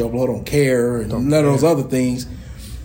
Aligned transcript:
Joe 0.00 0.08
Blow 0.08 0.26
don't 0.26 0.46
care 0.46 0.96
and 1.02 1.10
none 1.10 1.44
of 1.44 1.52
those 1.52 1.62
other 1.62 1.82
things, 1.82 2.26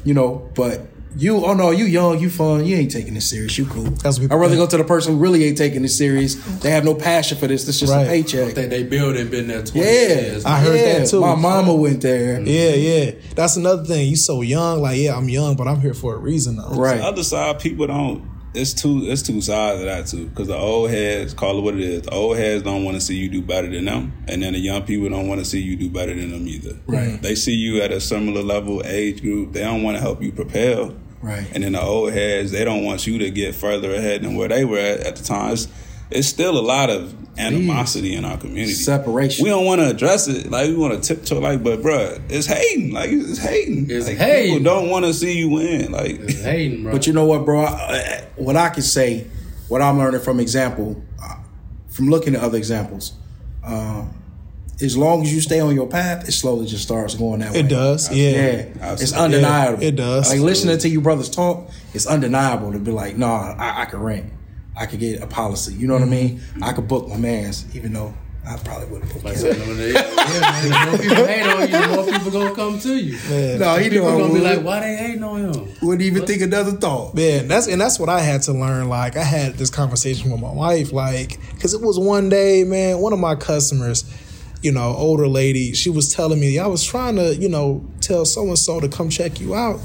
you 0.04 0.14
know. 0.14 0.52
But 0.54 0.82
you, 1.16 1.46
oh 1.46 1.54
no, 1.54 1.72
you 1.72 1.86
young, 1.86 2.20
you 2.20 2.30
fun, 2.30 2.66
you 2.66 2.76
ain't 2.76 2.92
taking 2.92 3.14
this 3.14 3.30
serious. 3.30 3.58
You 3.58 3.66
cool. 3.68 3.84
That's 3.86 4.20
what 4.20 4.30
I'd 4.30 4.36
rather 4.36 4.50
think. 4.54 4.60
go 4.60 4.68
to 4.68 4.76
the 4.78 4.84
person 4.84 5.14
who 5.14 5.20
really 5.20 5.46
ain't 5.46 5.58
taking 5.58 5.82
this 5.82 5.98
serious. 5.98 6.36
They 6.60 6.72
have 6.72 6.84
no 6.84 6.94
passion 6.94 7.38
for 7.38 7.48
this. 7.48 7.66
It's 7.70 7.80
just 7.80 7.94
Right. 7.94 8.04
a 8.04 8.10
paycheck. 8.10 8.50
I 8.50 8.52
think 8.52 8.70
they 8.70 8.84
build 8.84 9.16
and 9.16 9.32
been 9.32 9.48
there 9.48 9.64
20 9.64 9.80
Yeah, 9.80 9.92
years. 9.94 10.44
I 10.44 10.60
heard 10.60 10.76
yeah. 10.76 11.00
that 11.00 11.08
too. 11.08 11.22
My 11.22 11.36
mama 11.36 11.74
went 11.74 12.02
there. 12.02 12.36
Mm-hmm. 12.38 12.48
Yeah, 12.48 12.74
yeah. 12.74 13.12
That's 13.34 13.56
another 13.56 13.86
thing. 13.86 14.10
You 14.10 14.18
so 14.18 14.42
young, 14.42 14.82
like 14.82 15.00
yeah, 15.00 15.16
I'm 15.16 15.30
young, 15.30 15.56
but 15.56 15.70
I'm 15.70 15.80
here 15.80 15.94
for 15.94 16.16
a 16.16 16.18
reason 16.18 16.58
though. 16.58 16.72
Right. 16.72 16.98
The 16.98 17.06
other 17.06 17.24
side, 17.24 17.62
people 17.62 17.88
don't. 17.88 18.30
It's 18.56 18.74
two. 18.74 19.04
It's 19.04 19.22
two 19.22 19.42
sides 19.42 19.80
of 19.80 19.86
that 19.86 20.08
too. 20.08 20.28
Because 20.28 20.48
the 20.48 20.58
old 20.58 20.90
heads, 20.90 21.34
call 21.34 21.58
it 21.58 21.62
what 21.62 21.76
it 21.76 21.82
is. 21.82 22.02
The 22.04 22.12
old 22.12 22.38
heads 22.38 22.64
don't 22.64 22.84
want 22.84 22.96
to 22.96 23.02
see 23.02 23.16
you 23.16 23.30
do 23.30 23.42
better 23.42 23.70
than 23.70 23.86
them, 23.86 24.14
and 24.28 24.42
then 24.42 24.54
the 24.54 24.60
young 24.60 24.84
people 24.84 25.10
don't 25.10 25.28
want 25.28 25.40
to 25.40 25.46
see 25.46 25.62
you 25.62 25.76
do 25.76 25.90
better 25.90 26.14
than 26.14 26.32
them 26.32 26.48
either. 26.48 26.78
Right. 26.88 27.22
They 27.22 27.36
see 27.36 27.56
you 27.56 27.82
at 27.82 27.92
a 27.92 28.00
similar 28.00 28.42
level, 28.42 28.82
age 28.86 29.22
group. 29.22 29.54
They 29.54 29.62
don't 29.62 29.84
want 29.84 29.98
to 29.98 30.02
help 30.02 30.22
you 30.22 30.32
propel. 30.32 30.96
Right. 31.22 31.48
And 31.54 31.64
then 31.64 31.72
the 31.72 31.82
old 31.82 32.14
heads, 32.14 32.52
they 32.52 32.64
don't 32.64 32.84
want 32.84 33.08
you 33.08 33.18
to 33.20 33.32
get 33.32 33.56
further 33.56 33.94
ahead 33.96 34.22
than 34.22 34.36
where 34.36 34.48
they 34.48 34.64
were 34.64 34.78
at 34.78 35.00
at 35.00 35.16
the 35.16 35.24
time. 35.24 35.54
It's, 35.54 35.68
it's 36.12 36.28
still 36.28 36.58
a 36.58 36.62
lot 36.62 36.90
of 36.92 37.16
animosity 37.38 38.16
in 38.16 38.26
our 38.26 38.38
community. 38.38 38.74
Separation. 38.74 39.44
We 39.44 39.50
don't 39.50 39.66
want 39.66 39.82
to 39.82 39.90
address 39.90 40.28
it. 40.28 40.50
Like 40.50 40.70
we 40.70 40.76
want 40.76 41.02
to 41.02 41.16
tiptoe. 41.16 41.40
Like, 41.40 41.64
but 41.64 41.82
bruh, 41.82 42.22
it's 42.30 42.48
hating. 42.48 42.92
Like 42.92 43.10
it's 43.12 43.40
hating. 43.40 43.88
It's 43.90 44.08
like, 44.08 44.18
hating. 44.18 44.58
People 44.58 44.64
don't 44.64 44.90
want 44.90 45.06
to 45.06 45.14
see 45.14 45.38
you 45.38 45.50
win. 45.50 45.92
Like 45.92 46.20
It's 46.20 46.42
hating, 46.42 46.84
bro. 46.84 46.92
But 46.92 47.08
you 47.08 47.14
know 47.14 47.26
what, 47.26 47.46
bro? 47.46 47.66
I, 47.66 48.28
what 48.36 48.56
I 48.56 48.70
can 48.70 48.84
say, 48.84 49.28
what 49.68 49.82
I'm 49.82 49.98
learning 49.98 50.22
from 50.22 50.40
example, 50.40 51.04
uh, 51.22 51.38
from 51.90 52.10
looking 52.10 52.36
at 52.36 52.42
other 52.42 52.58
examples, 52.58 53.14
um, 53.66 54.14
as 54.82 54.98
long 54.98 55.22
as 55.22 55.34
you 55.34 55.40
stay 55.40 55.60
on 55.60 55.74
your 55.74 55.88
path, 55.88 56.28
it 56.28 56.34
slowly 56.34 56.66
just 56.66 56.84
starts 56.84 57.16
going 57.16 57.40
that 57.40 57.54
way. 57.54 57.60
It 57.60 57.70
does, 57.70 58.12
yeah. 58.12 58.66
Yeah, 58.76 58.94
it's 58.94 59.14
undeniable. 59.14 59.82
Yeah, 59.82 59.90
it 59.90 59.96
does. 59.96 60.30
Like 60.30 60.42
listening 60.42 60.78
to 60.80 60.90
you 60.90 61.00
brothers 61.00 61.30
talk, 61.30 61.70
it's 61.94 62.06
undeniable 62.06 62.74
to 62.74 62.80
be 62.80 62.92
like, 62.92 63.16
no, 63.16 63.28
I, 63.28 63.84
I 63.84 63.86
can 63.86 64.02
rent, 64.02 64.34
I 64.78 64.86
could 64.86 65.00
get 65.00 65.22
a 65.22 65.28
policy. 65.28 65.74
You 65.74 65.88
know 65.88 65.94
what 65.94 66.04
I 66.04 66.06
mean? 66.06 66.38
Mm-hmm. 66.40 66.64
I 66.64 66.74
could 66.74 66.88
book 66.88 67.08
my 67.08 67.18
man's, 67.18 67.66
even 67.76 67.94
though 67.94 68.14
I 68.48 68.58
probably 68.58 68.88
wouldn't 68.90 69.12
book 69.12 69.24
him. 69.24 69.36
so, 69.36 69.50
when 69.50 69.78
they- 69.78 69.94
yeah, 69.94 70.02
man, 70.16 70.70
the 70.70 70.86
more 70.92 71.00
people 71.00 71.26
hate 71.26 71.48
on 71.48 71.62
you, 71.62 71.68
the 71.68 71.96
more 71.96 72.06
people 72.18 72.32
gonna 72.32 72.56
come 72.56 72.80
to 72.80 72.96
you. 72.96 73.18
Man. 73.30 73.60
No, 73.60 73.76
he 73.78 73.90
people 73.90 74.08
doing 74.12 74.20
gonna 74.20 74.34
be 74.34 74.40
like, 74.42 74.64
why 74.64 74.80
they 74.82 74.96
hating 74.98 75.24
on 75.24 75.54
him? 75.54 75.68
Wouldn't 75.82 76.02
even 76.04 76.26
think 76.28 76.42
another 76.44 76.74
thought. 76.74 77.16
Man, 77.16 77.48
that's 77.48 77.68
and 77.68 77.82
that's 77.82 78.00
what 78.00 78.10
I 78.10 78.20
had 78.20 78.44
to 78.44 78.54
learn. 78.54 78.88
Like 78.90 79.16
I 79.18 79.24
had 79.24 79.56
this 79.56 79.70
conversation 79.72 80.30
with 80.32 80.42
my 80.42 80.52
wife, 80.52 80.92
like 80.92 81.40
because 81.54 81.74
it 81.74 81.82
was 81.82 81.98
one 81.98 82.30
day, 82.30 82.64
man. 82.66 83.00
One 83.00 83.14
of 83.14 83.20
my 83.20 83.34
customers, 83.36 84.04
you 84.62 84.72
know, 84.72 84.94
older 84.96 85.28
lady, 85.28 85.74
she 85.74 85.90
was 85.90 86.14
telling 86.14 86.40
me 86.40 86.60
I 86.60 86.68
was 86.68 86.84
trying 86.84 87.16
to, 87.16 87.36
you 87.36 87.50
know, 87.50 87.84
tell 88.02 88.26
so 88.26 88.44
and 88.48 88.60
so 88.60 88.80
to 88.80 88.88
come 88.90 89.10
check 89.10 89.40
you 89.40 89.56
out, 89.56 89.80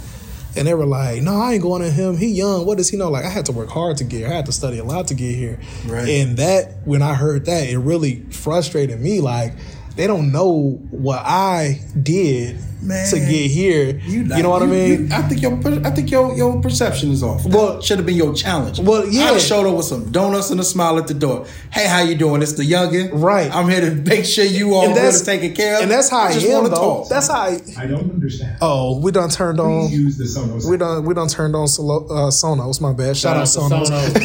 and 0.56 0.66
they 0.66 0.74
were 0.74 0.86
like, 0.86 1.22
"No, 1.22 1.40
I 1.40 1.54
ain't 1.54 1.62
going 1.62 1.82
to 1.82 1.90
him. 1.90 2.16
He 2.16 2.28
young. 2.28 2.66
What 2.66 2.78
does 2.78 2.88
he 2.88 2.96
know?" 2.96 3.10
Like 3.10 3.24
I 3.24 3.30
had 3.30 3.46
to 3.46 3.52
work 3.52 3.68
hard 3.68 3.96
to 3.98 4.04
get 4.04 4.18
here. 4.18 4.28
I 4.28 4.32
had 4.32 4.46
to 4.46 4.52
study 4.52 4.78
a 4.78 4.84
lot 4.84 5.08
to 5.08 5.14
get 5.14 5.34
here. 5.34 5.58
Right. 5.86 6.08
And 6.08 6.36
that 6.36 6.78
when 6.84 7.02
I 7.02 7.14
heard 7.14 7.46
that, 7.46 7.68
it 7.68 7.78
really 7.78 8.22
frustrated 8.30 9.00
me. 9.00 9.20
Like 9.20 9.54
they 9.96 10.06
don't 10.06 10.32
know 10.32 10.78
what 10.90 11.20
I 11.24 11.80
did 12.02 12.58
Man. 12.82 13.06
to 13.10 13.18
get 13.18 13.50
here. 13.50 13.98
You, 14.06 14.24
not- 14.24 14.40
know 14.40 14.48
what 14.50 14.62
I 14.62 14.66
mean? 14.66 15.08
you- 15.08 15.14
I 15.14 15.20
think 15.22 15.42
your 15.42 15.52
I 15.86 15.90
think 15.90 16.10
your 16.10 16.34
your 16.34 16.60
perception 16.62 17.10
is 17.10 17.22
off. 17.22 17.44
Well- 17.44 17.60
Well, 17.60 17.80
should 17.82 17.98
have 17.98 18.06
been 18.06 18.16
your 18.16 18.32
challenge. 18.34 18.78
Well, 18.80 19.06
yeah. 19.06 19.32
I'd 19.32 19.40
showed 19.42 19.66
up 19.66 19.76
with 19.76 19.84
some 19.84 20.10
donuts 20.10 20.48
and 20.50 20.58
a 20.60 20.64
smile 20.64 20.96
at 20.98 21.06
the 21.06 21.12
door. 21.14 21.44
Hey, 21.70 21.86
how 21.86 22.00
you 22.02 22.14
doing? 22.14 22.40
It's 22.40 22.54
the 22.54 22.62
youngin. 22.62 23.10
Right. 23.12 23.54
I'm 23.54 23.68
here 23.68 23.82
to 23.82 23.90
make 23.94 24.24
sure 24.24 24.44
you 24.46 24.72
all 24.74 24.84
and 24.86 24.94
good 24.94 25.02
that's 25.04 25.20
taken 25.20 25.52
care 25.54 25.76
of. 25.76 25.82
And 25.82 25.90
that's 25.90 26.08
how 26.08 26.20
I, 26.20 26.32
just 26.32 26.46
am 26.46 26.64
though. 26.64 26.70
talk. 26.74 27.08
That's 27.10 27.28
how 27.28 27.40
I. 27.40 27.60
I 27.76 27.86
don't 27.86 28.10
understand. 28.10 28.56
Oh, 28.62 28.98
we 29.00 29.12
done 29.12 29.28
turned 29.28 29.60
on. 29.60 29.88
Please 29.88 29.98
use 29.98 30.16
the 30.16 30.24
Sonos. 30.24 30.64
We 30.70 30.78
done 30.78 31.04
we 31.04 31.12
done 31.12 31.28
turned 31.28 31.54
on 31.54 31.68
Solo, 31.68 32.06
uh, 32.06 32.30
Sonos. 32.30 32.80
My 32.80 32.94
bad. 32.94 33.14
Shout, 33.16 33.36
out 33.36 33.46
Sonos. 33.46 33.88
Sonos. 33.90 34.16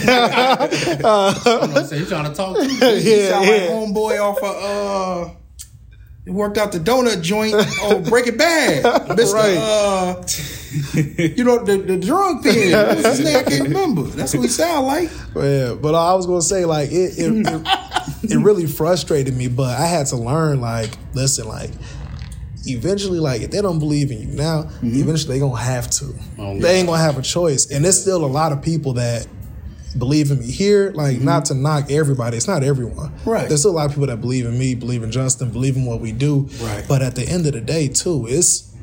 Say, 1.88 1.98
you 2.00 2.06
trying 2.06 2.30
to 2.30 2.34
talk 2.34 2.56
to 2.58 2.64
me? 2.64 2.70
You 2.74 2.80
sound 2.80 3.04
yeah, 3.04 3.40
like 3.40 3.50
yeah. 3.50 3.68
homeboy 3.70 4.20
off 4.22 4.42
of 4.42 4.56
uh. 4.64 5.30
He 6.26 6.32
worked 6.32 6.58
out 6.58 6.72
the 6.72 6.80
donut 6.80 7.22
joint 7.22 7.54
on 7.84 8.04
Breaking 8.04 8.36
Bad. 8.38 8.84
Mr. 9.10 9.34
Right. 9.34 9.58
Uh, 9.58 10.24
you 11.38 11.44
know 11.44 11.64
the, 11.64 11.78
the 11.78 11.98
drug 11.98 12.44
pen. 12.44 12.72
What's 12.88 13.18
his 13.18 13.20
name? 13.24 13.38
I 13.38 13.44
can't 13.44 13.64
remember. 13.64 14.02
That's 14.04 14.34
what 14.34 14.42
he 14.42 14.48
sound 14.50 14.88
like. 14.88 15.10
Yeah, 15.36 15.76
but 15.76 15.94
I 15.96 16.14
was 16.16 16.26
gonna 16.26 16.42
say 16.42 16.66
like 16.66 16.92
it 16.92 17.18
it, 17.20 17.46
it 17.48 18.32
it 18.32 18.38
really 18.38 18.66
frustrated 18.66 19.36
me, 19.38 19.48
but 19.48 19.80
I 19.80 19.86
had 19.86 20.08
to 20.08 20.16
learn 20.18 20.60
like 20.62 20.98
listen 21.14 21.48
like 21.48 21.70
eventually 22.66 23.20
like 23.20 23.42
if 23.42 23.52
they 23.52 23.62
don't 23.62 23.80
believe 23.80 24.12
in 24.12 24.20
you 24.22 24.28
now, 24.36 24.64
Mm-hmm. 24.64 25.00
eventually 25.02 25.36
they 25.36 25.40
gonna 25.40 25.56
have 25.62 25.90
to. 25.92 26.14
Oh, 26.40 26.60
they 26.60 26.78
ain't 26.80 26.88
gonna 26.88 27.02
have 27.02 27.18
a 27.18 27.22
choice, 27.22 27.70
and 27.72 27.86
there's 27.86 28.02
still 28.02 28.26
a 28.26 28.28
lot 28.28 28.52
of 28.52 28.62
people 28.62 28.94
that 28.94 29.28
believe 29.98 30.32
in 30.32 30.40
me 30.40 30.52
here. 30.52 30.92
Like 30.92 31.20
not 31.20 31.46
to 31.46 31.54
knock 31.54 31.92
everybody, 31.92 32.38
it's 32.38 32.48
not 32.48 32.64
everyone. 32.64 33.10
Mm-hmm. 33.10 33.30
Right. 33.30 33.48
There's 33.48 33.62
still 33.62 33.72
a 33.72 33.74
lot 33.74 33.86
of 33.86 33.92
people 33.92 34.08
that 34.08 34.22
believe 34.22 34.46
in 34.46 34.58
me, 34.58 34.76
believe 34.76 35.04
in 35.04 35.12
Justin, 35.12 35.52
believe 35.52 35.76
in 35.76 35.86
what 35.86 36.02
we 36.02 36.12
do. 36.12 36.50
Right. 36.62 36.86
But 36.88 37.02
at 37.02 37.16
the 37.16 37.28
end 37.28 37.46
of 37.46 37.54
the 37.54 37.62
day, 37.62 37.88
too, 37.88 38.26
it's 38.28 38.74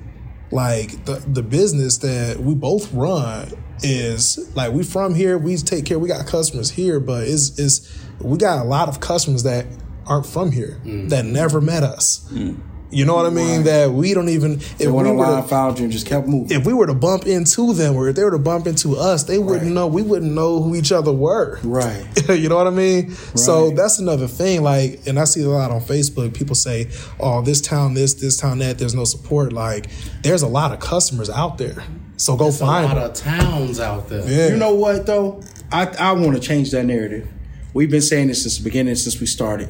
like 0.50 1.04
the 1.04 1.22
the 1.26 1.42
business 1.42 1.98
that 1.98 2.38
we 2.38 2.54
both 2.54 2.92
run 2.92 3.50
is 3.82 4.54
like 4.54 4.72
we 4.72 4.84
from 4.84 5.14
here 5.14 5.38
we 5.38 5.56
take 5.56 5.84
care 5.84 5.98
we 5.98 6.06
got 6.06 6.26
customers 6.26 6.70
here 6.70 7.00
but 7.00 7.26
it's 7.26 7.58
is 7.58 8.06
we 8.20 8.38
got 8.38 8.60
a 8.60 8.68
lot 8.68 8.88
of 8.88 9.00
customers 9.00 9.42
that 9.42 9.66
aren't 10.06 10.26
from 10.26 10.52
here 10.52 10.78
that 10.84 11.24
never 11.24 11.60
met 11.60 11.82
us 11.82 12.30
you 12.92 13.04
know 13.04 13.14
what 13.14 13.26
i 13.26 13.30
mean 13.30 13.64
that 13.64 13.90
we 13.90 14.14
don't 14.14 14.28
even 14.28 14.52
if 14.52 14.78
They 14.78 14.86
we 14.86 14.92
went 14.92 15.16
were 15.16 15.24
to, 15.40 15.42
found 15.42 15.78
you, 15.78 15.84
and 15.84 15.92
just 15.92 16.06
kept 16.06 16.26
moving. 16.28 16.56
if 16.56 16.66
we 16.66 16.72
were 16.72 16.86
to 16.86 16.94
bump 16.94 17.26
into 17.26 17.72
them 17.74 17.96
or 17.96 18.08
if 18.08 18.16
they 18.16 18.22
were 18.24 18.30
to 18.32 18.38
bump 18.38 18.66
into 18.66 18.96
us 18.96 19.24
they 19.24 19.38
wouldn't 19.38 19.62
Right. 19.64 19.72
know 19.72 19.86
we 19.86 20.02
wouldn't 20.02 20.32
know 20.32 20.62
who 20.62 20.74
each 20.74 20.92
other 20.92 21.12
were 21.12 21.58
Right. 21.64 22.04
you 22.28 22.48
know 22.48 22.56
what 22.56 22.66
I 22.66 22.70
mean? 22.70 23.10
So 23.34 23.70
that's 23.70 23.98
another 23.98 24.26
thing. 24.28 24.62
Like, 24.62 25.00
and 25.06 25.18
I 25.18 25.24
see 25.24 25.42
a 25.42 25.48
lot 25.48 25.70
on 25.70 25.80
Facebook. 25.80 26.34
People 26.34 26.54
say, 26.54 26.88
"Oh, 27.18 27.40
this 27.42 27.60
town, 27.60 27.94
this, 27.94 28.14
this 28.14 28.36
town, 28.36 28.58
that." 28.58 28.78
There's 28.78 28.94
no 28.94 29.04
support. 29.04 29.52
Like, 29.52 29.86
there's 30.22 30.42
a 30.42 30.46
lot 30.48 30.72
of 30.72 30.80
customers 30.80 31.30
out 31.30 31.58
there. 31.58 31.82
So 32.16 32.36
go 32.36 32.44
There's 32.44 32.56
a 32.60 32.66
find 32.66 32.86
lot 32.86 32.94
them. 32.96 33.04
of 33.10 33.14
towns 33.14 33.80
out 33.80 34.08
there. 34.08 34.28
Yeah. 34.28 34.48
You 34.52 34.56
know 34.56 34.74
what 34.74 35.06
though? 35.06 35.42
I 35.70 35.86
I 35.98 36.12
want 36.12 36.34
to 36.34 36.40
change 36.40 36.70
that 36.72 36.84
narrative. 36.84 37.26
We've 37.74 37.90
been 37.90 38.02
saying 38.02 38.28
this 38.28 38.42
since 38.42 38.58
the 38.58 38.64
beginning, 38.64 38.94
since 38.96 39.18
we 39.18 39.26
started. 39.26 39.68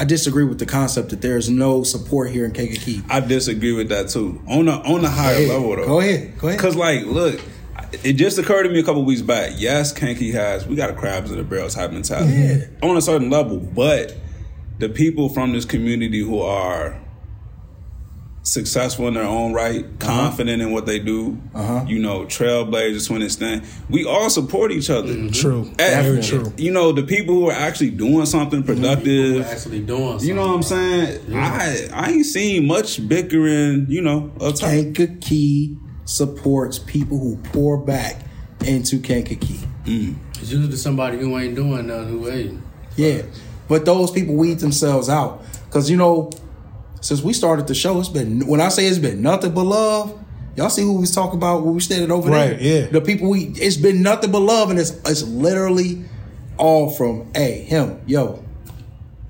I 0.00 0.04
disagree 0.04 0.44
with 0.44 0.58
the 0.58 0.64
concept 0.64 1.10
that 1.10 1.20
there 1.20 1.36
is 1.36 1.50
no 1.50 1.82
support 1.82 2.30
here 2.30 2.46
in 2.46 2.52
Kankakee. 2.52 3.02
I 3.10 3.20
disagree 3.20 3.72
with 3.72 3.90
that 3.90 4.08
too. 4.08 4.42
On 4.48 4.66
a 4.66 4.72
on 4.80 5.04
a 5.04 5.10
higher 5.10 5.46
level 5.46 5.76
though. 5.76 5.84
Go 5.86 6.00
ahead. 6.00 6.38
Go 6.38 6.48
ahead. 6.48 6.58
Cause 6.58 6.74
like, 6.74 7.04
look, 7.04 7.38
it 8.02 8.14
just 8.14 8.38
occurred 8.38 8.62
to 8.64 8.70
me 8.70 8.80
a 8.80 8.82
couple 8.82 9.04
weeks 9.04 9.20
back. 9.22 9.52
Yes, 9.56 9.92
Kanky 9.92 10.32
has 10.32 10.66
we 10.66 10.74
got 10.74 10.88
a 10.90 10.94
crabs 10.94 11.30
in 11.30 11.36
the 11.36 11.44
barrel 11.44 11.68
type 11.68 11.92
mentality 11.92 12.32
Yeah. 12.32 12.66
on 12.82 12.96
a 12.96 13.02
certain 13.02 13.28
level, 13.28 13.58
but 13.58 14.16
the 14.78 14.88
people 14.88 15.28
from 15.28 15.52
this 15.52 15.66
community 15.66 16.20
who 16.20 16.40
are 16.40 16.99
successful 18.50 19.06
in 19.06 19.14
their 19.14 19.24
own 19.24 19.52
right, 19.52 19.84
uh-huh. 19.84 20.06
confident 20.06 20.60
in 20.60 20.72
what 20.72 20.84
they 20.84 20.98
do, 20.98 21.38
Uh-huh. 21.54 21.84
you 21.86 22.00
know, 22.00 22.24
trailblazers 22.24 23.08
when 23.08 23.22
it's 23.22 23.36
done. 23.36 23.62
we 23.88 24.04
all 24.04 24.28
support 24.28 24.72
each 24.72 24.90
other. 24.90 25.12
Mm-hmm. 25.14 25.30
True. 25.30 25.70
At- 25.78 26.02
Very 26.02 26.22
true. 26.22 26.52
You 26.56 26.72
know, 26.72 26.90
the 26.92 27.04
people 27.04 27.34
who 27.34 27.48
are 27.48 27.52
actually 27.52 27.90
doing 27.90 28.26
something 28.26 28.62
mm-hmm. 28.62 28.74
productive. 28.74 29.36
We're 29.36 29.44
actually 29.44 29.80
doing 29.80 30.08
something. 30.10 30.28
You 30.28 30.34
know 30.34 30.46
what 30.48 30.54
I'm 30.56 30.62
saying? 30.62 31.34
I 31.34 31.88
I 31.92 32.10
ain't 32.10 32.26
seen 32.26 32.66
much 32.66 33.06
bickering, 33.08 33.86
you 33.88 34.02
know, 34.02 34.32
of 34.40 34.56
type. 34.56 34.94
Kankakee 34.94 35.76
supports 36.04 36.78
people 36.78 37.18
who 37.18 37.36
pour 37.52 37.78
back 37.78 38.16
into 38.66 38.98
Kankakee. 39.00 39.60
Mm. 39.84 40.16
It's 40.40 40.50
usually 40.50 40.76
somebody 40.76 41.18
who 41.18 41.38
ain't 41.38 41.54
doing 41.54 41.86
nothing 41.86 42.08
who 42.08 42.26
hating. 42.26 42.62
Yeah. 42.96 43.22
But 43.68 43.84
those 43.84 44.10
people 44.10 44.34
weed 44.34 44.58
themselves 44.58 45.08
out. 45.08 45.44
Cause 45.70 45.88
you 45.88 45.96
know, 45.96 46.30
since 47.00 47.22
we 47.22 47.32
started 47.32 47.66
the 47.66 47.74
show, 47.74 47.98
it's 47.98 48.08
been 48.08 48.46
when 48.46 48.60
I 48.60 48.68
say 48.68 48.86
it's 48.86 48.98
been 48.98 49.22
nothing 49.22 49.52
but 49.52 49.64
love. 49.64 50.18
Y'all 50.56 50.68
see 50.68 50.82
who 50.82 50.94
we 50.94 51.00
was 51.02 51.14
talking 51.14 51.36
about 51.36 51.62
when 51.64 51.74
we 51.74 51.80
standing 51.80 52.10
over 52.10 52.28
Right, 52.30 52.58
there? 52.58 52.82
yeah. 52.82 52.86
The 52.88 53.00
people 53.00 53.30
we 53.30 53.52
it's 53.56 53.76
been 53.76 54.02
nothing 54.02 54.30
but 54.32 54.40
love, 54.40 54.70
and 54.70 54.78
it's 54.78 54.90
it's 55.08 55.22
literally 55.22 56.04
all 56.58 56.90
from 56.90 57.30
hey, 57.34 57.62
him, 57.62 58.00
yo, 58.06 58.44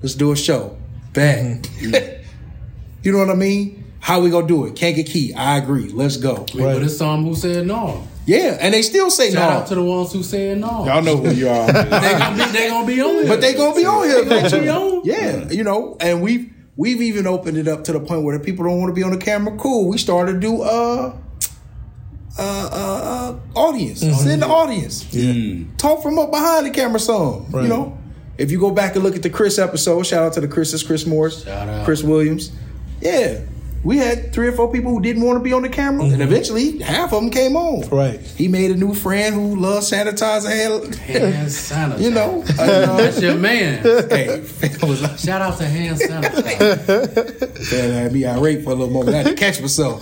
let's 0.01 0.15
do 0.15 0.31
a 0.31 0.35
show. 0.35 0.77
Bang. 1.13 1.61
Mm-hmm. 1.61 2.23
you 3.03 3.11
know 3.11 3.19
what 3.19 3.29
I 3.29 3.35
mean? 3.35 3.83
How 3.99 4.19
we 4.19 4.29
gonna 4.31 4.47
do 4.47 4.65
it? 4.65 4.75
Kankakee. 4.75 5.33
I 5.35 5.57
agree. 5.57 5.89
Let's 5.89 6.17
go. 6.17 6.45
Wait, 6.55 6.57
But 6.57 6.81
it's 6.83 6.97
some 6.97 7.23
who 7.23 7.35
said 7.35 7.67
no. 7.67 8.07
Yeah, 8.25 8.57
and 8.59 8.73
they 8.73 8.81
still 8.81 9.11
say 9.11 9.29
no. 9.29 9.33
Shout 9.35 9.49
no. 9.51 9.57
out 9.59 9.67
to 9.67 9.75
the 9.75 9.83
ones 9.83 10.11
who 10.13 10.23
said 10.23 10.57
no. 10.57 10.85
Y'all 10.85 11.01
know 11.01 11.17
who 11.17 11.31
you 11.31 11.47
are. 11.49 11.67
they 11.71 11.83
gonna 12.17 12.35
be 12.45 12.51
they 12.51 12.69
gonna 12.69 12.87
be 12.87 13.01
on 13.01 13.13
here. 13.13 13.27
but 13.27 13.41
they 13.41 13.53
gonna 13.53 13.75
be 13.75 13.85
on 13.85 14.07
here 14.07 14.25
They 14.25 14.41
gonna 14.49 14.61
be 14.61 14.69
on. 14.69 15.01
Yeah, 15.05 15.49
you 15.51 15.63
know, 15.63 15.97
and 15.99 16.21
we've 16.21 16.51
we've 16.81 17.01
even 17.03 17.27
opened 17.27 17.57
it 17.57 17.67
up 17.67 17.83
to 17.83 17.93
the 17.93 17.99
point 17.99 18.23
where 18.23 18.35
the 18.35 18.43
people 18.43 18.65
don't 18.65 18.79
want 18.79 18.89
to 18.89 18.95
be 18.95 19.03
on 19.03 19.11
the 19.11 19.17
camera. 19.17 19.55
Cool. 19.55 19.87
We 19.87 19.99
started 19.99 20.33
to 20.33 20.39
do 20.39 20.63
uh 20.63 21.15
uh 22.39 22.41
uh, 22.41 23.37
uh 23.53 23.59
audience. 23.59 23.99
Sit 23.99 24.31
in 24.31 24.39
the 24.39 24.47
audience. 24.47 25.13
Yeah. 25.13 25.65
Talk 25.77 26.01
from 26.01 26.17
up 26.17 26.31
behind 26.31 26.65
the 26.65 26.71
camera 26.71 26.99
some. 26.99 27.45
Right. 27.51 27.63
You 27.63 27.69
know? 27.69 27.97
If 28.39 28.49
you 28.49 28.59
go 28.59 28.71
back 28.71 28.95
and 28.95 29.03
look 29.03 29.15
at 29.15 29.21
the 29.21 29.29
Chris 29.29 29.59
episode, 29.59 30.07
shout 30.07 30.23
out 30.23 30.33
to 30.33 30.41
the 30.41 30.47
Chris, 30.47 30.73
it's 30.73 30.81
Chris 30.81 31.05
Morris, 31.05 31.43
Shout 31.43 31.69
out. 31.69 31.85
Chris 31.85 32.01
Williams. 32.01 32.51
Yeah. 32.99 33.41
We 33.83 33.97
had 33.97 34.31
three 34.31 34.47
or 34.47 34.51
four 34.51 34.71
people 34.71 34.91
who 34.91 35.01
didn't 35.01 35.23
want 35.23 35.37
to 35.37 35.43
be 35.43 35.53
on 35.53 35.63
the 35.63 35.69
camera, 35.69 36.05
and 36.05 36.21
eventually 36.21 36.77
half 36.79 37.11
of 37.13 37.21
them 37.21 37.31
came 37.31 37.55
on. 37.55 37.87
Right. 37.89 38.19
He 38.19 38.47
made 38.47 38.71
a 38.71 38.75
new 38.75 38.93
friend 38.93 39.33
who 39.33 39.55
loves 39.55 39.91
sanitizer. 39.91 40.49
Hand, 40.95 40.95
Hand 41.33 41.47
sanitizer. 41.47 41.99
you 41.99 42.11
know, 42.11 42.43
uh, 42.59 42.97
That's 42.97 43.21
your 43.21 43.35
man. 43.37 43.81
hey, 43.83 44.39
was 44.83 45.01
like, 45.01 45.17
Shout 45.17 45.41
out 45.41 45.57
to 45.57 45.65
hand 45.65 45.97
sanitizer. 45.99 47.71
man, 47.71 47.91
I 47.91 47.95
had 48.03 48.13
me 48.13 48.25
irate 48.25 48.63
for 48.63 48.71
a 48.71 48.75
little 48.75 48.93
moment. 48.93 49.15
I 49.15 49.19
had 49.19 49.27
to 49.27 49.35
catch 49.35 49.59
myself. 49.61 49.99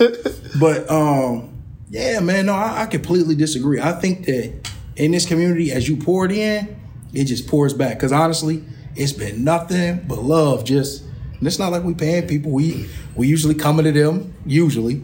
But 0.58 0.90
um, 0.90 1.62
yeah, 1.90 2.20
man, 2.20 2.46
no, 2.46 2.54
I, 2.54 2.82
I 2.82 2.86
completely 2.86 3.34
disagree. 3.34 3.80
I 3.80 3.92
think 3.92 4.26
that 4.26 4.70
in 4.96 5.10
this 5.12 5.26
community, 5.26 5.72
as 5.72 5.88
you 5.88 5.96
pour 5.96 6.26
it 6.26 6.32
in, 6.32 6.76
it 7.14 7.24
just 7.24 7.46
pours 7.48 7.72
back. 7.72 7.96
Because 7.96 8.12
honestly, 8.12 8.62
it's 8.94 9.12
been 9.12 9.42
nothing 9.44 10.04
but 10.06 10.18
love. 10.18 10.64
Just 10.64 11.04
and 11.40 11.46
it's 11.46 11.58
not 11.58 11.72
like 11.72 11.82
we 11.82 11.94
paying 11.94 12.28
people. 12.28 12.52
We 12.52 12.88
we 13.16 13.26
usually 13.26 13.54
coming 13.54 13.84
to 13.86 13.92
them, 13.92 14.34
usually, 14.46 15.02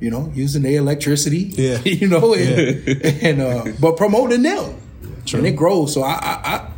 you 0.00 0.10
know, 0.10 0.32
using 0.34 0.62
their 0.62 0.78
electricity. 0.78 1.38
Yeah. 1.38 1.78
you 1.84 2.08
know, 2.08 2.34
and, 2.34 2.88
and 3.04 3.40
uh, 3.42 3.64
but 3.80 3.96
promoting 3.96 4.42
them, 4.42 4.80
and 5.34 5.46
it 5.46 5.56
grows. 5.56 5.92
So 5.92 6.02
I 6.02 6.12
I. 6.12 6.40
I 6.44 6.68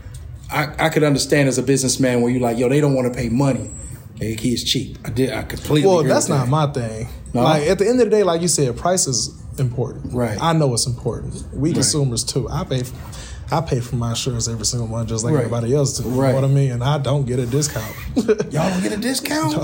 I, 0.50 0.86
I 0.86 0.88
could 0.90 1.02
understand 1.02 1.48
as 1.48 1.58
a 1.58 1.62
businessman 1.62 2.20
where 2.20 2.30
you're 2.30 2.40
like, 2.40 2.58
yo, 2.58 2.68
they 2.68 2.80
don't 2.80 2.94
want 2.94 3.12
to 3.12 3.18
pay 3.18 3.28
money. 3.28 3.70
Their 4.18 4.36
kid's 4.36 4.62
cheap. 4.62 4.98
I 5.04 5.10
did. 5.10 5.32
I 5.32 5.42
completely. 5.42 5.88
Well, 5.88 6.04
that's 6.04 6.28
not 6.28 6.44
that. 6.44 6.50
my 6.50 6.66
thing. 6.72 7.08
No? 7.32 7.42
Like 7.42 7.64
at 7.64 7.78
the 7.78 7.88
end 7.88 8.00
of 8.00 8.06
the 8.06 8.10
day, 8.10 8.22
like 8.22 8.40
you 8.40 8.46
said, 8.46 8.76
price 8.76 9.08
is 9.08 9.36
important. 9.58 10.14
Right. 10.14 10.40
I 10.40 10.52
know 10.52 10.72
it's 10.74 10.86
important. 10.86 11.44
We 11.52 11.72
consumers 11.72 12.22
too. 12.22 12.48
I 12.48 12.62
pay. 12.64 12.84
For, 12.84 12.94
I 13.50 13.60
pay 13.60 13.80
for 13.80 13.96
my 13.96 14.10
insurance 14.10 14.48
every 14.48 14.64
single 14.64 14.88
month, 14.88 15.08
just 15.08 15.24
like 15.24 15.32
Right. 15.34 15.40
everybody 15.44 15.74
else 15.74 15.98
do. 15.98 16.04
You 16.08 16.10
know 16.16 16.34
what 16.34 16.44
I 16.44 16.48
mean? 16.48 16.72
And 16.72 16.82
I 16.84 16.98
don't 16.98 17.24
get 17.26 17.38
a 17.38 17.46
discount. 17.46 17.94
Y'all 18.16 18.70
don't 18.70 18.82
get 18.82 18.92
a 18.92 18.96
discount. 18.96 19.54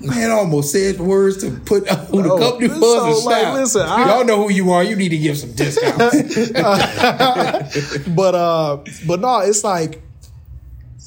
Man, 0.00 0.30
I 0.30 0.34
almost 0.34 0.72
said 0.72 0.96
the 0.96 1.02
words 1.04 1.38
to 1.38 1.50
put 1.50 1.88
who 1.88 2.22
the 2.22 2.28
No. 2.28 2.38
company 2.38 2.68
was 2.68 2.80
So, 2.80 3.16
and 3.16 3.24
like, 3.24 3.54
listen, 3.54 3.82
I- 3.82 4.08
Y'all 4.08 4.24
know 4.24 4.42
who 4.46 4.50
you 4.52 4.70
are. 4.72 4.82
You 4.84 4.96
need 4.96 5.08
to 5.10 5.18
give 5.18 5.36
some 5.38 5.52
discounts. 5.52 6.50
but 8.08 8.34
uh, 8.34 8.78
but 9.06 9.20
no, 9.20 9.38
it's 9.40 9.64
like 9.64 10.02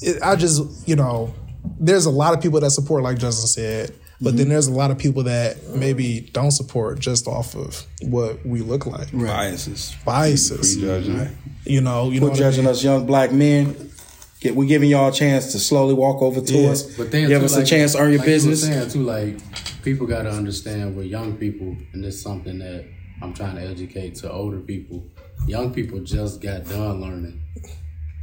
it, 0.02 0.22
I 0.22 0.36
just 0.36 0.88
you 0.88 0.96
know, 0.96 1.32
there's 1.78 2.06
a 2.06 2.10
lot 2.10 2.34
of 2.34 2.42
people 2.42 2.60
that 2.60 2.70
support, 2.70 3.02
like 3.02 3.18
Justin 3.18 3.46
said, 3.48 3.94
but 4.20 4.30
Mm-hmm. 4.30 4.36
then 4.38 4.48
there's 4.50 4.66
a 4.66 4.72
lot 4.72 4.90
of 4.90 4.98
people 4.98 5.22
that 5.24 5.56
maybe 5.74 6.20
don't 6.32 6.50
support 6.50 6.98
just 6.98 7.26
off 7.26 7.54
of 7.54 7.86
what 8.02 8.44
we 8.44 8.60
look 8.60 8.86
like, 8.86 9.10
Biases. 9.12 9.94
biases. 10.04 10.76
Prejudging. 10.76 11.36
You 11.64 11.80
know, 11.80 12.10
you 12.10 12.20
know, 12.20 12.26
We're 12.26 12.30
what 12.32 12.36
I 12.36 12.38
judging 12.40 12.64
mean? 12.64 12.70
us 12.72 12.84
young 12.84 13.06
black 13.06 13.32
men. 13.32 13.90
Get, 14.40 14.56
we're 14.56 14.66
giving 14.68 14.88
y'all 14.88 15.08
a 15.10 15.12
chance 15.12 15.52
to 15.52 15.58
slowly 15.58 15.92
walk 15.94 16.22
over 16.22 16.40
to 16.40 16.54
Yeah. 16.58 16.70
us. 16.70 16.82
But 16.96 17.10
then 17.10 17.28
give 17.28 17.40
too, 17.40 17.44
us 17.46 17.56
a 17.56 17.64
chance 17.64 17.92
to 17.92 17.98
earn 17.98 18.10
your 18.10 18.18
like 18.20 18.28
you 18.28 18.34
business. 18.34 18.62
saying 18.62 18.88
too, 18.90 19.02
like 19.02 19.38
people 19.82 20.06
got 20.06 20.22
to 20.22 20.30
understand 20.30 20.96
with 20.96 21.06
young 21.06 21.36
people, 21.36 21.76
and 21.92 22.02
it's 22.04 22.20
something 22.20 22.58
that 22.60 22.86
I'm 23.22 23.34
trying 23.34 23.56
to 23.56 23.62
educate 23.62 24.14
to 24.16 24.30
older 24.32 24.60
people. 24.60 25.04
Young 25.46 25.72
people 25.74 26.00
just 26.00 26.40
got 26.40 26.66
done 26.68 27.00
learning. 27.02 27.39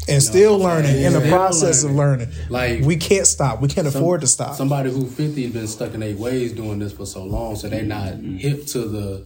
And 0.07 0.23
still 0.23 0.57
learning 0.57 0.95
in 0.95 1.13
the 1.13 1.19
Still 1.19 1.31
process 1.31 1.83
of 1.83 1.91
learning. 1.91 2.29
Like 2.49 2.81
We 2.83 2.95
can't 2.95 3.27
stop. 3.27 3.61
We 3.61 3.67
can't 3.67 3.87
afford 3.87 4.21
to 4.21 4.27
stop. 4.27 4.55
Somebody 4.55 4.91
who 4.91 5.07
50 5.07 5.43
has 5.43 5.53
been 5.53 5.67
stuck 5.67 5.93
in 5.93 5.99
their 5.99 6.15
ways 6.15 6.53
doing 6.53 6.79
this 6.79 6.93
for 6.93 7.05
so 7.05 7.23
long, 7.23 7.55
so 7.55 7.69
they're 7.69 7.83
not 7.83 8.15
hip 8.15 8.65
to 8.67 8.79
the 8.79 9.25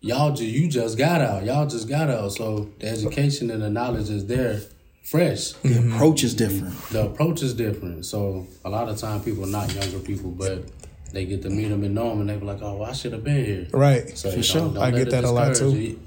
y'all. 0.00 0.30
Just 0.30 0.42
you 0.42 0.68
just 0.68 0.98
got 0.98 1.20
out. 1.20 1.44
Y'all 1.44 1.66
just 1.66 1.88
got 1.88 2.10
out. 2.10 2.32
So 2.32 2.70
the 2.78 2.88
education 2.88 3.50
and 3.50 3.62
the 3.62 3.70
knowledge 3.70 4.10
is 4.10 4.26
there, 4.26 4.60
fresh. 5.04 5.52
The 5.52 5.68
mm-hmm. 5.68 5.94
approach 5.94 6.24
is 6.24 6.34
different. 6.34 6.74
The 6.90 7.06
approach 7.06 7.42
is 7.42 7.54
different. 7.54 8.06
So 8.06 8.46
a 8.64 8.70
lot 8.70 8.88
of 8.88 8.98
time 8.98 9.22
people 9.22 9.44
are 9.44 9.48
not 9.48 9.72
younger 9.74 9.98
people, 10.00 10.30
but 10.30 10.64
they 11.12 11.24
get 11.24 11.42
to 11.42 11.50
meet 11.50 11.68
them 11.68 11.84
and 11.84 11.94
know 11.94 12.10
them, 12.10 12.20
and 12.20 12.30
they 12.30 12.36
be 12.36 12.44
like, 12.44 12.60
"Oh, 12.62 12.78
well, 12.78 12.90
I 12.90 12.92
should 12.92 13.12
have 13.12 13.24
been 13.24 13.44
here." 13.44 13.66
right. 13.72 14.16
So 14.16 14.30
For 14.30 14.42
sure. 14.42 14.78
I 14.78 14.90
get 14.90 15.10
that 15.10 15.24
a 15.24 15.30
lot, 15.30 15.54
too. 15.54 15.70
you. 15.76 16.00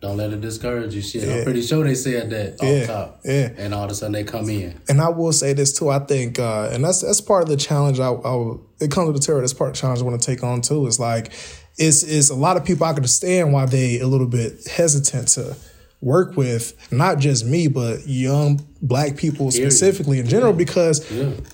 Don't 0.00 0.16
let 0.16 0.32
it 0.32 0.40
discourage 0.40 0.94
you. 0.94 1.02
Shit, 1.02 1.24
Yeah. 1.24 1.34
I'm 1.36 1.44
pretty 1.44 1.60
sure 1.60 1.84
they 1.84 1.94
said 1.94 2.30
that 2.30 2.54
off 2.54 2.62
Yeah, 2.62 2.86
top. 2.86 3.20
yeah. 3.24 3.50
And 3.58 3.74
all 3.74 3.84
of 3.84 3.90
a 3.90 3.94
sudden 3.94 4.12
they 4.12 4.24
come 4.24 4.48
in. 4.48 4.80
And 4.88 5.00
I 5.00 5.10
will 5.10 5.32
say 5.32 5.52
this 5.52 5.72
too. 5.78 5.90
I 5.90 5.98
think, 5.98 6.38
uh, 6.38 6.70
and 6.72 6.82
that's 6.82 7.02
that's 7.02 7.20
part 7.20 7.42
of 7.42 7.48
the 7.50 7.56
challenge. 7.56 8.00
I, 8.00 8.08
I 8.10 8.54
it 8.80 8.90
comes 8.90 9.08
with 9.08 9.16
the 9.20 9.26
terror. 9.26 9.40
That's 9.40 9.52
part 9.52 9.70
of 9.70 9.74
the 9.76 9.80
challenge 9.80 10.00
I 10.00 10.04
want 10.04 10.20
to 10.20 10.26
take 10.26 10.42
on 10.42 10.62
too. 10.62 10.86
Is 10.86 10.98
like, 10.98 11.32
it's 11.76 12.02
it's 12.02 12.30
a 12.30 12.34
lot 12.34 12.56
of 12.56 12.64
people. 12.64 12.86
I 12.86 12.90
can 12.90 12.96
understand 12.98 13.52
why 13.52 13.66
they 13.66 14.00
a 14.00 14.06
little 14.06 14.26
bit 14.26 14.66
hesitant 14.66 15.28
to 15.28 15.54
work 16.00 16.34
with 16.34 16.72
not 16.90 17.18
just 17.18 17.44
me, 17.44 17.68
but 17.68 18.06
young 18.06 18.66
black 18.80 19.16
people 19.18 19.50
specifically 19.50 20.18
in 20.18 20.26
general, 20.26 20.54
because 20.54 21.04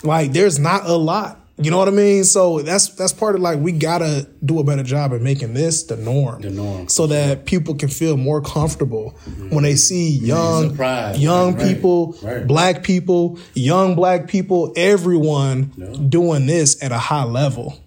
like 0.04 0.32
there's 0.32 0.60
not 0.60 0.86
a 0.86 0.94
lot. 0.94 1.40
You 1.58 1.70
know 1.70 1.78
what 1.78 1.88
I 1.88 1.92
mean? 1.92 2.24
So 2.24 2.60
that's 2.60 2.88
that's 2.90 3.14
part 3.14 3.34
of 3.34 3.40
like 3.40 3.58
we 3.58 3.72
gotta 3.72 4.28
do 4.44 4.58
a 4.58 4.64
better 4.64 4.82
job 4.82 5.14
at 5.14 5.22
making 5.22 5.54
this 5.54 5.84
the 5.84 5.96
norm, 5.96 6.42
The 6.42 6.50
norm, 6.50 6.88
so 6.88 7.06
that 7.06 7.46
people 7.46 7.74
can 7.74 7.88
feel 7.88 8.18
more 8.18 8.42
comfortable 8.42 9.16
mm-hmm. 9.24 9.54
when 9.54 9.64
they 9.64 9.74
see 9.76 10.10
young 10.10 10.70
surprised. 10.70 11.18
young 11.18 11.54
Right, 11.54 11.74
people, 11.74 12.14
right. 12.22 12.46
black 12.46 12.82
people, 12.82 13.38
young 13.54 13.94
black 13.94 14.28
people, 14.28 14.74
everyone 14.76 15.72
doing 16.10 16.46
this 16.46 16.82
at 16.82 16.92
a 16.92 16.98
high 16.98 17.24
level. 17.24 17.78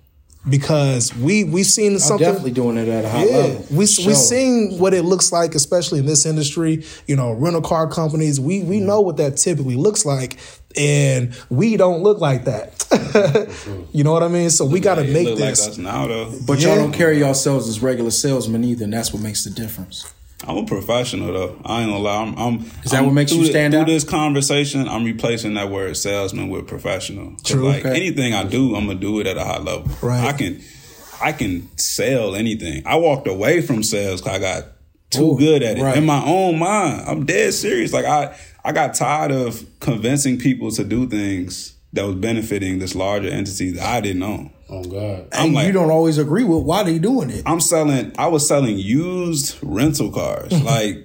Because 0.50 1.16
we 1.16 1.44
we 1.44 1.64
seen 1.64 1.94
I'm 1.94 2.00
something 2.00 2.26
definitely 2.26 2.52
doing 2.52 2.78
it 2.78 2.88
at 2.88 3.06
a 3.06 3.10
high 3.10 3.26
yeah, 3.26 3.38
level. 3.38 3.66
we 3.72 3.86
For 3.86 4.02
we 4.02 4.14
sure. 4.14 4.14
seen 4.16 4.78
what 4.80 4.94
it 4.94 5.04
looks 5.04 5.32
like, 5.32 5.56
especially 5.56 6.00
in 6.00 6.06
this 6.06 6.26
industry. 6.26 6.84
You 7.08 7.16
know, 7.16 7.32
rental 7.34 7.62
car 7.62 7.88
companies. 7.90 8.40
We 8.40 8.62
we 8.62 8.78
mm-hmm. 8.78 8.88
know 8.88 9.02
what 9.02 9.18
that 9.18 9.38
typically 9.38 9.76
looks 9.76 10.06
like, 10.06 10.38
and 10.78 11.34
we 11.50 11.78
don't 11.78 12.02
look 12.04 12.20
like 12.20 12.46
that. 12.46 12.76
you 13.94 14.04
know 14.04 14.12
what 14.14 14.24
I 14.24 14.28
mean? 14.28 14.50
So 14.50 14.66
we 14.66 14.80
got 14.80 14.96
to 14.96 15.04
They 15.04 15.14
make 15.14 15.26
look 15.28 15.40
like 15.40 15.50
this. 15.50 15.68
us 15.68 15.78
now 15.78 16.08
though. 16.08 16.34
But 16.46 16.60
Yeah. 16.60 16.70
y'all 16.70 16.78
don't 16.78 16.94
carry 16.94 17.20
yourselves 17.20 17.68
as 17.68 17.82
regular 17.82 18.12
salesmen 18.12 18.64
either, 18.64 18.84
and 18.86 18.94
that's 18.94 19.14
what 19.14 19.22
makes 19.22 19.44
the 19.44 19.50
difference. 19.52 20.06
I'm 20.48 20.58
a 20.58 20.66
professional 20.66 21.34
though. 21.34 21.56
I 21.66 21.82
ain't 21.82 21.92
gonna 21.92 22.04
lie. 22.04 22.22
I'm. 22.24 22.36
I'm 22.38 22.60
Is 22.84 22.92
that 22.92 22.98
I'm- 22.98 23.06
what 23.06 23.14
makes 23.14 23.32
you 23.32 23.38
through 23.40 23.48
the- 23.48 23.52
stand 23.52 23.74
through 23.74 23.86
this 23.86 24.04
conversation, 24.06 24.88
I'm 24.88 25.04
replacing 25.04 25.54
that 25.56 25.70
word 25.70 25.98
salesman 25.98 26.50
with 26.50 26.66
professional. 26.68 27.34
True. 27.44 27.68
Like 27.68 27.86
Okay. 27.86 27.96
anything 27.96 28.34
I 28.34 28.44
do, 28.46 28.76
I'm 28.76 28.88
gonna 28.88 29.00
do 29.00 29.20
it 29.20 29.28
at 29.28 29.38
a 29.38 29.44
high 29.44 29.60
level. 29.60 29.90
Right. 30.02 30.24
I 30.26 30.32
can, 30.34 30.62
I 31.22 31.34
can 31.34 31.68
sell 31.78 32.36
anything. 32.36 32.84
I 32.86 32.96
walked 32.96 33.28
away 33.28 33.62
from 33.62 33.84
sales 33.84 34.22
because 34.22 34.38
I 34.38 34.40
got 34.40 34.64
too 35.10 35.32
Ooh, 35.34 35.38
good 35.38 35.62
at 35.64 35.78
it 35.78 35.82
right. 35.84 35.98
in 35.98 36.06
my 36.06 36.24
own 36.24 36.58
mind. 36.60 37.04
I'm 37.08 37.26
dead 37.26 37.54
serious. 37.54 37.92
Like 37.92 38.06
I, 38.06 38.34
I 38.64 38.72
got 38.72 38.94
tired 38.94 39.32
of 39.32 39.64
convincing 39.82 40.38
people 40.38 40.72
to 40.72 40.84
do 40.86 41.08
things 41.08 41.74
that 41.94 42.06
was 42.06 42.16
benefiting 42.16 42.80
this 42.80 42.96
larger 42.96 43.30
entity 43.30 43.72
that 43.72 43.86
I 43.86 44.02
didn't 44.02 44.24
own. 44.24 44.52
Oh 44.70 44.84
God. 44.84 45.28
I'm 45.34 45.46
and 45.48 45.54
like- 45.56 45.68
you 45.68 45.74
don't 45.74 45.90
always 45.90 46.18
agree 46.18 46.44
with 46.44 46.64
why 46.64 46.84
they 46.84 47.00
doing 47.00 47.30
it. 47.30 47.44
I'm 47.46 47.60
selling. 47.60 48.14
I 48.18 48.28
was 48.28 48.48
selling 48.48 48.78
used 48.78 49.58
rental 49.64 50.12
cars. 50.12 50.52
like, 50.64 50.98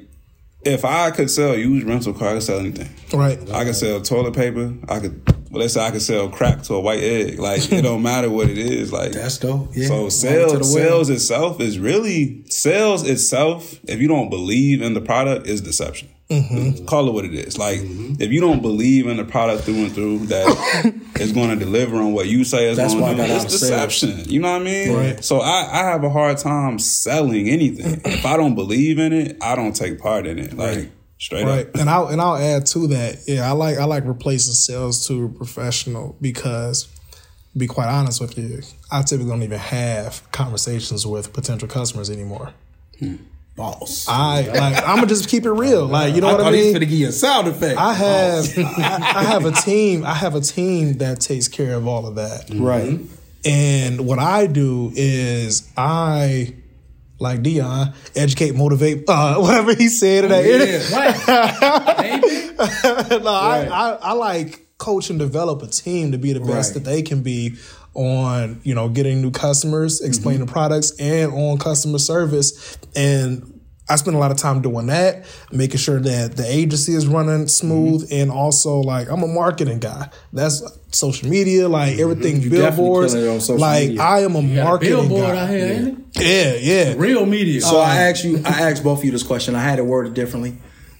if 0.65 0.85
I 0.85 1.11
could 1.11 1.31
sell 1.31 1.57
used 1.57 1.87
rental 1.87 2.13
cars, 2.15 2.23
I 2.31 2.35
could 2.35 2.43
sell 2.43 2.59
anything. 2.59 3.19
Right. 3.19 3.39
I 3.51 3.65
could 3.65 3.77
sell 3.77 4.01
toilet 4.01 4.35
paper. 4.35 4.75
I 4.89 5.01
could. 5.01 5.23
Well, 5.51 5.61
let's 5.61 5.75
say 5.75 5.87
I 5.87 5.93
could 5.93 6.03
sell 6.03 6.29
crack 6.31 6.63
to 6.65 6.75
a 6.75 6.81
white 6.81 7.01
egg. 7.03 7.39
Like, 7.39 7.71
it 7.73 7.83
don't 7.83 8.03
matter 8.13 8.29
what 8.29 8.51
it 8.51 8.59
is. 8.59 8.93
Like, 8.93 9.13
That's 9.13 9.39
dope. 9.39 9.69
Yeah. 9.73 9.87
so 9.87 10.09
sales, 10.09 10.53
the 10.53 10.65
sales 10.65 11.11
itself 11.11 11.61
is 11.61 11.79
really 11.79 12.45
sales 12.49 13.09
itself. 13.09 13.79
If 13.85 14.01
you 14.01 14.09
don't 14.09 14.31
believe 14.31 14.83
in 14.83 14.95
the 14.95 15.01
product, 15.01 15.47
is 15.47 15.61
deception. 15.61 16.09
Mm-hmm. 16.31 16.87
Call 16.87 17.09
it 17.09 17.13
what 17.13 17.25
it 17.27 17.35
is. 17.35 17.59
Like 17.59 17.81
mm-hmm. 17.81 18.21
if 18.21 18.33
you 18.33 18.41
don't 18.41 18.63
believe 18.63 19.07
in 19.07 19.19
the 19.19 19.25
product 19.25 19.65
through 19.65 19.85
and 19.85 19.93
through 19.93 20.19
that 20.27 20.95
it's 21.17 21.33
going 21.33 21.51
to 21.51 21.57
deliver 21.57 21.97
on 21.99 22.13
what 22.15 22.29
you 22.29 22.45
say 22.45 22.69
it's 22.69 22.79
That's 22.79 22.95
going 22.95 23.17
to 23.17 23.23
got 23.23 23.27
do, 23.29 23.35
it's 23.35 23.45
of 23.45 23.51
sales. 23.51 23.61
deception. 24.01 24.33
You 24.33 24.41
know 24.41 24.53
what 24.53 24.63
I 24.63 24.65
mean? 24.65 24.97
Right. 24.97 25.25
So 25.25 25.41
I, 25.41 25.69
I 25.71 25.91
have 25.91 26.03
a 26.03 26.09
hard 26.11 26.39
time 26.39 26.79
selling 26.79 27.49
anything. 27.49 27.97
Mm-hmm. 27.97 28.09
if 28.09 28.25
I 28.25 28.37
don't 28.39 28.55
believe 28.55 28.99
in 28.99 29.13
it, 29.13 29.37
I 29.43 29.55
don't 29.55 29.77
take 29.77 29.99
part 30.01 30.27
in 30.27 30.39
it. 30.39 30.57
Like 30.57 30.91
straight 31.19 31.45
Right, 31.45 31.67
up. 31.69 31.75
and 31.77 31.91
I'll 31.91 32.07
and 32.09 32.21
I'll 32.21 32.37
add 32.37 32.67
to 32.67 32.87
that. 32.89 33.19
Yeah, 33.27 33.49
I 33.49 33.53
like 33.53 33.77
I 33.79 33.85
like 33.85 34.05
replacing 34.07 34.55
sales 34.55 35.07
to 35.09 35.27
a 35.27 35.29
professional 35.29 36.17
because, 36.23 36.85
to 37.53 37.59
be 37.59 37.67
quite 37.67 37.89
honest 37.89 38.21
with 38.21 38.37
you, 38.39 38.63
I 38.91 39.03
typically 39.03 39.31
don't 39.31 39.43
even 39.43 39.59
have 39.59 40.23
conversations 40.33 41.07
with 41.07 41.33
potential 41.35 41.69
customers 41.69 42.09
anymore. 42.11 42.55
Hmm. 42.99 43.17
Boss. 43.57 44.07
I 44.09 44.43
like 44.49 44.77
I'm 44.85 44.97
gonna 44.97 45.07
just 45.07 45.29
keep 45.29 45.45
it 45.45 45.53
real. 45.53 45.87
Like 45.87 46.15
you 46.15 46.21
know 46.21 46.29
I 46.29 46.33
what 46.33 46.41
I 46.41 46.45
thought 46.45 46.53
he 46.55 46.59
was 46.59 46.65
mean. 46.67 46.73
gonna 46.75 46.87
give 46.87 46.99
you 46.99 47.09
a 47.09 47.13
sound 47.13 47.47
effect. 47.49 47.79
I 47.79 47.93
have 47.95 48.59
I, 48.59 49.13
I 49.21 49.23
have 49.25 49.45
a 49.45 49.53
team. 49.53 50.05
I 50.05 50.15
have 50.15 50.35
a 50.35 50.41
team 50.41 50.95
that 50.99 51.21
takes 51.21 51.47
care 51.47 51.75
of 51.75 51.87
all 51.87 52.07
of 52.07 52.17
that. 52.17 52.51
right. 52.55 52.99
And 53.47 54.07
what 54.07 54.19
I 54.19 54.47
do 54.47 54.91
is 54.97 55.71
I, 55.77 56.55
like 57.21 57.43
Dion, 57.43 57.93
educate, 58.17 58.55
motivate, 58.55 59.05
uh, 59.07 59.37
whatever 59.39 59.75
he 59.75 59.89
said 59.89 60.25
in 60.25 60.31
that 60.31 60.45
interview. 60.47 60.81
What? 60.91 61.27
Baby? 61.99 62.55
no, 63.25 63.31
I, 63.31 63.69
I, 63.71 63.91
I 64.01 64.13
like 64.15 64.67
coach 64.79 65.11
and 65.11 65.19
develop 65.19 65.63
a 65.63 65.67
team 65.67 66.13
to 66.13 66.19
be 66.19 66.33
the 66.33 66.41
best 66.41 66.75
Right. 66.75 66.83
that 66.83 66.91
they 66.91 67.03
can 67.03 67.23
be 67.23 67.57
on, 67.95 68.61
you 68.65 68.75
know, 68.75 68.89
getting 68.89 69.23
new 69.23 69.31
customers, 69.31 70.01
explaining 70.01 70.43
Mm-hmm. 70.43 70.53
products, 70.53 70.93
and 71.01 71.33
on 71.33 71.59
customer 71.59 71.99
service. 71.99 72.77
And 72.97 73.51
I 73.89 73.97
spend 73.97 74.17
a 74.17 74.19
lot 74.19 74.31
of 74.31 74.39
time 74.39 74.63
doing 74.63 74.87
that, 74.87 75.27
making 75.53 75.77
sure 75.77 76.01
that 76.01 76.37
the 76.37 76.45
agency 76.47 76.95
is 76.95 77.07
running 77.07 77.49
smooth, 77.49 78.03
Mm-hmm. 78.05 78.15
and 78.15 78.31
also 78.31 78.81
like 78.81 79.09
I'm 79.11 79.23
a 79.23 79.27
marketing 79.29 79.79
guy. 79.79 80.09
That's 80.33 80.63
social 80.91 81.29
media, 81.29 81.69
like 81.69 81.99
everything, 81.99 82.37
Mm-hmm. 82.37 82.45
You 82.45 82.51
billboards. 82.51 83.15
it 83.15 83.29
on 83.29 83.41
social 83.41 83.61
like 83.61 83.89
media. 83.89 84.03
I 84.03 84.21
am 84.21 84.35
a 84.37 84.41
You 84.41 84.55
got 84.57 84.61
a 84.61 84.65
marketing 84.65 84.95
billboard 85.09 85.35
guy. 85.35 85.43
out 85.43 85.51
here, 85.51 85.67
ain't 85.67 85.89
it? 86.17 86.23
Yeah, 86.23 86.55
yeah. 86.91 86.95
Real 86.97 87.27
media. 87.27 87.61
So 87.61 87.79
I 87.79 87.97
asked 88.09 88.25
you, 88.25 88.39
I 88.45 88.71
asked 88.71 88.83
both 88.83 89.01
of 89.01 89.05
you 89.05 89.11
this 89.13 89.23
question. 89.23 89.55
I 89.55 89.63
had 89.63 89.79
it 89.79 89.85
worded 89.87 90.15
differently, 90.15 90.57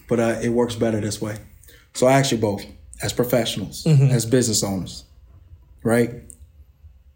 but 0.09 0.21
uh, 0.21 0.39
it 0.43 0.51
works 0.51 0.75
better 0.77 1.01
this 1.01 1.21
way. 1.21 1.37
So 1.95 2.07
I 2.07 2.19
asked 2.19 2.33
you 2.33 2.39
both, 2.39 2.65
as 3.03 3.13
professionals, 3.13 3.87
as 3.87 4.27
business 4.27 4.63
owners, 4.65 5.05
right? 5.85 6.11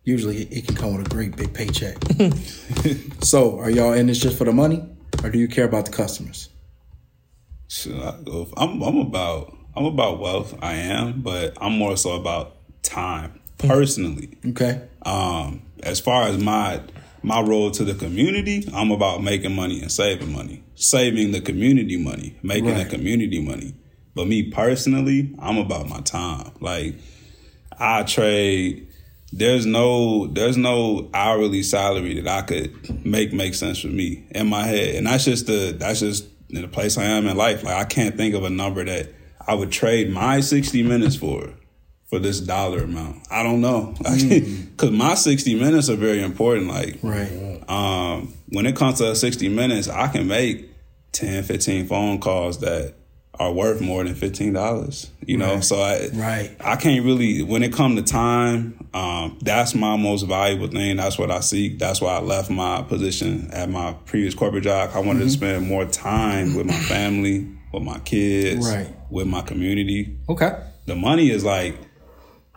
Usually 0.08 0.44
it, 0.44 0.66
can 0.66 0.74
come 0.74 0.96
with 0.96 1.06
a 1.06 1.10
great 1.10 1.36
big 1.36 1.52
paycheck. 1.52 1.98
so 3.22 3.58
are 3.58 3.68
y'all 3.68 3.92
in 3.92 4.06
this 4.06 4.18
just 4.18 4.38
for 4.38 4.44
the 4.44 4.54
money, 4.54 4.82
or 5.22 5.28
do 5.28 5.38
you 5.38 5.48
care 5.48 5.66
about 5.66 5.84
the 5.84 5.92
customers? 5.92 6.48
So 7.66 7.90
I 7.90 8.22
go- 8.24 8.48
I'm 8.56 8.80
I'm 8.82 8.96
about 8.96 9.54
I'm 9.76 9.84
about 9.84 10.18
wealth. 10.18 10.54
I 10.62 10.76
am, 10.76 11.20
but 11.20 11.58
I'm 11.60 11.72
more 11.72 11.94
so 11.98 12.12
about 12.12 12.56
time 12.82 13.38
personally. 13.58 14.38
Okay. 14.46 14.80
Um, 15.02 15.60
as 15.82 16.00
far 16.00 16.22
as 16.22 16.42
my 16.42 16.80
my 17.22 17.42
role 17.42 17.70
to 17.72 17.84
the 17.84 17.92
community, 17.94 18.66
I'm 18.72 18.90
about 18.90 19.22
making 19.22 19.54
money 19.54 19.82
and 19.82 19.92
saving 19.92 20.32
money, 20.32 20.64
saving 20.74 21.32
the 21.32 21.42
community 21.42 21.98
money, 22.02 22.34
making 22.42 22.70
Right. 22.70 22.88
the 22.88 22.96
community 22.96 23.42
money. 23.42 23.74
But 24.14 24.26
me 24.26 24.44
personally, 24.50 25.34
I'm 25.38 25.58
about 25.58 25.86
my 25.86 26.00
time. 26.00 26.52
Like 26.60 26.94
I 27.78 28.04
trade. 28.04 28.86
There's 29.32 29.66
no 29.66 30.26
there's 30.26 30.56
no 30.56 31.10
hourly 31.12 31.62
salary 31.62 32.20
that 32.20 32.28
I 32.28 32.42
could 32.46 33.04
make 33.04 33.32
make 33.32 33.54
sense 33.54 33.78
for 33.80 33.88
me 33.88 34.24
in 34.30 34.48
my 34.48 34.62
head, 34.64 34.94
and 34.96 35.06
that's 35.06 35.24
just 35.24 35.46
the 35.46 35.74
that's 35.78 36.00
just 36.00 36.26
the 36.48 36.66
place 36.66 36.96
I 36.96 37.04
am 37.04 37.26
in 37.26 37.36
life. 37.36 37.62
Like 37.62 37.76
I 37.76 37.84
can't 37.84 38.16
think 38.16 38.34
of 38.34 38.44
a 38.44 38.50
number 38.50 38.84
that 38.84 39.10
I 39.46 39.54
would 39.54 39.70
trade 39.70 40.10
my 40.10 40.40
60 40.40 40.82
minutes 40.82 41.16
for 41.16 41.52
for 42.08 42.18
this 42.18 42.40
dollar 42.40 42.84
amount. 42.84 43.26
I 43.30 43.42
don't 43.42 43.60
know 43.60 43.94
because 43.98 44.90
my 44.92 45.14
60 45.14 45.60
minutes 45.60 45.90
are 45.90 45.96
very 45.96 46.22
important. 46.22 46.68
Like 46.68 46.98
Right. 47.02 47.62
um, 47.68 48.32
when 48.48 48.64
it 48.64 48.76
comes 48.76 48.98
to 48.98 49.14
60 49.14 49.50
minutes, 49.50 49.88
I 49.88 50.08
can 50.08 50.26
make 50.26 50.70
10, 51.12 51.42
15 51.44 51.86
phone 51.86 52.18
calls 52.18 52.60
that 52.60 52.94
are 53.38 53.52
worth 53.52 53.82
more 53.82 54.02
than 54.04 54.14
$15, 54.14 55.10
you 55.26 55.36
know? 55.36 55.54
Right. 55.56 55.64
So 55.64 55.80
I, 55.80 56.08
Right. 56.14 56.56
I 56.60 56.76
can't 56.76 57.04
really, 57.04 57.42
when 57.42 57.62
it 57.62 57.72
come 57.74 57.94
to 57.96 58.02
time, 58.02 58.77
um, 58.94 59.38
that's 59.42 59.74
my 59.74 59.96
most 59.96 60.22
valuable 60.22 60.68
thing. 60.68 60.96
That's 60.96 61.18
what 61.18 61.30
I 61.30 61.40
seek. 61.40 61.78
That's 61.78 62.00
why 62.00 62.16
I 62.16 62.20
left 62.20 62.50
my 62.50 62.82
position 62.82 63.50
at 63.52 63.68
my 63.68 63.92
previous 64.06 64.34
corporate 64.34 64.64
job. 64.64 64.90
I 64.94 65.00
wanted 65.00 65.20
to 65.20 65.30
spend 65.30 65.66
more 65.68 65.84
time 65.84 66.54
with 66.54 66.66
my 66.66 66.78
family, 66.80 67.46
with 67.72 67.82
my 67.82 67.98
kids, 68.00 68.66
Right. 68.68 68.88
with 69.10 69.26
my 69.26 69.42
community 69.42 70.16
Okay. 70.28 70.52
the 70.86 70.94
money 70.96 71.30
is 71.30 71.44
like 71.44 71.76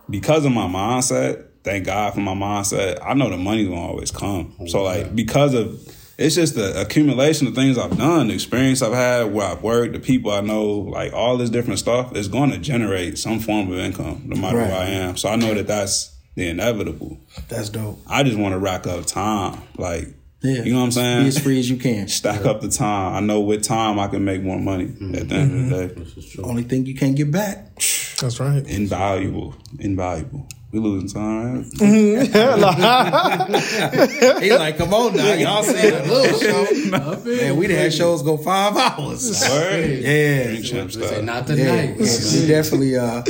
because 0.10 0.46
of 0.46 0.52
my 0.52 0.68
mindset. 0.68 1.46
Thank 1.64 1.86
God 1.86 2.14
for 2.14 2.22
my 2.22 2.34
mindset. 2.34 2.98
I 3.06 3.14
know 3.14 3.30
the 3.30 3.38
money's 3.38 3.68
gonna 3.68 3.82
always 3.82 4.10
come. 4.12 4.56
So 4.68 4.84
like 4.84 5.16
because 5.16 5.54
of 5.54 5.80
it's 6.18 6.36
just 6.36 6.56
the 6.56 6.80
accumulation 6.80 7.48
of 7.48 7.56
things 7.56 7.78
I've 7.78 7.98
done, 7.98 8.28
the 8.28 8.34
experience 8.36 8.82
I've 8.82 8.94
had, 8.94 9.34
where 9.34 9.48
I've 9.48 9.64
worked, 9.64 9.94
the 9.94 10.00
people 10.00 10.32
I 10.32 10.42
know, 10.42 10.66
like 10.70 11.14
all 11.14 11.38
this 11.38 11.50
different 11.50 11.80
stuff 11.80 12.16
is 12.16 12.28
going 12.28 12.52
to 12.52 12.58
generate 12.60 13.18
some 13.18 13.40
form 13.40 13.72
of 13.72 13.80
income, 13.80 14.24
no 14.26 14.36
matter 14.40 14.58
Right. 14.58 14.68
where 14.70 14.78
I 14.80 14.86
am. 14.88 15.18
So 15.18 15.30
I 15.30 15.36
know 15.36 15.54
that 15.54 15.66
that's 15.68 16.12
the 16.36 16.48
inevitable. 16.50 17.18
That's 17.50 17.70
dope. 17.70 18.00
I 18.08 18.24
just 18.24 18.38
want 18.38 18.54
to 18.54 18.60
rack 18.60 18.88
up 18.88 19.06
time, 19.06 19.62
like 19.78 20.10
Yeah. 20.42 20.64
you 20.64 20.74
know 20.74 20.80
what 20.80 20.86
I'm 20.86 20.92
saying? 20.92 21.22
Be 21.24 21.28
as 21.28 21.40
free 21.40 21.60
as 21.60 21.70
you 21.70 21.78
can. 21.78 22.08
Stack 22.08 22.46
up 22.46 22.62
the 22.62 22.70
time. 22.70 23.14
I 23.16 23.20
know 23.20 23.42
with 23.42 23.64
time 23.64 24.00
I 24.00 24.08
can 24.08 24.24
make 24.26 24.42
more 24.42 24.60
money 24.60 24.86
at 24.86 25.00
the 25.30 25.36
end 25.36 25.66
of 25.66 25.70
the 25.70 25.88
day. 25.88 25.94
This 26.02 26.18
is 26.18 26.26
true. 26.32 26.44
Only 26.46 26.64
thing 26.64 26.86
you 26.86 26.96
can't 26.96 27.16
get 27.16 27.32
back. 27.32 27.76
That's 28.22 28.40
right. 28.40 28.66
Invaluable, 28.68 29.56
invaluable. 29.80 30.48
We 30.72 30.80
losing 30.80 31.10
time, 31.10 31.70
right? 31.82 31.82
He 34.42 34.54
like, 34.54 34.78
come 34.78 34.94
on 34.94 35.16
now, 35.18 35.34
y'all 35.34 35.64
see 35.64 35.90
a 35.90 36.04
little 36.04 36.40
show. 36.40 36.62
I 36.96 37.16
feel 37.18 37.36
Man, 37.38 37.56
we 37.58 37.68
done 37.68 37.78
had 37.78 37.94
shows 37.94 38.22
go 38.24 38.38
five 38.38 38.78
hours. 38.78 39.42
Word. 39.50 40.00
Yeah. 40.00 40.44
Drink 40.48 40.66
champ 40.66 40.92
They 40.92 41.02
say 41.02 41.08
style. 41.08 41.22
not 41.24 41.50
Yeah, 41.50 41.56
tonight. 41.56 41.98
we 41.98 42.48
definitely. 42.48 42.96
Uh, 42.98 43.22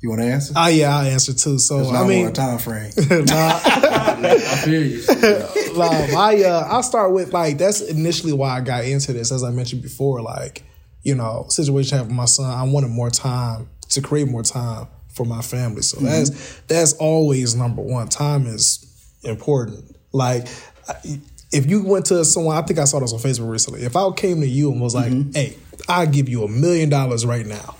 you 0.00 0.08
want 0.10 0.22
to 0.22 0.26
answer? 0.28 0.54
Ah, 0.56 0.68
yeah, 0.68 0.96
I'll 0.96 1.06
answer 1.06 1.32
too. 1.34 1.58
So 1.58 1.88
I 1.90 1.92
not 1.92 2.06
mean, 2.06 2.24
on 2.26 2.30
a 2.30 2.34
time 2.34 2.58
frame. 2.58 2.90
nah, 3.26 3.60
I 3.64 4.62
feel 4.64 4.82
you. 4.82 5.02
um, 5.08 6.16
I 6.16 6.42
uh, 6.44 6.66
I'll 6.70 6.82
start 6.82 7.12
with 7.12 7.32
like 7.32 7.58
that's 7.58 7.80
initially 7.82 8.32
why 8.32 8.56
I 8.56 8.60
got 8.60 8.84
into 8.84 9.12
this. 9.12 9.30
As 9.32 9.44
I 9.44 9.50
mentioned 9.50 9.82
before, 9.82 10.20
like 10.22 10.62
you 11.02 11.14
know, 11.14 11.46
situation 11.48 11.94
I 11.94 11.98
have 11.98 12.06
with 12.08 12.16
my 12.16 12.24
son, 12.26 12.50
I 12.50 12.62
wanted 12.70 12.90
more 12.90 13.10
time 13.10 13.68
to 13.90 14.00
create 14.02 14.28
more 14.28 14.42
time 14.42 14.86
for 15.08 15.24
my 15.26 15.42
family. 15.42 15.82
So 15.82 16.00
that's 16.00 16.60
that's 16.62 16.92
always 16.94 17.54
number 17.54 17.82
one. 17.82 18.08
Time 18.08 18.46
is 18.46 18.86
important. 19.24 19.96
Like 20.12 20.46
I- 20.88 21.20
if 21.52 21.66
you 21.68 21.82
went 21.82 22.06
to 22.06 22.24
someone, 22.24 22.56
I 22.56 22.62
think 22.62 22.78
I 22.78 22.84
saw 22.84 23.00
this 23.00 23.12
on 23.12 23.18
Facebook 23.18 23.50
recently. 23.50 23.82
If 23.82 23.96
I 23.96 24.08
came 24.12 24.40
to 24.40 24.46
you 24.46 24.70
and 24.70 24.80
was 24.80 24.94
like, 24.94 25.12
"Hey, 25.34 25.56
I'll 25.88 26.06
give 26.06 26.28
you 26.28 26.44
a 26.44 26.48
million 26.48 26.88
dollars 26.90 27.26
right 27.26 27.44
now, 27.44 27.74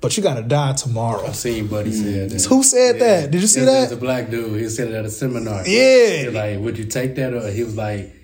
but 0.00 0.16
you 0.16 0.22
got 0.22 0.34
to 0.34 0.42
die 0.42 0.72
tomorrow." 0.74 1.26
I 1.26 1.32
seen 1.32 1.66
Buddy 1.66 1.92
said 1.92 2.30
that. 2.30 2.44
Who 2.44 2.62
said 2.62 2.98
that? 3.00 3.30
Did 3.30 3.40
you 3.40 3.46
see 3.48 3.60
It 3.60 3.64
was 3.66 3.88
that? 3.90 3.92
a 3.96 4.00
black 4.00 4.30
dude. 4.30 4.60
He 4.60 4.68
said 4.68 4.88
it 4.88 4.94
at 4.94 5.04
a 5.04 5.10
seminar. 5.10 5.66
Yeah. 5.66 6.16
He 6.18 6.26
was 6.26 6.34
like, 6.34 6.58
would 6.60 6.78
you 6.78 6.84
take 6.86 7.14
that? 7.16 7.32
Or 7.34 7.48
he 7.50 7.64
was 7.64 7.76
like, 7.76 8.14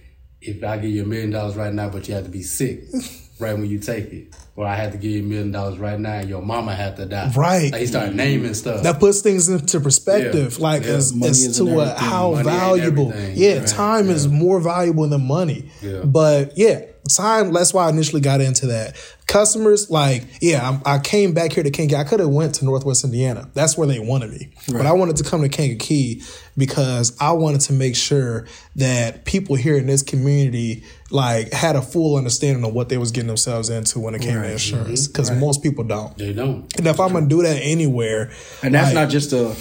if 0.41 0.63
I 0.63 0.77
give 0.79 0.91
you 0.91 1.03
a 1.03 1.07
million 1.07 1.31
dollars 1.31 1.57
right 1.57 1.73
now, 1.73 1.89
but 1.89 2.07
you 2.09 2.15
have 2.15 2.25
to 2.25 2.31
be 2.31 2.43
sick 2.43 2.83
right 3.39 3.55
when 3.55 3.67
you 3.67 3.79
take 3.79 4.13
it. 4.13 4.35
Or 4.57 4.65
I 4.67 4.77
had 4.77 4.93
to 4.93 4.99
give 4.99 5.11
you 5.11 5.21
a 5.21 5.25
million 5.25 5.51
dollars 5.51 5.79
right 5.79 5.99
now 5.99 6.13
and 6.13 6.29
your 6.29 6.41
mama 6.43 6.75
had 6.77 6.95
to 6.99 7.07
die. 7.07 7.33
Right. 7.35 7.73
Like 7.73 7.81
he 7.81 7.87
started 7.89 8.15
naming 8.15 8.55
stuff. 8.55 8.85
that 8.85 9.01
puts 9.01 9.21
things 9.21 9.49
into 9.49 9.81
perspective, 9.81 10.59
Yeah. 10.59 10.63
like 10.63 10.85
Yeah. 10.85 10.91
as, 10.93 11.13
Money 11.13 11.31
as 11.31 11.57
to 11.59 11.65
uh, 11.65 11.83
everything. 11.83 11.97
how 12.09 12.31
Money 12.33 12.45
valuable. 12.45 13.13
Yeah, 13.33 13.59
Right. 13.59 13.67
time 13.67 14.11
is 14.11 14.29
more 14.29 14.61
valuable 14.61 15.09
than 15.09 15.27
money. 15.27 15.71
Yeah. 15.83 16.03
But 16.05 16.57
yeah, 16.57 16.83
time. 17.09 17.53
That's 17.53 17.75
why 17.75 17.87
I 17.87 17.91
initially 17.91 18.21
got 18.21 18.41
into 18.41 18.67
that. 18.69 18.97
Customers, 19.27 19.91
like, 19.91 20.25
yeah, 20.41 20.81
I, 20.85 20.97
I 20.97 20.99
came 20.99 21.33
back 21.33 21.53
here 21.53 21.63
to 21.63 21.71
Kankakee. 21.71 21.97
I 21.99 22.05
could 22.05 22.21
have 22.21 22.29
went 22.29 22.57
to 22.57 22.65
Northwest 22.65 23.05
Indiana. 23.05 23.49
That's 23.55 23.77
where 23.77 23.87
they 23.87 23.99
wanted 23.99 24.31
me, 24.31 24.51
but 24.71 24.87
I 24.87 24.93
wanted 24.93 25.17
to 25.17 25.25
come 25.25 25.43
to 25.43 25.49
Kankakee 25.49 26.23
because 26.57 27.17
I 27.21 27.33
wanted 27.33 27.63
to 27.63 27.73
make 27.73 27.97
sure 27.97 28.47
that 28.77 29.25
people 29.25 29.57
here 29.57 29.77
in 29.77 29.87
this 29.87 30.03
community 30.03 30.85
like 31.11 31.53
had 31.53 31.77
a 31.77 31.83
full 31.83 32.17
understanding 32.17 32.65
of 32.65 32.75
what 32.75 32.89
they 32.89 32.99
was 32.99 33.13
getting 33.13 33.29
themselves 33.29 33.71
into 33.71 34.01
when 34.01 34.15
it 34.15 34.21
came 34.21 34.41
to 34.41 34.53
insurance. 34.53 35.05
Mm-hmm. 35.05 35.13
Because 35.13 35.31
most 35.31 35.63
people 35.63 35.85
don't. 35.85 36.17
they 36.19 36.33
don't. 36.33 36.77
And 36.77 36.87
if 36.87 37.01
I'm 37.01 37.13
gonna 37.13 37.27
do 37.27 37.43
that 37.43 37.61
anywhere, 37.63 38.31
And 38.63 38.75
that's 38.75 38.95
like, 38.95 38.95
not 38.95 39.11
just 39.11 39.33
a 39.33 39.55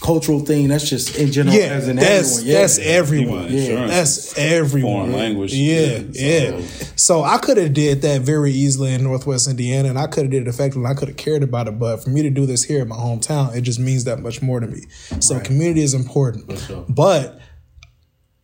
cultural 0.00 0.40
thing. 0.40 0.68
That's 0.68 0.88
just 0.88 1.16
in 1.16 1.32
general. 1.32 1.56
yeah, 1.56 1.64
as 1.64 1.88
in 1.88 1.96
that's 1.96 2.38
everyone. 2.38 2.46
Yeah. 2.46 2.58
that's 2.58 2.78
everyone. 2.78 3.44
Even 3.46 3.58
insurance 3.58 3.90
That's 3.90 4.38
everyone. 4.38 4.92
foreign 4.92 5.12
language. 5.12 5.54
Yeah, 5.54 6.02
Yeah, 6.12 6.58
yeah. 6.58 6.66
So 6.96 7.22
I 7.22 7.38
could 7.38 7.56
have 7.56 7.72
did 7.72 8.02
that 8.02 8.22
very 8.22 8.52
easily 8.52 8.94
in 8.94 9.02
Northwest 9.02 9.48
Indiana, 9.48 9.88
and 9.88 9.98
I 9.98 10.06
could 10.06 10.24
have 10.24 10.30
did 10.30 10.42
it 10.42 10.48
effectively. 10.48 10.86
I 10.86 10.94
could 10.94 11.08
have 11.08 11.16
cared 11.16 11.42
about 11.42 11.68
it, 11.68 11.78
but 11.78 12.02
for 12.02 12.10
me 12.10 12.22
to 12.22 12.30
do 12.30 12.46
this 12.46 12.62
here 12.62 12.82
in 12.82 12.88
my 12.88 12.96
hometown, 12.96 13.54
it 13.54 13.62
just 13.62 13.78
means 13.78 14.04
that 14.04 14.20
much 14.20 14.42
more 14.42 14.60
to 14.60 14.66
me. 14.66 14.82
So 15.20 15.40
community 15.40 15.82
is 15.82 15.94
important, 15.94 16.58
sure. 16.58 16.84
but. 16.88 17.40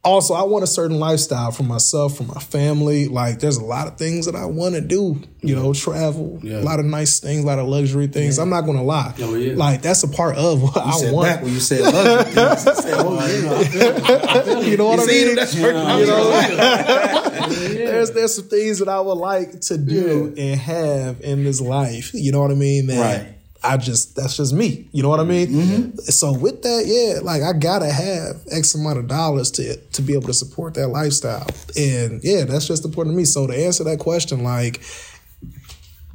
Also, 0.04 0.34
I 0.34 0.42
want 0.42 0.64
a 0.64 0.66
certain 0.66 0.98
lifestyle 0.98 1.52
for 1.52 1.62
myself, 1.62 2.16
for 2.16 2.24
my 2.24 2.40
family. 2.40 3.06
Like, 3.06 3.38
there's 3.38 3.56
a 3.56 3.64
lot 3.64 3.86
of 3.86 3.98
things 3.98 4.26
that 4.26 4.34
I 4.34 4.46
want 4.46 4.74
to 4.74 4.80
do. 4.80 5.20
You 5.42 5.54
know, 5.54 5.72
travel, 5.72 6.40
Yeah. 6.42 6.58
a 6.60 6.62
lot 6.62 6.80
of 6.80 6.86
nice 6.86 7.20
things, 7.20 7.44
a 7.44 7.46
lot 7.46 7.60
of 7.60 7.68
luxury 7.68 8.08
things. 8.08 8.38
I'm 8.40 8.50
not 8.50 8.62
going 8.62 8.78
to 8.78 8.82
lie. 8.82 9.14
Oh, 9.20 9.34
yeah. 9.36 9.54
Like, 9.54 9.80
that's 9.82 10.02
a 10.02 10.08
part 10.08 10.36
of 10.36 10.60
what 10.60 10.74
You 10.74 10.82
I 10.82 10.90
said 10.98 11.12
want. 11.12 11.28
back 11.28 11.42
when 11.44 11.52
you 11.52 11.60
said 11.60 11.80
love. 11.82 12.26
you 12.28 12.34
said, 12.34 12.94
oh. 12.98 14.60
You 14.66 14.76
know 14.76 14.86
what 14.88 14.98
I 14.98 15.02
You 15.04 15.08
seen 15.08 15.26
mean? 15.28 15.36
That's. 15.36 15.54
You 15.54 15.72
know, 15.72 17.48
there's 17.48 18.10
there's 18.12 18.34
some 18.34 18.44
things 18.46 18.78
that 18.80 18.88
I 18.88 19.00
would 19.00 19.14
like 19.18 19.60
to 19.62 19.78
do 19.78 20.34
and 20.36 20.58
have 20.60 21.20
in 21.20 21.44
this 21.44 21.60
life. 21.60 22.12
You 22.14 22.32
know 22.32 22.40
what 22.40 22.50
I 22.50 22.54
mean? 22.54 22.86
That 22.88 22.98
Right. 23.22 23.34
I 23.64 23.76
just 23.76 24.16
that's 24.16 24.36
just 24.36 24.52
me. 24.52 24.88
You 24.92 25.02
know 25.02 25.08
what 25.08 25.20
I 25.20 25.24
mean? 25.24 25.46
Mm-hmm. 25.48 25.72
Mm-hmm. 25.72 25.98
So 26.00 26.32
with 26.32 26.62
that, 26.62 26.84
yeah, 26.86 27.20
like 27.22 27.42
I 27.42 27.52
gotta 27.58 27.90
have 27.90 28.42
X 28.50 28.74
amount 28.74 28.98
of 28.98 29.06
dollars 29.08 29.50
to 29.52 29.76
to 29.76 30.02
be 30.02 30.14
able 30.14 30.26
to 30.26 30.34
support 30.34 30.74
that 30.74 30.88
lifestyle. 30.88 31.46
And 31.76 32.20
yeah, 32.24 32.44
that's 32.44 32.66
just 32.66 32.84
important 32.84 33.14
to 33.14 33.16
me. 33.16 33.24
So 33.24 33.46
to 33.46 33.54
answer 33.54 33.84
that 33.84 33.98
question, 33.98 34.42
like 34.42 34.82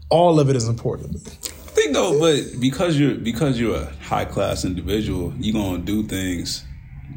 all 0.09 0.39
of 0.39 0.49
it 0.49 0.55
is 0.55 0.67
important 0.67 1.11
to 1.11 1.29
me. 1.29 1.37
I 1.43 1.69
think 1.79 1.93
though, 1.93 2.19
but 2.19 2.59
because 2.59 2.99
you're 2.99 3.15
because 3.15 3.59
you're 3.59 3.75
a 3.75 3.93
high 4.01 4.25
class 4.25 4.65
individual, 4.65 5.33
you're 5.37 5.53
gonna 5.53 5.79
do 5.79 6.03
things 6.03 6.63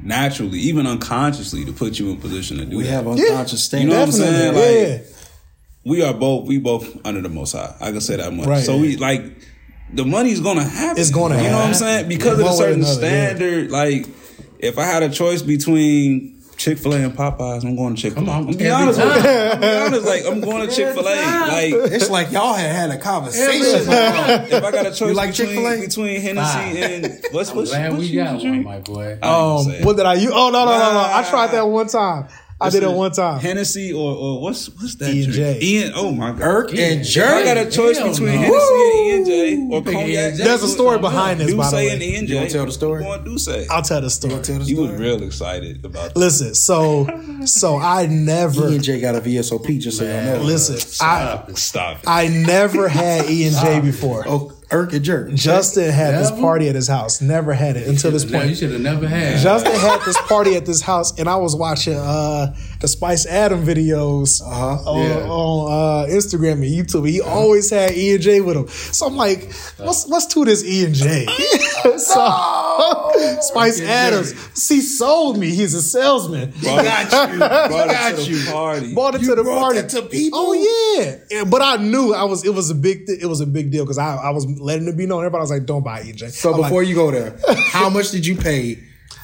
naturally, 0.02 0.58
even 0.60 0.86
unconsciously, 0.86 1.64
to 1.64 1.72
put 1.72 1.98
you 1.98 2.10
in 2.10 2.16
position 2.18 2.58
to 2.58 2.64
do 2.64 2.76
We 2.78 2.84
that. 2.84 2.90
have 2.90 3.08
unconscious 3.08 3.72
You 3.72 3.86
know 3.86 3.98
what 3.98 4.02
I'm 4.08 4.12
saying? 4.12 4.54
Definitely, 4.54 4.92
Like, 4.98 5.06
we 5.84 6.02
are 6.02 6.14
both 6.14 6.46
we 6.46 6.58
both 6.58 7.04
under 7.06 7.22
the 7.22 7.28
most 7.28 7.52
high. 7.52 7.74
I 7.80 7.90
can 7.90 8.00
say 8.00 8.16
that 8.16 8.32
much. 8.32 8.46
Right. 8.46 8.64
So 8.64 8.76
we 8.78 8.96
like 8.96 9.24
the 9.92 10.04
money's 10.04 10.40
gonna 10.40 10.64
happen. 10.64 11.00
It's 11.00 11.10
gonna 11.10 11.36
You 11.42 11.50
know 11.50 11.56
what 11.56 11.66
I'm 11.66 11.74
saying? 11.74 12.08
Because 12.08 12.38
of 12.38 12.46
a 12.46 12.52
certain 12.52 12.80
another, 12.80 13.00
yeah. 13.06 13.26
standard. 13.28 13.70
Like 13.70 14.06
if 14.58 14.78
I 14.78 14.84
had 14.84 15.02
a 15.02 15.08
choice 15.10 15.42
between 15.42 16.40
Chick 16.60 16.76
Fil 16.76 16.92
A 16.92 16.96
and 16.98 17.14
Popeyes. 17.14 17.64
I'm 17.64 17.74
going 17.74 17.94
to 17.96 18.02
Chick 18.02 18.12
Fil 18.12 18.22
A. 18.22 18.26
Come 18.26 18.28
on, 18.28 18.48
I'm 18.48 18.54
be 18.54 18.66
every 18.66 18.70
honest 18.70 18.98
with 19.02 19.24
you. 19.24 19.30
I'm 19.30 19.60
be 19.60 19.66
honest. 19.66 20.06
Like 20.06 20.26
I'm 20.26 20.40
going 20.42 20.68
to 20.68 20.74
Chick 20.74 20.94
Fil 20.94 21.08
A. 21.08 21.14
Like 21.14 21.92
It's 21.92 22.10
like 22.10 22.30
y'all 22.32 22.52
had 22.52 22.70
had 22.74 22.90
a 22.90 22.98
conversation. 22.98 23.88
if 23.88 24.52
I 24.52 24.70
got 24.70 24.84
a 24.86 24.90
choice 24.90 25.00
You 25.00 25.14
like 25.14 25.30
between, 25.30 25.48
Chick-fil-A? 25.48 25.80
between 25.80 26.20
Hennessy 26.20 26.82
and 26.82 27.24
what's 27.32 27.50
I'm 27.50 27.56
what's, 27.56 27.70
glad 27.70 27.92
what's 27.92 28.00
we 28.00 28.06
you 28.08 28.22
got 28.22 28.42
one, 28.42 28.62
my 28.62 28.78
boy. 28.80 29.12
Um, 29.14 29.18
gonna 29.22 29.64
say 29.64 29.78
it. 29.78 29.84
what 29.86 29.96
did 29.96 30.04
I 30.04 30.14
use? 30.14 30.32
Oh 30.34 30.50
no, 30.50 30.66
no, 30.66 30.72
no, 30.72 30.92
no! 30.92 31.10
I 31.10 31.26
tried 31.30 31.52
that 31.52 31.66
one 31.66 31.88
time. 31.88 32.28
I 32.62 32.68
did 32.68 32.82
it 32.82 32.86
Listen, 32.88 32.98
one 32.98 33.10
time. 33.12 33.40
Hennessy 33.40 33.92
or, 33.92 34.14
or 34.14 34.40
what's 34.42 34.68
what's 34.68 34.94
that? 34.96 35.14
E 35.14 35.24
and 35.24 35.32
drink? 35.32 35.60
J. 35.60 35.66
Ian. 35.66 35.92
Oh 35.94 36.10
my 36.12 36.32
god. 36.32 36.40
Irk 36.42 36.72
Yeah. 36.72 36.84
and 36.88 37.00
I 37.00 37.44
got 37.44 37.56
a 37.56 37.70
choice 37.70 37.96
Hell 37.98 38.10
between 38.10 38.34
no. 38.34 38.38
Hennessy 38.38 38.74
and 38.74 38.94
E 38.94 39.10
and 39.16 39.26
J 39.26 39.56
or 39.76 39.82
cognac. 39.82 40.08
E&J. 40.08 40.44
There's 40.44 40.62
a 40.62 40.68
story 40.68 40.98
behind 40.98 41.40
this, 41.40 41.54
by 41.54 41.70
the 41.70 41.76
Duce 41.76 41.90
and 41.92 42.00
way. 42.00 42.06
E 42.08 42.16
and 42.16 42.28
You 42.28 42.34
J. 42.34 42.34
wanna 42.36 42.50
tell 42.50 42.66
the 42.66 42.72
story? 42.72 43.02
Going 43.02 43.24
Duce. 43.24 43.48
I'll 43.70 43.82
tell 43.82 44.00
the 44.02 44.10
story. 44.10 44.42
Tell 44.42 44.58
the 44.58 44.64
You 44.64 44.82
was 44.82 44.90
real 44.92 45.22
excited 45.22 45.84
about 45.84 46.14
that. 46.14 46.16
Listen, 46.20 46.54
so 46.54 47.06
so 47.46 47.76
I 47.78 48.06
never 48.06 48.68
E 48.68 48.74
and 48.74 48.84
J 48.84 49.00
got 49.00 49.14
a 49.14 49.20
VSOP, 49.22 49.80
just 49.80 49.96
so 49.98 50.04
y'all 50.04 50.22
know. 50.38 50.42
listen. 50.42 50.76
I 50.76 50.78
Stop 50.78 51.48
it. 51.48 51.56
Stop 51.58 51.96
it. 51.98 52.04
I 52.06 52.28
never 52.28 52.88
had 52.88 53.30
E 53.30 53.46
and 53.46 53.56
J 53.56 53.80
before. 53.80 54.24
Oh, 54.28 54.52
Irk 54.72 54.92
and 54.92 55.04
Jerk. 55.04 55.34
Justin 55.34 55.90
had 55.92 56.14
this 56.14 56.30
party 56.30 56.68
at 56.68 56.74
his 56.74 56.86
house. 56.88 57.20
Never 57.20 57.52
had 57.52 57.76
it 57.76 57.88
until 57.88 58.10
this 58.12 58.24
No, 58.30 58.42
you 58.42 58.54
should 58.54 58.70
have 58.70 58.80
never 58.80 59.08
had. 59.08 59.38
Justin 59.40 59.72
had 59.74 60.00
this 60.04 60.16
party 60.28 60.54
at 60.54 60.64
this 60.66 60.80
house, 60.80 61.18
and 61.18 61.28
I 61.28 61.36
was 61.36 61.56
watching 61.56 61.96
uh, 61.96 62.54
the 62.80 62.86
Spice 62.88 63.26
Adam 63.26 63.64
videos 63.66 64.40
Uh-huh. 64.40 64.90
on, 64.90 65.02
Yeah. 65.02 65.28
on 65.28 65.72
uh, 65.72 66.06
Instagram 66.14 66.52
and 66.52 66.64
YouTube. 66.64 67.08
He 67.08 67.20
always 67.20 67.68
had 67.70 67.92
E 67.92 68.14
and 68.14 68.22
J 68.22 68.40
with 68.40 68.56
him. 68.56 68.68
So 68.68 69.06
I'm 69.06 69.16
like, 69.16 69.50
let's 69.78 70.06
let's 70.08 70.26
do 70.26 70.44
this 70.44 70.64
E 70.64 70.84
and 70.84 70.94
J. 70.94 71.26
so 71.98 72.69
Spice 73.40 73.80
Adams, 73.80 74.68
he 74.68 74.80
sold 74.80 75.38
me. 75.38 75.50
He's 75.50 75.74
a 75.74 75.82
salesman. 75.82 76.50
Brought 76.62 76.84
got 77.10 77.32
you. 77.32 77.38
Brought 77.38 77.68
got 77.88 78.12
it 78.12 78.16
to 78.24 78.30
you. 78.30 78.44
the 78.44 78.50
party. 78.50 78.94
Brought 78.94 79.14
it 79.14 79.22
You 79.22 79.28
to 79.28 79.34
the 79.36 79.44
party 79.44 79.80
that 79.80 79.90
to 79.90 80.02
people? 80.02 80.38
Oh 80.40 80.52
yeah. 80.52 81.16
Yeah, 81.30 81.44
but 81.44 81.62
I 81.62 81.76
knew 81.76 82.14
I 82.14 82.24
was. 82.24 82.44
It 82.44 82.54
was 82.54 82.70
a 82.70 82.74
big. 82.74 83.06
Th- 83.06 83.20
it 83.20 83.26
was 83.26 83.40
a 83.40 83.46
big 83.46 83.70
deal 83.70 83.84
because 83.84 83.98
I, 83.98 84.16
I 84.16 84.30
was 84.30 84.46
letting 84.60 84.88
it 84.88 84.96
be 84.96 85.06
known. 85.06 85.20
Everybody 85.20 85.42
was 85.42 85.50
like, 85.50 85.66
"Don't 85.66 85.82
buy 85.84 86.02
EJ." 86.02 86.30
So 86.30 86.52
I'm 86.52 86.60
like, 86.60 86.68
before 86.70 86.82
you 86.82 86.94
go 86.94 87.10
there, 87.10 87.38
how 87.70 87.90
much 87.90 88.10
did 88.10 88.26
you 88.26 88.36
pay 88.36 88.76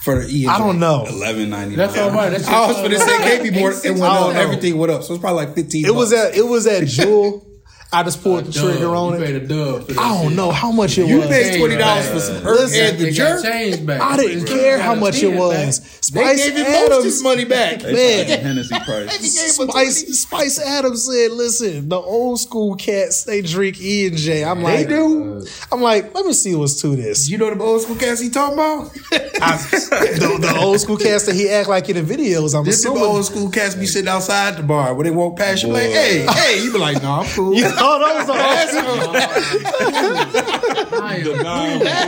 for 0.02 0.16
the 0.16 0.20
and 0.22 0.30
J? 0.30 0.46
I 0.46 0.58
don't 0.58 0.78
know. 0.78 1.04
Eleven 1.06 1.50
ninety 1.50 1.76
That's 1.76 1.96
all 1.96 2.10
right. 2.10 2.30
That's 2.30 2.46
I 2.48 2.66
was 2.66 2.76
going 2.76 2.90
to 2.90 2.98
say 2.98 3.18
can't 3.18 3.42
be 3.42 3.50
more. 3.50 3.72
It 3.72 3.90
went 3.90 4.02
I 4.02 4.18
up. 4.18 4.34
Everything 4.34 4.78
went 4.78 4.92
up, 4.92 5.02
so 5.02 5.14
it's 5.14 5.20
probably 5.20 5.44
like 5.46 5.54
fifteen. 5.54 5.86
It 5.86 5.94
was 5.94 6.12
at. 6.12 6.34
It 6.34 6.46
was 6.46 6.66
at 6.66 6.86
Jewel. 6.86 7.46
I 7.92 8.02
just 8.02 8.22
pulled 8.22 8.44
the 8.46 8.52
trigger 8.52 8.94
on 8.94 9.14
you 9.14 9.22
it. 9.22 9.26
paid 9.26 9.34
a 9.36 9.46
dub. 9.46 9.86
For 9.86 9.92
that 9.94 10.00
I 10.00 10.08
don't 10.14 10.28
shit. 10.28 10.36
know 10.36 10.50
how 10.50 10.72
much 10.72 10.98
it 10.98 11.06
You 11.06 11.16
was. 11.18 11.24
You 11.26 11.30
paid 11.30 11.58
twenty 11.58 11.76
dollars 11.76 12.08
for 12.10 12.18
some 12.20 12.42
Listen, 12.44 12.80
Irk 12.84 12.90
and 12.92 12.98
the 12.98 13.10
Jerk. 13.12 13.42
change 13.44 13.86
back. 13.86 14.00
I 14.00 14.16
didn't 14.16 14.46
care 14.46 14.78
how 14.78 14.94
much 14.94 15.22
it 15.22 15.32
was. 15.34 15.80
They 15.80 16.20
Spice 16.22 16.36
gave 16.44 16.56
him 16.56 16.62
most 16.64 16.76
of 16.86 16.92
Adams. 16.92 17.04
his 17.04 17.22
money 17.22 17.44
back. 17.44 17.82
Man. 17.82 17.94
man. 17.94 18.64
Spice, 18.64 20.20
Spice 20.20 20.60
Adams 20.60 21.04
said, 21.06 21.32
"Listen, 21.32 21.88
the 21.88 21.96
old 21.98 22.40
school 22.40 22.74
cats 22.74 23.24
they 23.24 23.42
drink 23.42 23.80
E 23.80 24.08
and 24.08 24.16
J." 24.16 24.44
I'm 24.44 24.62
like, 24.62 24.88
They 24.88 24.98
like, 24.98 25.08
do. 25.42 25.46
I'm 25.72 25.80
like, 25.82 26.14
let 26.14 26.26
me 26.26 26.32
see 26.32 26.54
what's 26.54 26.80
to 26.82 26.94
this. 26.96 27.28
You 27.28 27.38
know 27.38 27.52
the 27.54 27.62
old 27.62 27.82
school 27.82 27.96
cats 27.96 28.20
he 28.20 28.30
talking 28.30 28.54
about? 28.54 28.90
I, 29.12 29.56
the, 29.70 30.38
the 30.40 30.58
old 30.60 30.80
school 30.80 30.96
cats 30.96 31.26
that 31.26 31.34
he 31.34 31.48
act 31.50 31.68
like 31.68 31.88
in 31.88 31.96
the 31.96 32.02
videos. 32.16 32.56
I'm 32.58 32.64
This 32.64 32.82
the 32.82 32.90
old 32.90 33.24
school 33.24 33.50
cats 33.50 33.74
be 33.74 33.86
sitting 33.86 34.08
outside 34.08 34.56
the 34.56 34.62
bar 34.62 34.94
when 34.94 35.04
they 35.04 35.10
walk 35.10 35.36
past 35.38 35.62
you 35.62 35.68
like, 35.70 35.82
hey, 35.90 36.26
hey, 36.26 36.62
you 36.62 36.72
be 36.72 36.78
like, 36.78 37.02
no, 37.02 37.12
I'm 37.12 37.26
cool. 37.26 37.54
You 37.86 38.04
that 38.04 38.26
was 38.26 38.28
are 38.28 38.38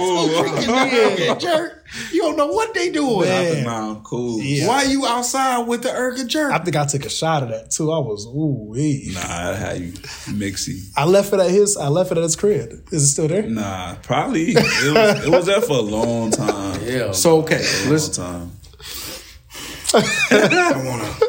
old 0.01 0.31
school. 0.31 0.59
The 0.59 1.27
non 1.27 1.39
jerk. 1.41 1.75
You 2.13 2.21
don't 2.23 2.37
know 2.37 2.49
what 2.49 2.75
they 2.75 2.91
doing. 2.91 3.29
Man. 3.29 3.55
The 3.57 3.63
non 3.63 4.03
cool. 4.03 4.41
Yeah. 4.43 4.67
Why 4.69 4.83
you 4.85 5.07
outside 5.07 5.67
with 5.67 5.83
the 5.83 5.93
Irk 5.93 6.19
Jerk? 6.27 6.53
I 6.53 6.59
think 6.59 6.77
I 6.77 6.85
took 6.87 7.05
a 7.07 7.09
shot 7.09 7.43
of 7.45 7.49
that 7.51 7.71
too. 7.71 7.91
I 7.93 7.99
was 7.99 8.27
ooh 8.27 8.67
wee. 8.71 9.11
Nah, 9.15 9.21
that's 9.21 9.59
how 9.61 9.73
you 9.73 9.93
mixy. 10.37 10.91
I 10.97 11.05
left 11.05 11.33
it 11.33 11.41
at 11.41 11.51
his. 11.51 11.77
I 11.77 11.89
left 11.89 12.11
it 12.13 12.19
at 12.19 12.23
his 12.25 12.37
crib. 12.37 12.73
Is 12.93 13.05
it 13.05 13.07
still 13.09 13.29
there? 13.29 13.43
Nah, 13.43 13.95
probably. 14.03 14.53
It 14.53 14.57
was, 14.57 15.27
it 15.27 15.31
was 15.31 15.47
there 15.47 15.61
for 15.61 15.79
a 15.79 15.83
long 15.83 16.31
time. 16.31 16.81
Yeah. 16.85 17.13
so 17.13 17.39
okay, 17.43 17.65
Long 17.83 17.91
listen. 17.91 18.25
time. 18.25 18.53
I 19.95 20.83
wanna. 20.85 21.28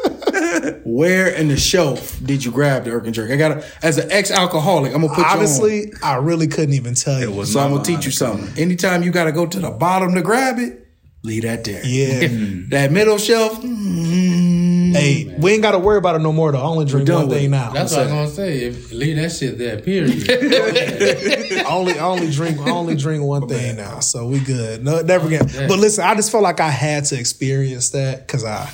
Where 0.84 1.28
in 1.28 1.48
the 1.48 1.56
shelf 1.56 2.18
did 2.24 2.44
you 2.44 2.50
grab 2.50 2.84
the 2.84 2.90
Irk 2.92 3.06
and 3.06 3.14
Jerk? 3.14 3.30
I 3.30 3.36
gotta, 3.36 3.64
as 3.82 3.98
an 3.98 4.10
ex-alcoholic, 4.10 4.94
I'm 4.94 5.02
gonna 5.02 5.14
put 5.14 5.18
you 5.18 5.24
on. 5.24 5.38
Honestly, 5.38 5.92
I 6.02 6.16
really 6.16 6.46
couldn't 6.46 6.74
even 6.74 6.94
tell 6.94 7.20
you. 7.20 7.30
It 7.30 7.34
was 7.34 7.52
So 7.52 7.60
I'm 7.60 7.72
gonna 7.72 7.84
teach 7.84 8.04
you 8.04 8.10
something. 8.12 8.56
Anytime 8.60 9.02
you 9.02 9.10
gotta 9.10 9.32
go 9.32 9.46
to 9.46 9.58
the 9.60 9.70
bottom 9.70 10.14
to 10.14 10.22
grab 10.22 10.58
it, 10.58 10.86
leave 11.22 11.42
that 11.42 11.64
there. 11.64 11.84
Yeah. 11.84 12.28
that 12.70 12.92
middle 12.92 13.18
shelf. 13.18 13.60
mm, 13.62 14.92
hey, 14.92 15.34
we 15.38 15.52
ain't 15.52 15.62
got 15.62 15.72
to 15.72 15.78
worry 15.78 15.98
about 15.98 16.16
it 16.16 16.20
no 16.20 16.32
more. 16.32 16.52
Though. 16.52 16.58
I 16.60 16.64
only 16.64 16.84
drink 16.84 17.06
done 17.06 17.16
one 17.16 17.28
with 17.28 17.38
thing 17.38 17.46
it. 17.46 17.50
now. 17.50 17.70
That's 17.70 17.92
what 17.92 18.06
I'm 18.06 18.08
gonna 18.08 18.28
say. 18.28 18.64
If, 18.64 18.92
leave 18.92 19.16
that 19.16 19.30
shit 19.32 19.58
there. 19.58 19.80
Period. 19.80 20.30
I 21.66 21.70
only, 21.70 21.98
I 21.98 22.04
only 22.04 22.30
drink, 22.30 22.58
I 22.60 22.70
only 22.70 22.96
drink 22.96 23.22
one 23.22 23.48
thing 23.48 23.76
now. 23.76 24.00
So 24.00 24.26
we 24.26 24.40
good. 24.40 24.84
No, 24.84 25.00
never 25.02 25.26
again. 25.26 25.46
But 25.68 25.78
listen, 25.78 26.04
I 26.04 26.14
just 26.14 26.30
felt 26.30 26.42
like 26.42 26.60
I 26.60 26.70
had 26.70 27.04
to 27.06 27.18
experience 27.18 27.90
that 27.90 28.26
because 28.26 28.44
I, 28.44 28.70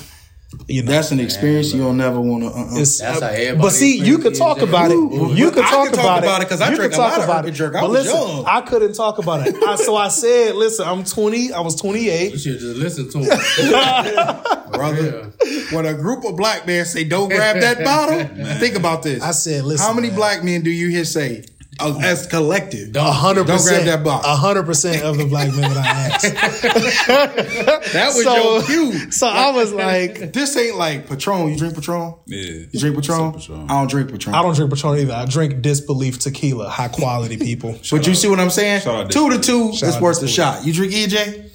you 0.67 0.83
know, 0.83 0.91
That's 0.91 1.11
an 1.11 1.19
experience 1.19 1.73
you 1.73 1.79
don't 1.81 1.97
never 1.97 2.19
want 2.19 2.43
to. 2.43 2.49
Uh-uh. 2.49 2.79
It's, 2.81 2.99
That's 2.99 3.21
how 3.21 3.27
everybody 3.27 3.57
but 3.61 3.69
see, 3.71 3.97
you 3.99 4.17
could 4.17 4.35
talk 4.35 4.61
about 4.61 4.91
it. 4.91 4.95
You 4.95 5.51
could 5.51 5.65
talk 5.65 5.93
about, 5.93 6.23
about 6.23 6.41
it 6.41 6.49
'cause 6.49 6.61
I 6.61 6.69
You 6.71 6.75
drank 6.75 6.93
a 6.93 6.97
lot 6.97 7.09
talk 7.09 7.17
of 7.19 7.23
about 7.25 7.45
it. 7.47 7.51
Jerk. 7.51 7.75
I 7.75 7.81
But 7.81 7.89
was 7.91 8.03
listen, 8.05 8.27
young. 8.37 8.45
I 8.45 8.61
couldn't 8.61 8.93
talk 8.93 9.17
about 9.17 9.47
it. 9.47 9.55
I, 9.63 9.75
so 9.75 9.95
I 9.95 10.07
said, 10.09 10.55
listen, 10.55 10.87
I'm 10.87 11.03
20. 11.03 11.51
I 11.53 11.59
was 11.61 11.75
28." 11.75 12.31
You 12.33 12.37
should 12.37 12.59
just 12.59 12.75
listen 12.77 13.09
to 13.11 13.19
him. 13.19 14.71
brother. 14.71 15.31
When 15.71 15.85
a 15.85 15.93
group 15.93 16.25
of 16.25 16.35
black 16.35 16.65
men 16.67 16.85
say 16.85 17.03
don't 17.03 17.29
grab 17.29 17.59
that 17.61 17.83
bottle, 17.83 18.23
think 18.59 18.75
about 18.75 19.03
this. 19.03 19.21
I 19.23 19.31
said, 19.31 19.63
listen, 19.63 19.85
How 19.85 19.93
many 19.93 20.07
man. 20.09 20.15
black 20.17 20.43
men 20.43 20.61
do 20.61 20.69
you 20.69 20.89
hear 20.89 21.05
say 21.05 21.45
as 21.79 22.27
collective? 22.27 22.95
A 22.95 23.03
hundred 23.11 23.47
Don't 23.47 23.57
percent. 23.57 23.83
grab 23.85 23.99
that 23.99 24.03
bottle. 24.05 24.29
A 24.31 24.35
hundred 24.35 24.65
percent 24.65 25.03
of 25.03 25.17
the 25.17 25.25
black 25.25 25.49
men 25.55 25.61
that 25.61 25.77
I 25.77 25.87
asked. 25.87 27.03
That 27.93 28.07
was 28.15 28.23
So- 28.23 28.35
your 28.35 28.63
cue. 28.63 29.11
So 29.11 29.27
I 29.27 29.51
was 29.51 29.71
like, 29.73 30.33
This 30.33 30.55
ain't 30.57 30.75
like 30.77 31.07
Patron. 31.07 31.49
You 31.49 31.57
drink 31.57 31.75
Patron? 31.75 32.15
Yeah. 32.25 32.65
You 32.71 32.79
drink 32.79 32.95
Patron? 32.95 33.33
Patron. 33.33 33.65
I 33.69 33.79
don't 33.79 33.89
drink 33.89 34.11
Patron. 34.11 34.35
I 34.35 34.41
don't 34.41 34.55
drink 34.55 34.71
Patron 34.73 34.97
either. 34.99 35.13
I 35.13 35.25
drink 35.25 35.61
Disbelief 35.61 36.19
Tequila, 36.19 36.69
high 36.69 36.87
quality 36.89 37.37
people. 37.37 37.79
But 37.91 38.07
you 38.07 38.15
see 38.15 38.27
what 38.29 38.39
I'm 38.39 38.49
saying? 38.49 38.81
Two 39.09 39.29
to 39.29 39.39
two, 39.39 39.73
Shout 39.73 39.87
it's 39.89 39.97
out 39.97 40.01
worth 40.01 40.21
a 40.23 40.27
shot. 40.27 40.65
You 40.65 40.73
drink 40.73 40.93
EJ? 40.93 41.46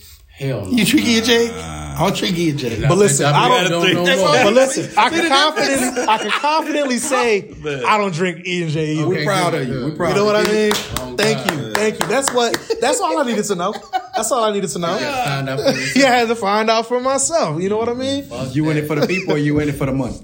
Hell 0.42 0.64
no. 0.66 0.70
You 0.70 0.84
drink 0.84 1.06
EJ? 1.06 1.52
I 1.94 1.98
don't 2.08 2.16
drink 2.16 2.36
EJ. 2.36 2.88
But 2.88 2.98
listen, 2.98 3.26
I 3.26 3.48
don't. 3.68 3.70
don't 3.70 3.94
know 3.94 4.04
That's 4.04 4.18
more. 4.20 4.28
all- 4.28 4.44
But 4.44 4.52
listen, 4.54 4.92
I 4.98 5.08
can 5.10 5.28
confidently, 5.28 6.02
I 6.08 6.18
can 6.18 6.30
confidently 6.30 6.98
say 6.98 7.54
I 7.86 7.96
don't 7.98 8.12
drink 8.12 8.46
E 8.46 8.62
and 8.62 8.70
J 8.72 8.94
either. 8.96 9.08
We're 9.08 9.24
proud 9.24 9.52
good, 9.52 9.62
of 9.62 9.68
you. 9.68 9.84
We're 9.84 9.96
proud 9.96 10.08
You 10.10 10.14
know 10.16 10.24
what 10.24 10.36
I 10.36 10.44
mean? 10.52 10.72
Oh, 10.74 11.14
Thank 11.16 11.46
God. 11.46 11.54
you, 11.58 11.72
thank 11.74 12.00
you. 12.00 12.06
That's 12.08 12.32
what. 12.32 12.54
That's 12.80 13.00
all 13.00 13.18
I 13.18 13.24
needed 13.24 13.44
to 13.44 13.54
know. 13.54 13.72
That's 14.16 14.32
all 14.32 14.42
I 14.42 14.52
needed 14.52 14.70
to 14.70 14.78
know. 14.80 14.96
Find 14.98 15.48
out. 15.48 15.58
Yeah, 15.94 16.06
I 16.12 16.16
had 16.16 16.28
to 16.28 16.34
find 16.34 16.68
out 16.70 16.86
for 16.88 17.00
myself. 17.00 17.62
You 17.62 17.68
know 17.68 17.76
what 17.76 17.88
I 17.90 17.94
mean? 17.94 18.24
Fuck 18.24 18.54
You 18.54 18.68
in 18.70 18.78
it 18.78 18.86
for 18.86 18.96
the 18.96 19.06
people 19.06 19.34
or 19.34 19.38
you 19.38 19.60
in 19.60 19.68
it 19.68 19.72
for 19.76 19.86
the 19.86 19.92
money? 19.92 20.18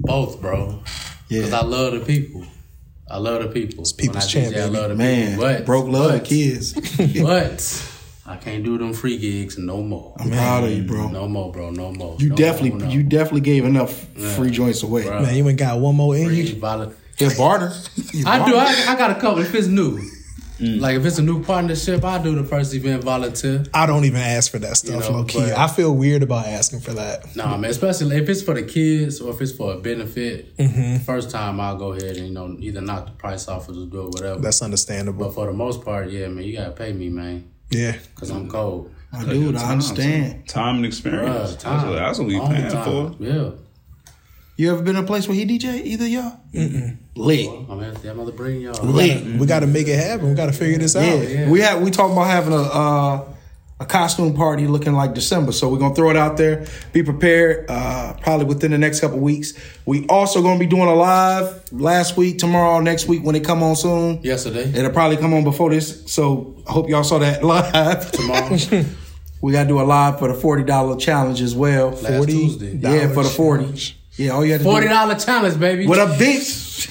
Both, 0.00 0.40
bro. 0.40 0.82
Because 1.28 1.52
I 1.52 1.62
love 1.62 1.94
the 1.94 2.00
people. 2.00 2.44
I 3.12 3.18
love 3.18 3.42
the 3.42 3.48
people. 3.48 3.84
people's 3.84 4.24
When 4.24 4.28
champ, 4.28 4.54
DJ, 4.54 4.62
I 4.62 4.64
love 4.64 4.88
the 4.88 4.96
Man, 4.96 5.32
people. 5.32 5.44
But, 5.44 5.66
broke 5.66 5.86
love 5.86 6.12
but, 6.12 6.24
the 6.24 6.28
kids. 6.28 6.72
But 7.22 7.88
I 8.24 8.36
can't 8.36 8.64
do 8.64 8.78
them 8.78 8.94
free 8.94 9.18
gigs 9.18 9.58
no 9.58 9.82
more. 9.82 10.16
I'm 10.18 10.30
proud 10.30 10.64
of 10.64 10.70
you, 10.70 10.82
bro. 10.84 11.08
No 11.08 11.28
more, 11.28 11.52
bro. 11.52 11.70
No 11.70 11.92
more. 11.92 12.16
You 12.18 12.30
no 12.30 12.36
definitely, 12.36 12.70
more, 12.70 12.78
no. 12.80 12.88
you 12.88 13.02
definitely 13.02 13.42
gave 13.42 13.66
enough 13.66 13.92
free 14.36 14.50
joints 14.50 14.82
away. 14.82 15.02
Bruh. 15.04 15.22
Man, 15.22 15.36
you 15.36 15.46
ain't 15.46 15.58
got 15.58 15.78
one 15.78 15.94
more 15.96 16.16
in 16.16 16.26
Free 16.26 16.40
you. 16.40 16.54
vol- 16.58 16.94
Yeah, 17.18 17.30
barter. 17.36 17.66
I 18.26 18.48
do. 18.48 18.56
I, 18.56 18.84
I 18.88 18.96
got 18.96 19.10
a 19.10 19.20
couple. 19.20 19.40
If 19.40 19.54
it's 19.54 19.66
new, 19.66 20.00
Mm. 20.58 20.80
like 20.80 20.96
if 20.96 21.04
it's 21.06 21.18
a 21.18 21.22
new 21.22 21.42
partnership, 21.42 22.04
I 22.04 22.22
do 22.22 22.34
the 22.34 22.44
first 22.44 22.74
event 22.74 23.02
volunteer. 23.02 23.64
I 23.74 23.86
don't 23.86 24.04
even 24.04 24.20
ask 24.20 24.50
for 24.50 24.58
that 24.60 24.76
stuff, 24.76 25.08
know, 25.08 25.18
low 25.18 25.24
key. 25.24 25.50
I 25.52 25.66
feel 25.66 25.94
weird 25.94 26.22
about 26.22 26.46
asking 26.46 26.80
for 26.80 26.92
that. 26.92 27.34
Nah, 27.34 27.56
man. 27.56 27.70
Especially 27.70 28.16
if 28.16 28.28
it's 28.28 28.42
for 28.42 28.54
the 28.54 28.62
kids 28.62 29.20
or 29.20 29.32
if 29.34 29.40
it's 29.40 29.52
for 29.52 29.72
a 29.74 29.78
benefit. 29.78 30.56
Mm-hmm. 30.56 30.98
First 31.04 31.30
time 31.30 31.58
I'll 31.58 31.76
go 31.76 31.92
ahead 31.92 32.16
and 32.16 32.26
you 32.28 32.32
know 32.32 32.56
either 32.60 32.80
knock 32.80 33.06
the 33.06 33.12
price 33.12 33.48
off 33.48 33.68
or 33.68 33.72
just 33.72 33.90
do 33.90 34.02
it, 34.02 34.14
whatever. 34.14 34.40
That's 34.40 34.62
understandable. 34.62 35.26
but 35.26 35.34
for 35.34 35.46
the 35.46 35.52
most 35.52 35.84
part, 35.84 36.10
yeah, 36.10 36.28
man, 36.28 36.44
you 36.44 36.56
gotta 36.56 36.72
pay 36.72 36.92
me, 36.92 37.08
man, 37.08 37.50
Yeah. 37.70 37.96
because 38.14 38.30
I'm 38.30 38.48
cold. 38.48 38.94
I 39.12 39.24
do. 39.24 39.56
I 39.56 39.72
understand. 39.72 40.48
Time 40.48 40.76
and 40.76 40.86
experience. 40.86 41.56
Bruh, 41.56 41.58
time. 41.58 41.92
that's 41.94 42.18
what 42.18 42.28
we 42.28 42.38
paying 42.40 42.70
time. 42.70 42.84
for. 42.84 43.16
Yeah. 43.22 43.50
You 44.56 44.70
ever 44.72 44.82
been 44.82 44.96
in 44.96 45.04
a 45.04 45.06
place 45.06 45.26
where 45.26 45.34
he 45.36 45.44
DJ? 45.44 45.82
Either 45.84 46.06
y'all? 46.06 46.40
Mm-mm. 46.54 46.98
Lit. 47.14 47.48
I'm 47.48 47.66
gonna, 47.66 47.94
I'm 48.04 48.30
bring 48.36 48.62
y'all. 48.62 48.82
Lit. 48.84 49.24
We 49.38 49.46
got 49.46 49.60
to 49.60 49.66
make 49.66 49.86
it 49.86 49.96
happen. 49.98 50.28
We 50.30 50.34
got 50.34 50.46
to 50.46 50.52
figure 50.52 50.78
this 50.78 50.96
out. 50.96 51.02
Yeah. 51.02 51.22
yeah. 51.22 51.50
We 51.50 51.60
have 51.60 51.82
we 51.82 51.90
talking 51.90 52.12
about 52.16 52.28
having 52.28 52.54
a 52.54 52.62
uh, 52.62 53.28
a 53.80 53.84
costume 53.84 54.34
party 54.34 54.66
looking 54.66 54.94
like 54.94 55.12
December. 55.14 55.52
So 55.52 55.68
we're 55.68 55.78
gonna 55.78 55.94
throw 55.94 56.10
it 56.10 56.16
out 56.16 56.36
there. 56.36 56.66
Be 56.92 57.02
prepared. 57.02 57.66
Uh, 57.68 58.14
probably 58.14 58.46
within 58.46 58.70
the 58.70 58.78
next 58.78 59.00
couple 59.00 59.18
weeks. 59.18 59.52
We 59.84 60.06
also 60.06 60.40
gonna 60.40 60.58
be 60.58 60.66
doing 60.66 60.88
a 60.88 60.94
live 60.94 61.70
last 61.72 62.16
week, 62.16 62.38
tomorrow, 62.38 62.80
next 62.80 63.06
week 63.08 63.22
when 63.22 63.34
it 63.34 63.44
come 63.44 63.62
on 63.62 63.76
soon. 63.76 64.22
Yesterday, 64.22 64.64
It'll 64.74 64.90
probably 64.92 65.16
come 65.18 65.34
on 65.34 65.44
before 65.44 65.70
this. 65.70 66.10
So 66.10 66.56
I 66.66 66.72
hope 66.72 66.88
y'all 66.88 67.04
saw 67.04 67.18
that 67.18 67.44
live. 67.44 68.10
tomorrow. 68.12 68.56
We 69.42 69.50
got 69.50 69.64
to 69.64 69.68
do 69.68 69.80
a 69.80 69.82
live 69.82 70.20
for 70.20 70.28
the 70.28 70.34
forty 70.34 70.62
dollar 70.62 70.96
challenge 70.96 71.42
as 71.42 71.52
well. 71.52 71.90
Last 71.90 72.28
Tuesday. 72.28 72.76
Yeah, 72.76 73.08
for 73.12 73.24
the 73.24 73.28
forty. 73.28 73.64
challenge. 73.64 73.98
Yeah, 74.16 74.30
all 74.30 74.44
you 74.44 74.52
have 74.52 74.60
to 74.60 74.64
Forty 74.64 74.88
dollar 74.88 75.14
dollar 75.14 75.24
challenge, 75.24 75.58
baby. 75.58 75.86
with 75.86 75.98
a 75.98 76.16
big 76.18 76.42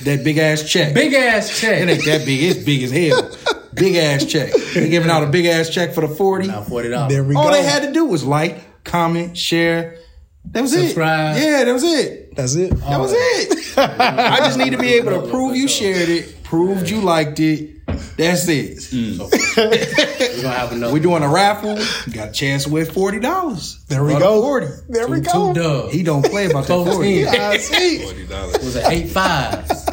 that 0.05 0.23
big 0.23 0.37
ass 0.37 0.63
check. 0.63 0.93
big 0.93 1.13
ass 1.13 1.59
check. 1.59 1.79
It 1.81 1.89
ain't 1.89 2.05
that 2.05 2.25
big. 2.25 2.43
It's 2.43 2.63
big 2.63 2.83
as 2.83 2.91
hell. 2.91 3.29
big 3.75 3.95
ass 3.95 4.25
check. 4.25 4.51
They 4.73 4.89
giving 4.89 5.11
out 5.11 5.23
a 5.23 5.27
big 5.27 5.45
ass 5.45 5.69
check 5.69 5.93
for 5.93 6.01
the 6.01 6.07
forty. 6.15 6.47
Now 6.47 6.63
forty 6.63 6.89
dollars. 6.89 7.13
There 7.13 7.23
we 7.23 7.35
All 7.35 7.45
go. 7.45 7.51
they 7.51 7.63
had 7.63 7.83
to 7.83 7.91
do 7.91 8.05
was 8.05 8.23
like, 8.23 8.83
comment, 8.83 9.37
share. 9.37 9.97
That 10.45 10.61
was 10.61 10.71
Subscribe. 10.73 11.37
it. 11.37 11.43
Yeah, 11.43 11.63
that 11.65 11.71
was 11.73 11.83
it. 11.83 12.35
That's 12.35 12.55
it. 12.55 12.71
That 12.79 12.99
was 12.99 13.11
it. 13.13 13.77
I 13.77 14.37
just 14.39 14.57
need 14.57 14.71
to 14.71 14.77
be 14.77 14.93
able 14.95 15.21
to 15.21 15.29
prove 15.29 15.55
you 15.55 15.67
shared 15.67 16.09
it, 16.09 16.43
proved 16.43 16.89
you 16.89 17.01
liked 17.01 17.39
it. 17.39 17.80
That's 18.17 18.47
it. 18.47 18.77
Mm. 18.77 19.19
We're 20.35 20.41
gonna 20.41 20.55
have 20.55 20.71
another. 20.71 20.93
We're 20.93 20.99
doing 21.01 21.23
a 21.23 21.29
raffle. 21.29 21.77
Got 22.11 22.29
a 22.29 22.31
chance 22.31 22.63
to 22.65 22.69
win 22.71 22.85
forty 22.85 23.19
dollars. 23.19 23.83
There 23.87 24.03
we 24.03 24.13
go. 24.13 24.41
Forty. 24.41 24.67
There 24.89 25.07
we 25.07 25.21
go. 25.21 25.53
two 25.53 25.59
dubs. 25.59 25.93
He 25.93 26.03
don't 26.03 26.23
play 26.25 26.49
about 26.49 26.67
that 26.67 26.85
forty. 26.85 27.27
I 27.27 27.57
see. 27.57 28.03
Forty 28.03 28.25
dollars. 28.27 28.57
was 28.59 28.75
an 28.75 28.91
eight 28.91 29.09
fives. 29.09 29.85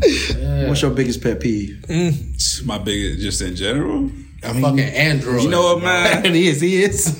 What's 0.68 0.82
your 0.82 0.92
biggest 0.92 1.22
pet 1.22 1.40
peeve? 1.40 1.84
Mm. 1.88 2.64
My 2.66 2.78
biggest, 2.78 3.20
just 3.20 3.40
in 3.42 3.56
general. 3.56 4.10
I 4.44 4.52
mean, 4.52 4.62
Fucking 4.62 4.78
Android. 4.80 5.42
You 5.42 5.50
know 5.50 5.74
what, 5.74 5.82
man? 5.82 6.24
it 6.26 6.36
is. 6.36 6.60
He 6.60 6.82
is. 6.84 7.18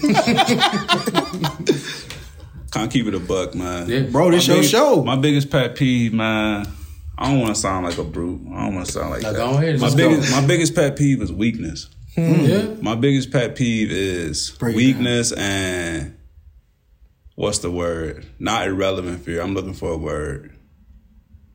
Can't 2.71 2.91
keep 2.93 3.07
it 3.07 3.15
a 3.15 3.19
buck, 3.21 3.55
man. 3.55 3.89
Yeah. 3.89 4.03
Bro, 4.03 4.31
this 4.33 4.47
My 4.47 4.55
your 4.55 4.63
biggest- 4.63 4.73
show. 4.73 5.03
My 5.03 5.17
biggest 5.17 5.51
pet 5.51 5.75
peeve, 5.75 6.13
man. 6.13 6.67
I 7.21 7.31
don't 7.31 7.41
want 7.41 7.55
to 7.57 7.61
sound 7.61 7.85
like 7.85 7.99
a 7.99 8.05
brute. 8.05 8.41
I 8.53 8.65
don't 8.65 8.77
want 8.77 8.87
to 8.87 8.93
sound 8.93 9.11
like 9.11 9.23
Now 9.23 9.33
that. 9.33 9.81
my 9.81 9.95
biggest, 9.95 10.31
go. 10.31 10.41
my 10.41 10.47
biggest 10.47 10.75
pet 10.77 10.97
peeve 10.97 11.21
is 11.21 11.33
weakness. 11.33 11.91
Hmm. 12.15 12.35
Hmm. 12.35 12.45
Yeah. 12.45 12.75
My 12.81 12.95
biggest 12.95 13.33
pet 13.33 13.57
peeve 13.57 13.91
is 13.91 14.53
Break 14.53 14.77
weakness 14.77 15.33
and 15.33 16.17
what's 17.35 17.59
the 17.59 17.73
word? 17.73 18.25
Not 18.39 18.69
irrelevant 18.69 19.25
fear. 19.25 19.43
I'm 19.43 19.53
looking 19.53 19.75
for 19.75 19.91
a 19.91 19.97
word. 19.97 20.57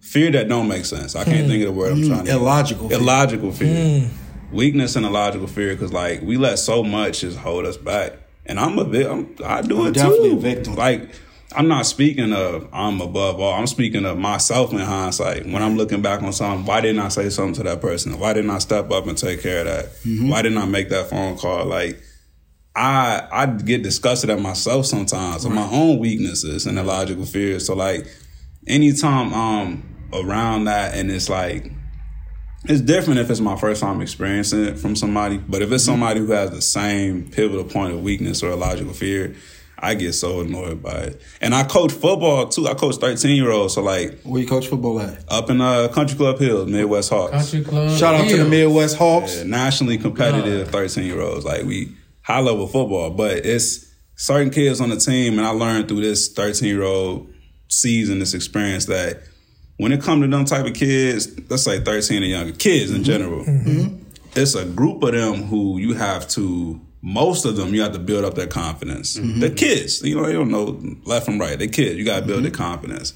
Fear 0.02 0.32
that 0.32 0.50
don't 0.50 0.68
make 0.68 0.84
sense. 0.84 1.16
I 1.16 1.24
can't 1.24 1.46
hmm. 1.46 1.48
think 1.48 1.64
of 1.64 1.74
the 1.74 1.80
word 1.80 1.94
I'm 1.94 2.00
mm-hmm. 2.00 2.14
trying 2.14 2.26
to. 2.26 2.32
illogical 2.32 2.90
fear. 2.90 2.98
Illogical 2.98 3.52
fear. 3.54 4.10
Weakness 4.52 4.98
and 4.98 5.06
illogical 5.06 5.48
fear 5.48 5.74
because 5.74 5.94
like 5.94 6.22
we 6.22 6.36
let 6.36 6.60
so 6.60 6.84
much 6.84 7.22
just 7.22 7.38
hold 7.38 7.66
us 7.66 7.78
back. 7.78 8.14
And 8.46 8.60
I'm 8.60 8.78
a 8.78 8.84
bit. 8.84 9.10
I'm, 9.10 9.34
I 9.46 9.62
do 9.62 9.80
I'm 9.80 9.88
it 9.88 9.94
definitely 9.94 10.32
too. 10.32 10.38
a 10.38 10.42
victim. 10.42 10.76
Like 10.76 11.10
I'm 11.56 11.68
not 11.68 11.86
speaking 11.86 12.34
of 12.34 12.68
I'm 12.74 13.02
above 13.02 13.40
all. 13.40 13.54
I'm 13.54 13.68
speaking 13.68 14.06
of 14.06 14.18
myself 14.18 14.72
in 14.72 14.80
hindsight. 14.80 15.46
When 15.46 15.62
I'm 15.62 15.78
looking 15.78 16.02
back 16.02 16.22
on 16.24 16.34
something, 16.34 16.66
why 16.66 16.82
didn't 16.82 17.02
I 17.02 17.10
say 17.10 17.30
something 17.30 17.56
to 17.56 17.64
that 17.64 17.82
person? 17.82 18.20
Why 18.20 18.34
didn't 18.34 18.50
I 18.50 18.60
step 18.60 18.92
up 18.92 19.08
and 19.08 19.18
take 19.18 19.42
care 19.42 19.60
of 19.60 19.66
that? 19.66 19.86
Mm-hmm. 20.04 20.30
Why 20.30 20.42
didn't 20.42 20.58
I 20.58 20.66
make 20.66 20.90
that 20.90 21.10
phone 21.10 21.38
call? 21.38 21.66
Like 21.66 22.02
I 22.76 23.28
I 23.32 23.46
get 23.46 23.84
disgusted 23.84 24.30
at 24.30 24.40
myself 24.40 24.86
sometimes 24.86 25.46
of 25.46 25.52
my 25.52 25.70
own 25.70 26.00
weaknesses 26.00 26.66
and 26.66 26.78
illogical 26.80 27.26
fears. 27.26 27.68
So 27.68 27.76
like 27.76 28.08
anytime 28.68 29.34
I'm 29.34 30.10
around 30.14 30.66
that 30.66 30.96
and 30.96 31.12
it's 31.12 31.30
like 31.30 31.72
it's 32.66 32.82
different 32.82 33.20
if 33.20 33.30
it's 33.30 33.42
my 33.42 33.58
first 33.58 33.82
time 33.82 34.02
experiencing 34.02 34.64
it 34.64 34.80
from 34.80 34.96
somebody, 34.96 35.38
but 35.38 35.62
if 35.62 35.72
it's 35.72 35.84
somebody 35.84 36.22
who 36.22 36.32
has 36.32 36.52
the 36.52 36.62
same 36.62 37.30
pivotal 37.30 37.66
point 37.66 37.94
of 37.94 38.02
weakness 38.02 38.42
or 38.42 38.52
illogical 38.52 38.94
fear, 38.94 39.36
I 39.84 39.96
get 39.96 40.14
so 40.14 40.40
annoyed 40.40 40.82
by 40.82 40.92
it. 40.92 41.22
And 41.42 41.54
I 41.54 41.64
coach 41.64 41.92
football 41.92 42.48
too. 42.48 42.68
I 42.68 42.74
coach 42.74 42.96
13 42.96 43.36
year 43.36 43.52
olds. 43.52 43.74
So 43.74 43.84
like 43.84 44.22
Where 44.22 44.42
you 44.42 44.48
coach 44.48 44.68
football 44.68 45.02
at? 45.02 45.26
up 45.28 45.50
in 45.50 45.60
uh 45.60 45.90
Country 45.90 46.18
Club 46.18 46.40
Hills, 46.40 46.70
Midwest 46.70 47.10
Hawks. 47.10 47.32
Country 47.32 47.64
club. 47.64 47.98
Shout 47.98 48.16
out 48.16 48.30
to 48.30 48.38
the 48.38 48.50
Midwest 48.50 48.98
Hawks. 48.98 49.38
Yeah, 49.38 49.44
nationally 49.44 49.98
competitive 49.98 50.70
13 50.70 51.06
year 51.06 51.22
olds. 51.22 51.44
Like 51.44 51.66
we 51.66 51.94
high 52.22 52.40
level 52.40 52.66
football, 52.66 53.12
but 53.12 53.46
it's 53.46 53.94
certain 54.16 54.50
kids 54.50 54.80
on 54.80 54.90
the 54.90 54.96
team, 54.96 55.38
and 55.38 55.46
I 55.46 55.52
learned 55.52 55.90
through 55.90 56.02
this 56.02 56.32
13 56.32 56.68
year 56.68 56.84
old 56.84 57.30
season, 57.68 58.20
this 58.20 58.34
experience 58.34 58.86
that 58.86 59.24
when 59.78 59.92
it 59.92 60.02
comes 60.02 60.24
to 60.24 60.28
them 60.28 60.46
type 60.46 60.66
of 60.66 60.74
kids, 60.74 61.28
let's 61.50 61.64
say 61.64 61.80
13 61.80 62.24
and 62.24 62.32
younger, 62.32 62.54
kids 62.54 62.90
in 62.90 62.98
mm-hmm. 62.98 63.04
general, 63.04 63.44
mm-hmm. 63.44 63.70
Mm-hmm. 63.70 64.40
it's 64.40 64.56
a 64.56 64.66
group 64.66 65.04
of 65.04 65.12
them 65.12 65.44
who 65.44 65.78
you 65.78 65.94
have 65.94 66.28
to. 66.30 66.80
Most 67.06 67.44
of 67.46 67.58
them, 67.58 67.74
you 67.76 67.82
have 67.82 67.92
to 67.94 68.00
build 68.00 68.24
up 68.24 68.34
their 68.36 68.48
confidence. 68.48 69.18
Mm-hmm. 69.18 69.42
They're 69.42 69.50
kids, 69.50 70.02
you 70.02 70.16
know, 70.16 70.26
they 70.26 70.34
don't 70.34 70.50
know 70.50 70.82
left 71.04 71.26
from 71.26 71.38
right. 71.38 71.60
They're 71.60 71.68
kids. 71.68 71.98
You 71.98 72.06
got 72.06 72.22
to 72.22 72.26
build 72.26 72.44
their 72.44 72.52
mm-hmm. 72.52 72.64
confidence 72.64 73.14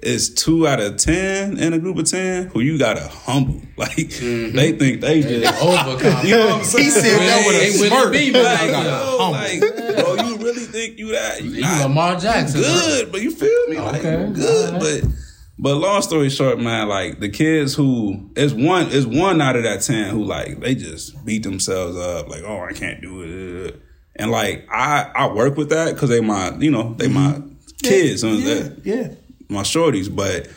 it's 0.00 0.28
two 0.28 0.68
out 0.68 0.78
of 0.78 0.96
ten 0.98 1.58
in 1.58 1.72
a 1.72 1.78
group 1.78 1.98
of 1.98 2.04
ten 2.08 2.48
who 2.48 2.60
you 2.60 2.78
gotta 2.78 3.06
humble. 3.08 3.62
Like 3.76 3.90
mm-hmm. 3.90 4.56
they 4.56 4.72
think 4.72 5.02
they 5.02 5.20
just 5.20 5.62
Overconfident. 5.62 6.24
you 6.24 6.34
know 6.34 6.46
what 6.46 6.58
I'm 6.60 6.64
saying? 6.64 6.84
He 6.84 6.90
said 6.90 7.18
that 7.18 7.46
with 7.46 7.56
a 7.56 7.58
Hey, 7.58 7.70
will 7.78 7.84
it 7.84 7.90
smirk. 7.90 8.12
be, 8.12 8.32
Like? 8.32 8.70
Yo, 8.70 9.30
like, 9.30 9.60
bro, 9.60 10.14
you 10.26 10.36
really 10.38 10.64
think 10.64 10.98
you 10.98 11.12
that? 11.12 11.44
You, 11.44 11.50
You 11.50 11.60
not 11.60 11.82
Lamar 11.82 12.18
Jackson. 12.18 12.62
good, 12.62 13.12
but 13.12 13.20
you 13.20 13.30
feel 13.30 13.66
me? 13.68 13.78
Like 13.78 14.00
Okay. 14.00 14.26
you 14.28 14.32
good, 14.32 14.80
but 14.80 15.10
but 15.58 15.76
long 15.76 16.02
story 16.02 16.28
short, 16.30 16.58
man, 16.60 16.88
like 16.88 17.20
the 17.20 17.28
kids 17.28 17.74
who 17.74 18.30
it's 18.36 18.52
one 18.52 18.88
it's 18.90 19.06
one 19.06 19.40
out 19.40 19.56
of 19.56 19.62
that 19.62 19.82
ten 19.82 20.10
who 20.10 20.24
like 20.24 20.60
they 20.60 20.74
just 20.74 21.24
beat 21.24 21.42
themselves 21.42 21.96
up, 21.96 22.28
like 22.28 22.42
oh 22.44 22.60
I 22.60 22.72
can't 22.72 23.00
do 23.00 23.22
it, 23.66 23.80
and 24.16 24.30
like 24.30 24.66
I 24.70 25.10
I 25.14 25.32
work 25.32 25.56
with 25.56 25.70
that 25.70 25.94
because 25.94 26.10
they 26.10 26.20
my 26.20 26.54
you 26.56 26.70
know 26.70 26.94
they 26.94 27.08
my 27.08 27.32
mm-hmm. 27.32 27.48
kids, 27.82 28.22
and 28.22 28.38
Yeah, 28.38 28.54
that- 28.54 28.80
yeah. 28.84 29.08
my 29.48 29.62
shorties, 29.62 30.14
but 30.14 30.48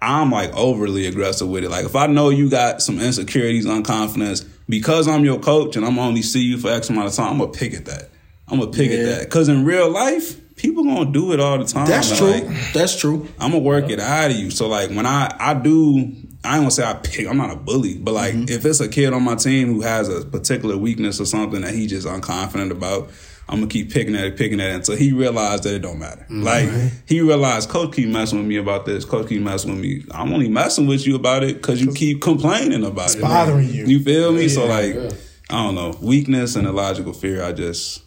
I'm 0.00 0.32
like 0.32 0.52
overly 0.56 1.06
aggressive 1.06 1.48
with 1.48 1.62
it. 1.64 1.70
Like 1.70 1.84
if 1.84 1.94
I 1.94 2.08
know 2.08 2.30
you 2.30 2.50
got 2.50 2.82
some 2.82 3.00
insecurities, 3.00 3.66
unconfidence, 3.66 4.44
because 4.68 5.06
I'm 5.06 5.24
your 5.24 5.38
coach 5.38 5.76
and 5.76 5.84
I'm 5.86 5.98
only 6.00 6.22
see 6.22 6.42
you 6.42 6.58
for 6.58 6.70
X 6.70 6.90
amount 6.90 7.06
of 7.06 7.14
time, 7.14 7.32
I'm 7.32 7.38
gonna 7.38 7.52
pick 7.52 7.74
at 7.74 7.84
that. 7.84 8.08
I'm 8.48 8.58
gonna 8.58 8.72
pick 8.72 8.90
Yeah. 8.90 8.96
at 8.98 9.04
that. 9.20 9.30
Cause 9.30 9.48
in 9.48 9.64
real 9.64 9.88
life, 9.88 10.40
people 10.62 10.84
gonna 10.84 11.10
do 11.12 11.32
it 11.32 11.40
all 11.40 11.58
the 11.58 11.64
time. 11.64 11.86
That's 11.86 12.10
And, 12.10 12.18
true. 12.46 12.56
That's 12.72 12.96
true. 12.98 13.28
I'm 13.38 13.50
gonna 13.52 13.62
work 13.64 13.90
it 13.90 14.00
out 14.00 14.30
of 14.30 14.36
you. 14.36 14.50
So 14.50 14.68
like 14.68 14.90
when 14.90 15.04
I 15.06 15.34
I 15.38 15.54
do, 15.54 15.98
I 16.44 16.54
ain't 16.56 16.62
gonna 16.62 16.70
say 16.70 16.84
I 16.84 16.94
pick. 16.94 17.26
I'm 17.28 17.36
not 17.36 17.50
a 17.52 17.56
bully, 17.56 17.98
but 17.98 18.14
like 18.14 18.34
Mm-hmm. 18.34 18.48
if 18.48 18.64
it's 18.64 18.80
a 18.80 18.88
kid 18.88 19.12
on 19.12 19.22
my 19.22 19.34
team 19.34 19.68
who 19.68 19.80
has 19.82 20.08
a 20.08 20.24
particular 20.24 20.76
weakness 20.76 21.20
or 21.20 21.26
something 21.26 21.60
that 21.62 21.74
he 21.74 21.86
just 21.86 22.06
unconfident 22.06 22.70
about, 22.70 23.10
I'm 23.48 23.56
gonna 23.58 23.66
keep 23.66 23.92
picking 23.92 24.14
at 24.14 24.24
it, 24.24 24.36
picking 24.38 24.60
at 24.60 24.70
it 24.70 24.74
until 24.76 24.96
he 24.96 25.12
realized 25.12 25.64
that 25.64 25.74
it 25.74 25.80
don't 25.80 25.98
matter. 25.98 26.22
Mm-hmm. 26.22 26.42
Like 26.42 26.70
he 27.06 27.20
realized, 27.20 27.68
coach 27.68 27.94
keep 27.94 28.08
messing 28.08 28.38
with 28.38 28.46
me 28.46 28.56
about 28.56 28.86
this. 28.86 29.04
Coach 29.04 29.28
keep 29.28 29.42
messing 29.42 29.70
with 29.72 29.80
me. 29.80 30.04
I'm 30.12 30.32
only 30.32 30.48
messing 30.48 30.86
with 30.86 31.06
you 31.06 31.16
about 31.16 31.42
it 31.42 31.56
because 31.56 31.82
you 31.82 31.92
keep 31.92 32.22
complaining 32.22 32.84
about 32.84 33.14
it. 33.14 33.20
bothering 33.20 33.68
you. 33.68 33.84
You 33.86 34.00
feel 34.02 34.32
me? 34.32 34.48
so 34.48 34.64
like, 34.66 34.94
Yeah. 34.94 35.10
I 35.50 35.64
don't 35.64 35.74
know, 35.74 35.94
weakness 36.00 36.56
and 36.56 36.66
illogical 36.66 37.12
fear. 37.12 37.42
I 37.44 37.52
just 37.52 37.98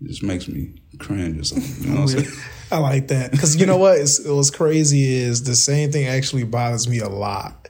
it 0.00 0.06
just 0.08 0.22
makes 0.22 0.48
me 0.48 0.79
cringe 1.00 1.38
or 1.40 1.44
something. 1.44 1.84
You 1.84 1.90
know 1.94 2.00
what 2.02 2.14
I'm 2.14 2.22
saying? 2.24 2.38
I 2.72 2.78
like 2.78 3.08
that 3.08 3.32
because 3.32 3.56
you 3.56 3.66
know 3.66 3.76
what? 3.78 3.98
It's, 3.98 4.20
it 4.24 4.30
was 4.30 4.50
crazy. 4.50 5.12
Is 5.14 5.42
the 5.42 5.56
same 5.56 5.90
thing 5.90 6.06
actually 6.06 6.44
bothers 6.44 6.86
me 6.88 7.00
a 7.00 7.08
lot, 7.08 7.68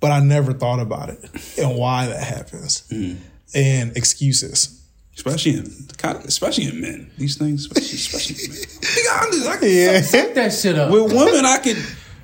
but 0.00 0.10
I 0.10 0.20
never 0.20 0.52
thought 0.54 0.80
about 0.80 1.10
it 1.10 1.22
and 1.58 1.76
why 1.76 2.06
that 2.06 2.22
happens 2.22 2.84
and 3.54 3.94
excuses. 3.96 4.82
especially 5.14 5.58
in 5.58 5.88
especially 6.24 6.64
in 6.64 6.80
men. 6.80 7.10
These 7.18 7.36
things, 7.36 7.66
especially, 7.66 7.96
especially 7.96 8.44
in 8.44 8.50
men. 8.52 8.68
I'm 9.12 9.32
just, 9.32 9.46
I 9.48 9.56
can, 9.58 9.68
Yeah, 9.68 10.00
Fuck 10.00 10.34
that 10.34 10.52
shit 10.54 10.78
up. 10.78 10.90
With 10.92 11.12
women, 11.12 11.44
I 11.44 11.58
can. 11.58 11.76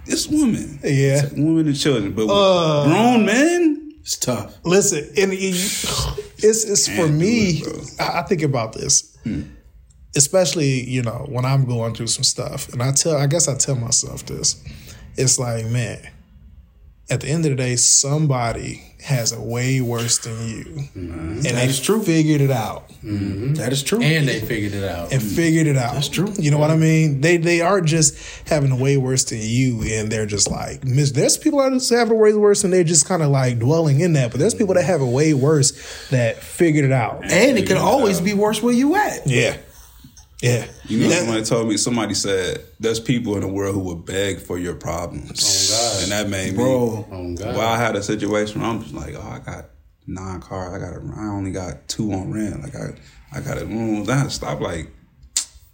It's 0.07 0.27
women. 0.29 0.79
yeah. 0.85 1.23
Women 1.33 1.67
and 1.67 1.79
children, 1.79 2.13
but 2.13 2.27
with 2.27 2.35
Uh. 2.37 2.85
grown 2.87 3.27
men, 3.27 3.93
It's 4.01 4.17
tough. 4.19 4.55
Listen, 4.65 4.99
and 5.17 5.33
it- 5.33 5.39
it's 6.47 6.65
it's 6.65 6.89
for 6.89 7.09
me. 7.09 7.63
it. 7.65 8.01
I 8.01 8.21
I 8.21 8.23
think 8.23 8.43
about 8.43 8.73
this, 8.75 9.17
especially 10.17 10.83
you 10.89 11.03
know 11.03 11.27
when 11.29 11.45
I'm 11.45 11.65
going 11.65 11.95
through 11.95 12.09
some 12.09 12.25
stuff, 12.25 12.73
and 12.73 12.83
I 12.83 12.93
tell. 12.93 13.17
I 13.17 13.27
guess 13.27 13.49
I 13.49 13.57
tell 13.57 13.77
myself 13.77 14.27
this. 14.27 14.63
It's 15.17 15.39
like, 15.39 15.67
man, 15.67 16.11
at 17.11 17.21
the 17.21 17.29
end 17.29 17.45
of 17.45 17.51
the 17.51 17.57
day, 17.57 17.77
somebody 17.77 18.83
has 19.05 19.33
it 19.33 19.41
way 19.41 19.83
worse 19.83 20.19
than 20.19 20.49
you, 20.49 20.65
mm-hmm. 20.65 21.33
and 21.37 21.45
they 21.45 21.67
is 21.67 21.79
true. 21.79 22.03
figured 22.03 22.41
it 22.41 22.51
out 22.51 22.89
mm-hmm. 23.05 23.53
That 23.55 23.71
is 23.71 23.83
true. 23.83 24.01
and 24.03 24.27
they 24.27 24.41
figured 24.41 24.73
it 24.73 24.85
out. 24.85 25.13
and 25.13 25.21
mm. 25.21 25.37
figured 25.37 25.67
it 25.67 25.77
out. 25.77 25.93
That's 25.93 26.09
true. 26.09 26.33
You 26.39 26.51
know 26.51 26.57
what 26.59 26.71
I 26.71 26.77
mean? 26.77 27.21
They 27.21 27.37
they 27.37 27.61
aren't 27.61 27.87
just 27.87 28.49
having 28.49 28.73
it 28.73 28.81
way 28.81 28.97
worse 28.97 29.25
than 29.25 29.41
you, 29.43 29.83
and 29.83 30.11
they're 30.11 30.25
just 30.25 30.51
like 30.51 30.85
mis- 30.85 31.13
there's 31.13 31.37
people 31.37 31.59
that 31.59 31.73
just 31.73 31.91
have 31.91 32.11
it 32.11 32.15
way 32.15 32.33
worse, 32.33 32.65
and 32.65 32.73
they're 32.73 32.85
just 32.85 33.07
kind 33.07 33.23
of 33.23 33.29
like 33.29 33.59
dwelling 33.59 34.01
in 34.01 34.15
that. 34.15 34.31
But 34.31 34.41
there's 34.41 34.55
people 34.55 34.75
that 34.75 34.85
have 34.85 35.03
it 35.03 35.07
way 35.07 35.35
worse 35.35 36.09
that 36.09 36.39
figured 36.43 36.87
it 36.87 36.93
out. 36.93 37.25
and 37.25 37.59
it 37.59 37.67
can 37.67 37.77
always 37.77 38.23
be 38.23 38.33
worse 38.33 38.63
where 38.63 38.75
you 38.75 38.97
at. 38.97 39.27
Yeah, 39.27 39.59
yeah. 40.43 40.67
you 40.87 40.99
know, 41.01 41.09
That- 41.09 41.19
somebody 41.25 41.45
told 41.45 41.69
me. 41.69 41.77
Somebody 41.77 42.15
said 42.15 42.61
there's 42.81 43.01
people 43.01 43.35
in 43.35 43.41
the 43.41 43.49
world 43.49 43.75
who 43.75 43.81
would 43.81 44.05
beg 44.05 44.41
for 44.41 44.59
your 44.59 44.75
problems, 44.75 45.71
Oh, 45.73 45.93
God. 45.95 46.03
and 46.03 46.13
that 46.13 46.29
made 46.29 46.53
me. 46.53 46.57
Bro. 46.57 47.09
Oh, 47.11 47.35
God. 47.35 47.57
Well, 47.57 47.69
I 47.69 47.77
had 47.79 47.97
a 47.97 48.03
situation 48.03 48.61
where 48.61 48.71
I'm 48.71 48.83
just 48.83 48.95
like, 48.95 49.15
oh, 49.15 49.21
I 49.29 49.39
got 49.39 49.67
nine 50.07 50.41
cars. 50.41 50.75
I 50.75 50.79
got, 50.79 50.95
a, 50.97 51.21
I 51.21 51.27
only 51.29 51.51
got 51.51 51.89
two 51.89 52.13
on 52.13 52.33
rent. 52.33 52.63
Like 52.63 52.75
I, 52.77 52.95
I 53.33 53.41
got 53.41 53.59
a 53.61 53.65
room. 53.65 54.09
I 54.09 54.17
had 54.17 54.25
to 54.25 54.31
stop. 54.31 54.61
Like, 54.61 54.91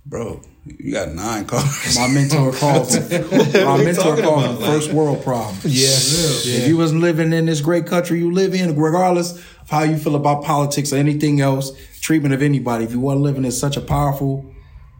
bro, 0.07 0.41
you 0.67 0.93
got 0.93 1.09
nine 1.15 1.47
cars. 1.47 1.97
My 1.99 2.07
mentor 2.09 2.53
calls 2.61 2.95
it. 2.95 3.33
My 3.65 3.77
mentor 3.83 4.03
talking 4.03 4.25
calls 4.25 4.59
like- 4.59 4.67
first 4.69 4.93
world 4.93 5.23
problem. 5.25 5.57
Yeah. 5.65 5.89
If 5.89 6.69
you 6.69 6.77
wasn't 6.77 7.01
living 7.01 7.33
in 7.33 7.47
this 7.47 7.61
great 7.61 7.87
country 7.87 8.19
you 8.19 8.31
live 8.33 8.55
in, 8.55 8.77
regardless 8.79 9.33
of 9.37 9.71
how 9.71 9.83
you 9.85 9.97
feel 9.97 10.17
about 10.17 10.45
politics 10.45 10.93
or 10.93 10.97
anything 10.97 11.41
else, 11.41 11.73
treatment 12.01 12.35
of 12.35 12.43
anybody, 12.43 12.85
if 12.85 12.93
you 12.93 13.01
wasn't 13.01 13.23
living 13.23 13.45
in 13.45 13.53
such 13.53 13.77
a 13.77 13.81
powerful, 13.81 14.53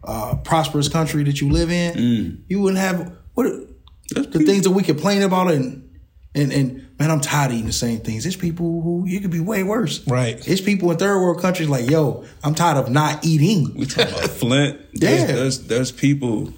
uh, 0.03 0.35
prosperous 0.43 0.87
country 0.89 1.23
that 1.23 1.41
you 1.41 1.49
live 1.51 1.69
in, 1.71 1.93
Mm. 1.95 2.37
you 2.47 2.59
wouldn't 2.59 2.79
have 2.81 3.13
what 3.35 3.45
the 4.09 4.39
things 4.39 4.63
that 4.63 4.71
we 4.71 4.83
complain 4.83 5.21
about 5.21 5.51
and 5.51 5.87
and 6.33 6.51
and 6.53 6.87
man, 6.99 7.11
I'm 7.11 7.19
tired 7.21 7.47
of 7.51 7.53
eating 7.55 7.67
the 7.67 7.73
same 7.73 7.99
things. 7.99 8.23
There's 8.23 8.35
people 8.35 8.81
who 8.81 9.03
you 9.05 9.19
could 9.19 9.31
be 9.31 9.39
way 9.39 9.63
worse. 9.63 10.05
Right. 10.07 10.45
It's 10.47 10.61
people 10.61 10.91
in 10.91 10.97
third 10.97 11.19
world 11.19 11.41
countries 11.41 11.67
like, 11.69 11.89
yo, 11.89 12.25
I'm 12.43 12.55
tired 12.55 12.77
of 12.77 12.89
not 12.89 13.25
eating. 13.25 13.73
We 13.75 13.85
talking 13.85 14.13
about 14.13 14.29
Flint. 14.41 14.79
There's, 14.93 15.21
Yeah. 15.21 15.35
there's 15.35 15.59
there's 15.67 15.91
people 15.91 16.53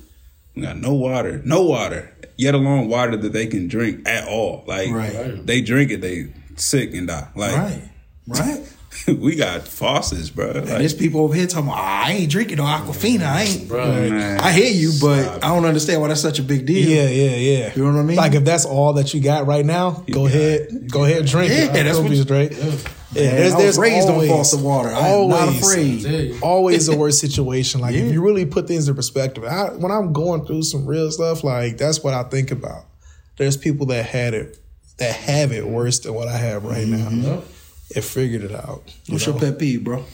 who 0.56 0.62
got 0.62 0.78
no 0.78 0.94
water, 0.94 1.42
no 1.44 1.64
water, 1.64 2.14
yet 2.38 2.54
alone 2.56 2.88
water 2.88 3.18
that 3.18 3.34
they 3.34 3.48
can 3.48 3.68
drink 3.68 4.08
at 4.08 4.28
all. 4.28 4.64
Like 4.68 4.92
Right. 4.92 5.46
they 5.46 5.62
drink 5.62 5.92
it, 5.92 6.02
they 6.02 6.32
sick 6.56 6.94
and 6.94 7.08
die. 7.08 7.28
Like 7.36 7.56
Right. 7.56 7.90
Right. 8.28 8.62
we 9.08 9.36
got 9.36 9.68
faucets, 9.68 10.30
bro. 10.30 10.52
And 10.52 10.56
Like, 10.70 10.78
there's 10.80 10.94
people 10.94 11.22
over 11.22 11.34
here 11.34 11.48
talking 11.48 11.68
about, 11.70 11.80
"Ah, 11.80 12.06
I 12.08 12.12
ain't 12.14 12.32
drinking 12.32 12.58
no 12.58 12.64
Aquafina. 12.64 13.24
I 13.26 13.42
ain't. 13.44 13.68
Bro, 13.68 13.86
man, 14.10 14.40
I 14.40 14.52
hear 14.52 14.72
you, 14.72 14.92
but 15.02 15.44
I 15.44 15.48
don't 15.50 15.66
understand 15.66 16.02
why 16.02 16.08
that's 16.10 16.22
such 16.22 16.40
a 16.40 16.44
big 16.44 16.66
deal. 16.66 16.88
Yeah, 16.88 17.08
yeah, 17.10 17.36
yeah. 17.36 17.72
You 17.76 17.84
know 17.86 17.94
what 17.94 18.00
I 18.00 18.04
mean? 18.04 18.18
Like 18.18 18.34
if 18.34 18.44
that's 18.46 18.66
all 18.66 18.94
that 18.94 19.14
you 19.14 19.22
got 19.22 19.48
right 19.48 19.66
now, 19.66 20.04
go 20.12 20.24
got 20.24 20.26
ahead, 20.28 20.92
go 20.92 21.04
ahead, 21.06 21.26
drink 21.26 21.52
Yeah, 21.52 21.74
it. 21.76 21.84
that's 21.84 21.98
what 21.98 22.10
be 22.10 22.16
you- 22.18 22.24
straight. 22.24 22.52
Yeah, 23.16 23.26
Man, 23.26 23.36
there's, 23.36 23.54
I 23.54 23.56
was 23.58 23.64
there's 23.64 23.78
raised 23.78 24.10
always, 24.10 24.30
on 24.32 24.38
faucet 24.38 24.60
water. 24.62 24.90
I 24.90 25.08
am 25.10 25.28
not 25.30 25.42
always, 25.48 25.62
afraid. 26.04 26.30
tell 26.32 26.50
always 26.50 26.88
a 26.88 26.98
worse 26.98 27.20
situation. 27.20 27.80
Like 27.80 27.94
Yeah. 27.94 28.02
if 28.06 28.12
you 28.12 28.24
really 28.26 28.46
put 28.48 28.68
things 28.68 28.88
in 28.88 28.96
perspective, 28.96 29.44
I, 29.44 29.66
when 29.70 29.92
I'm 29.92 30.14
going 30.14 30.46
through 30.48 30.64
some 30.64 30.88
real 30.88 31.12
stuff, 31.12 31.44
like 31.44 31.78
that's 31.78 32.04
what 32.04 32.16
I 32.16 32.24
think 32.24 32.50
about. 32.50 32.86
There's 33.38 33.56
people 33.56 33.86
that 33.88 34.06
had 34.08 34.34
it, 34.34 34.58
that 34.98 35.14
have 35.14 35.52
it 35.52 35.68
worse 35.68 36.00
than 36.00 36.16
what 36.16 36.28
I 36.28 36.38
have 36.38 36.66
right 36.66 36.88
Mm-hmm. 36.88 37.22
now. 37.22 37.44
It 37.90 38.02
figured 38.04 38.44
it 38.44 38.52
out. 38.54 38.84
you 39.06 39.14
What's 39.14 39.28
know? 39.28 39.34
your 39.34 39.42
pet 39.42 39.60
peeve, 39.60 39.84
bro? 39.84 40.06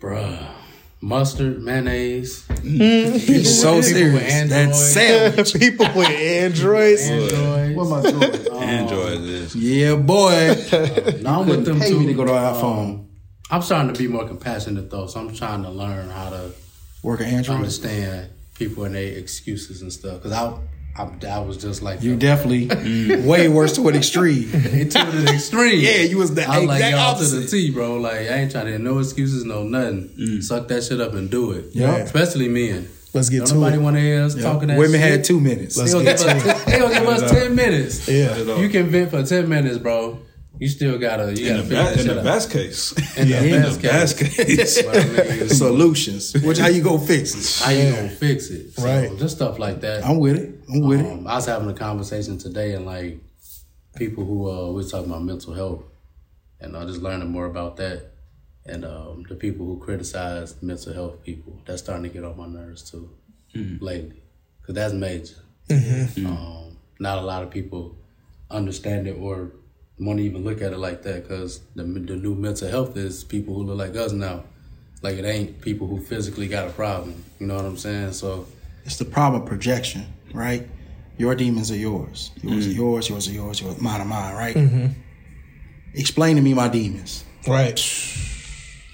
Bruh. 0.00 0.54
Mustard, 1.00 1.62
mayonnaise, 1.62 2.44
Mm. 2.48 3.12
He's 3.20 3.60
so 3.60 3.66
people 3.66 3.76
with 3.76 3.84
serious. 3.86 4.32
Android. 4.32 4.50
That 4.50 4.74
sandwich. 4.74 5.54
people 5.60 5.86
with 5.94 6.08
androids. 6.08 7.02
Android. 7.08 7.76
What 7.76 7.86
am 7.86 7.92
I 7.92 8.10
doing? 8.42 8.52
Android 8.62 9.20
is. 9.20 9.54
yeah, 9.54 9.94
boy. 9.94 10.56
Now 11.22 11.40
I'm 11.42 11.48
with 11.48 11.64
them 11.64 11.78
Pay 11.78 11.90
too. 11.90 12.00
me 12.00 12.06
to 12.06 12.14
go 12.14 12.24
to 12.24 12.32
Um, 12.36 12.54
iPhone. 12.54 13.06
I'm 13.50 13.62
starting 13.62 13.92
to 13.94 13.98
be 13.98 14.08
more 14.08 14.26
compassionate 14.26 14.90
though, 14.90 15.06
so 15.06 15.20
I'm 15.20 15.32
trying 15.34 15.62
to 15.62 15.70
learn 15.70 16.10
how 16.10 16.30
to 16.30 16.50
Work 17.04 17.20
an 17.20 17.26
Android. 17.26 17.56
understand 17.58 18.30
people 18.56 18.82
and 18.84 18.96
their 18.96 19.16
excuses 19.16 19.82
and 19.82 19.92
stuff. 19.92 20.20
Cause 20.20 20.32
I, 20.32 20.52
I, 20.98 21.08
I 21.28 21.38
was 21.38 21.56
just 21.56 21.80
like 21.82 22.02
You 22.02 22.16
definitely 22.16 22.66
way 23.26 23.48
worse 23.48 23.74
to 23.76 23.88
an 23.88 23.94
extreme. 23.96 24.48
it 24.52 24.90
to 24.90 25.04
the 25.04 25.32
extreme. 25.34 25.80
Yeah, 25.80 26.02
you 26.02 26.18
was 26.18 26.34
the 26.34 26.44
I 26.44 26.58
was 26.58 26.68
like 26.68 26.76
exact 26.82 26.96
y'all 26.96 27.18
to 27.18 27.24
the 27.24 27.36
opposite. 27.38 27.50
T, 27.56 27.70
bro. 27.70 27.96
Like 27.96 28.14
I 28.22 28.34
ain't 28.34 28.50
trying 28.50 28.64
to 28.66 28.70
hear 28.72 28.78
no 28.80 28.98
excuses, 28.98 29.44
no 29.44 29.62
nothing. 29.62 30.42
Suck 30.42 30.68
that 30.68 30.82
shit 30.84 31.00
up 31.00 31.14
and 31.14 31.30
do 31.30 31.52
it. 31.52 31.66
Yeah. 31.72 31.96
especially 31.96 32.48
men. 32.48 32.88
Let's 33.14 33.30
get 33.30 33.38
Don't 33.38 33.46
to 33.48 33.54
nobody 33.54 33.76
it. 33.76 33.80
want 33.80 33.96
to 33.96 34.02
hear 34.02 34.22
us 34.22 34.34
talking 34.34 34.68
that 34.68 34.76
Women 34.78 35.00
shit. 35.00 35.10
had 35.10 35.24
two 35.24 35.40
minutes. 35.40 35.78
Let's 35.78 35.92
They 35.92 35.98
gonna, 35.98 36.04
get 36.04 36.18
give 36.18 36.42
to 36.42 36.50
it. 36.50 36.54
us, 36.56 36.64
they 36.66 36.78
gonna 36.78 36.94
give 36.94 37.08
us 37.08 37.30
ten 37.30 37.54
minutes. 37.54 38.06
Yeah. 38.08 38.56
You 38.58 38.68
can 38.68 38.86
vent 38.88 39.10
for 39.10 39.22
ten 39.22 39.48
minutes, 39.48 39.78
bro. 39.78 40.18
You 40.60 40.68
still 40.68 40.98
gotta 40.98 41.32
you 41.38 41.46
In 41.46 41.56
gotta 41.56 41.62
the, 41.62 41.68
figure 41.68 41.76
best, 41.84 41.94
that 41.94 42.00
in 42.00 42.06
shit 42.06 42.14
the 42.14 42.20
out. 42.20 42.24
best 42.24 42.50
case. 42.50 42.92
In 43.16 43.28
the 43.28 43.36
In 43.54 43.62
best 43.62 43.80
the 43.80 43.88
best 43.88 44.18
case. 44.18 44.36
case. 44.36 44.82
But 44.82 44.96
I 44.96 45.36
mean, 45.36 45.48
Solutions. 45.64 46.34
Which 46.42 46.58
how 46.58 46.66
you 46.68 46.82
gonna 46.82 46.98
fix 47.06 47.34
it? 47.34 47.64
how 47.64 47.70
you 47.70 47.92
gonna 47.92 48.08
fix 48.08 48.50
it? 48.50 48.72
So, 48.74 48.84
Right. 48.84 49.16
Just 49.18 49.36
stuff 49.36 49.58
like 49.58 49.80
that. 49.82 50.04
I'm 50.04 50.18
with 50.18 50.36
it. 50.36 50.60
I'm 50.68 50.80
with 50.80 51.00
it. 51.00 51.06
Um, 51.12 51.26
I 51.26 51.36
was 51.36 51.46
having 51.46 51.70
a 51.70 51.74
conversation 51.74 52.38
today, 52.38 52.74
and 52.74 52.84
like 52.86 53.18
people 53.96 54.24
who 54.24 54.50
uh, 54.50 54.68
we 54.68 54.74
was 54.74 54.90
talking 54.90 55.10
about 55.10 55.22
mental 55.22 55.54
health, 55.54 55.82
and 56.60 56.76
I 56.76 56.80
uh, 56.80 56.86
just 56.86 57.02
learning 57.02 57.30
more 57.30 57.46
about 57.46 57.76
that, 57.76 58.10
and 58.66 58.84
um, 58.84 59.24
the 59.28 59.34
people 59.36 59.64
who 59.66 59.78
criticize 59.78 60.60
mental 60.62 60.92
health 60.92 61.22
people. 61.22 61.60
That's 61.66 61.82
starting 61.82 62.02
to 62.04 62.08
get 62.10 62.24
on 62.24 62.36
my 62.36 62.46
nerves 62.48 62.90
too, 62.90 63.10
lately, 63.54 64.22
because 64.60 64.74
that's 64.74 64.92
major. 64.94 65.36
Um, 65.70 66.78
not 66.98 67.18
a 67.18 67.22
lot 67.22 67.42
of 67.44 67.50
people 67.50 67.96
understand 68.50 69.06
it 69.06 69.12
or 69.12 69.52
want 70.00 70.18
to 70.18 70.24
even 70.24 70.44
look 70.44 70.62
at 70.62 70.72
it 70.72 70.78
like 70.78 71.02
that, 71.02 71.22
because 71.22 71.60
the 71.74 71.84
the 71.84 72.16
new 72.16 72.34
mental 72.34 72.68
health 72.68 72.96
is 72.96 73.24
people 73.24 73.54
who 73.54 73.64
look 73.64 73.78
like 73.78 73.96
us 73.96 74.12
now. 74.12 74.44
Like 75.02 75.16
it 75.16 75.24
ain't 75.24 75.60
people 75.60 75.86
who 75.86 76.00
physically 76.00 76.48
got 76.48 76.66
a 76.66 76.70
problem. 76.70 77.24
You 77.38 77.46
know 77.46 77.56
what 77.56 77.64
I'm 77.64 77.76
saying? 77.76 78.12
So 78.12 78.46
It's 78.84 78.96
the 78.96 79.04
problem 79.04 79.42
of 79.42 79.48
projection, 79.48 80.06
right? 80.32 80.68
Your 81.18 81.34
demons 81.34 81.70
are 81.70 81.76
yours. 81.76 82.30
Yours 82.42 82.66
are 82.66 82.70
mm. 82.70 82.76
yours, 82.76 83.08
yours 83.08 83.28
are 83.28 83.32
yours, 83.32 83.60
yours, 83.60 83.80
mine 83.80 84.00
are 84.00 84.04
mine, 84.04 84.34
right? 84.34 84.56
Mm-hmm. 84.56 84.86
Explain 85.94 86.36
to 86.36 86.42
me 86.42 86.54
my 86.54 86.68
demons. 86.68 87.24
Right. 87.46 87.78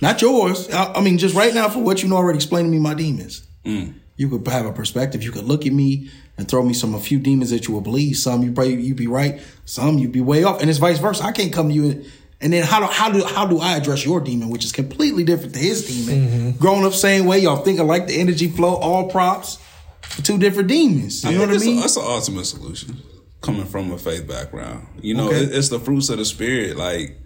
Not 0.01 0.21
yours. 0.23 0.71
I, 0.71 0.95
I 0.95 1.01
mean, 1.01 1.19
just 1.19 1.35
right 1.35 1.55
now, 1.55 1.69
for 1.69 1.81
what 1.81 2.03
you 2.03 2.09
know 2.09 2.17
already, 2.17 2.37
explain 2.37 2.65
to 2.65 2.71
me 2.71 2.79
my 2.79 2.95
demons. 2.95 3.47
Mm. 3.65 3.95
You 4.17 4.29
could 4.29 4.47
have 4.49 4.67
a 4.67 4.73
perspective. 4.73 5.23
You 5.23 5.33
could 5.33 5.45
look 5.45 5.67
at 5.67 5.73
me 5.73 6.11
and 6.37 6.49
throw 6.49 6.63
me 6.63 6.73
some 6.75 6.95
a 6.95 7.01
few 7.01 7.19
demons 7.19 7.51
that 7.51 7.67
you 7.69 7.75
will 7.75 7.81
believe. 7.81 8.17
Some 8.17 8.43
you 8.43 8.53
pray 8.53 8.71
you 8.75 8.95
be 8.95 9.07
right. 9.07 9.41
Some 9.65 9.99
you 9.99 10.09
be 10.09 10.21
way 10.21 10.45
off, 10.45 10.61
and 10.61 10.69
it's 10.69 10.79
vice 10.79 10.99
versa. 10.99 11.25
I 11.25 11.33
can't 11.33 11.53
come 11.53 11.69
to 11.69 11.75
you 11.75 11.85
and, 11.91 12.13
and 12.41 12.53
then 12.53 12.65
how 12.65 12.81
do 12.81 12.87
how 12.87 13.11
do 13.11 13.25
how 13.25 13.47
do 13.47 13.59
I 13.61 13.77
address 13.77 14.05
your 14.05 14.21
demon, 14.21 14.51
which 14.51 14.65
is 14.65 14.73
completely 14.73 15.25
different 15.25 15.55
to 15.55 15.61
his 15.61 15.87
demon? 15.87 16.29
Mm-hmm. 16.29 16.59
Growing 16.59 16.85
up 16.85 16.93
same 16.93 17.25
way, 17.27 17.39
y'all 17.39 17.57
thinking 17.63 17.87
like 17.87 18.07
the 18.07 18.21
energy 18.21 18.49
flow, 18.49 18.75
all 18.75 19.09
props 19.09 19.59
for 20.03 20.23
two 20.23 20.37
different 20.39 20.69
demons. 20.69 21.25
You 21.25 21.33
know 21.39 21.47
what 21.47 21.51
I 21.51 21.59
mean? 21.59 21.79
A, 21.79 21.81
that's 21.83 21.97
an 21.97 22.05
ultimate 22.05 22.45
solution. 22.45 22.99
Coming 23.41 23.65
from 23.67 23.93
a 23.93 23.99
faith 23.99 24.27
background, 24.27 24.87
you 25.01 25.15
know, 25.15 25.29
Okay. 25.29 25.37
it, 25.45 25.55
it's 25.55 25.69
the 25.69 25.79
fruits 25.79 26.09
of 26.09 26.19
the 26.19 26.25
spirit. 26.25 26.77
Like 26.77 27.19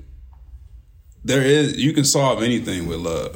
there 1.25 1.43
is, 1.43 1.77
you 1.77 1.93
can 1.93 2.05
solve 2.05 2.43
anything 2.43 2.87
with 2.87 2.99
love, 2.99 3.35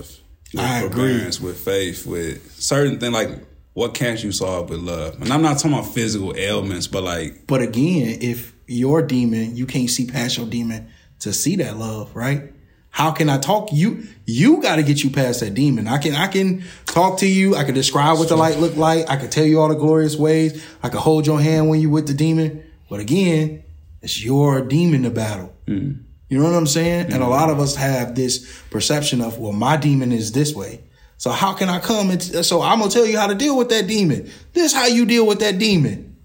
with 0.52 0.58
I 0.58 0.80
agree. 0.80 1.24
with 1.24 1.58
faith, 1.58 2.06
with 2.06 2.52
certain 2.60 2.98
thing. 2.98 3.12
Like 3.12 3.30
what 3.74 3.94
can't 3.94 4.22
you 4.22 4.32
solve 4.32 4.70
with 4.70 4.80
love? 4.80 5.20
And 5.20 5.32
I'm 5.32 5.42
not 5.42 5.58
talking 5.58 5.72
about 5.72 5.92
physical 5.92 6.36
ailments, 6.36 6.86
but 6.86 7.02
like 7.02 7.46
But 7.46 7.62
again, 7.62 8.18
if 8.20 8.54
your 8.66 9.02
demon, 9.02 9.56
you 9.56 9.66
can't 9.66 9.90
see 9.90 10.06
past 10.06 10.36
your 10.36 10.46
demon 10.46 10.88
to 11.20 11.32
see 11.32 11.56
that 11.56 11.76
love, 11.76 12.14
right? 12.14 12.52
How 12.90 13.10
can 13.10 13.30
I 13.30 13.38
talk 13.38 13.72
you? 13.72 14.06
You 14.26 14.60
got 14.60 14.76
to 14.76 14.82
get 14.82 15.02
you 15.02 15.08
past 15.08 15.40
that 15.40 15.54
demon. 15.54 15.88
I 15.88 15.96
can 15.96 16.14
I 16.14 16.26
can 16.26 16.62
talk 16.84 17.20
to 17.20 17.26
you. 17.26 17.56
I 17.56 17.64
can 17.64 17.74
describe 17.74 18.18
what 18.18 18.28
the 18.28 18.36
light 18.36 18.58
look 18.58 18.76
like. 18.76 19.08
I 19.08 19.16
can 19.16 19.30
tell 19.30 19.46
you 19.46 19.60
all 19.60 19.68
the 19.68 19.74
glorious 19.74 20.16
ways. 20.16 20.62
I 20.82 20.90
can 20.90 20.98
hold 20.98 21.26
your 21.26 21.40
hand 21.40 21.70
when 21.70 21.80
you 21.80 21.88
with 21.88 22.06
the 22.06 22.12
demon. 22.12 22.62
But 22.90 23.00
again, 23.00 23.64
it's 24.02 24.22
your 24.22 24.60
demon 24.60 25.04
to 25.04 25.10
battle. 25.10 25.54
Hmm. 25.66 25.92
You 26.28 26.38
know 26.38 26.44
what 26.44 26.54
I'm 26.54 26.66
saying? 26.66 27.12
And 27.12 27.22
a 27.22 27.26
hmm. 27.26 27.30
lot 27.30 27.48
of 27.48 27.60
us 27.60 27.76
have 27.76 28.14
this 28.14 28.62
perception 28.70 29.22
of, 29.22 29.38
well, 29.38 29.52
my 29.52 29.78
demon 29.78 30.12
is 30.12 30.32
this 30.32 30.54
way. 30.54 30.82
So 31.22 31.30
how 31.30 31.52
can 31.52 31.68
I 31.68 31.78
come 31.78 32.10
and 32.10 32.20
t- 32.20 32.42
so 32.42 32.62
I'm 32.62 32.80
gonna 32.80 32.90
tell 32.90 33.06
you 33.06 33.16
how 33.16 33.28
to 33.28 33.36
deal 33.36 33.56
with 33.56 33.68
that 33.68 33.86
demon. 33.86 34.28
This 34.54 34.74
how 34.74 34.86
you 34.86 35.06
deal 35.06 35.24
with 35.24 35.38
that 35.38 35.56
demon. 35.56 36.16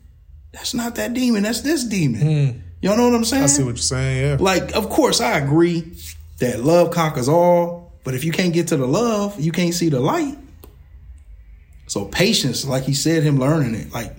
That's 0.51 0.73
not 0.73 0.95
that 0.95 1.13
demon. 1.13 1.43
That's 1.43 1.61
this 1.61 1.83
demon. 1.83 2.21
Hmm. 2.21 2.59
Y'all 2.81 2.97
know 2.97 3.05
what 3.05 3.13
I'm 3.13 3.23
saying? 3.23 3.43
I 3.43 3.45
see 3.45 3.61
what 3.61 3.75
you're 3.75 3.77
saying. 3.77 4.25
Yeah. 4.25 4.37
like, 4.39 4.75
of 4.75 4.89
course, 4.89 5.21
I 5.21 5.37
agree 5.37 5.95
that 6.39 6.61
love 6.61 6.89
conquers 6.89 7.29
all. 7.29 7.93
But 8.03 8.15
if 8.15 8.23
you 8.23 8.31
can't 8.31 8.55
get 8.55 8.69
to 8.69 8.77
the 8.77 8.87
love, 8.87 9.39
you 9.39 9.51
can't 9.51 9.75
see 9.75 9.89
the 9.89 9.99
light. 9.99 10.35
So 11.85 12.05
patience, 12.05 12.65
like 12.65 12.81
he 12.85 12.95
said, 12.95 13.21
him 13.21 13.37
learning 13.37 13.75
it, 13.75 13.93
like 13.93 14.15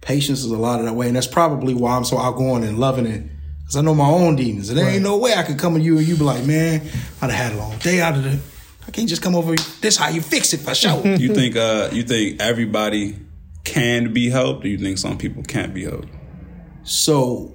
patience 0.00 0.38
is 0.38 0.50
a 0.50 0.56
lot 0.56 0.80
of 0.80 0.86
that 0.86 0.94
way, 0.94 1.08
and 1.08 1.16
that's 1.16 1.26
probably 1.26 1.74
why 1.74 1.94
I'm 1.94 2.06
so 2.06 2.16
outgoing 2.16 2.64
and 2.64 2.78
loving 2.78 3.04
it. 3.04 3.24
Cause 3.66 3.76
I 3.76 3.82
know 3.82 3.94
my 3.94 4.08
own 4.08 4.36
demons, 4.36 4.70
and 4.70 4.78
there 4.78 4.88
ain't 4.88 5.02
no 5.02 5.18
way 5.18 5.34
I 5.34 5.42
could 5.42 5.58
come 5.58 5.74
to 5.74 5.80
you 5.80 5.98
and 5.98 6.08
you 6.08 6.16
be 6.16 6.24
like, 6.24 6.46
man, 6.46 6.80
I'd 7.20 7.30
have 7.30 7.30
had 7.30 7.52
a 7.52 7.56
long 7.58 7.76
day 7.80 8.00
out 8.00 8.16
of 8.16 8.24
the. 8.24 8.38
I 8.88 8.90
can't 8.90 9.08
just 9.08 9.20
come 9.20 9.34
over. 9.34 9.54
This 9.80 9.98
how 9.98 10.08
you 10.08 10.22
fix 10.22 10.54
it 10.54 10.58
for 10.60 10.74
sure. 10.74 11.06
you 11.18 11.34
think, 11.34 11.56
uh, 11.56 11.90
you 11.92 12.02
think 12.02 12.40
everybody 12.40 13.18
can 13.64 14.14
be 14.14 14.30
helped, 14.30 14.64
or 14.64 14.68
you 14.68 14.78
think 14.78 14.96
some 14.96 15.18
people 15.18 15.42
can't 15.42 15.74
be 15.74 15.84
helped? 15.84 16.08
So 16.84 17.54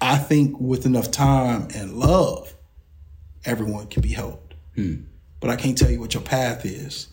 I 0.00 0.16
think 0.16 0.58
with 0.58 0.86
enough 0.86 1.10
time 1.10 1.68
and 1.74 1.92
love, 1.92 2.54
everyone 3.44 3.86
can 3.88 4.00
be 4.00 4.12
helped. 4.12 4.54
But 5.40 5.50
I 5.50 5.56
can't 5.56 5.76
tell 5.76 5.90
you 5.90 6.00
what 6.00 6.14
your 6.14 6.22
path 6.22 6.64
is. 6.64 7.08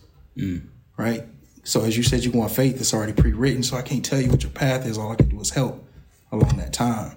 Right? 0.96 1.24
So 1.64 1.82
as 1.84 1.96
you 1.98 2.02
said, 2.02 2.24
you 2.24 2.30
want 2.30 2.50
faith, 2.50 2.80
it's 2.80 2.94
already 2.94 3.12
pre-written. 3.12 3.62
So 3.62 3.76
I 3.76 3.82
can't 3.82 4.04
tell 4.04 4.20
you 4.20 4.30
what 4.30 4.42
your 4.42 4.52
path 4.52 4.86
is. 4.86 4.96
All 4.96 5.12
I 5.12 5.16
can 5.16 5.28
do 5.28 5.38
is 5.40 5.50
help 5.50 5.86
along 6.32 6.56
that 6.56 6.72
time. 6.72 7.16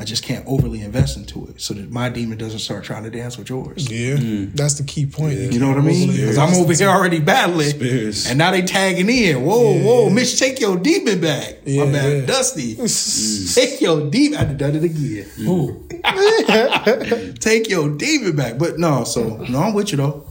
I 0.00 0.04
just 0.04 0.22
can't 0.22 0.46
overly 0.46 0.80
invest 0.82 1.16
into 1.16 1.48
it 1.48 1.60
so 1.60 1.74
that 1.74 1.90
my 1.90 2.08
demon 2.08 2.38
doesn't 2.38 2.60
start 2.60 2.84
trying 2.84 3.02
to 3.02 3.10
dance 3.10 3.36
with 3.36 3.50
yours. 3.50 3.90
Yeah. 3.90 4.14
Mm. 4.14 4.52
That's 4.54 4.74
the 4.74 4.84
key 4.84 5.06
point. 5.06 5.34
You 5.52 5.58
know 5.58 5.68
what 5.68 5.78
I 5.78 5.80
mean? 5.80 6.12
Because 6.12 6.38
I'm 6.38 6.54
over 6.54 6.72
here 6.72 6.88
already 6.88 7.18
battling, 7.18 7.70
Spirits. 7.70 8.28
and 8.28 8.38
now 8.38 8.52
they 8.52 8.62
tagging 8.62 9.08
in. 9.10 9.42
Whoa, 9.44 9.76
whoa, 9.82 10.08
Mitch, 10.08 10.38
take 10.38 10.60
your 10.60 10.76
demon 10.76 11.20
back. 11.20 11.56
Yeah, 11.64 11.84
My 11.86 11.92
bad, 11.92 12.12
yeah. 12.20 12.26
Dusty. 12.26 12.76
Mm. 12.88 13.54
take 13.56 13.80
your 13.80 14.08
demon. 14.08 14.38
I 14.38 14.44
done 14.44 14.56
done 14.56 14.76
it 14.76 14.84
again. 14.84 15.26
Ooh. 15.40 15.88
take 17.40 17.68
your 17.68 17.90
demon 17.96 18.36
back. 18.36 18.56
But 18.58 18.78
no, 18.78 19.04
so 19.04 19.36
no, 19.48 19.60
I'm 19.62 19.74
with 19.74 19.90
you 19.90 19.96
though. 19.98 20.26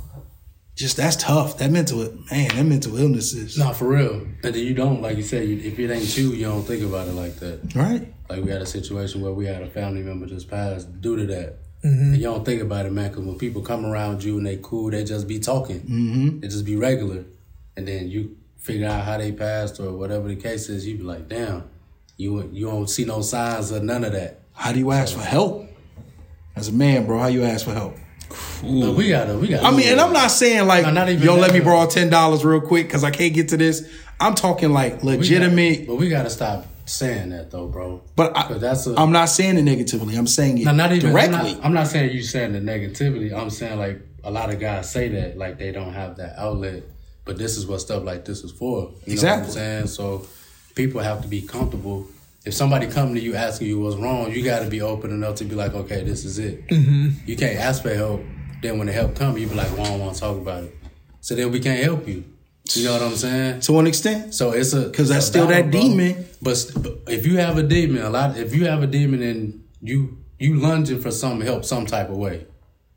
just 0.75 0.97
that's 0.97 1.15
tough. 1.17 1.58
That 1.58 1.71
mental 1.71 1.99
man, 2.32 2.49
that 2.56 2.63
mental 2.65 2.97
illness 2.97 3.34
is 3.34 3.58
Nah, 3.58 3.73
for 3.73 3.88
real. 3.89 4.13
And 4.43 4.56
then 4.56 4.56
you 4.56 4.73
don't, 4.73 5.01
like 5.01 5.17
you 5.17 5.23
said, 5.23 5.47
you, 5.47 5.58
if 5.58 5.77
it 5.80 5.91
ain't 5.91 6.17
you, 6.17 6.32
you 6.32 6.45
don't 6.45 6.63
think 6.63 6.84
about 6.84 7.08
it 7.08 7.13
like 7.13 7.36
that. 7.39 7.75
right. 7.75 8.13
Like 8.30 8.44
we 8.44 8.52
had 8.52 8.62
a 8.62 8.66
situation 8.66 9.22
where 9.22 9.32
we 9.32 9.46
had 9.46 9.62
a 9.62 9.68
family 9.68 10.02
member 10.04 10.26
just 10.26 10.50
pass 10.50 10.84
due 10.84 11.16
to 11.18 11.26
that. 11.28 11.58
And 11.84 12.18
you 12.18 12.24
don't 12.24 12.44
think 12.44 12.62
about 12.62 12.86
it, 12.86 12.92
man, 12.92 13.10
because 13.10 13.24
when 13.24 13.38
people 13.38 13.62
come 13.62 13.86
around 13.86 14.22
you 14.22 14.38
and 14.38 14.46
they 14.46 14.58
cool, 14.62 14.92
they 14.92 15.06
just 15.06 15.26
be 15.26 15.40
talking. 15.40 15.80
Mm-hmm. 15.82 16.40
They 16.42 16.48
just 16.50 16.66
be 16.66 16.76
regular. 16.76 17.24
And 17.78 17.88
then 17.88 18.10
you 18.10 18.36
figure 18.58 18.90
out 18.90 19.06
how 19.06 19.18
they 19.18 19.32
passed 19.32 19.80
or 19.80 19.94
whatever 19.94 20.28
the 20.28 20.36
case 20.36 20.68
is, 20.68 20.86
you 20.86 20.98
be 20.98 21.04
like, 21.04 21.30
damn, 21.30 21.63
you 22.18 22.50
you 22.52 22.66
don't 22.66 22.90
see 22.90 23.06
no 23.06 23.22
signs 23.22 23.72
of 23.72 23.84
none 23.84 24.04
of 24.04 24.12
that. 24.12 24.42
How 24.54 24.74
do 24.74 24.80
you 24.80 24.92
ask 24.92 25.16
for 25.16 25.22
help? 25.22 25.66
As 26.58 26.68
a 26.68 26.74
man, 26.74 27.06
bro, 27.06 27.20
how 27.20 27.28
you 27.28 27.44
ask 27.44 27.63
for 27.63 27.74
help? 27.74 27.96
But 28.62 28.96
we 28.96 29.08
gotta, 29.08 29.38
we 29.38 29.48
gotta. 29.48 29.66
I 29.66 29.72
mean, 29.72 29.88
and 29.88 30.02
I'm 30.02 30.12
not 30.12 30.32
saying 30.32 30.68
like, 30.68 30.84
No, 30.84 30.92
not 30.92 31.08
even 31.08 31.24
yo, 31.24 31.36
let 31.36 31.54
me 31.54 31.62
borrow 31.62 31.88
ten 31.88 32.10
dollars 32.10 32.44
real 32.44 32.60
quick 32.60 32.88
because 32.88 33.06
I 33.06 33.12
can't 33.12 33.34
get 33.34 33.50
to 33.50 33.58
this. 33.58 33.88
I'm 34.20 34.36
talking 34.36 34.72
like 34.74 34.96
We 34.96 34.98
gotta- 34.98 35.18
legitimate, 35.20 35.88
but 35.88 35.96
we 35.96 36.10
gotta 36.10 36.30
stop 36.32 36.66
saying 36.88 37.30
that 37.30 37.52
though, 37.52 37.67
bro. 37.67 38.02
but 38.15 38.36
I, 38.36 38.54
that's 38.58 38.88
a, 38.88 38.95
I'm 38.95 39.12
not 39.12 39.26
saying 39.26 39.58
it 39.58 39.63
negatively. 39.63 40.15
I'm 40.15 40.28
saying 40.28 40.58
it 40.60 40.65
No, 40.65 40.71
not 40.71 40.91
even 40.91 41.12
directly. 41.12 41.36
I'm 41.38 41.56
not, 41.58 41.65
I'm 41.65 41.73
not 41.73 41.88
saying 41.88 42.12
you 42.15 42.23
saying 42.23 42.54
the 42.54 42.60
negativity. 42.60 43.34
I'm 43.34 43.50
saying 43.50 43.78
like 43.78 44.00
a 44.23 44.32
lot 44.32 44.50
of 44.54 44.60
guys 44.60 44.89
say 44.91 45.10
that 45.10 45.38
like 45.38 45.58
they 45.58 45.71
don't 45.71 45.93
have 45.93 46.17
that 46.17 46.38
outlet, 46.39 46.84
but 47.26 47.38
this 47.38 47.58
is 47.58 47.67
what 47.67 47.82
stuff 47.82 48.04
like 48.04 48.26
this 48.26 48.43
is 48.43 48.52
for. 48.52 48.67
You 48.67 48.82
know 48.82 48.91
what 48.93 49.08
Exactly. 49.13 49.47
I'm 49.47 49.52
saying? 49.54 49.88
So 49.88 50.28
people 50.76 51.02
have 51.02 51.21
to 51.21 51.28
be 51.28 51.41
comfortable. 51.41 52.08
If 52.45 52.54
somebody 52.54 52.88
come 52.88 53.13
to 53.13 53.19
you 53.19 53.36
asking 53.36 53.67
you 53.67 53.80
what's 53.82 53.97
wrong, 53.97 54.32
you 54.32 54.41
got 54.43 54.60
to 54.63 54.69
be 54.69 54.82
open 54.82 55.12
enough 55.12 55.36
to 55.36 55.43
be 55.45 55.56
like, 55.56 55.73
okay, 55.73 56.04
this 56.04 56.23
is 56.23 56.39
it. 56.39 56.65
Mm-hmm. 56.67 57.10
You 57.26 57.36
can't 57.36 57.58
ask 57.58 57.82
for 57.84 57.93
help. 57.93 58.21
Then 58.62 58.78
when 58.78 58.88
the 58.88 58.93
help 58.93 59.15
come, 59.15 59.38
you 59.38 59.47
be 59.47 59.56
like, 59.56 59.69
well, 59.73 59.82
I 59.82 59.89
don't 59.89 60.00
want 60.00 60.13
to 60.15 60.19
talk 60.21 60.38
about 60.38 60.63
it. 60.63 60.76
So 61.19 61.36
then 61.36 61.52
we 61.52 61.60
can't 61.60 61.84
help 61.84 62.08
you. 62.08 62.23
You 62.75 62.86
know 62.86 62.93
what 62.93 63.01
I'm 63.03 63.15
saying? 63.15 63.62
to 63.62 63.80
an 63.80 63.88
extent. 63.88 64.34
So 64.34 64.51
it's 64.51 64.73
a 64.73 64.82
because 64.82 65.10
that's 65.10 65.25
a 65.25 65.27
still 65.27 65.47
that 65.47 65.71
bro. 65.71 65.82
demon. 65.82 66.25
But, 66.41 66.71
but 66.75 66.99
if 67.08 67.25
you 67.25 67.38
have 67.38 67.58
a 67.58 67.63
demon, 67.63 68.03
a 68.03 68.10
lot. 68.10 68.38
If 68.38 68.53
you 68.56 68.65
have 68.65 68.84
a 68.84 68.88
demon 68.88 69.21
and 69.21 69.63
you 69.82 70.17
you 70.39 70.56
lunging 70.56 71.01
for 71.01 71.12
some 71.12 71.41
help, 71.41 71.65
some 71.65 71.86
type 71.86 72.10
of 72.10 72.17
way, 72.17 72.45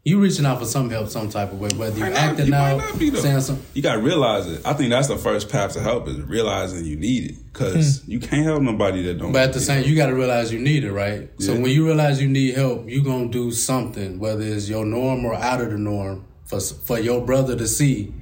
you 0.02 0.20
reaching 0.20 0.44
out 0.46 0.58
for 0.58 0.64
some 0.64 0.90
help, 0.90 1.08
some 1.08 1.28
type 1.28 1.52
of 1.52 1.60
way, 1.60 1.68
whether 1.76 1.96
you 1.96 2.04
Might 2.04 2.12
not- 2.14 2.18
acting 2.18 2.46
you 2.46 2.50
might 2.52 2.70
out, 2.72 3.00
not 3.00 3.16
saying 3.22 3.40
some. 3.42 3.62
You 3.74 3.82
gotta 3.82 4.00
realize 4.00 4.46
it. 4.46 4.60
I 4.64 4.72
think 4.72 4.90
that's 4.90 5.08
the 5.08 5.16
first 5.18 5.48
path 5.50 5.72
to 5.74 5.80
help 5.80 6.08
is 6.08 6.20
realizing 6.22 6.84
you 6.84 6.96
need 6.96 7.30
it. 7.30 7.36
Cause 7.52 8.06
you 8.06 8.20
can't 8.20 8.44
help 8.44 8.62
nobody 8.62 9.02
that 9.04 9.18
don't. 9.18 9.28
Hmm. 9.28 9.32
But 9.32 9.42
at 9.48 9.52
the 9.52 9.60
same, 9.60 9.80
it. 9.80 9.86
you 9.86 9.96
got 9.96 10.06
to 10.06 10.14
realize 10.14 10.52
you 10.52 10.60
need 10.60 10.84
it, 10.84 10.92
right? 10.92 11.28
So 11.40 11.52
when 11.54 11.70
you 11.72 11.84
realize 11.84 12.22
you 12.22 12.28
need 12.28 12.54
help, 12.54 12.88
you 12.88 13.02
gonna 13.02 13.28
do 13.28 13.50
something, 13.50 14.18
whether 14.18 14.42
it's 14.42 14.68
your 14.68 14.86
norm 14.86 15.24
or 15.24 15.34
out 15.34 15.60
of 15.60 15.70
the 15.70 15.78
norm, 15.78 16.24
for 16.44 16.60
for 16.60 16.98
your 16.98 17.24
brother 17.24 17.56
to 17.56 17.66
see. 17.66 18.14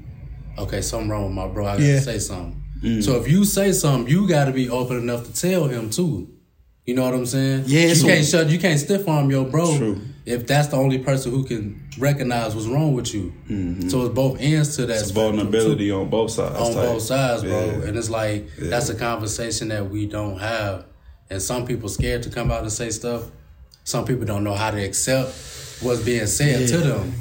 Okay, 0.59 0.81
something 0.81 1.09
wrong 1.09 1.25
with 1.25 1.33
my 1.35 1.49
bro. 1.49 1.67
I 1.67 1.73
gotta 1.73 1.85
Yeah. 1.85 2.01
say 2.01 2.19
something. 2.19 2.63
Mm. 2.83 3.03
So 3.03 3.17
if 3.21 3.29
you 3.29 3.45
say 3.45 3.73
something, 3.73 4.11
you 4.13 4.29
got 4.29 4.45
to 4.45 4.53
be 4.53 4.69
open 4.69 4.97
enough 4.99 5.25
to 5.27 5.33
tell 5.33 5.65
him 5.67 5.91
too. 5.91 6.29
You 6.85 6.95
know 6.95 7.05
what 7.05 7.13
I'm 7.15 7.27
saying? 7.27 7.65
Yeah, 7.67 7.89
you 7.89 8.03
can't 8.03 8.25
shut. 8.25 8.49
You 8.49 8.59
can't 8.59 8.81
stiff 8.81 9.07
arm 9.07 9.31
your 9.31 9.45
bro 9.45 9.77
True. 9.77 10.01
if 10.25 10.47
that's 10.47 10.69
the 10.69 10.77
only 10.77 10.99
person 10.99 11.33
who 11.33 11.45
can 11.45 11.87
recognize 11.99 12.55
what's 12.55 12.67
wrong 12.67 12.95
with 12.95 13.13
you. 13.13 13.33
Mm-hmm. 13.51 13.91
So 13.91 14.07
it's 14.07 14.15
both 14.15 14.41
ends 14.41 14.75
to 14.77 14.87
that. 14.87 14.95
it's 14.95 15.09
spectrum, 15.09 15.37
too 15.37 15.43
vulnerability 15.43 15.91
on 15.91 16.09
both 16.09 16.31
sides. 16.31 16.59
on 16.59 16.73
type. 16.73 16.85
both 16.87 17.03
sides, 17.03 17.43
bro. 17.43 17.51
Yeah. 17.67 17.89
And 17.89 17.97
it's 17.99 18.09
like 18.09 18.49
that's 18.57 18.89
a 18.89 18.95
conversation 18.95 19.69
that 19.69 19.91
we 19.91 20.07
don't 20.07 20.39
have. 20.39 20.87
And 21.29 21.43
some 21.43 21.67
people 21.67 21.91
scared 21.91 22.23
to 22.23 22.31
come 22.31 22.51
out 22.51 22.63
and 22.63 22.73
say 22.73 22.89
stuff. 22.89 23.25
Some 23.85 24.07
people 24.07 24.25
don't 24.25 24.45
know 24.45 24.55
how 24.55 24.71
to 24.71 24.83
accept 24.83 25.29
what's 25.83 26.03
being 26.03 26.27
said 26.27 26.69
to 26.69 26.79
them. 26.79 27.13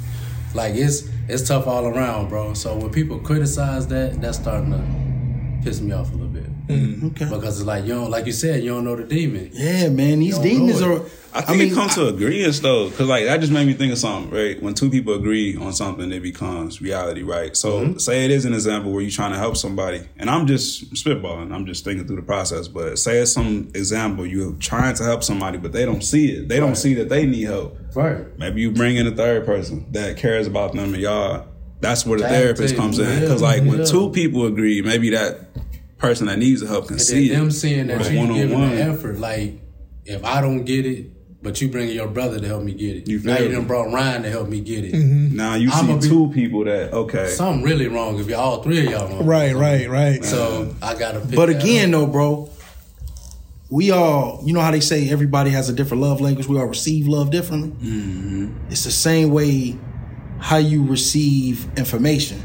Like 0.54 0.76
it's 0.76 1.02
it's 1.28 1.46
tough 1.46 1.66
all 1.66 1.86
around, 1.86 2.28
bro. 2.28 2.54
So 2.54 2.76
when 2.76 2.90
people 2.90 3.18
criticize 3.18 3.86
that, 3.88 4.20
that's 4.20 4.38
starting 4.38 4.70
to 4.70 5.62
piss 5.62 5.80
me 5.80 5.92
off 5.92 6.10
a 6.10 6.16
little 6.16 6.27
bit. 6.68 7.04
Okay. 7.12 7.24
Because 7.34 7.58
it's 7.58 7.66
like 7.66 7.84
you 7.84 7.94
don't 7.94 8.10
like 8.10 8.26
you 8.26 8.32
said, 8.32 8.62
you 8.62 8.70
don't 8.70 8.84
know 8.84 8.96
the 8.96 9.04
demon. 9.04 9.50
Yeah, 9.52 9.88
man, 9.88 10.20
these 10.20 10.36
Don't 10.36 10.44
demons 10.44 10.80
know 10.80 10.96
are. 10.98 11.04
I 11.34 11.42
think 11.42 11.58
mean, 11.58 11.72
it 11.72 11.74
comes 11.74 11.94
to 11.94 12.00
agreeance 12.00 12.62
though, 12.62 12.88
because 12.88 13.06
like 13.06 13.26
that 13.26 13.40
just 13.40 13.52
made 13.52 13.66
me 13.66 13.74
think 13.74 13.92
of 13.92 13.98
something, 13.98 14.32
right? 14.32 14.60
When 14.62 14.74
two 14.74 14.88
people 14.90 15.14
agree 15.14 15.56
on 15.56 15.72
something, 15.72 16.10
it 16.10 16.20
becomes 16.20 16.80
reality, 16.80 17.22
right? 17.22 17.56
So 17.56 17.80
Mm-hmm. 17.80 17.98
say 17.98 18.24
it 18.24 18.30
is 18.30 18.44
an 18.44 18.54
example 18.54 18.92
where 18.92 19.02
you're 19.02 19.10
trying 19.10 19.32
to 19.32 19.38
help 19.38 19.56
somebody, 19.56 20.02
and 20.18 20.30
I'm 20.30 20.46
just 20.46 20.92
spitballing, 20.94 21.52
I'm 21.52 21.66
just 21.66 21.84
thinking 21.84 22.06
through 22.06 22.16
the 22.16 22.22
process, 22.22 22.66
but 22.66 22.98
say 22.98 23.18
it's 23.18 23.32
some 23.32 23.70
example 23.74 24.26
you're 24.26 24.54
trying 24.54 24.94
to 24.96 25.04
help 25.04 25.22
somebody, 25.22 25.58
but 25.58 25.72
they 25.72 25.84
don't 25.84 26.02
see 26.02 26.32
it, 26.32 26.48
they 26.48 26.58
don't 26.58 26.76
see 26.76 26.94
that 26.94 27.08
they 27.08 27.26
need 27.26 27.44
help. 27.44 27.78
Right. 27.94 28.26
Maybe 28.38 28.62
you 28.62 28.72
bring 28.72 28.96
in 28.96 29.06
a 29.06 29.14
third 29.14 29.44
person 29.44 29.86
that 29.92 30.16
cares 30.16 30.46
about 30.46 30.72
them, 30.72 30.94
and 30.94 31.02
y'all. 31.02 31.46
That's 31.80 32.04
where 32.04 32.18
the 32.18 32.24
Tag 32.24 32.32
therapist 32.32 32.74
comes 32.74 32.98
in, 32.98 33.20
because 33.20 33.40
like 33.40 33.62
when 33.62 33.86
two 33.86 34.10
people 34.10 34.46
agree, 34.46 34.82
maybe 34.82 35.10
that 35.10 35.46
person 35.98 36.26
that 36.28 36.38
needs 36.38 36.60
the 36.60 36.66
help 36.68 36.86
can 36.86 36.94
And 36.94 37.02
see 37.02 37.28
then 37.28 37.38
them 37.40 37.48
it. 37.48 37.52
seeing 37.52 37.86
that 37.88 37.98
Right. 37.98 38.12
you 38.12 38.26
giving 38.34 38.52
One-on-one. 38.54 38.76
the 38.76 38.82
effort. 38.82 39.18
Like 39.18 39.60
if 40.04 40.24
I 40.24 40.40
don't 40.40 40.64
get 40.64 40.86
it, 40.86 41.10
but 41.42 41.60
you 41.60 41.68
bringing 41.68 41.94
your 41.94 42.08
brother 42.08 42.40
to 42.40 42.46
help 42.46 42.62
me 42.64 42.72
get 42.72 42.96
it. 42.96 43.08
You 43.08 43.20
now 43.22 43.34
feel 43.36 43.44
you 43.44 43.48
me? 43.50 43.54
done 43.56 43.66
brought 43.66 43.92
Ryan 43.92 44.22
to 44.24 44.30
help 44.30 44.48
me 44.48 44.60
get 44.60 44.84
it. 44.84 44.94
Now 44.94 45.54
you 45.54 45.70
I'ma 45.72 46.00
see 46.00 46.08
be- 46.08 46.14
two 46.14 46.30
people 46.34 46.64
that 46.64 46.92
okay, 46.92 47.28
Something 47.28 47.62
really 47.64 47.86
wrong 47.88 48.18
if 48.18 48.26
y'all 48.28 48.40
all 48.40 48.62
three 48.62 48.78
of 48.86 48.90
y'all 48.90 49.08
wrong. 49.08 49.24
Right, 49.26 49.54
right, 49.54 49.88
right. 49.88 50.24
So 50.24 50.74
I 50.82 50.94
gotta. 50.96 51.20
Pick 51.20 51.36
But 51.36 51.46
that 51.46 51.62
again, 51.62 51.94
up. 51.94 52.00
though, 52.00 52.06
bro, 52.06 52.50
we 53.70 53.90
all, 53.90 54.40
you 54.44 54.52
know 54.54 54.60
how 54.60 54.70
they 54.70 54.80
say 54.80 55.10
everybody 55.10 55.50
has 55.50 55.68
a 55.68 55.72
different 55.72 56.02
love 56.02 56.20
language. 56.20 56.46
We 56.48 56.58
all 56.58 56.66
receive 56.66 57.06
love 57.06 57.30
differently. 57.30 57.70
Mm-hmm. 57.70 58.70
It's 58.70 58.84
the 58.84 58.90
same 58.90 59.30
way 59.30 59.76
how 60.40 60.56
you 60.56 60.84
receive 60.86 61.66
information, 61.76 62.40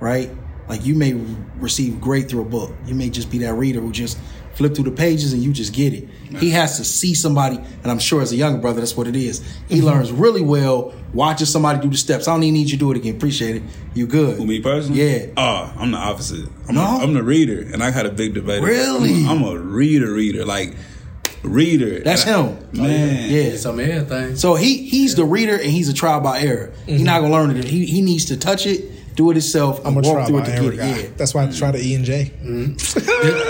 right? 0.00 0.30
Like 0.70 0.86
you 0.86 0.94
may 0.94 1.12
receive 1.58 2.00
great 2.00 2.28
through 2.30 2.42
a 2.42 2.48
book. 2.48 2.72
You 2.86 2.94
may 2.94 3.10
just 3.10 3.30
be 3.30 3.38
that 3.38 3.52
reader 3.54 3.80
who 3.80 3.90
just 3.92 4.16
flip 4.54 4.74
through 4.74 4.84
the 4.84 4.90
pages 4.90 5.32
and 5.32 5.42
you 5.42 5.52
just 5.52 5.72
get 5.74 5.92
it. 5.92 6.08
He 6.38 6.50
has 6.50 6.76
to 6.78 6.84
see 6.84 7.12
somebody, 7.14 7.56
and 7.56 7.86
I'm 7.90 7.98
sure 7.98 8.22
as 8.22 8.30
a 8.30 8.36
younger 8.36 8.60
brother, 8.60 8.80
that's 8.80 8.96
what 8.96 9.06
it 9.08 9.16
is. 9.16 9.40
He 9.68 9.76
Mm-hmm. 9.78 9.86
learns 9.86 10.12
really 10.12 10.42
well 10.42 10.94
watching 11.12 11.46
somebody 11.46 11.80
do 11.80 11.88
the 11.90 11.96
steps. 11.96 12.28
I 12.28 12.32
don't 12.34 12.42
even 12.44 12.54
need 12.54 12.66
you 12.70 12.76
to 12.76 12.76
do 12.76 12.90
it 12.92 12.96
again. 12.98 13.16
Appreciate 13.16 13.56
it. 13.56 13.62
You 13.94 14.06
good? 14.06 14.36
Who, 14.36 14.46
me 14.46 14.60
personally? 14.60 15.02
Yeah. 15.02 15.26
Oh, 15.36 15.72
I'm 15.76 15.90
the 15.90 15.98
opposite. 15.98 16.48
I'm, 16.68 16.74
No? 16.76 16.82
a, 16.82 16.98
I'm 17.02 17.14
the 17.14 17.22
reader, 17.24 17.60
and 17.72 17.82
I 17.82 17.90
had 17.90 18.06
a 18.06 18.10
big 18.12 18.34
debate. 18.34 18.62
Really? 18.62 19.24
I'm 19.26 19.42
a 19.42 19.58
reader, 19.58 20.12
reader, 20.12 20.44
like 20.44 20.76
reader. 21.42 22.00
That's 22.00 22.26
I- 22.26 22.42
him. 22.42 22.58
man. 22.72 23.30
Yeah. 23.30 23.56
some 23.56 23.80
everything. 23.80 24.36
So 24.36 24.54
he 24.54 24.86
he's 24.88 25.14
the 25.16 25.24
reader 25.24 25.54
and 25.54 25.70
he's 25.70 25.88
a 25.88 25.94
trial 25.94 26.20
by 26.20 26.40
error. 26.40 26.72
He's 26.86 27.02
not 27.02 27.20
gonna 27.22 27.32
learn 27.32 27.50
it. 27.56 27.64
He 27.64 27.86
he 27.86 28.02
needs 28.02 28.26
to 28.26 28.36
touch 28.36 28.66
it, 28.66 28.84
do 29.14 29.30
it 29.30 29.34
himself, 29.34 29.78
I'm 29.84 29.94
gonna 29.94 30.06
walk 30.08 30.16
try 30.18 30.26
through 30.26 30.38
it 30.38 30.44
to 30.46 30.52
error 30.54 30.70
get 30.70 30.76
guy. 30.78 30.86
it. 30.88 31.02
Yeah. 31.04 31.10
That's 31.16 31.34
why 31.34 31.44
I 31.44 31.50
try 31.50 31.72
to 31.72 31.78
E 31.78 31.94
and 31.94 32.04
J. 32.04 32.32
Mm-hmm. 32.42 32.74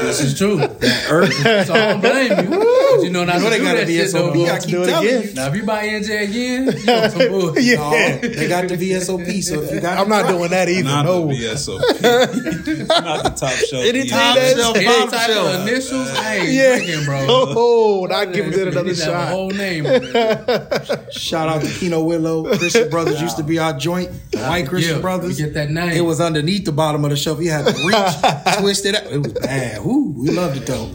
this 0.06 0.20
is 0.20 0.36
true. 0.36 0.60
Earth. 1.08 1.32
So 1.66 1.74
I 1.74 1.92
don't 1.92 2.00
blame 2.00 2.50
you. 2.50 3.04
You 3.04 3.10
know 3.10 3.24
not 3.24 3.36
You 3.36 3.44
know 3.44 3.50
they 3.50 3.58
gotta 3.60 3.78
that 3.78 3.86
be 3.86 3.96
shit 3.98 4.10
SOP. 4.10 4.32
though. 4.34 4.40
You 4.40 4.46
gotta 4.46 4.60
keep 4.62 4.70
Do 4.70 4.82
it 4.82 4.86
telling 4.86 5.06
again. 5.08 5.22
you. 5.28 5.34
Now 5.34 5.46
if 5.48 5.54
you 5.56 5.62
buy 5.64 5.86
E 5.86 5.94
and 5.96 6.04
J 6.04 6.24
again, 6.24 6.64
you 6.86 6.92
on 6.92 7.10
some 7.10 7.28
bullshit. 7.28 7.64
Yeah. 7.64 7.76
No, 7.76 8.18
they 8.28 8.48
got 8.48 8.68
the 8.68 8.76
VSOP. 8.76 9.42
So 9.44 9.60
if 9.62 9.72
you 9.72 9.80
got 9.80 9.98
I'm 9.98 10.08
not 10.08 10.28
doing 10.28 10.50
that 10.50 10.68
either. 10.68 10.82
Not 10.88 11.04
no. 11.04 11.26
the 11.28 11.34
VSOP. 11.34 11.80
not 12.88 13.24
the 13.24 13.30
top 13.30 13.50
shelf. 13.52 13.84
Anytime 13.84 14.36
EA. 14.36 14.40
that- 14.40 14.56
shelf, 14.56 14.76
Any 14.76 14.86
bottom 14.86 15.10
type 15.10 15.26
shelf. 15.30 15.54
of 15.54 15.68
initials, 15.68 16.08
I 16.10 16.36
ain't 16.36 16.48
Yeah. 16.50 16.76
drinking, 16.76 17.04
bro. 17.04 17.26
Oh, 17.28 18.06
not 18.10 18.32
giving 18.32 18.52
it 18.52 18.68
another 18.68 18.82
need 18.88 18.96
to 18.96 19.04
have 19.04 19.12
a 19.14 19.16
shot. 19.16 19.28
whole 19.28 19.50
name. 19.50 19.86
on. 19.86 21.10
Shout 21.12 21.48
out 21.48 21.62
to 21.62 21.68
Keno 21.78 22.02
Willow. 22.02 22.44
Christian 22.56 22.88
Brothers 22.90 23.20
used 23.22 23.36
to 23.36 23.42
be 23.42 23.58
our 23.58 23.72
joint. 23.78 24.10
White 24.32 24.66
Christian 24.68 25.00
Brothers. 25.00 25.38
We 25.50 25.54
that 25.54 25.70
name. 25.70 25.90
It 25.92 26.00
was 26.02 26.20
underneath 26.20 26.64
the 26.64 26.72
bottom 26.72 27.04
of 27.04 27.10
the 27.10 27.16
shelf. 27.16 27.40
You 27.40 27.50
had 27.50 27.66
to 27.66 27.72
reach, 27.86 28.56
twist 28.60 28.86
it 28.86 28.94
up. 28.94 29.04
It 29.10 29.18
was 29.18 29.32
bad. 29.34 29.78
Ooh, 29.80 30.14
we 30.16 30.30
loved 30.30 30.56
it 30.56 30.66
though. 30.66 30.90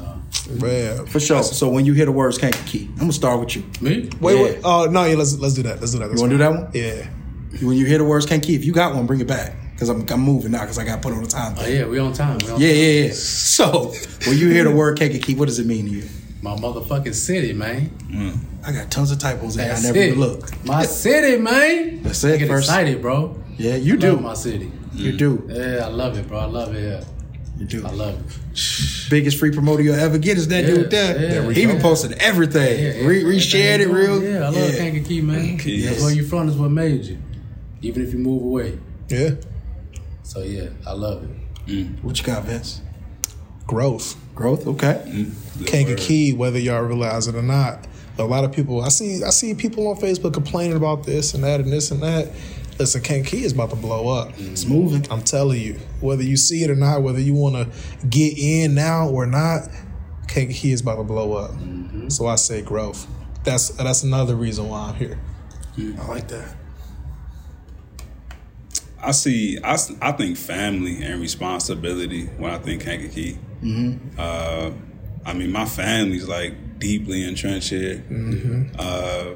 Man. 0.49 1.05
For 1.07 1.19
sure. 1.19 1.41
So 1.43 1.69
when 1.69 1.85
you 1.85 1.93
hear 1.93 2.05
the 2.05 2.11
words 2.11 2.37
Kankakee, 2.37 2.87
I'm 2.93 2.97
gonna 2.99 3.13
start 3.13 3.39
with 3.39 3.55
you. 3.55 3.63
Me? 3.81 4.09
Wait, 4.19 4.35
Yeah. 4.37 4.43
wait. 4.43 4.59
Oh 4.63 4.85
no, 4.85 5.05
yeah. 5.05 5.15
Let's 5.15 5.37
let's 5.39 5.53
do 5.55 5.63
that. 5.63 5.79
Let's 5.79 5.93
do 5.93 5.99
that. 5.99 6.11
You 6.13 6.19
wanna 6.21 6.33
do 6.33 6.37
that 6.37 6.49
one? 6.51 6.69
Yeah. 6.73 7.07
When 7.65 7.77
you 7.77 7.85
hear 7.85 7.97
the 7.97 8.03
words 8.03 8.25
Kankakee, 8.25 8.55
if 8.55 8.65
you 8.65 8.73
got 8.73 8.93
one, 8.95 9.05
bring 9.05 9.21
it 9.21 9.27
back. 9.27 9.55
Cause 9.77 9.89
I'm, 9.89 10.05
I'm 10.09 10.21
moving 10.21 10.51
now 10.51 10.61
because 10.61 10.77
I 10.79 10.85
got 10.85 11.01
put 11.01 11.11
on 11.13 11.21
the 11.23 11.27
time. 11.29 11.55
Oh 11.59 11.65
yeah, 11.67 11.85
we 11.85 11.99
on 11.99 12.13
time. 12.13 12.37
We 12.45 12.49
on 12.51 12.61
Yeah, 12.61 12.67
time. 12.69 12.77
yeah, 12.77 13.05
yeah. 13.07 13.11
So 13.13 13.93
when 14.27 14.37
you 14.37 14.49
hear 14.49 14.63
the 14.63 14.71
word 14.71 14.97
Kankakee, 14.97 15.35
what 15.35 15.47
does 15.47 15.59
it 15.59 15.65
mean 15.65 15.85
to 15.85 15.91
you? 15.91 16.03
My 16.41 16.55
motherfucking 16.55 17.13
city, 17.13 17.51
man. 17.53 17.89
Mm. 18.07 18.37
I 18.65 18.71
got 18.71 18.89
tons 18.91 19.11
of 19.11 19.19
typos 19.19 19.57
in 19.57 19.63
there. 19.65 19.75
I 19.75 19.81
never 19.81 19.97
it. 19.97 20.07
even 20.07 20.19
looked. 20.19 20.65
My 20.65 20.85
city, 20.85 21.41
man. 21.41 22.03
That's 22.03 22.23
it, 22.23 22.35
I 22.35 22.37
get 22.37 22.47
first- 22.47 22.69
excited, 22.69 23.01
bro. 23.01 23.35
Yeah, 23.57 23.75
you 23.75 23.93
I 23.93 23.97
do. 23.97 24.11
love 24.13 24.21
my 24.21 24.33
city. 24.33 24.71
You 24.93 25.11
do. 25.17 25.45
Yeah, 25.49 25.85
I 25.85 25.87
love 25.89 26.17
it, 26.17 26.27
bro. 26.27 26.39
I 26.39 26.45
love 26.45 26.73
it. 26.75 26.83
Yeah, 26.83 27.03
You 27.57 27.65
do. 27.65 27.85
I 27.85 27.91
love 27.91 28.15
it. 28.19 29.09
Biggest 29.09 29.37
free 29.37 29.51
promoter 29.51 29.83
you'll 29.83 29.95
ever 29.95 30.17
get 30.17 30.37
is 30.37 30.47
that 30.49 30.63
Yeah, 30.63 30.69
dude 30.75 30.91
there. 30.91 31.21
yeah, 31.21 31.27
There 31.41 31.51
he 31.51 31.65
go. 31.65 31.75
be 31.75 31.81
posting 31.81 32.13
everything. 32.13 32.79
Yeah, 33.01 33.05
Re- 33.07 33.19
yeah, 33.21 33.27
reshared 33.27 33.79
it 33.79 33.89
real. 33.89 34.23
Yeah, 34.23 34.45
I 34.45 34.49
love 34.49 34.75
Kankakee, 34.77 35.21
man. 35.21 35.59
Yes. 35.63 35.89
That's 35.89 36.03
where 36.03 36.13
you 36.13 36.25
from 36.25 36.47
is 36.49 36.55
what 36.55 36.71
made 36.71 37.03
you. 37.05 37.17
Even 37.81 38.03
if 38.05 38.13
you 38.13 38.19
move 38.19 38.41
away. 38.43 38.79
Yeah. 39.09 39.31
So 40.23 40.41
yeah, 40.41 40.69
I 40.87 40.93
love 40.93 41.23
it. 41.23 41.29
Mm. 41.69 42.03
What 42.03 42.17
you 42.17 42.23
got, 42.25 42.43
Vince? 42.45 42.81
Growth. 43.67 44.15
Growth. 44.35 44.67
Okay. 44.67 45.01
Mm. 45.05 45.33
Good 45.59 45.67
Kanka 45.67 45.91
word. 45.91 45.99
key, 45.99 46.33
whether 46.33 46.59
y'all 46.59 46.81
realize 46.81 47.27
it 47.27 47.35
or 47.35 47.41
not. 47.41 47.87
A 48.17 48.23
lot 48.23 48.43
of 48.45 48.53
people, 48.53 48.81
I 48.81 48.87
see, 48.89 49.23
I 49.23 49.29
see 49.31 49.53
people 49.53 49.87
on 49.89 49.97
Facebook 49.97 50.33
complaining 50.33 50.77
about 50.77 51.03
this 51.05 51.33
and 51.33 51.43
that 51.43 51.59
and 51.59 51.71
this 51.71 51.91
and 51.91 52.01
that. 52.01 52.31
Listen, 52.77 53.01
Kankakee 53.01 53.43
is 53.43 53.53
about 53.53 53.69
to 53.69 53.75
blow 53.77 54.09
up. 54.09 54.33
It's 54.37 54.65
moving. 54.65 55.05
I'm 55.09 55.21
telling 55.21 55.61
you, 55.61 55.75
whether 56.01 56.23
you 56.23 56.35
see 56.35 56.63
it 56.63 56.69
or 56.69 56.75
not, 56.75 57.01
whether 57.03 57.21
you 57.21 57.33
want 57.33 57.55
to 57.55 58.07
get 58.07 58.37
in 58.37 58.75
now 58.75 59.07
or 59.09 59.25
not, 59.25 59.69
Kankakee 60.27 60.71
is 60.71 60.81
about 60.81 60.95
to 60.97 61.03
blow 61.03 61.33
up. 61.33 61.51
So 62.11 62.27
I 62.27 62.35
say 62.35 62.61
growth. 62.61 63.07
That's 63.45 63.69
that's 63.69 64.03
another 64.03 64.35
reason 64.35 64.67
why 64.69 64.89
I'm 64.89 64.95
here. 64.95 65.17
I 66.01 66.07
like 66.07 66.27
that. 66.29 66.55
I 69.01 69.11
see. 69.11 69.59
I, 69.63 69.77
I 70.01 70.11
think 70.13 70.35
family 70.35 71.01
and 71.03 71.21
responsibility 71.21 72.25
when 72.25 72.51
I 72.51 72.57
think 72.57 72.81
Kankakee. 72.83 73.37
Uh, 74.17 74.71
I 75.25 75.33
mean, 75.33 75.51
my 75.51 75.65
family's 75.65 76.27
like 76.27 76.79
deeply 76.79 77.23
entrenched 77.23 77.69
here. 77.69 78.03
Uh, 78.77 79.35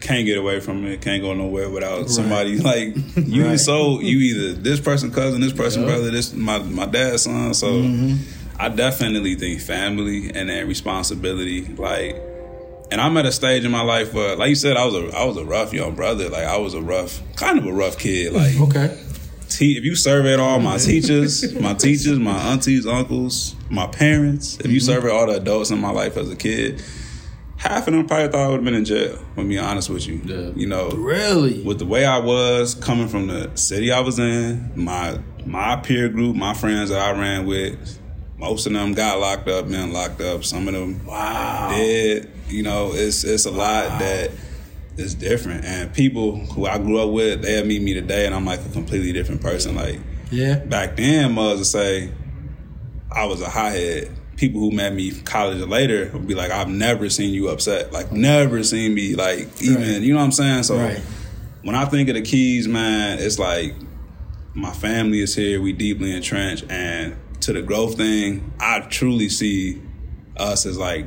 can't 0.00 0.26
get 0.26 0.38
away 0.38 0.60
from 0.60 0.84
it. 0.86 1.00
Can't 1.00 1.22
go 1.22 1.34
nowhere 1.34 1.70
without 1.70 2.08
somebody 2.10 2.58
like 2.58 2.94
you. 3.16 3.46
Right. 3.46 3.60
So 3.60 4.00
you 4.00 4.18
either 4.18 4.60
this 4.60 4.80
person 4.80 5.10
cousin, 5.10 5.40
this 5.40 5.52
person 5.52 5.84
brother, 5.84 6.10
this 6.10 6.32
my 6.32 6.58
my 6.58 6.86
dad's 6.86 7.22
son. 7.22 7.54
So 7.54 7.68
mm-hmm. 7.68 8.60
I 8.60 8.68
definitely 8.68 9.34
think 9.34 9.60
family 9.60 10.30
and 10.34 10.48
that 10.48 10.66
responsibility, 10.66 11.66
like. 11.74 12.16
And 12.88 13.00
I'm 13.00 13.16
at 13.16 13.26
a 13.26 13.32
stage 13.32 13.64
in 13.64 13.72
my 13.72 13.82
life 13.82 14.14
where, 14.14 14.36
like 14.36 14.48
you 14.48 14.54
said, 14.54 14.76
I 14.76 14.84
was 14.84 14.94
a 14.94 15.16
I 15.16 15.24
was 15.24 15.36
a 15.36 15.44
rough 15.44 15.72
young 15.72 15.96
brother. 15.96 16.28
Like 16.28 16.44
I 16.44 16.56
was 16.56 16.72
a 16.72 16.80
rough, 16.80 17.20
kind 17.34 17.58
of 17.58 17.66
a 17.66 17.72
rough 17.72 17.98
kid. 17.98 18.32
Like 18.32 18.60
Okay. 18.60 18.96
te- 19.48 19.76
if 19.76 19.82
you 19.82 19.96
surveyed 19.96 20.38
all 20.38 20.60
my 20.60 20.76
teachers, 20.78 21.52
my 21.54 21.74
teachers, 21.86 22.16
my 22.20 22.52
aunties, 22.52 22.86
uncles, 22.86 23.56
my 23.70 23.88
parents, 23.88 24.60
if 24.60 24.66
you 24.70 24.78
mm-hmm. 24.78 24.86
surveyed 24.86 25.10
all 25.10 25.26
the 25.26 25.32
adults 25.32 25.72
in 25.72 25.80
my 25.80 25.90
life 25.90 26.16
as 26.16 26.30
a 26.30 26.36
kid, 26.36 26.80
half 27.56 27.86
of 27.88 27.94
them 27.94 28.06
probably 28.06 28.28
thought 28.28 28.40
I 28.40 28.48
would 28.48 28.56
have 28.56 28.64
been 28.64 28.74
in 28.74 28.84
jail. 28.84 29.18
To 29.36 29.44
be 29.44 29.58
honest 29.58 29.88
with 29.90 30.06
you, 30.06 30.20
Yeah. 30.24 30.50
you 30.54 30.66
know, 30.66 30.90
Really? 30.90 31.62
with 31.62 31.78
the 31.78 31.86
way 31.86 32.04
I 32.04 32.18
was 32.18 32.74
coming 32.74 33.08
from 33.08 33.26
the 33.28 33.50
city 33.54 33.90
I 33.92 34.00
was 34.00 34.18
in, 34.18 34.70
my 34.74 35.18
my 35.44 35.76
peer 35.76 36.08
group, 36.08 36.34
my 36.36 36.54
friends 36.54 36.90
that 36.90 36.98
I 37.00 37.12
ran 37.18 37.46
with, 37.46 37.98
most 38.38 38.66
of 38.66 38.72
them 38.72 38.92
got 38.94 39.20
locked 39.20 39.48
up, 39.48 39.68
been 39.68 39.92
locked 39.92 40.20
up. 40.20 40.44
Some 40.44 40.66
of 40.68 40.74
them 40.74 41.00
Wow. 41.06 41.68
dead. 41.70 42.28
You 42.48 42.62
know, 42.62 42.92
it's 42.94 43.24
it's 43.24 43.46
a 43.46 43.50
lot 43.50 43.98
that 44.00 44.30
is 44.96 45.14
different. 45.14 45.64
And 45.64 45.92
people 45.92 46.36
who 46.46 46.66
I 46.66 46.78
grew 46.78 46.98
up 46.98 47.10
with, 47.10 47.42
they'll 47.42 47.64
meet 47.64 47.82
me 47.82 47.94
today, 47.94 48.26
and 48.26 48.34
I'm 48.34 48.44
like 48.44 48.60
a 48.60 48.68
completely 48.70 49.12
different 49.12 49.40
person. 49.40 49.74
Like 49.76 50.00
Yeah. 50.30 50.56
back 50.56 50.96
then, 50.96 51.34
was 51.36 51.58
to 51.60 51.64
say 51.64 52.10
I 53.12 53.24
was 53.26 53.40
a 53.40 53.48
hothead. 53.48 54.10
People 54.36 54.60
who 54.60 54.70
met 54.70 54.92
me 54.94 55.10
from 55.10 55.24
college 55.24 55.60
or 55.60 55.66
later 55.66 56.10
would 56.12 56.26
be 56.26 56.34
like, 56.34 56.50
"I've 56.50 56.68
never 56.68 57.08
seen 57.08 57.32
you 57.32 57.48
upset. 57.48 57.92
Like, 57.92 58.12
never 58.12 58.62
seen 58.62 58.94
me 58.94 59.14
like 59.14 59.48
even." 59.62 59.82
Right. 59.82 60.02
You 60.02 60.12
know 60.12 60.18
what 60.18 60.26
I'm 60.26 60.32
saying? 60.32 60.62
So 60.64 60.76
Right. 60.76 61.00
when 61.62 61.74
I 61.74 61.86
think 61.86 62.08
of 62.08 62.14
the 62.16 62.22
keys, 62.22 62.68
man, 62.68 63.18
it's 63.18 63.38
like 63.38 63.74
my 64.54 64.72
family 64.72 65.20
is 65.20 65.34
here. 65.34 65.60
We 65.60 65.72
deeply 65.72 66.14
entrenched, 66.14 66.64
and 66.70 67.16
to 67.40 67.52
the 67.52 67.62
growth 67.62 67.96
thing, 67.96 68.52
I 68.60 68.80
truly 68.80 69.28
see 69.28 69.80
us 70.36 70.66
as 70.66 70.76
like 70.78 71.06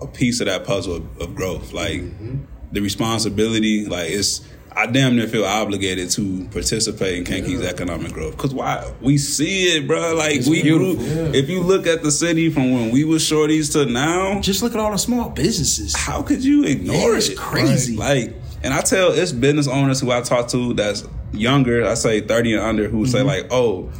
a 0.00 0.06
piece 0.06 0.40
of 0.40 0.46
that 0.46 0.64
puzzle 0.64 0.96
of, 0.96 1.20
of 1.20 1.34
growth. 1.34 1.72
Like 1.72 2.00
mm-hmm. 2.00 2.44
the 2.72 2.80
responsibility, 2.80 3.86
like 3.86 4.10
it's. 4.10 4.40
I 4.76 4.86
damn 4.86 5.14
near 5.14 5.28
feel 5.28 5.44
obligated 5.44 6.10
to 6.12 6.48
participate 6.50 7.18
in 7.18 7.24
Kankakee's 7.24 7.62
economic 7.64 8.12
growth 8.12 8.36
because 8.36 8.52
why 8.52 8.92
we 9.00 9.18
see 9.18 9.76
it, 9.76 9.86
bro. 9.86 10.14
Like 10.14 10.40
we 10.46 10.62
grew. 10.62 10.96
beautiful. 10.96 11.34
If 11.34 11.48
you 11.48 11.62
look 11.62 11.86
at 11.86 12.02
the 12.02 12.10
city 12.10 12.50
from 12.50 12.72
when 12.72 12.90
we 12.90 13.04
were 13.04 13.16
shorties 13.16 13.72
to 13.72 13.86
now, 13.86 14.40
Just 14.40 14.62
look 14.62 14.74
at 14.74 14.80
all 14.80 14.90
the 14.90 14.98
small 14.98 15.28
businesses. 15.30 15.94
how 15.94 16.22
could 16.22 16.42
you 16.42 16.64
ignore 16.64 17.14
it's 17.16 17.28
it? 17.28 17.38
crazy. 17.38 17.96
Like, 17.96 18.34
and 18.64 18.74
I 18.74 18.80
tell 18.80 19.12
it's 19.12 19.30
business 19.30 19.68
owners 19.68 20.00
who 20.00 20.10
I 20.10 20.22
talk 20.22 20.48
to 20.48 20.74
that's 20.74 21.06
younger, 21.32 21.86
I 21.86 21.94
say 21.94 22.20
30 22.20 22.54
and 22.54 22.62
under, 22.62 22.88
who 22.88 23.06
say 23.06 23.18
Mm-hmm. 23.18 23.26
like, 23.28 23.46
oh, 23.52 23.92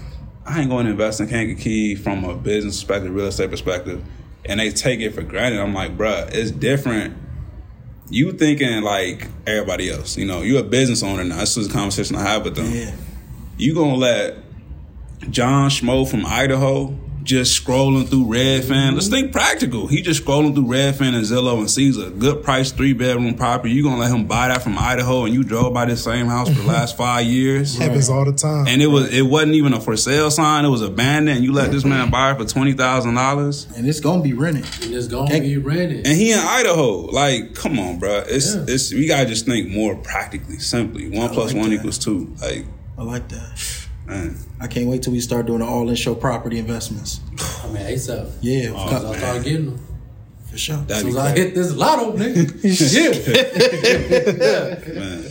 I 0.47 0.61
ain't 0.61 0.71
going 0.71 0.87
to 0.87 0.91
invest 0.91 1.21
in 1.21 1.29
Kankakee 1.29 1.95
from 1.95 2.25
a 2.25 2.35
business 2.35 2.77
perspective, 2.83 3.15
real 3.15 3.27
estate 3.27 3.51
perspective. 3.51 4.03
And 4.45 4.61
they 4.61 4.71
take 4.71 5.01
it 5.01 5.15
for 5.15 5.23
granted. 5.23 5.61
I'm 5.61 5.73
like, 5.73 5.97
bruh, 5.97 6.29
it's 6.35 6.51
different. 6.51 7.17
You 8.11 8.33
thinking 8.33 8.83
like 8.83 9.29
everybody 9.47 9.91
else. 9.91 10.17
You 10.17 10.27
know, 10.27 10.43
you're 10.43 10.61
a 10.61 10.65
business 10.65 11.03
owner 11.03 11.25
now. 11.25 11.39
This 11.41 11.57
is 11.57 11.69
a 11.69 11.71
conversation 11.73 12.17
I 12.17 12.23
have 12.23 12.45
with 12.45 12.55
them 12.57 12.71
Yeah. 12.71 12.93
you 13.57 13.75
gonna 13.75 13.95
let 13.95 14.37
John 15.31 15.71
Schmo 15.71 16.09
from 16.09 16.27
Idaho 16.27 16.97
just 17.25 17.65
scrolling 17.65 18.07
through 18.09 18.27
Redfin? 18.27 18.95
Let's 18.95 19.09
think 19.09 19.33
practical. 19.33 19.87
He 19.87 20.03
just 20.03 20.25
scrolling 20.25 20.55
through 20.55 20.67
Redfin 20.67 21.15
and 21.15 21.25
Zillow 21.25 21.59
and 21.59 21.71
sees 21.71 21.97
a 21.99 22.11
good 22.11 22.45
price 22.45 22.71
three 22.71 22.93
bedroom 22.93 23.35
property. 23.35 23.73
You 23.73 23.83
gonna 23.83 23.97
let 24.01 24.11
him 24.11 24.27
buy 24.27 24.49
that 24.49 24.63
from 24.63 24.79
Idaho 24.79 25.25
and 25.25 25.33
you 25.35 25.43
drove 25.43 25.73
by 25.75 25.87
this 25.87 26.05
same 26.05 26.27
house 26.27 26.49
for 26.49 26.55
the 26.55 26.67
last 26.69 26.97
five 26.99 27.27
years? 27.27 27.77
Happens 27.79 28.09
all 28.11 28.25
the 28.25 28.33
time. 28.33 28.67
And 28.69 28.81
it 28.83 28.87
was 28.87 29.13
it 29.13 29.23
wasn't 29.23 29.55
even 29.55 29.73
a 29.73 29.81
for 29.81 29.97
sale 29.97 30.31
sign. 30.31 30.65
It 30.65 30.69
was 30.69 30.83
abandoned. 30.83 31.37
And 31.39 31.45
you 31.45 31.53
let 31.53 31.71
this 31.73 31.85
man 31.85 32.11
buy 32.11 32.33
it 32.33 32.39
for 32.39 32.45
twenty 32.45 32.75
thousand 32.75 33.15
dollars. 33.15 33.67
And 33.77 33.89
it's 33.89 34.01
gonna 34.01 34.23
be 34.23 34.35
rented. 34.35 34.65
And 34.85 34.95
it's 34.95 35.09
gonna 35.09 35.31
Can't- 35.31 35.43
be 35.45 35.57
rented. 35.57 36.07
And 36.07 36.17
he 36.17 36.33
in 36.33 36.39
Idaho. 36.39 37.07
Like, 37.07 37.55
come 37.55 37.79
on, 37.79 37.99
bro. 37.99 38.23
It's 38.29 38.55
Yeah. 38.55 38.65
it's 38.69 38.93
we 38.93 39.07
gotta 39.09 39.27
just 39.27 39.47
think 39.47 39.71
more 39.71 39.97
practically, 39.97 40.59
simply. 40.59 41.09
One 41.09 41.31
plus 41.31 41.53
like 41.53 41.61
one 41.61 41.71
that. 41.71 41.77
equals 41.77 41.99
two. 41.99 42.35
Like, 42.43 42.67
I 42.99 43.03
like 43.03 43.29
that. 43.31 43.84
Man. 44.07 44.37
I 44.61 44.67
can't 44.67 44.89
wait 44.89 45.03
till 45.03 45.13
we 45.13 45.21
start 45.21 45.47
doing 45.47 45.61
the 45.61 45.67
all-in 45.67 45.95
show 45.95 46.15
property 46.15 46.59
investments. 46.59 47.21
I 47.65 47.69
mean, 47.69 47.77
ASAP. 47.83 48.31
Yeah, 48.41 48.73
Oh, 48.75 48.89
for, 48.89 48.95
As 48.97 49.05
I 49.05 49.19
start 49.19 49.45
getting 49.45 49.67
them. 49.67 49.87
for 50.51 50.59
sure. 50.59 50.77
As 50.77 50.87
That'd 50.87 51.03
soon 51.05 51.13
be 51.13 51.19
as 51.19 51.25
I 51.25 51.33
great. 51.35 51.45
hit 51.47 51.55
this 51.55 51.75
lotto, 51.75 52.13
nigga. 52.17 52.63
yeah. 54.95 54.95
Man. 55.01 55.25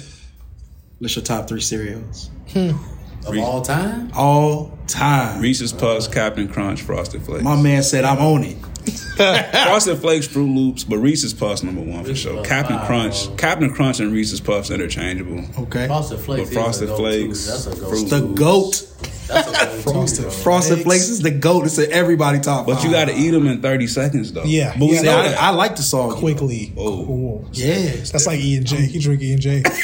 What's 1.00 1.16
your 1.16 1.26
top 1.26 1.48
three 1.48 1.62
cereals? 1.62 2.30
Of 2.56 3.38
all 3.38 3.62
time? 3.62 4.12
All 4.16 4.78
time. 4.88 5.42
Reese's 5.42 5.74
Puffs, 5.74 6.08
Captain 6.08 6.48
Crunch, 6.48 6.82
Frosted 6.82 7.24
Flakes. 7.24 7.44
My 7.44 7.62
man 7.62 7.84
said 7.84 8.06
I'm 8.06 8.20
on 8.20 8.44
it. 8.44 8.58
Frosted 9.16 10.00
Flakes, 10.00 10.28
Froot 10.28 10.54
Loops, 10.54 10.84
but 10.84 10.98
Reese's 10.98 11.34
Puffs 11.34 11.64
number 11.64 11.82
one 11.82 12.04
for 12.04 12.16
sure. 12.16 12.38
Puffs, 12.38 12.50
Captain 12.50 12.76
wow. 12.78 12.86
Crunch, 12.88 13.38
Captain 13.38 13.74
Crunch, 13.74 14.00
and 14.00 14.12
Reese's 14.12 14.42
Puffs 14.42 14.70
interchangeable. 14.72 15.46
Okay. 15.64 15.88
Frosted 15.88 16.20
Flakes. 16.20 16.50
But 16.50 16.54
Frosted 16.54 16.90
is 16.90 16.94
a. 16.94 16.96
Flakes, 16.98 17.46
That's 17.48 17.68
a 17.68 17.76
Fruit 17.76 18.10
The 18.10 18.20
Loops. 18.20 18.40
goat. 18.40 18.90
That's 19.28 19.48
a. 19.48 19.54
Frosted 19.84 20.24
bro. 20.24 20.32
Frosted 20.32 20.82
Flakes 20.84 21.10
is 21.10 21.20
the 21.22 21.32
goat. 21.32 21.66
It's 21.66 21.78
an 21.78 21.92
everybody 21.92 22.40
top. 22.40 22.66
But 22.66 22.84
you 22.84 22.92
got 22.92 23.06
to 23.06 23.14
eat 23.14 23.32
them 23.32 23.48
in 23.48 23.62
30 23.62 23.88
seconds, 23.88 24.32
though. 24.32 24.44
Yeah. 24.44 24.74
But 24.78 24.86
we 24.88 24.94
Yeah, 24.94 25.00
See, 25.02 25.06
know 25.08 25.18
I. 25.18 25.34
I 25.34 25.50
like 25.50 25.76
the 25.76 25.82
song. 25.84 26.12
Quickly. 26.12 26.72
Oh. 26.78 27.04
Cool. 27.06 27.46
Yeah. 27.52 27.96
That's 27.96 28.26
like 28.28 28.40
E 28.40 28.56
and 28.58 28.66
J. 28.66 28.78
He 28.86 29.00
drink 29.00 29.22
E 29.22 29.34
and 29.34 29.42
J. 29.42 29.62
if 29.66 29.78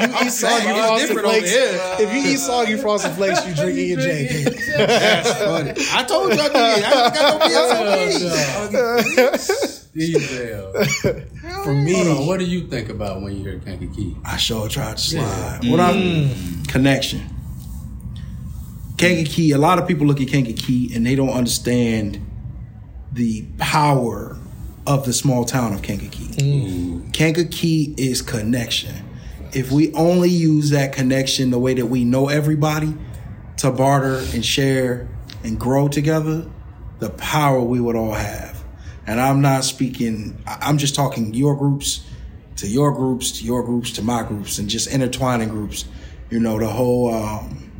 you 0.00 0.06
eat 0.26 0.30
soggy 0.30 0.72
Frosted 0.72 1.18
Flakes, 1.18 1.50
if 2.00 2.12
you 2.12 2.18
eat 2.32 2.38
soggy 2.38 2.76
frosted 2.76 3.12
flakes, 3.12 3.46
you 3.46 3.54
drink 3.54 3.78
E 3.78 3.92
and 3.92 4.02
J. 4.02 4.44
I 5.92 6.02
told 6.04 6.32
you 6.32 6.40
I 6.40 6.48
did. 6.48 6.84
I 6.84 7.10
got 7.10 7.40
no 7.40 7.48
BS. 9.14 9.92
Detail. 9.94 10.72
For 11.64 11.72
me, 11.72 11.94
Hold 11.94 12.18
on, 12.18 12.26
what 12.26 12.40
do 12.40 12.44
you 12.44 12.66
think 12.66 12.90
about 12.90 13.22
when 13.22 13.34
you 13.34 13.42
hear 13.42 13.58
Kankakee? 13.58 14.14
I 14.22 14.36
sure 14.36 14.68
tried 14.68 14.98
to 14.98 15.02
slide. 15.02 15.60
What 15.64 15.80
I 15.80 15.94
mm. 15.94 16.68
connection. 16.68 17.22
Kankakee, 18.98 19.52
a 19.52 19.56
lot 19.56 19.78
of 19.78 19.88
people 19.88 20.06
look 20.06 20.20
at 20.20 20.28
Kankakee 20.28 20.94
and 20.94 21.06
they 21.06 21.14
don't 21.14 21.30
understand 21.30 22.20
the 23.12 23.46
power 23.56 24.36
of 24.86 25.06
the 25.06 25.14
small 25.14 25.46
town 25.46 25.72
of 25.72 25.80
Kankakee. 25.80 26.34
Mm. 26.34 27.12
Kankakee 27.14 27.94
is 27.96 28.20
connection. 28.20 28.96
If 29.54 29.72
we 29.72 29.90
only 29.94 30.28
use 30.28 30.68
that 30.68 30.92
connection 30.92 31.50
the 31.50 31.58
way 31.58 31.72
that 31.72 31.86
we 31.86 32.04
know 32.04 32.28
everybody 32.28 32.94
to 33.58 33.70
barter 33.70 34.18
and 34.34 34.44
share 34.44 35.08
and 35.42 35.58
grow 35.58 35.88
together, 35.88 36.46
the 36.98 37.08
power 37.08 37.60
we 37.62 37.80
would 37.80 37.96
all 37.96 38.12
have. 38.12 38.53
And 39.06 39.20
I'm 39.20 39.40
not 39.42 39.64
speaking, 39.64 40.36
I- 40.46 40.58
I'm 40.62 40.78
just 40.78 40.94
talking 40.94 41.34
your 41.34 41.54
groups 41.56 42.00
to 42.56 42.68
your 42.68 42.92
groups 42.92 43.32
to 43.32 43.44
your 43.44 43.62
groups 43.64 43.90
to 43.92 44.02
my 44.02 44.22
groups 44.22 44.58
and 44.58 44.68
just 44.68 44.86
intertwining 44.88 45.48
groups. 45.48 45.84
You 46.30 46.40
know, 46.40 46.58
the 46.58 46.68
whole, 46.68 47.12
um, 47.12 47.70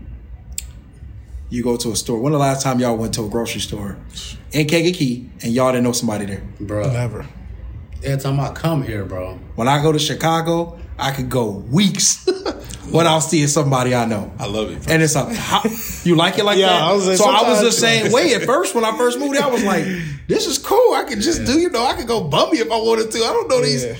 you 1.50 1.62
go 1.62 1.76
to 1.76 1.92
a 1.92 1.96
store. 1.96 2.18
When 2.20 2.32
the 2.32 2.38
last 2.38 2.62
time 2.62 2.80
y'all 2.80 2.96
went 2.96 3.14
to 3.14 3.24
a 3.24 3.28
grocery 3.28 3.60
store 3.60 3.96
in 4.52 4.66
Kankakee 4.66 5.30
and 5.42 5.52
y'all 5.52 5.70
didn't 5.72 5.84
know 5.84 5.92
somebody 5.92 6.26
there? 6.26 6.42
Bro. 6.60 6.92
Never. 6.92 7.26
Every 8.02 8.20
time 8.22 8.40
I 8.40 8.50
come 8.52 8.82
here, 8.82 9.04
bro. 9.04 9.38
When 9.54 9.66
I 9.68 9.80
go 9.82 9.92
to 9.92 9.98
Chicago, 9.98 10.78
I 10.98 11.10
could 11.12 11.30
go 11.30 11.50
weeks 11.50 12.28
without 12.90 13.20
see 13.20 13.46
somebody 13.46 13.94
I 13.94 14.04
know. 14.04 14.32
I 14.38 14.46
love 14.46 14.70
it. 14.70 14.90
And 14.90 15.02
it's 15.02 15.14
a 15.14 15.32
how, 15.32 15.62
you 16.04 16.16
like 16.16 16.38
it 16.38 16.44
like 16.44 16.58
Yeah, 16.58 16.68
that. 16.68 16.82
I 16.82 16.92
was 16.92 17.08
like, 17.08 17.16
so 17.16 17.28
I 17.28 17.48
was 17.48 17.60
the 17.60 17.72
same 17.72 18.12
way 18.12 18.34
at 18.34 18.42
first. 18.42 18.74
When 18.74 18.84
I 18.84 18.96
first 18.96 19.18
moved, 19.18 19.34
here, 19.34 19.44
I 19.44 19.48
was 19.48 19.64
like, 19.64 19.84
"This 20.28 20.46
is 20.46 20.58
cool. 20.58 20.94
I 20.94 21.04
could 21.04 21.20
just 21.20 21.44
do, 21.44 21.58
you 21.58 21.70
know, 21.70 21.84
I 21.84 21.94
could 21.94 22.06
go 22.06 22.24
bummy 22.24 22.58
if 22.58 22.70
I 22.70 22.76
wanted 22.76 23.10
to. 23.10 23.18
I 23.18 23.32
don't 23.32 23.48
know 23.48 23.60
these." 23.62 23.84
Yeah. 23.84 23.96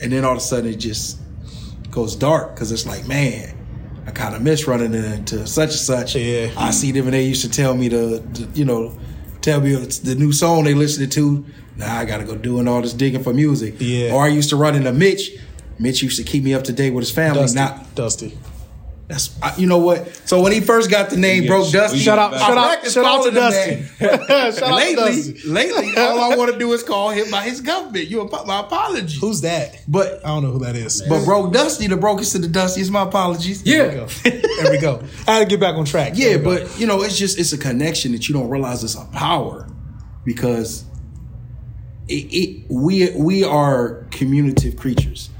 And 0.00 0.12
then 0.12 0.24
all 0.24 0.32
of 0.32 0.38
a 0.38 0.40
sudden, 0.40 0.70
it 0.70 0.76
just 0.76 1.20
goes 1.90 2.16
dark 2.16 2.54
because 2.54 2.72
it's 2.72 2.86
like, 2.86 3.06
man, 3.06 3.54
I 4.06 4.10
kind 4.12 4.34
of 4.34 4.42
miss 4.42 4.66
running 4.66 4.94
into 4.94 5.46
such 5.46 5.70
and 5.70 5.78
such. 5.78 6.16
Yeah. 6.16 6.50
I 6.56 6.70
see 6.70 6.92
them 6.92 7.06
and 7.06 7.14
they 7.14 7.24
used 7.24 7.42
to 7.42 7.50
tell 7.50 7.74
me 7.74 7.88
to, 7.88 8.20
to 8.20 8.48
you 8.54 8.64
know, 8.64 8.98
tell 9.40 9.60
me 9.60 9.74
it's 9.74 9.98
the 9.98 10.14
new 10.14 10.32
song 10.32 10.64
they 10.64 10.74
listening 10.74 11.10
to. 11.10 11.44
Now 11.76 11.98
I 11.98 12.04
got 12.04 12.18
to 12.18 12.24
go 12.24 12.36
doing 12.36 12.68
all 12.68 12.82
this 12.82 12.92
digging 12.92 13.22
for 13.22 13.32
music. 13.32 13.74
Yeah. 13.78 14.12
Or 14.12 14.24
I 14.24 14.28
used 14.28 14.50
to 14.50 14.56
run 14.56 14.74
into 14.74 14.92
Mitch. 14.92 15.30
Mitch 15.80 16.02
used 16.02 16.18
to 16.18 16.22
keep 16.24 16.44
me 16.44 16.54
up 16.54 16.64
to 16.64 16.72
date 16.72 16.90
with 16.90 17.02
his 17.02 17.10
family. 17.10 17.40
Dusty. 17.40 17.58
Not 17.58 17.94
Dusty. 17.94 18.38
that's 19.08 19.36
I, 19.42 19.56
you 19.56 19.66
know 19.66 19.78
what. 19.78 20.06
So 20.28 20.42
when 20.42 20.52
he 20.52 20.60
first 20.60 20.90
got 20.90 21.08
the 21.10 21.16
name, 21.16 21.44
Yeah, 21.44 21.48
broke 21.48 21.72
Dusty. 21.72 21.98
shout 21.98 22.18
Shout 22.18 22.18
out, 22.18 22.34
I 22.34 22.38
shout 22.38 22.58
out, 22.58 22.86
shout 22.92 23.04
out 23.06 23.24
to 23.24 23.30
Dusty. 23.30 23.82
shout 23.98 24.30
out 24.30 24.54
to 24.54 24.74
lately, 24.74 24.94
Dusty. 25.32 25.48
lately, 25.48 25.96
all 25.96 26.20
I 26.32 26.36
want 26.36 26.52
to 26.52 26.58
do 26.58 26.70
is 26.74 26.82
call 26.82 27.08
him 27.10 27.30
by 27.30 27.42
his 27.42 27.60
government. 27.62 28.08
You, 28.08 28.20
apo- 28.20 28.44
my 28.44 28.60
apologies. 28.60 29.18
Who's 29.20 29.40
that? 29.40 29.78
But 29.88 30.24
I 30.24 30.28
don't 30.28 30.42
know 30.42 30.50
who 30.52 30.58
that 30.66 30.76
is. 30.76 31.02
but 31.08 31.24
broke 31.24 31.52
Dusty, 31.52 31.86
the 31.86 31.96
brokest 31.96 32.32
to 32.32 32.38
the 32.38 32.48
Dustiest. 32.48 32.90
My 32.92 33.02
apologies. 33.04 33.64
Yeah. 33.64 34.06
there 34.22 34.70
we 34.70 34.78
go. 34.78 35.02
I 35.26 35.36
had 35.38 35.40
to 35.40 35.46
get 35.46 35.60
back 35.60 35.76
on 35.76 35.86
track. 35.86 36.12
Yeah, 36.14 36.36
There 36.36 36.38
we 36.38 36.44
go. 36.44 36.64
but 36.66 36.78
you 36.78 36.86
know, 36.86 37.02
it's 37.02 37.16
just 37.18 37.38
it's 37.38 37.52
a 37.54 37.58
connection 37.58 38.12
that 38.12 38.28
you 38.28 38.34
don't 38.34 38.50
realize 38.50 38.84
it's 38.84 38.94
a 38.96 39.06
power 39.06 39.66
because 40.26 40.84
it, 42.06 42.26
it 42.32 42.66
we 42.68 43.10
we 43.16 43.44
are 43.44 44.04
communicative 44.10 44.76
creatures 44.76 45.30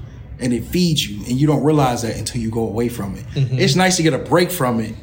and 0.41 0.53
it 0.53 0.64
feeds 0.64 1.07
you 1.09 1.18
and 1.26 1.41
you 1.41 1.47
don't 1.47 1.62
realize 1.62 2.03
that 2.03 2.16
until 2.16 2.41
you 2.41 2.51
go 2.51 2.62
away 2.66 2.88
from 2.88 3.14
it. 3.16 3.24
Mm-hmm. 3.28 3.59
It's 3.59 3.76
nice 3.76 3.97
to 3.99 4.03
get 4.03 4.14
a 4.14 4.18
break 4.18 4.51
from 4.51 4.80
it. 4.80 4.95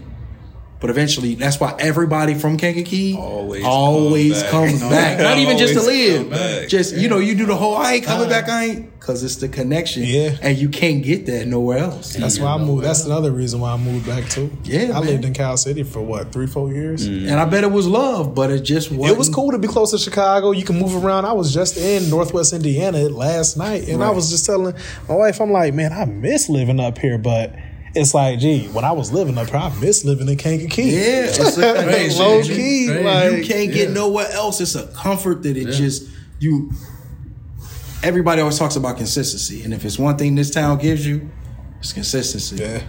But 0.79 0.91
eventually, 0.91 1.33
that's 1.33 1.59
why 1.59 1.75
everybody 1.79 2.35
from 2.35 2.55
Kankakee 2.55 3.17
Always 3.17 3.63
always 3.65 4.43
comes 4.43 4.79
comes 4.79 4.81
back. 4.91 5.17
back. 5.17 5.19
Not 5.23 5.39
even 5.39 5.57
just 5.57 5.73
to 5.73 5.81
live, 5.81 6.21
come 6.21 6.29
back. 6.29 6.67
just 6.69 6.95
you 6.95 7.09
know, 7.09 7.17
you 7.17 7.33
do 7.33 7.47
the 7.47 7.55
whole. 7.55 7.75
I 7.75 7.93
ain't 7.93 8.05
coming 8.05 8.29
back. 8.29 8.47
I 8.47 8.63
ain't 8.65 8.97
because 9.08 9.24
it's 9.24 9.38
the 9.38 9.47
connection. 9.47 10.03
Yeah. 10.03 10.36
and 10.41 10.58
you 10.58 10.68
can't 10.68 11.01
get 11.01 11.26
that 11.28 11.47
nowhere 11.47 11.78
else. 11.78 12.14
That's 12.14 12.38
why 12.39 12.51
I 12.53 12.58
moved. 12.58 12.84
That's 12.84 13.05
another 13.05 13.32
reason 13.32 13.62
why 13.62 13.72
I 13.72 13.78
moved 13.78 14.05
back 14.05 14.28
too. 14.30 14.51
Yeah, 14.66 14.89
I 14.89 14.99
man. 14.99 15.05
lived 15.05 15.26
in 15.26 15.34
Cal 15.34 15.55
City 15.55 15.84
for 15.84 16.01
what 16.01 16.34
three, 16.34 16.45
four 16.45 16.74
years. 16.74 17.08
Mm-hmm. 17.08 17.30
And 17.30 17.39
I 17.39 17.45
bet 17.45 17.64
it 17.64 17.72
was 17.72 17.88
love, 17.88 18.36
but 18.36 18.51
it 18.51 18.62
just 18.64 18.91
wasn't. 18.91 19.16
It 19.16 19.18
was 19.18 19.30
cool 19.30 19.51
to 19.51 19.58
be 19.58 19.68
close 19.70 19.91
to 19.91 19.97
Chicago. 19.97 20.51
You 20.51 20.66
can 20.66 20.78
move 20.78 21.01
around. 21.03 21.24
I 21.24 21.32
was 21.32 21.53
just 21.53 21.78
in 21.78 22.10
Northwest 22.10 22.51
Indiana 22.51 23.08
last 23.08 23.55
night, 23.55 23.88
and 23.88 24.03
I 24.03 24.10
was 24.10 24.30
just 24.30 24.45
telling 24.45 24.76
my 25.08 25.16
wife, 25.16 25.39
I'm 25.39 25.51
like, 25.51 25.74
man, 25.74 25.93
I 25.93 26.03
miss 26.03 26.49
living 26.49 26.82
up 26.82 26.97
here, 26.97 27.18
but 27.18 27.55
it's 27.95 28.14
like, 28.14 28.39
gee, 28.39 28.68
when 28.68 28.84
I 28.84 28.91
was 28.91 29.14
living 29.14 29.38
up 29.38 29.47
here, 29.49 29.58
I 29.58 29.74
miss 29.80 30.03
living 30.03 30.28
in 30.28 30.38
Kankakee. 30.38 30.82
Yeah, 30.84 30.99
it's 31.30 31.58
a 31.58 31.62
connection. 31.62 32.20
low 32.20 32.41
key, 32.43 32.88
Crazy. 32.88 33.03
like 33.03 33.32
you 33.38 33.45
can't 33.45 33.72
get 33.72 33.88
Yeah. 33.88 33.93
nowhere 33.93 34.30
else. 34.34 34.60
It's 34.60 34.76
a 34.76 34.88
comfort 34.88 35.43
that 35.43 35.55
it 35.55 35.72
just 35.72 36.10
you. 36.39 36.72
Everybody 38.04 38.41
always 38.41 38.60
talks 38.60 38.76
about 38.76 38.98
consistency, 38.98 39.64
and 39.64 39.74
if 39.74 39.84
it's 39.84 39.98
one 39.98 40.18
thing 40.18 40.36
this 40.36 40.52
town 40.52 40.78
gives 40.78 41.06
you, 41.06 41.30
it's 41.80 41.93
consistency. 41.93 42.58
yeah. 42.58 42.82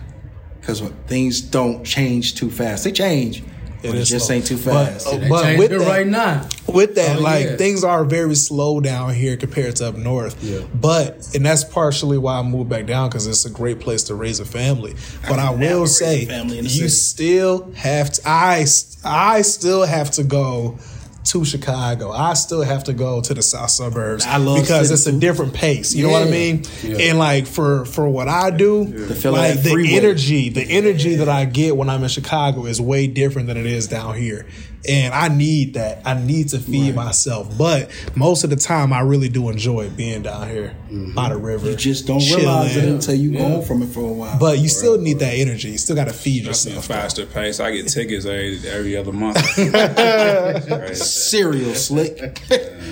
Because 0.61 0.81
things 1.07 1.41
don't 1.41 1.83
change 1.85 2.35
too 2.35 2.51
fast. 2.51 2.85
They 2.85 2.93
change, 2.93 3.43
but 3.81 3.91
it, 3.91 3.95
is 3.95 4.11
just 4.11 4.27
slow. 4.27 4.37
ain't 4.37 4.47
too 4.47 4.59
fast. 4.59 5.07
oh, 5.09 5.17
They 5.19 5.29
But 5.29 5.57
with 5.59 5.71
that- 5.71 5.81
right 5.81 6.07
now. 6.07 6.47
with 6.67 6.95
that, 6.97 7.17
Oh, 7.19 7.23
like 7.23 7.45
yeah. 7.47 7.57
things 7.57 7.85
are 7.85 8.05
very 8.05 8.35
slow 8.35 8.81
down 8.81 9.15
here 9.15 9.39
compared 9.39 9.77
to 9.77 9.89
up 9.89 9.97
north. 9.97 10.37
Yeah. 10.45 10.59
But 10.75 11.31
and 11.35 11.47
that's 11.47 11.65
partially 11.65 12.19
why 12.19 12.39
I 12.39 12.43
moved 12.43 12.69
back 12.69 12.85
down 12.87 13.09
because 13.09 13.27
it's 13.27 13.47
a 13.47 13.51
great 13.51 13.81
place 13.81 14.03
to 14.05 14.15
raise 14.15 14.41
a 14.41 14.45
family. 14.45 14.95
But 15.27 15.39
I, 15.39 15.49
could 15.53 15.61
never 15.61 15.81
will 15.81 15.87
say, 15.87 16.27
family 16.27 16.59
in 16.59 16.65
the 16.65 16.71
you 16.71 16.89
city. 16.89 16.89
still 16.91 17.73
have 17.77 18.13
to. 18.13 18.23
I 18.29 18.67
I 19.05 19.41
still 19.41 19.85
have 19.87 20.11
to 20.13 20.23
go 20.25 20.77
to 21.25 21.45
Chicago. 21.45 22.11
I 22.11 22.35
still 22.35 22.63
have 22.63 22.85
to 22.85 22.93
go 22.93 23.21
to 23.21 23.35
the 23.35 23.43
south 23.43 23.71
suburbs 23.71 24.25
I 24.25 24.39
love 24.39 24.61
because 24.61 24.91
it's 24.91 25.07
a 25.07 25.13
different 25.13 25.53
pace. 25.55 25.95
You 25.95 26.05
know 26.05 26.13
what 26.13 26.27
I 26.27 26.31
mean? 26.31 26.65
Yeah. 26.83 26.97
And 26.99 27.19
like 27.19 27.47
for 27.47 27.85
for 27.85 28.09
what 28.09 28.29
I 28.29 28.51
do, 28.51 28.83
of 28.83 29.25
like 29.25 29.63
the 29.63 29.71
freeway. 29.71 29.93
energy, 29.93 30.49
the 30.49 30.63
energy 30.63 31.17
that 31.17 31.29
I 31.29 31.45
get 31.45 31.77
when 31.77 31.91
I'm 31.91 32.03
in 32.03 32.09
Chicago 32.09 32.67
is 32.67 32.81
way 32.81 33.07
different 33.07 33.49
than 33.49 33.57
it 33.57 33.67
is 33.67 33.87
down 33.89 34.17
here. 34.17 34.47
And 34.89 35.13
I 35.13 35.29
need 35.29 35.75
that. 35.75 36.03
I 36.07 36.15
need 36.15 36.49
to 36.51 36.59
feed 36.59 36.95
myself. 36.95 37.57
But 37.59 37.91
most 38.17 38.45
of 38.45 38.51
the 38.51 38.57
time, 38.57 38.93
I 38.93 39.01
really 39.01 39.29
do 39.29 39.51
enjoy 39.51 39.91
being 39.91 40.23
down 40.23 40.49
here 40.49 40.75
by 41.15 41.29
the 41.29 41.37
river. 41.37 41.71
you 41.71 41.77
just 41.77 42.07
don't 42.07 42.21
chilling. 42.21 42.45
realize 42.45 42.77
it 42.77 42.85
until 42.85 43.15
you 43.15 43.33
go 43.33 43.39
home 43.41 43.65
from 43.65 43.83
it 43.83 43.89
for 43.89 44.01
a 44.01 44.13
while. 44.13 44.39
But 44.39 44.59
you 44.59 44.69
still 44.69 44.99
need 44.99 45.19
that 45.19 45.35
energy. 45.35 45.71
You 45.71 45.79
still 45.79 45.97
got 45.97 46.07
to 46.09 46.15
feed 46.15 46.47
That's 46.47 46.65
yourself. 46.65 46.87
faster 46.87 47.27
pace. 47.27 47.61
I 47.61 47.73
get 47.73 47.89
tickets 47.89 48.25
every 48.25 48.59
every 48.69 48.97
other 48.97 49.13
month. 49.13 49.37
Right. 49.59 50.97
cereal 50.97 51.75
slick. 51.75 52.17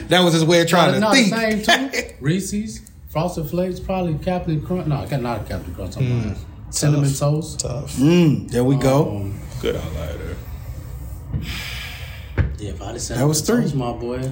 that 0.08 0.20
was 0.20 0.34
his 0.34 0.44
way 0.44 0.60
of 0.60 0.68
trying 0.68 0.94
to 0.94 1.00
no, 1.00 1.12
think. 1.12 1.30
the 1.30 1.64
same 1.64 1.90
too. 1.92 2.14
Reese's, 2.20 2.80
Frosted 3.08 3.48
Flakes, 3.48 3.80
probably 3.80 4.18
Captain 4.22 4.60
Crunch. 4.60 4.86
No, 4.86 5.04
not 5.04 5.48
Captain 5.48 5.74
Crunch. 5.74 5.96
I'm 5.96 6.24
lying. 6.24 6.36
Cinnamon 6.70 7.12
toast. 7.14 7.60
Tough. 7.60 7.96
Mm, 7.96 8.50
there 8.50 8.64
we 8.64 8.76
go. 8.76 9.16
Um, 9.16 9.40
Good 9.62 9.76
outlier 9.76 10.36
there. 12.58 12.68
yeah, 12.68 12.72
probably 12.76 12.98
cinnamon 12.98 13.22
That 13.24 13.28
was 13.28 13.40
three. 13.40 13.62
toast, 13.62 13.74
my 13.74 13.92
boy. 13.92 14.30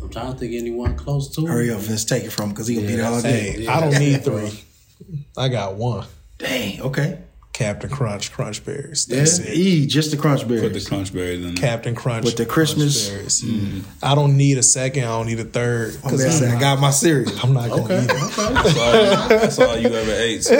I'm 0.00 0.10
trying 0.10 0.32
to 0.32 0.38
think 0.38 0.54
anyone 0.54 0.96
close 0.96 1.28
to. 1.36 1.42
It. 1.42 1.48
Hurry 1.48 1.70
up, 1.70 1.80
Vince. 1.80 2.04
Take 2.04 2.24
it 2.24 2.30
from 2.30 2.46
him 2.46 2.50
because 2.50 2.66
he 2.66 2.74
gonna 2.74 2.86
be 2.88 2.92
Yeah, 2.94 2.98
there 2.98 3.06
all 3.06 3.12
that's 3.20 3.24
day. 3.24 3.56
Yeah, 3.58 3.76
I 3.76 3.80
don't 3.80 3.98
need 3.98 4.24
three. 4.24 4.64
I 5.36 5.48
got 5.48 5.74
one. 5.76 6.06
Dang. 6.38 6.80
Okay. 6.82 7.18
Captain 7.52 7.90
Crunch, 7.90 8.32
Crunch 8.32 8.64
Berries. 8.64 9.04
That's 9.06 9.38
Yeah. 9.38 9.46
it. 9.50 9.54
E 9.58 9.86
just 9.86 10.10
the 10.10 10.16
crunch 10.16 10.40
Put 10.40 10.48
the 10.48 10.60
berries. 10.68 10.88
crunch 10.88 11.12
berries 11.12 11.44
in 11.44 11.54
there. 11.54 11.62
Captain 11.62 11.94
Crunch 11.94 12.24
With 12.24 12.36
the 12.38 12.46
Crunch 12.46 12.70
Christmas- 12.74 13.10
Berries. 13.10 13.42
Mm. 13.42 13.82
I 14.02 14.14
don't 14.14 14.38
need 14.38 14.56
a 14.56 14.62
second. 14.62 15.04
I 15.04 15.08
don't 15.08 15.26
need 15.26 15.38
a 15.38 15.44
third 15.44 15.94
I'm, 16.02 16.10
because 16.12 16.42
I 16.42 16.54
I'm, 16.54 16.58
got 16.58 16.80
my 16.80 16.90
cereal. 16.90 17.30
I'm 17.42 17.52
not 17.52 17.68
gonna 17.68 17.82
Okay, 17.84 18.04
eat 18.04 18.10
it. 18.10 18.10
okay. 18.10 18.54
That's 18.54 18.78
all, 18.78 19.28
that's 19.28 19.58
all 19.58 19.76
you 19.76 19.88
ever 19.88 20.12
ate. 20.12 20.46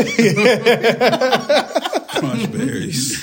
crunch 2.08 2.52
berries. 2.52 3.16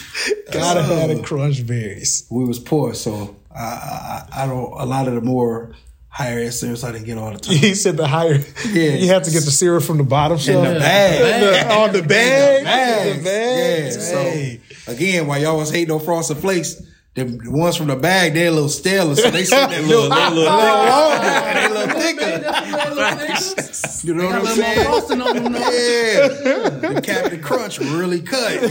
Gotta 0.52 0.82
have 0.84 1.10
the 1.10 1.20
oh. 1.20 1.24
Crunch 1.24 1.66
Berries. 1.66 2.26
We 2.32 2.44
was 2.46 2.58
poor, 2.60 2.94
so 2.96 3.36
I, 3.60 4.26
I, 4.34 4.44
I 4.44 4.48
don't. 4.48 4.72
A 4.80 4.86
lot 4.86 5.08
of 5.08 5.14
the 5.16 5.22
more 5.22 5.74
higher 6.08 6.40
end 6.40 6.54
cereals 6.54 6.84
I 6.84 6.92
didn't 6.92 7.06
get 7.06 7.18
all 7.18 7.32
the 7.32 7.40
time. 7.40 7.56
He 7.58 7.74
said 7.76 7.98
the 7.98 8.08
higher. 8.08 8.40
Yeah. 8.68 8.94
You 8.96 9.08
have 9.10 9.24
to 9.24 9.32
get 9.32 9.44
the 9.46 9.52
syrup 9.52 9.84
from 9.84 9.98
the 9.98 10.04
bottom 10.04 10.38
shelf. 10.38 10.66
In 10.68 10.74
the 10.76 10.80
bag. 10.80 11.42
The- 11.42 11.74
on 11.74 11.94
the 11.94 12.02
bag. 12.02 12.64
Bags. 12.64 13.18
The 13.18 13.24
bags. 13.24 14.12
Yeah. 14.12 14.58
So 14.86 14.92
again, 14.94 15.28
while 15.28 15.40
y'all 15.42 15.58
was 15.58 15.72
hating 15.72 15.92
on 15.94 16.00
Frosted 16.00 16.38
Flakes, 16.38 16.82
the, 17.16 17.24
the 17.26 17.52
ones 17.52 17.76
from 17.76 17.88
the 17.88 17.96
bag 17.96 18.34
they're 18.34 18.48
a 18.48 18.52
little 18.52 18.70
stale, 18.70 19.16
so 19.16 19.30
they 19.32 19.44
said 19.44 19.68
that 19.68 19.84
little, 19.88 20.08
little, 20.10 20.34
little 20.34 20.54
longer 20.54 21.26
and 21.26 21.58
they 21.58 21.66
a 21.66 21.70
little 21.70 22.00
thicker. 22.00 24.08
You 24.08 24.14
know 24.16 24.26
what 24.28 24.36
I'm 24.36 24.46
saying? 24.46 24.86
frosting 24.86 25.22
on 25.22 25.36
them, 25.36 25.52
though. 25.54 25.60
Yeah, 25.60 26.70
the 26.94 27.02
Captain 27.04 27.42
Crunch 27.42 27.80
really 27.80 28.22
cut. 28.22 28.62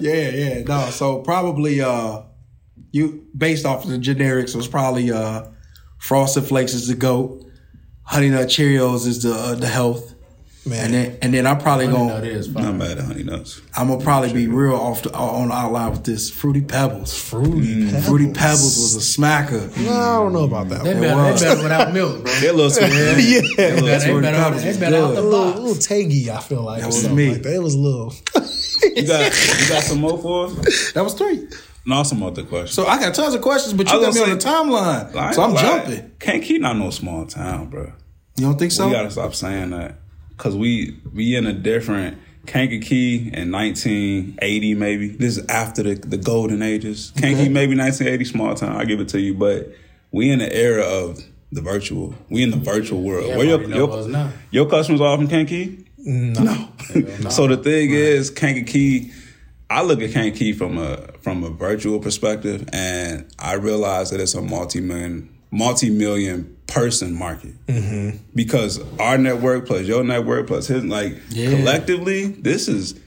yeah, 0.00 0.28
yeah, 0.30 0.62
no. 0.62 0.90
So 0.90 1.18
probably 1.22 1.80
uh, 1.80 2.22
you 2.92 3.26
based 3.36 3.64
off 3.66 3.84
of 3.84 3.90
the 3.90 3.98
generics 3.98 4.54
was 4.54 4.68
probably 4.68 5.10
uh, 5.10 5.46
Frosted 5.98 6.44
Flakes 6.44 6.74
is 6.74 6.88
the 6.88 6.94
goat, 6.94 7.44
Honey 8.04 8.28
Nut 8.30 8.48
Cheerios 8.48 9.06
is 9.06 9.22
the 9.22 9.32
uh, 9.32 9.54
the 9.54 9.66
health, 9.68 10.14
Man. 10.66 10.84
and 10.86 10.94
then 10.94 11.18
and 11.22 11.34
then 11.34 11.46
I'm 11.46 11.58
probably 11.58 11.86
Honey 11.86 11.96
gonna 11.98 12.14
Nut 12.14 12.24
is 12.24 12.48
Not 12.52 12.62
fine. 12.64 12.78
bad 12.78 12.98
at 12.98 13.04
honey 13.04 13.22
nuts. 13.22 13.60
I'm 13.76 13.88
gonna 13.88 14.02
probably 14.04 14.32
be 14.32 14.46
real 14.48 14.74
off 14.74 15.02
the, 15.02 15.12
on 15.14 15.48
the 15.48 15.54
outline 15.54 15.92
with 15.92 16.04
this 16.04 16.28
Fruity 16.28 16.60
Pebbles. 16.60 17.18
Fruity 17.18 17.86
Pebbles. 17.86 18.06
Fruity 18.06 18.32
Pebbles 18.32 18.76
was 18.78 18.96
a 18.96 19.20
smacker. 19.20 19.76
No, 19.84 19.92
I 19.92 20.14
don't 20.16 20.32
know 20.32 20.44
about 20.44 20.68
that. 20.70 20.84
They 20.84 20.92
one. 20.94 21.00
better, 21.02 21.38
they 21.38 21.44
better 21.46 21.62
without 21.62 21.92
milk, 21.94 22.22
bro. 22.24 22.32
They're 22.34 22.50
a 22.50 22.52
little 22.52 22.70
too. 22.88 22.94
Yeah. 22.94 23.40
They 23.56 23.80
better, 23.80 24.00
Fruity 24.06 24.26
they 24.26 24.32
better, 24.32 24.58
they 24.60 24.78
better 24.80 24.96
out 24.96 25.06
good. 25.08 25.16
the 25.16 25.20
A 25.20 25.22
little, 25.22 25.44
box. 25.52 25.58
little 25.60 25.76
tangy, 25.82 26.30
I 26.30 26.40
feel 26.40 26.62
like. 26.62 26.80
That 26.80 26.86
was 26.88 27.00
something 27.00 27.16
me. 27.16 27.30
Like 27.32 27.42
that. 27.42 27.54
It 27.54 27.62
was 27.62 27.74
a 27.74 27.78
little. 27.78 28.14
You 28.94 29.06
got 29.06 29.32
you 29.60 29.68
got 29.68 29.82
some 29.84 30.00
more 30.00 30.18
for 30.18 30.46
us? 30.46 30.92
That 30.94 31.04
was 31.04 31.14
three. 31.14 31.46
No, 31.84 32.02
some 32.04 32.22
other 32.22 32.44
questions. 32.44 32.74
So 32.74 32.86
I 32.86 33.00
got 33.00 33.14
tons 33.14 33.34
of 33.34 33.40
questions, 33.42 33.74
but 33.74 33.90
you 33.90 33.98
was 33.98 34.06
got 34.06 34.14
me 34.14 34.20
on 34.20 34.26
gonna 34.26 34.34
the 34.36 34.40
say- 34.40 34.48
timeline, 34.48 35.16
I 35.16 35.26
ain't 35.26 35.34
so 35.34 35.42
I'm 35.42 35.54
gonna 35.54 35.60
jumping. 35.60 36.12
Can't 36.20 36.42
keep 36.42 36.60
not 36.62 36.76
no 36.76 36.90
small 36.90 37.26
town, 37.26 37.70
bro. 37.70 37.92
You 38.36 38.46
don't 38.46 38.58
think 38.58 38.72
so? 38.72 38.86
We 38.86 38.92
gotta 38.92 39.10
stop 39.10 39.34
saying 39.34 39.70
that 39.70 39.96
because 40.30 40.56
we 40.56 40.96
we 41.12 41.36
in 41.36 41.46
a 41.46 41.52
different 41.52 42.18
Kankakee 42.46 43.30
in 43.32 43.50
1980 43.52 44.74
maybe. 44.74 45.08
This 45.08 45.38
is 45.38 45.46
after 45.46 45.82
the 45.82 45.94
the 45.94 46.16
golden 46.16 46.62
ages. 46.62 47.12
Kankakee 47.16 47.48
maybe 47.48 47.76
1980 47.76 48.24
small 48.24 48.54
town. 48.54 48.76
I 48.76 48.84
give 48.84 49.00
it 49.00 49.08
to 49.08 49.20
you, 49.20 49.34
but 49.34 49.72
we 50.12 50.30
in 50.30 50.38
the 50.38 50.54
era 50.54 50.82
of 50.82 51.18
the 51.50 51.60
virtual. 51.60 52.14
We 52.30 52.42
in 52.42 52.50
the 52.50 52.56
virtual 52.56 53.02
world. 53.02 53.26
Yeah, 53.26 53.36
Where 53.36 53.46
your 53.46 53.54
everybody 53.60 53.78
know 53.78 53.92
us 53.92 54.08
your, 54.08 54.32
your 54.64 54.70
customers 54.70 55.00
all 55.00 55.16
from 55.16 55.28
Kankakee? 55.28 55.84
No. 55.98 56.68
so 57.30 57.46
the 57.46 57.56
thing 57.56 57.90
is, 57.90 58.30
Kankakee. 58.30 59.12
I 59.72 59.82
look 59.82 60.02
at 60.02 60.10
Kankakee 60.12 60.52
from 60.52 60.76
a 60.78 60.98
from 61.22 61.42
a 61.44 61.50
virtual 61.50 61.98
perspective, 61.98 62.68
and 62.72 63.26
I 63.38 63.54
realize 63.54 64.10
that 64.10 64.20
it's 64.20 64.34
a 64.34 64.42
multi 64.42 64.80
million 64.80 65.28
multi 65.50 65.90
million 65.90 66.56
person 66.66 67.14
market 67.14 67.52
because 68.34 68.80
our 68.98 69.18
network 69.18 69.66
plus 69.66 69.82
your 69.86 70.02
network 70.04 70.46
plus 70.46 70.66
his 70.66 70.84
like 70.84 71.16
collectively, 71.30 72.26
this 72.26 72.68
is 72.68 72.98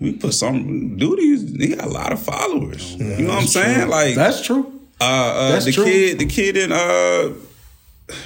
we 0.00 0.12
put 0.12 0.34
some 0.34 0.96
duties. 0.96 1.50
He 1.56 1.74
got 1.74 1.86
a 1.86 1.90
lot 1.90 2.12
of 2.12 2.20
followers. 2.22 2.94
you 2.94 3.04
know 3.26 3.34
what 3.34 3.42
I'm 3.42 3.46
saying? 3.48 3.88
Like 3.88 4.14
That's 4.14 4.42
true. 4.44 4.80
uh, 5.00 5.04
uh, 5.04 5.52
That's 5.52 5.64
the 5.64 5.72
true. 5.72 5.84
kid, 5.84 6.18
the 6.18 6.26
kid 6.26 6.56
in 6.56 6.70
uh, 6.72 7.34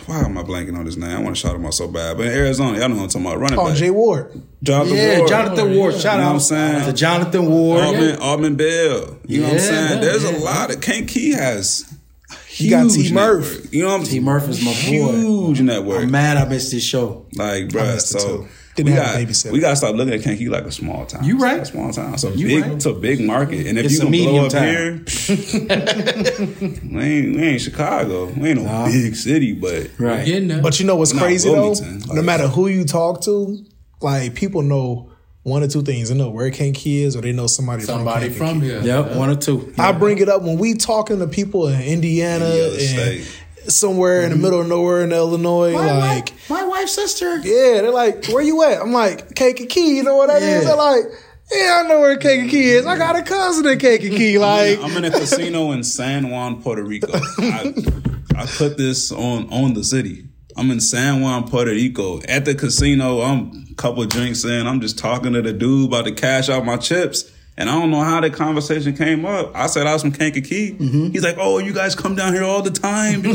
why 0.07 0.21
am 0.21 0.39
I 0.39 0.43
blanking 0.43 0.77
on 0.79 0.87
his 0.87 0.97
name? 0.97 1.11
I 1.17 1.21
want 1.21 1.35
to 1.37 1.41
shout 1.41 1.55
him 1.57 1.67
out 1.67 1.75
so 1.75 1.89
bad, 1.89 2.17
but 2.17 2.27
in 2.27 2.33
Arizona, 2.33 2.79
y'all 2.79 2.89
know 2.89 2.97
what 2.97 3.03
I'm 3.03 3.09
talking 3.09 3.27
about. 3.27 3.39
Running 3.41 3.59
Oh, 3.59 3.67
back, 3.69 3.77
Jay 3.77 3.91
Ward. 3.91 4.43
Jonathan 4.63 4.97
Yeah, 4.97 5.19
Ward. 5.19 5.29
Jonathan 5.29 5.77
Ward. 5.77 5.95
yeah. 5.95 5.99
Shout 6.01 6.13
You 6.15 6.19
know 6.19 6.25
out 6.25 6.29
what 6.29 6.35
I'm 6.35 6.41
saying? 6.41 6.85
to 6.87 6.93
Jonathan 6.93 7.47
Ward. 7.51 7.85
Altman, 7.85 8.17
Altman 8.21 8.57
Bell. 8.57 9.19
You 9.27 9.41
know 9.41 9.47
what 9.49 9.55
I'm 9.55 9.59
saying? 9.61 9.93
yeah, 9.95 10.01
There's 10.01 10.25
yeah. 10.25 10.37
a 10.37 10.39
lot 10.39 10.73
of 10.75 10.81
Kankakee 10.81 11.33
has 11.33 11.85
You 12.57 12.71
got 12.71 12.91
T 12.91 13.13
Murph. 13.13 13.73
You 13.75 13.83
know 13.83 13.89
what 13.89 13.95
I'm 14.01 14.05
saying? 14.05 14.21
T 14.21 14.25
Murph 14.25 14.49
is 14.49 14.65
my 14.65 14.71
huge 14.71 15.11
boy. 15.11 15.17
Huge 15.21 15.61
network. 15.63 16.03
I'm 16.03 16.11
mad 16.11 16.37
I 16.37 16.49
missed 16.49 16.71
this 16.71 16.85
show. 16.85 17.27
Like, 17.35 17.75
it 17.75 18.01
so 18.03 18.19
too. 18.19 18.49
Didn't 18.75 18.93
we 18.93 18.97
have 18.99 19.07
got 19.07 19.15
a 19.17 19.19
babysitter. 19.27 19.53
we 19.53 19.61
got 19.61 19.71
to 19.71 19.77
stop 19.77 19.95
looking 19.95 20.15
at 20.15 20.23
Kankakee 20.23 20.49
like 20.49 20.65
a 20.65 20.73
small 20.73 21.05
town. 21.05 21.25
You 21.25 21.35
It's 21.35 21.43
right. 21.43 21.61
a 21.61 21.65
small 21.67 21.93
town. 21.93 22.17
So 22.19 22.31
You 22.31 22.47
big, 22.47 22.63
right. 22.63 22.73
it's 22.73 22.87
a 22.87 22.95
big 22.95 23.21
market, 23.21 23.67
and 23.67 23.79
if 23.79 23.85
It's 23.85 23.95
you 23.95 24.01
can 24.01 24.11
blow 24.11 24.19
medium 24.19 24.45
up 24.47 24.51
town. 24.53 24.65
here, 24.65 25.05
we 26.91 27.03
ain't, 27.03 27.37
we 27.37 27.43
ain't 27.43 27.61
Chicago. 27.61 28.27
We 28.27 28.51
ain't 28.51 28.63
no 28.63 28.85
big 28.87 29.15
city, 29.15 29.53
but 29.53 29.91
Right. 29.99 30.25
Getting 30.25 30.49
there. 30.49 30.63
But 30.63 30.81
you 30.81 30.87
know 30.87 30.97
what's 30.97 31.13
Not 31.13 31.23
crazy 31.23 31.49
though? 31.51 31.71
Wilmington, 31.73 32.15
no 32.15 32.23
matter 32.23 32.49
who 32.49 32.69
you 32.69 32.85
talk 32.85 33.21
to, 33.23 33.59
like 34.01 34.35
people 34.35 34.63
know 34.63 35.11
one 35.43 35.63
or 35.63 35.69
two 35.69 35.83
things. 35.83 36.09
They 36.09 36.15
know 36.15 36.31
where 36.31 36.51
Kankakee 36.51 37.03
is, 37.03 37.17
or 37.17 37.21
they 37.21 37.33
know 37.33 37.49
somebody, 37.49 37.83
somebody 37.83 38.29
from 38.31 38.61
from 38.61 38.61
here. 38.63 38.81
Yep, 38.81 39.17
one 39.17 39.29
or 39.31 39.35
two. 39.37 39.73
I 39.77 39.91
bring 39.93 40.19
it 40.19 40.29
up 40.29 40.43
when 40.43 40.57
we 40.59 40.75
talking 40.75 41.19
to 41.19 41.27
people 41.27 41.67
in 41.69 41.81
Indiana 41.83 42.45
Any 42.47 42.87
and 43.19 43.27
state. 43.63 43.73
somewhere 43.73 44.23
in 44.23 44.31
the 44.31 44.35
mm-hmm. 44.35 44.43
middle 44.43 44.61
of 44.61 44.69
nowhere 44.69 45.03
in 45.03 45.13
Illinois, 45.13 45.73
My 45.73 45.99
like. 45.99 46.31
wife- 46.31 46.51
my 46.51 46.65
wife's 46.65 46.93
sister. 46.93 47.37
Yeah, 47.39 47.83
they're 47.83 47.91
like, 47.91 48.27
where 48.27 48.43
you 48.43 48.63
at? 48.63 48.81
I'm 48.81 48.93
like, 48.93 49.35
Kankakee, 49.35 49.97
you 49.97 50.03
know 50.03 50.17
what 50.17 50.29
that 50.29 50.43
is? 50.43 50.65
Yeah. 50.65 50.69
They're 50.69 50.77
like, 50.77 51.05
yeah, 51.53 51.83
I 51.85 51.89
know 51.89 52.01
where 52.01 52.17
Kankakee 52.17 52.71
is. 52.71 52.87
I 52.87 52.97
got 52.97 53.17
a 53.17 53.23
cousin 53.23 53.67
in 53.67 53.79
Kankakee. 53.79 54.39
Like, 54.43 54.79
I'm 54.81 54.97
in 54.97 55.05
a 55.05 55.11
casino 55.11 55.73
in 55.73 55.85
San 55.85 56.31
Juan, 56.31 56.63
Puerto 56.63 56.83
Rico. 56.83 57.09
I, 57.13 57.75
I 58.37 58.47
put 58.47 58.77
this 58.77 59.13
on 59.13 59.53
on 59.53 59.75
the 59.75 59.85
city. 59.85 60.27
I'm 60.57 60.71
in 60.71 60.81
San 60.81 61.23
Juan, 61.23 61.49
Puerto 61.49 61.71
Rico. 61.71 62.21
At 62.23 62.45
the 62.45 62.55
casino, 62.55 63.21
I'm 63.21 63.67
a 63.71 63.75
couple 63.75 64.05
drinks 64.05 64.45
in. 64.45 64.67
I'm 64.67 64.81
just 64.81 64.99
talking 64.99 65.33
to 65.33 65.43
the 65.43 65.53
dude 65.53 65.89
about 65.89 66.05
to 66.05 66.13
cash 66.13 66.49
out 66.49 66.65
my 66.65 66.77
chips. 66.77 67.31
And 67.57 67.69
I 67.69 67.79
don't 67.79 67.91
know 67.91 68.01
how 68.01 68.21
the 68.21 68.31
conversation 68.31 68.97
came 68.97 69.27
up. 69.27 69.55
I 69.55 69.67
said 69.67 69.87
I 69.87 69.93
was 69.93 70.03
from 70.03 70.13
Kankakee. 70.13 70.73
Mm-hmm. 70.73 71.11
He's 71.11 71.23
like, 71.23 71.37
"Oh, 71.39 71.59
you 71.59 71.75
guys 71.75 71.95
come 71.95 72.15
down 72.15 72.33
here 72.33 72.45
all 72.45 72.63
the 72.63 72.71
time." 72.71 73.23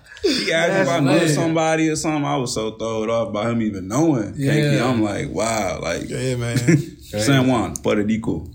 He 0.22 0.52
asked 0.52 0.82
if 0.82 0.88
I 0.88 1.00
knew 1.00 1.28
somebody 1.28 1.88
or 1.88 1.96
something. 1.96 2.24
I 2.24 2.36
was 2.36 2.54
so 2.54 2.72
thrown 2.72 3.10
off 3.10 3.32
by 3.32 3.50
him 3.50 3.62
even 3.62 3.88
knowing. 3.88 4.34
Kankakee, 4.34 4.80
I'm 4.80 5.02
like, 5.02 5.30
wow, 5.30 5.80
like 5.80 6.08
yeah, 6.08 6.36
man. 6.36 6.58
San 7.00 7.48
Juan, 7.48 7.74
Puerto 7.76 8.04
Rico. 8.04 8.46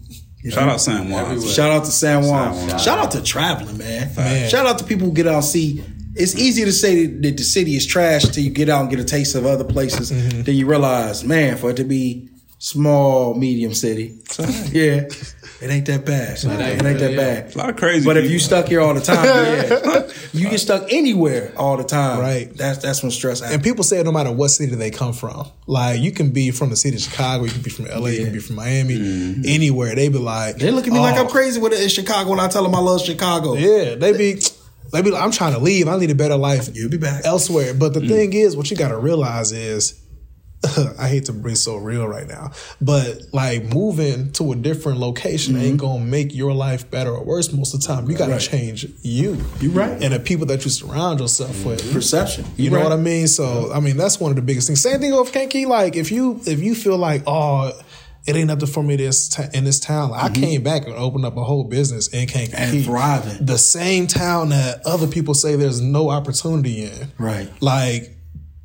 Shout 0.47 0.69
out 0.69 0.79
San 0.79 1.09
Juan. 1.09 1.25
Everywhere. 1.25 1.51
Shout 1.51 1.71
out 1.71 1.85
to 1.85 1.91
San 1.91 2.23
Juan. 2.23 2.53
San 2.53 2.67
Juan. 2.67 2.79
Shout 2.79 2.99
out 2.99 3.11
to 3.11 3.23
traveling, 3.23 3.77
man. 3.79 4.13
Man. 4.15 4.49
Shout 4.49 4.67
out 4.67 4.77
to 4.77 4.85
people 4.85 5.07
who 5.07 5.13
get 5.13 5.27
out 5.27 5.35
and 5.35 5.43
see. 5.43 5.83
It's 6.15 6.35
easy 6.35 6.63
to 6.63 6.71
say 6.71 7.05
that 7.05 7.37
the 7.37 7.43
city 7.43 7.75
is 7.75 7.85
trash 7.85 8.23
until 8.23 8.43
you 8.43 8.49
get 8.49 8.69
out 8.69 8.81
and 8.81 8.89
get 8.89 8.99
a 8.99 9.03
taste 9.03 9.35
of 9.35 9.45
other 9.45 9.65
places. 9.65 10.11
Mm-hmm. 10.11 10.43
Then 10.43 10.55
you 10.55 10.65
realize, 10.65 11.23
man, 11.23 11.57
for 11.57 11.71
it 11.71 11.77
to 11.77 11.83
be 11.83 12.29
small, 12.57 13.33
medium 13.33 13.73
city, 13.73 14.17
yeah, 14.71 15.07
it 15.61 15.69
ain't 15.69 15.85
that 15.85 16.05
bad. 16.05 16.37
It 16.37 16.45
ain't, 16.45 16.99
that 16.99 17.11
yeah. 17.11 17.17
bad. 17.17 17.55
A 17.55 17.57
lot 17.57 17.69
of 17.69 17.75
crazy 17.75 18.05
But 18.05 18.17
if 18.17 18.29
you 18.29 18.39
stuck 18.39 18.67
here 18.67 18.81
all 18.81 18.93
the 18.93 19.01
time, 19.01 19.25
yeah, 19.25 20.09
you 20.33 20.49
get 20.49 20.59
stuck 20.59 20.91
anywhere 20.91 21.53
all 21.57 21.77
the 21.77 21.83
time. 21.83 22.19
Right. 22.19 22.55
That's 22.55 22.79
that's 22.79 23.01
when 23.03 23.11
stress 23.11 23.39
happens. 23.39 23.55
And 23.55 23.63
people 23.63 23.83
say 23.83 23.99
it 23.99 24.03
no 24.03 24.11
matter 24.11 24.31
what 24.31 24.49
city 24.49 24.75
they 24.75 24.91
come 24.91 25.13
from. 25.13 25.47
Like 25.67 26.01
you 26.01 26.11
can 26.11 26.31
be 26.31 26.51
from 26.51 26.69
the 26.69 26.75
city 26.75 26.97
of 26.97 27.01
Chicago, 27.01 27.45
you 27.45 27.51
can 27.51 27.61
be 27.61 27.69
from 27.69 27.85
LA, 27.85 28.07
you 28.07 28.23
can 28.23 28.33
be 28.33 28.39
from 28.39 28.55
Miami, 28.55 28.95
anywhere. 29.45 29.95
They 29.95 30.09
be 30.09 30.17
like, 30.17 30.57
They 30.57 30.71
look 30.71 30.87
at 30.87 30.93
me 30.93 30.99
like 30.99 31.17
"Oh, 31.17 31.23
I'm 31.23 31.29
crazy 31.29 31.59
with 31.59 31.73
it 31.73 31.81
in 31.81 31.89
Chicago 31.89 32.29
when 32.29 32.39
I 32.39 32.47
tell 32.47 32.63
them 32.63 32.75
I 32.75 32.79
love 32.79 33.01
Chicago. 33.01 33.53
Yeah, 33.53 33.95
they 33.95 34.17
be, 34.17 34.41
they 34.91 35.01
be 35.01 35.11
like, 35.11 35.23
I'm 35.23 35.31
trying 35.31 35.53
to 35.53 35.59
leave. 35.59 35.87
I 35.87 35.97
need 35.97 36.11
a 36.11 36.15
better 36.15 36.37
life. 36.37 36.69
You'll 36.73 36.89
be 36.89 36.97
back. 36.97 37.25
elsewhere. 37.25 37.73
But 37.73 37.93
the 37.93 37.99
mm. 37.99 38.07
thing 38.07 38.33
is, 38.33 38.55
what 38.55 38.69
you 38.71 38.77
got 38.77 38.89
to 38.89 38.97
realize 38.97 39.51
is, 39.51 40.01
I 40.99 41.07
hate 41.07 41.25
to 41.25 41.33
be 41.33 41.55
so 41.55 41.77
real 41.77 42.07
right 42.07 42.27
now, 42.27 42.51
but 42.81 43.21
like 43.33 43.63
moving 43.65 44.31
to 44.33 44.51
a 44.51 44.55
different 44.55 44.99
location 44.99 45.55
mm-hmm. 45.55 45.63
ain't 45.63 45.77
gonna 45.77 46.03
make 46.03 46.33
your 46.33 46.53
life 46.53 46.89
better 46.89 47.11
or 47.11 47.23
worse 47.23 47.51
most 47.53 47.73
of 47.73 47.81
the 47.81 47.87
time. 47.87 48.09
You 48.09 48.17
got 48.17 48.27
to 48.27 48.33
Right. 48.33 48.41
change 48.41 48.87
you. 49.01 49.37
You 49.59 49.71
right. 49.71 50.01
And 50.01 50.13
the 50.13 50.19
people 50.19 50.45
that 50.47 50.65
you 50.65 50.71
surround 50.71 51.19
yourself 51.19 51.65
with. 51.65 51.81
Mm-hmm. 51.81 51.93
Perception. 51.93 52.45
You 52.57 52.69
know 52.69 52.81
what 52.81 52.91
I 52.91 52.97
mean? 52.97 53.27
So 53.27 53.71
I 53.73 53.79
mean 53.79 53.97
that's 53.97 54.19
one 54.19 54.31
of 54.31 54.35
the 54.35 54.41
biggest 54.41 54.67
things. 54.67 54.81
Same 54.81 54.99
thing 54.99 55.15
with 55.15 55.31
Kankakee. 55.31 55.65
Like 55.65 55.95
if 55.95 56.11
you 56.11 56.41
if 56.45 56.59
you 56.59 56.73
feel 56.75 56.97
like 56.97 57.23
oh 57.27 57.71
it 58.25 58.35
ain't 58.35 58.47
nothing 58.47 58.67
for 58.67 58.83
me 58.83 58.95
this 58.95 59.29
t- 59.29 59.43
in 59.53 59.63
this 59.63 59.79
town. 59.79 60.11
Like, 60.11 60.23
I 60.23 60.33
came 60.33 60.63
back 60.63 60.85
and 60.85 60.95
opened 60.95 61.25
up 61.25 61.37
a 61.37 61.43
whole 61.43 61.63
business 61.63 62.07
in 62.07 62.27
Kankakee 62.27 62.55
Mm-hmm. 62.55 62.75
And 62.75 62.85
thriving. 62.85 63.45
The 63.45 63.57
same 63.57 64.07
town 64.07 64.49
that 64.49 64.85
other 64.85 65.07
people 65.07 65.33
say 65.33 65.55
there's 65.55 65.81
no 65.81 66.09
opportunity 66.09 66.83
in. 66.85 67.11
Right. 67.17 67.49
Like 67.61 68.15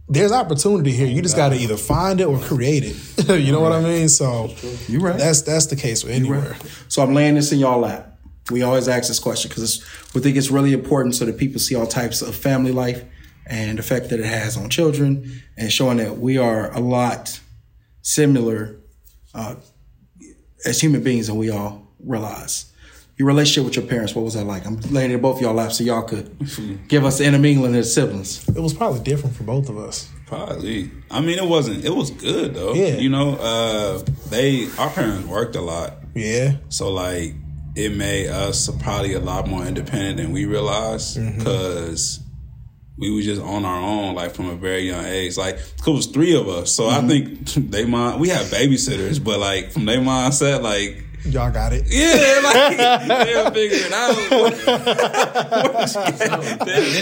there's 0.08 0.32
opportunity 0.32 0.92
here. 0.92 1.06
You 1.06 1.22
just 1.22 1.36
got 1.36 1.50
to 1.50 1.56
either 1.56 1.76
find 1.76 2.20
it 2.20 2.26
or 2.26 2.38
create 2.38 2.84
it. 2.84 3.28
you 3.40 3.52
know 3.52 3.60
what 3.60 3.72
I 3.72 3.80
mean? 3.80 4.08
So 4.08 4.54
You 4.88 5.00
right. 5.00 5.16
That's 5.16 5.42
that's 5.42 5.66
the 5.66 5.76
case 5.76 6.02
with 6.02 6.12
anywhere. 6.12 6.56
So 6.88 7.02
I'm 7.02 7.14
laying 7.14 7.36
this 7.36 7.52
in 7.52 7.58
y'all 7.58 7.80
lap. 7.80 8.18
We 8.50 8.62
always 8.62 8.88
ask 8.88 9.08
this 9.08 9.20
question 9.20 9.48
because 9.48 9.84
we 10.14 10.20
think 10.20 10.36
it's 10.36 10.50
really 10.50 10.72
important 10.72 11.14
so 11.14 11.24
that 11.24 11.36
people 11.36 11.60
see 11.60 11.76
all 11.76 11.86
types 11.86 12.22
of 12.22 12.34
family 12.34 12.72
life 12.72 13.04
and 13.46 13.78
the 13.78 13.80
effect 13.80 14.10
that 14.10 14.18
it 14.18 14.26
has 14.26 14.56
on 14.56 14.68
children 14.68 15.42
and 15.56 15.72
showing 15.72 15.98
that 15.98 16.18
we 16.18 16.38
are 16.38 16.72
a 16.72 16.80
lot 16.80 17.40
similar 18.02 18.79
uh, 19.34 19.54
as 20.64 20.80
human 20.80 21.02
beings 21.02 21.28
and 21.28 21.38
we 21.38 21.50
all 21.50 21.86
realize. 22.04 22.66
Your 23.16 23.26
relationship 23.26 23.66
with 23.66 23.76
your 23.76 23.84
parents, 23.84 24.14
what 24.14 24.24
was 24.24 24.32
that 24.32 24.44
like? 24.44 24.64
I'm 24.66 24.80
laying 24.90 25.10
it 25.10 25.14
in 25.16 25.20
both 25.20 25.42
y'all 25.42 25.52
laps 25.52 25.76
so 25.76 25.84
y'all 25.84 26.02
could 26.02 26.34
give 26.88 27.04
us 27.04 27.18
the 27.18 27.24
intermingling 27.26 27.74
as 27.74 27.92
siblings. 27.94 28.48
It 28.48 28.60
was 28.60 28.72
probably 28.72 29.00
different 29.00 29.36
for 29.36 29.42
both 29.42 29.68
of 29.68 29.76
us. 29.76 30.08
Probably. 30.26 30.90
I 31.10 31.20
mean, 31.20 31.38
it 31.38 31.44
wasn't. 31.44 31.84
It 31.84 31.94
was 31.94 32.10
good 32.10 32.54
though. 32.54 32.72
Yeah. 32.72 32.96
You 32.96 33.10
know, 33.10 33.34
uh, 33.36 34.02
they 34.30 34.68
our 34.78 34.88
parents 34.88 35.26
worked 35.28 35.54
a 35.56 35.60
lot, 35.60 35.96
Yeah. 36.14 36.56
so 36.70 36.90
like 36.90 37.34
it 37.76 37.94
made 37.94 38.28
us 38.28 38.70
probably 38.80 39.12
a 39.12 39.20
lot 39.20 39.46
more 39.48 39.66
independent 39.66 40.16
than 40.16 40.32
we 40.32 40.46
realized 40.46 41.18
Mm-hmm. 41.18 41.38
because 41.40 42.19
we 43.00 43.10
was 43.10 43.24
just 43.24 43.40
on 43.42 43.64
our 43.64 43.80
own, 43.80 44.14
like 44.14 44.34
from 44.34 44.48
a 44.50 44.54
very 44.54 44.82
young 44.82 45.04
age. 45.06 45.36
Like, 45.36 45.56
'cause 45.78 45.88
it 45.88 45.90
was 45.92 46.06
three 46.06 46.34
of 46.36 46.48
us, 46.48 46.70
so 46.72 46.84
Mm-hmm. 46.84 47.04
I 47.04 47.08
think 47.08 47.48
they 47.70 47.84
mind. 47.86 48.20
We 48.20 48.28
had 48.28 48.46
babysitters, 48.46 49.22
but 49.22 49.38
like 49.40 49.72
from 49.72 49.86
their 49.86 50.00
mindset, 50.00 50.62
like. 50.62 51.04
Y'all 51.24 51.50
got 51.50 51.72
it. 51.74 51.84
Yeah, 51.86 52.40
like 52.44 53.26
they'll 53.26 53.50
figure 53.50 53.76
it 53.78 53.92
out. 53.92 54.16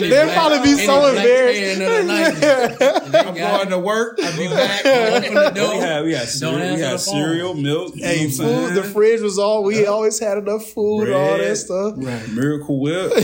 They'd 0.03 0.33
probably 0.35 0.61
be 0.61 0.75
so 0.85 1.07
embarrassed. 1.09 1.81
I'm 3.15 3.35
going 3.35 3.69
to 3.71 3.79
work. 3.79 4.19
I'll 4.23 4.37
be 4.37 4.49
back. 4.49 4.85
Open 4.85 5.35
the 5.35 5.71
we 5.73 5.79
had 5.79 6.05
we 6.05 6.13
had 6.15 6.29
cereal, 6.29 6.59
we 6.59 6.65
answer 6.67 6.85
had 6.85 7.01
cereal, 7.01 7.55
milk. 7.55 7.95
you 7.95 8.03
know 8.03 8.09
Hey, 8.09 8.29
food. 8.31 8.75
The 8.75 8.83
fridge 8.83 9.21
was 9.21 9.39
all. 9.39 9.63
We 9.63 9.87
always 9.87 10.19
had 10.19 10.39
enough 10.39 10.65
food, 10.67 11.13
all 11.13 11.31
that 11.33 11.39
Bread. 11.39 11.57
stuff. 11.57 11.97
Miracle 11.97 12.81
Whip. 12.81 13.13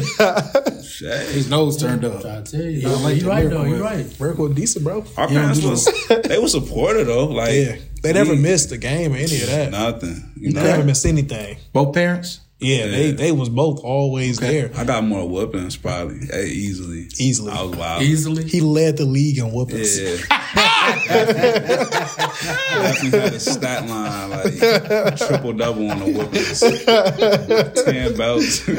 His 1.00 1.48
nose 1.50 1.76
turned 1.80 2.04
up. 2.04 2.24
I 2.24 2.42
tell 2.42 2.60
you, 2.62 2.70
Y'all 2.88 2.98
like 3.00 3.16
you 3.16 3.22
the 3.22 3.28
right 3.28 3.44
miracle 3.48 3.58
though. 3.58 3.64
You 3.68 3.74
whip. 3.74 3.82
right. 3.82 4.20
Miracle 4.20 4.48
decent, 4.48 4.84
bro. 4.84 5.04
Our 5.16 5.28
parents 5.28 5.62
was 5.62 5.86
they 6.24 6.38
were 6.38 6.48
supportive 6.48 7.06
though. 7.08 7.26
Like 7.26 7.52
Yeah, 7.54 7.76
they 8.04 8.12
never 8.12 8.34
we- 8.34 8.38
missed 8.40 8.70
a 8.72 8.76
game 8.78 9.12
or 9.12 9.16
any 9.16 9.40
of 9.42 9.48
that. 9.48 9.70
nothing. 9.72 10.30
You 10.36 10.52
They 10.52 10.60
know, 10.60 10.66
never 10.66 10.84
missed 10.84 11.04
anything. 11.06 11.56
Both 11.72 11.92
parents? 11.94 12.40
Yeah, 12.60 12.86
they 12.86 13.06
Yeah. 13.08 13.12
they 13.16 13.32
was 13.32 13.48
both 13.48 13.80
always 13.82 14.38
there. 14.38 14.70
I 14.76 14.84
got 14.84 15.04
more 15.04 15.28
whoopings 15.28 15.76
probably 15.76 16.20
eh, 16.32 16.44
easily. 16.44 17.08
Easily. 17.18 17.50
I 17.52 17.62
was 17.62 17.76
wild. 17.76 18.02
Easily. 18.02 18.44
He 18.44 18.60
led 18.60 18.96
the 18.96 19.04
league 19.04 19.38
in 19.38 19.50
whoopings. 19.52 19.98
Yeah. 20.00 20.16
Definitely 22.74 23.18
had 23.20 23.32
a 23.34 23.40
stat 23.40 23.86
line 23.88 24.30
like 24.30 25.18
triple 25.18 25.52
double 25.52 25.90
on 25.90 25.98
the 25.98 26.06
whoopings. 26.12 26.60
ten 27.84 28.16
belts, 28.16 28.64
ten 28.66 28.76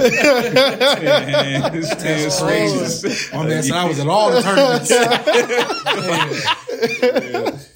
hands, 1.30 1.89
ten 1.95 2.32
swings. 2.32 3.03
My 3.34 3.45
man 3.45 3.61
said 3.63 3.73
I 3.76 3.86
was 3.86 3.99
at 3.99 4.07
all 4.07 4.32
the 4.32 4.41
tournaments. 4.41 4.91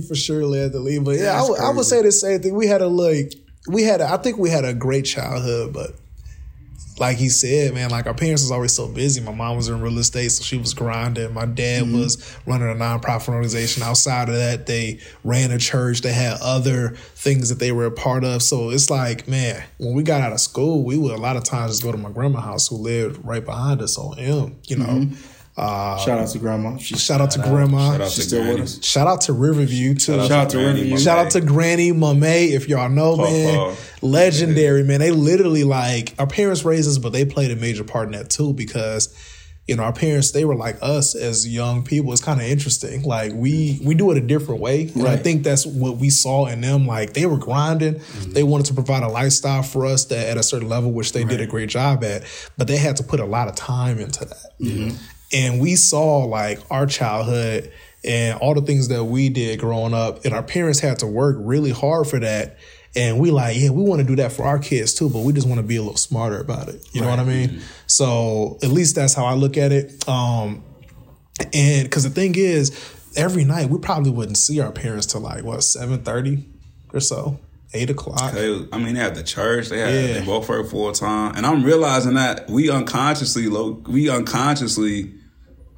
For 0.00 0.14
sure 0.14 0.44
led 0.44 0.72
the 0.72 0.80
lead. 0.80 1.04
But 1.04 1.18
yeah, 1.18 1.40
I 1.40 1.48
would- 1.48 1.60
I 1.60 1.70
would 1.70 1.84
say 1.84 2.02
the 2.02 2.12
same 2.12 2.40
thing. 2.40 2.54
We 2.54 2.66
had 2.66 2.82
a 2.82 2.88
like 2.88 3.34
we 3.68 3.82
had 3.82 4.00
a, 4.00 4.10
I 4.10 4.16
think 4.16 4.38
we 4.38 4.50
had 4.50 4.64
a 4.64 4.72
great 4.72 5.04
childhood, 5.04 5.72
but 5.72 5.92
like 7.00 7.16
he 7.16 7.28
said, 7.28 7.74
man, 7.74 7.90
like 7.90 8.06
our 8.06 8.14
parents 8.14 8.42
was 8.42 8.50
always 8.50 8.72
so 8.72 8.88
busy. 8.88 9.20
My 9.20 9.32
mom 9.32 9.56
was 9.56 9.68
in 9.68 9.80
real 9.80 9.98
estate, 9.98 10.30
so 10.30 10.42
she 10.42 10.58
was 10.58 10.74
grinding. 10.74 11.32
My 11.32 11.46
dad 11.46 11.84
mm-hmm. 11.84 11.98
was 11.98 12.36
running 12.46 12.68
a 12.68 12.74
nonprofit 12.74 13.28
organization. 13.28 13.82
Outside 13.82 14.28
of 14.28 14.34
that, 14.34 14.66
they 14.66 15.00
ran 15.24 15.50
a 15.50 15.58
church. 15.58 16.00
They 16.00 16.12
had 16.12 16.38
other 16.40 16.90
things 17.14 17.48
that 17.50 17.58
they 17.58 17.72
were 17.72 17.86
a 17.86 17.90
part 17.90 18.24
of. 18.24 18.42
So 18.42 18.70
it's 18.70 18.90
like, 18.90 19.28
man, 19.28 19.62
when 19.78 19.94
we 19.94 20.02
got 20.02 20.22
out 20.22 20.32
of 20.32 20.40
school, 20.40 20.84
we 20.84 20.98
would 20.98 21.12
a 21.12 21.20
lot 21.20 21.36
of 21.36 21.44
times 21.44 21.72
just 21.72 21.82
go 21.82 21.92
to 21.92 21.98
my 21.98 22.10
grandma's 22.10 22.44
house, 22.44 22.68
who 22.68 22.76
lived 22.76 23.24
right 23.24 23.44
behind 23.44 23.80
us 23.80 23.96
on 23.96 24.18
M. 24.18 24.56
You 24.66 24.76
know, 24.76 24.86
mm-hmm. 24.86 25.14
Shout 25.58 26.18
out 26.18 26.28
to 26.28 26.38
grandma. 26.38 26.76
She's 26.76 27.02
shout 27.02 27.20
out 27.20 27.30
to 27.32 27.40
grandma. 27.40 27.92
Shout 27.92 28.00
out 28.00 28.10
She's 28.10 28.14
to 28.16 28.22
still 28.22 28.38
with 28.40 28.48
Granny. 28.48 28.62
us. 28.62 28.84
Shout 28.84 29.06
out 29.08 29.20
to 29.22 29.32
Riverview 29.32 29.94
too. 29.94 30.12
Shout 30.12 30.30
out 30.30 30.50
to 30.50 30.56
Granny, 30.56 30.72
Riverview. 30.72 30.90
my 30.94 31.00
Shout 31.00 31.18
out 31.18 31.30
to 31.32 31.40
Granny, 31.40 31.92
Mame, 31.92 32.22
if 32.22 32.68
y'all 32.68 32.88
know, 32.88 33.16
Paw 33.16 33.24
man. 33.24 33.54
Paw. 33.56 33.76
Legendary, 34.02 34.84
man. 34.84 35.00
They 35.00 35.10
literally 35.10 35.64
like 35.64 36.14
our 36.18 36.26
parents 36.26 36.64
raised 36.64 36.88
us, 36.88 36.98
but 36.98 37.12
they 37.12 37.24
played 37.24 37.50
a 37.50 37.56
major 37.56 37.84
part 37.84 38.06
in 38.06 38.12
that 38.12 38.30
too 38.30 38.52
because 38.52 39.14
you 39.66 39.76
know, 39.76 39.82
our 39.82 39.92
parents, 39.92 40.30
they 40.30 40.46
were 40.46 40.56
like 40.56 40.78
us 40.80 41.14
as 41.14 41.46
young 41.46 41.84
people. 41.84 42.10
It's 42.12 42.24
kind 42.24 42.40
of 42.40 42.46
interesting. 42.46 43.02
Like 43.02 43.32
we 43.34 43.78
we 43.84 43.94
do 43.94 44.10
it 44.10 44.16
a 44.16 44.20
different 44.22 44.62
way. 44.62 44.90
And 44.94 45.06
I 45.06 45.16
think 45.18 45.42
that's 45.42 45.66
what 45.66 45.98
we 45.98 46.08
saw 46.08 46.46
in 46.46 46.62
them. 46.62 46.86
Like 46.86 47.12
they 47.12 47.26
were 47.26 47.36
grinding. 47.36 47.96
Mm-hmm. 47.96 48.32
They 48.32 48.42
wanted 48.42 48.64
to 48.66 48.74
provide 48.74 49.02
a 49.02 49.08
lifestyle 49.08 49.62
for 49.62 49.84
us 49.84 50.06
that 50.06 50.26
at 50.26 50.38
a 50.38 50.42
certain 50.42 50.70
level, 50.70 50.90
which 50.92 51.12
they 51.12 51.22
did 51.22 51.42
a 51.42 51.46
great 51.46 51.68
job 51.68 52.02
at, 52.02 52.24
but 52.56 52.66
they 52.66 52.78
had 52.78 52.96
to 52.96 53.02
put 53.02 53.20
a 53.20 53.26
lot 53.26 53.46
of 53.48 53.56
time 53.56 53.98
into 53.98 54.24
that. 54.24 54.52
Mm-hmm. 54.58 54.96
And 55.32 55.60
we 55.60 55.76
saw 55.76 56.18
like 56.24 56.60
our 56.70 56.86
childhood 56.86 57.70
and 58.04 58.38
all 58.38 58.54
the 58.54 58.62
things 58.62 58.88
that 58.88 59.04
we 59.04 59.28
did 59.28 59.58
growing 59.60 59.92
up, 59.94 60.24
and 60.24 60.32
our 60.32 60.42
parents 60.42 60.80
had 60.80 61.00
to 61.00 61.06
work 61.06 61.36
really 61.40 61.70
hard 61.70 62.06
for 62.06 62.18
that. 62.20 62.56
And 62.96 63.18
we 63.18 63.30
like, 63.30 63.56
yeah, 63.56 63.70
we 63.70 63.82
want 63.82 64.00
to 64.00 64.06
do 64.06 64.16
that 64.16 64.32
for 64.32 64.44
our 64.44 64.58
kids 64.58 64.94
too, 64.94 65.10
but 65.10 65.20
we 65.20 65.32
just 65.32 65.46
want 65.46 65.60
to 65.60 65.66
be 65.66 65.76
a 65.76 65.82
little 65.82 65.96
smarter 65.98 66.40
about 66.40 66.68
it. 66.68 66.82
You 66.92 67.02
know 67.02 67.08
what 67.08 67.18
I 67.18 67.24
mean? 67.24 67.60
So 67.86 68.58
at 68.62 68.70
least 68.70 68.94
that's 68.94 69.14
how 69.14 69.26
I 69.26 69.34
look 69.34 69.56
at 69.58 69.72
it. 69.72 70.08
Um, 70.08 70.64
and 71.52 71.84
because 71.84 72.04
the 72.04 72.10
thing 72.10 72.34
is, 72.36 72.72
every 73.16 73.44
night 73.44 73.68
we 73.68 73.78
probably 73.78 74.10
wouldn't 74.10 74.38
see 74.38 74.60
our 74.60 74.72
parents 74.72 75.06
till 75.06 75.20
like 75.20 75.44
what 75.44 75.62
seven 75.62 76.02
thirty 76.02 76.44
or 76.94 77.00
so, 77.00 77.38
eight 77.74 77.90
o'clock. 77.90 78.32
They, 78.32 78.66
I 78.72 78.78
mean, 78.78 78.94
they 78.94 79.00
had 79.00 79.14
the 79.14 79.22
church. 79.22 79.68
They 79.68 79.78
had 79.80 79.92
Yeah. 79.92 80.20
they 80.20 80.26
both 80.26 80.48
work 80.48 80.68
full 80.68 80.90
time, 80.92 81.34
and 81.36 81.44
I'm 81.44 81.62
realizing 81.62 82.14
that 82.14 82.48
we 82.48 82.70
unconsciously, 82.70 83.48
low, 83.48 83.82
we 83.86 84.08
unconsciously 84.08 85.12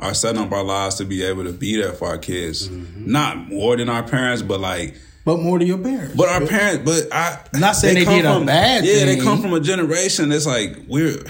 are 0.01 0.15
setting 0.15 0.41
up 0.43 0.51
our 0.53 0.63
lives 0.65 0.97
to 0.97 1.05
be 1.05 1.23
able 1.23 1.45
to 1.45 1.53
be 1.53 1.77
there 1.81 1.93
for 1.93 2.09
our 2.09 2.19
kids. 2.19 2.69
Mm-hmm. 2.69 3.11
Not 3.11 3.49
more 3.49 3.77
than 3.77 3.89
our 3.89 4.03
parents, 4.03 4.43
but 4.43 4.61
like, 4.61 4.95
But 5.25 5.39
more 5.41 5.59
to 5.59 5.65
your 5.65 5.79
parents. 5.79 6.15
but 6.17 6.29
our 6.29 6.47
parents. 6.47 6.85
But 6.85 7.13
I 7.15 7.39
I'm 7.55 7.61
Not 7.61 7.77
saying 7.77 7.95
they 7.97 8.05
come 8.05 8.15
did 8.17 8.25
a 8.25 8.41
bad 8.45 8.85
Yeah, 8.85 9.05
they 9.05 9.17
come 9.19 9.41
from 9.43 9.53
a 9.53 9.61
generation 9.61 10.29
that's 10.31 10.47
like 10.47 10.77
we're 10.89 11.23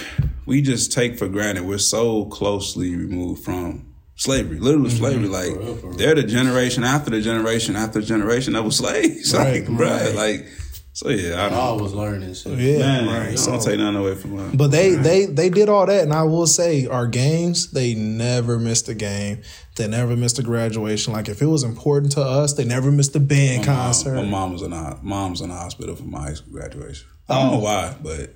we 0.45 0.61
just 0.61 0.91
take 0.91 1.17
for 1.19 1.27
granted. 1.27 1.65
We're 1.65 1.77
so 1.77 2.25
closely 2.25 2.95
removed 2.95 3.43
from. 3.43 3.87
Slavery, 4.15 4.59
literally 4.59 4.89
Mm-hmm. 4.91 4.97
slavery. 4.99 5.27
Like 5.27 5.97
they're 5.97 6.13
the 6.15 6.23
generation 6.23 6.83
after 6.83 7.09
the 7.09 7.21
generation 7.21 7.75
after 7.75 7.99
the 8.01 8.05
generation 8.05 8.53
that 8.53 8.63
was 8.63 8.77
slaves. 8.77 9.33
Right, 9.35 9.67
like, 9.67 9.77
bruh, 9.77 9.79
right. 10.05 10.15
like, 10.15 10.47
so 10.93 11.09
yeah, 11.09 11.47
I 11.47 11.47
I 11.47 11.71
was 11.71 11.93
learning 11.93 12.33
shit. 12.33 12.57
Yeah, 12.57 12.79
Man, 12.79 13.07
right. 13.07 13.37
don't 13.37 13.61
take 13.61 13.79
nothing 13.79 13.95
away 13.95 14.15
from 14.15 14.35
them. 14.35 14.51
But 14.55 14.71
they 14.71 14.95
they 14.95 15.25
they 15.25 15.49
did 15.49 15.69
all 15.69 15.85
that, 15.85 16.03
and 16.03 16.13
I 16.13 16.23
will 16.23 16.47
say 16.47 16.85
our 16.87 17.07
games 17.07 17.71
they 17.71 17.95
never 17.95 18.59
missed 18.59 18.89
a 18.89 18.93
game. 18.93 19.41
They 19.77 19.87
never 19.87 20.17
missed 20.17 20.37
a 20.39 20.43
graduation. 20.43 21.13
Like 21.13 21.29
if 21.29 21.41
it 21.41 21.45
was 21.45 21.63
important 21.63 22.11
to 22.13 22.21
us, 22.21 22.53
they 22.53 22.65
never 22.65 22.91
missed 22.91 23.15
a 23.15 23.21
band 23.21 23.63
concert. 23.63 24.15
My 24.15 24.23
mom 24.23 24.53
was 24.53 24.63
in 24.63 24.71
the 24.71 24.97
mom's 25.01 25.41
in 25.41 25.49
the 25.49 25.55
hospital 25.55 25.95
for 25.95 26.03
my 26.03 26.23
high 26.23 26.33
school 26.33 26.53
graduation. 26.53 27.07
I 27.29 27.37
oh. 27.37 27.41
don't 27.43 27.51
know 27.53 27.59
why, 27.59 27.95
but 28.01 28.35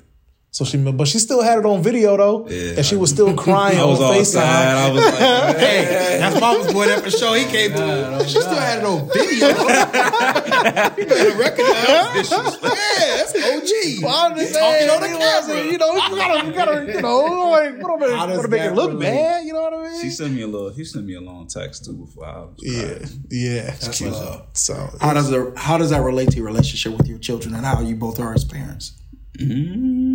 So 0.56 0.64
she, 0.64 0.78
but 0.78 1.06
she 1.06 1.20
still 1.20 1.42
had 1.44 1.60
it 1.60 1.66
on 1.66 1.84
video 1.84 2.16
though, 2.16 2.48
Yeah. 2.48 2.76
and 2.78 2.86
she 2.86 2.96
was 2.96 3.10
still 3.10 3.36
crying 3.36 3.78
I 3.84 3.84
was 3.84 4.00
on 4.00 4.06
all 4.06 4.14
Facetime. 4.14 4.26
sad. 4.26 4.78
I 4.78 4.90
was 4.90 5.04
like, 5.04 5.58
hey, 5.68 6.18
that's 6.18 6.40
mama's 6.40 6.72
boy 6.72 6.86
that 6.86 7.04
for 7.04 7.12
sure. 7.12 7.36
He 7.36 7.44
came 7.44 7.72
through. 7.74 8.24
She 8.24 8.40
still 8.40 8.56
had 8.56 8.78
it 8.80 8.86
on 8.86 9.06
video. 9.12 9.48
you 10.98 11.06
better 11.12 11.38
recognize 11.38 12.30
this. 12.30 12.32
Yeah, 12.32 13.18
that's 13.18 13.36
OG. 13.36 14.04
Well, 14.04 14.16
I'm 14.16 14.34
He 14.36 14.40
just 14.44 14.54
talking 14.56 14.90
on 14.92 15.02
the 15.02 15.08
you 15.10 15.14
know, 15.14 15.20
camera. 15.20 15.64
You 15.66 15.78
know, 15.78 15.94
you 15.94 16.16
gotta, 16.16 16.46
you 16.48 16.54
gotta, 16.54 16.94
you 16.94 17.02
know, 17.02 17.20
like, 17.52 17.84
what 17.84 18.02
am 18.02 18.04
I, 18.18 18.36
gonna 18.36 18.48
make 18.48 18.62
it 18.62 18.72
look 18.76 18.92
relate? 18.92 19.06
bad? 19.12 19.46
You 19.46 19.52
know 19.54 19.62
what 19.62 19.74
I 19.74 19.84
mean? 19.92 20.02
she 20.02 20.10
sent 20.10 20.34
me 20.34 20.42
a 20.44 20.48
little. 20.48 20.70
He 20.70 20.86
sent 20.86 21.06
me 21.06 21.16
a 21.16 21.22
long 21.22 21.48
text 21.48 21.84
too 21.84 21.94
before 21.98 22.26
I 22.28 22.40
was. 22.40 22.56
yeah, 22.60 22.82
crying. 22.96 23.26
yeah. 23.30 23.64
That's 23.72 23.98
cute. 23.98 24.14
what's. 24.14 24.62
So 24.62 24.74
How 25.02 25.14
does 25.14 25.30
the 25.30 25.52
how 25.58 25.78
does 25.78 25.90
that 25.90 26.00
relate 26.02 26.30
to 26.32 26.38
your 26.38 26.46
relationship 26.46 26.98
with 26.98 27.10
your 27.10 27.20
children 27.20 27.54
and 27.56 27.66
how 27.66 27.82
you 27.82 27.98
both 27.98 28.22
are 28.22 28.34
as 28.34 28.46
parents? 28.46 28.94
Mm, 29.38 30.15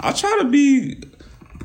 I 0.00 0.12
try 0.12 0.38
to 0.40 0.44
be. 0.48 1.02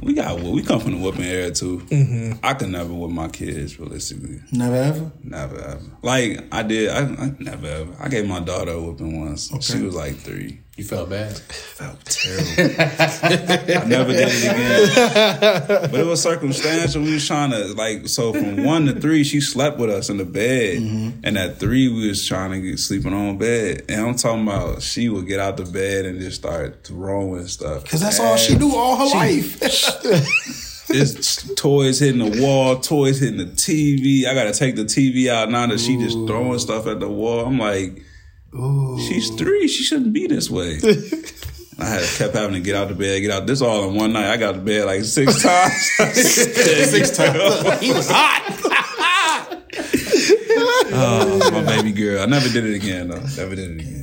We 0.02 0.14
got 0.14 0.40
we 0.42 0.62
come 0.64 0.82
from 0.82 0.92
the 0.92 0.98
whooping 0.98 1.24
era 1.24 1.52
too. 1.52 1.80
Mm-hmm. 1.80 2.40
I 2.44 2.54
could 2.56 2.70
never 2.70 2.94
whip 2.94 3.12
my 3.12 3.30
kids 3.30 3.80
realistically. 3.80 4.42
Never 4.52 4.76
ever. 4.76 5.12
Never 5.24 5.58
ever. 5.58 5.82
Like 6.02 6.44
I 6.52 6.64
did. 6.64 6.90
I, 6.90 7.04
I 7.04 7.34
never 7.40 7.68
ever. 7.68 7.96
I 8.00 8.10
gave 8.10 8.28
my 8.28 8.42
daughter 8.42 8.72
a 8.72 8.82
whooping 8.82 9.22
once. 9.22 9.50
She 9.66 9.82
was 9.82 9.96
like 9.96 10.16
three. 10.18 10.63
You 10.76 10.84
felt 10.84 11.12
bad. 11.12 11.38
Felt 11.38 12.04
terrible. 12.06 12.74
I 12.82 13.86
never 13.86 14.12
did 14.12 14.28
it 14.28 14.44
again. 14.44 15.92
But 15.92 16.00
it 16.00 16.06
was 16.06 16.20
circumstantial. 16.20 17.04
We 17.04 17.14
was 17.14 17.28
trying 17.28 17.52
to 17.52 17.76
like 17.76 18.08
so 18.08 18.34
from 18.34 18.64
one 18.64 18.88
to 18.88 19.00
three, 19.00 19.24
she 19.24 19.40
slept 19.40 19.78
with 19.78 19.92
us 19.92 20.10
in 20.10 20.18
the 20.18 20.26
bed, 20.26 20.80
mm-hmm. 20.80 21.20
and 21.24 21.38
at 21.38 21.60
three 21.60 21.90
we 21.90 22.08
was 22.08 22.28
trying 22.28 22.52
to 22.54 22.62
get 22.62 22.80
sleeping 22.80 23.14
on 23.14 23.38
bed. 23.38 23.86
And 23.88 24.02
I'm 24.02 24.16
talking 24.16 24.48
about 24.48 24.82
she 24.82 25.10
would 25.10 25.28
get 25.28 25.40
out 25.40 25.58
the 25.58 25.66
bed 25.66 26.06
and 26.06 26.20
just 26.20 26.38
start 26.38 26.84
throwing 26.84 27.46
stuff. 27.46 27.84
Because 27.84 28.02
that's 28.02 28.20
all 28.20 28.36
she 28.36 28.56
do 28.56 28.76
all 28.76 28.98
her 28.98 29.16
life. 29.16 29.60
It's 30.96 31.56
toys 31.56 32.00
hitting 32.00 32.20
the 32.20 32.42
wall, 32.42 32.80
toys 32.80 33.20
hitting 33.20 33.38
the 33.38 33.46
TV. 33.46 34.28
I 34.28 34.34
gotta 34.36 34.54
take 34.54 34.76
the 34.76 34.84
TV 34.84 35.28
out 35.28 35.50
now 35.50 35.66
that 35.66 35.80
she 35.80 35.98
just 35.98 36.18
throwing 36.28 36.60
stuff 36.60 36.86
at 36.88 37.00
the 37.00 37.10
wall. 37.10 37.46
I'm 37.46 37.58
like, 37.58 38.04
she's 38.54 39.30
three. 39.32 39.68
She 39.68 39.84
shouldn't 39.84 40.14
be 40.14 40.28
this 40.28 40.50
way. 40.50 40.80
I 41.80 41.86
had 41.86 42.04
kept 42.18 42.36
having 42.36 42.54
to 42.54 42.60
get 42.60 42.76
out 42.76 42.90
the 42.90 42.96
bed, 42.96 43.20
get 43.22 43.32
out. 43.32 43.48
This 43.48 43.62
all 43.62 43.90
in 43.90 43.96
one 43.96 44.14
night. 44.14 44.32
I 44.32 44.38
got 44.38 44.52
to 44.54 44.60
bed 44.60 44.86
like 44.86 45.04
six 45.04 45.42
times. 45.42 45.92
six 46.14 47.18
times. 47.18 47.80
he 47.80 47.92
was 47.92 48.10
hot. 48.10 48.60
oh, 50.96 51.50
my 51.52 51.66
baby 51.66 51.92
girl. 51.92 52.22
I 52.22 52.26
never 52.28 52.48
did 52.50 52.66
it 52.66 52.76
again 52.76 53.08
though. 53.08 53.20
Never 53.38 53.56
did 53.56 53.72
it 53.72 53.82
again. 53.82 54.03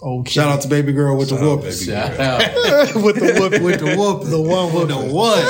Okay. 0.00 0.30
Shout 0.30 0.48
out 0.48 0.60
to 0.62 0.68
baby 0.68 0.92
girl 0.92 1.16
with 1.16 1.30
the 1.30 1.36
Shout 1.36 1.44
out, 1.44 1.58
whoopers. 1.60 1.86
baby 1.86 1.92
Shout 1.92 2.20
out. 2.20 2.94
with 3.02 3.16
the 3.16 3.36
whoop, 3.40 3.62
With 3.62 3.80
the 3.80 3.96
whoop, 3.96 4.24
the 4.24 4.40
one 4.40 4.72
whoop. 4.72 4.88
the 4.88 4.96
one. 4.96 5.44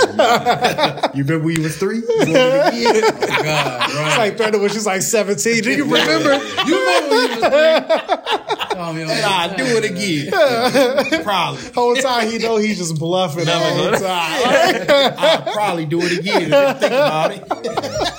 you 1.17 1.25
remember 1.25 1.47
when 1.47 1.57
you 1.57 1.63
was 1.63 1.77
three? 1.77 1.97
You 1.99 2.07
want 2.09 2.29
it 2.75 2.95
again? 2.95 3.43
God, 3.45 3.91
It's 3.91 4.19
like 4.19 4.37
threatened 4.37 4.63
when 4.63 4.71
she's 4.71 4.87
like 4.87 5.03
17. 5.03 5.63
Do 5.63 5.71
you 5.73 5.85
remember? 5.85 6.35
You 6.65 6.79
remember 6.79 7.09
when 7.17 7.23
you 7.23 7.29
was 7.29 7.49
three? 7.51 8.77
Call 8.77 8.93
me 8.93 9.03
on 9.03 9.09
Nah, 9.09 9.49
do 9.57 9.65
it 9.65 9.85
again. 9.85 11.23
Probably. 11.23 11.63
whole 11.75 11.95
time 11.97 12.29
he 12.31 12.39
know 12.39 12.57
he's 12.57 12.79
just 12.79 12.99
bluffing 12.99 13.45
the 13.47 13.53
whole 13.53 13.93
time. 13.93 15.15
I'll 15.19 15.53
probably 15.53 15.87
do 15.87 16.01
it 16.03 16.19
again 16.19 16.43
if 16.43 16.49
you 16.49 16.81
think 16.81 16.93
about 16.93 17.33
it. 17.33 18.13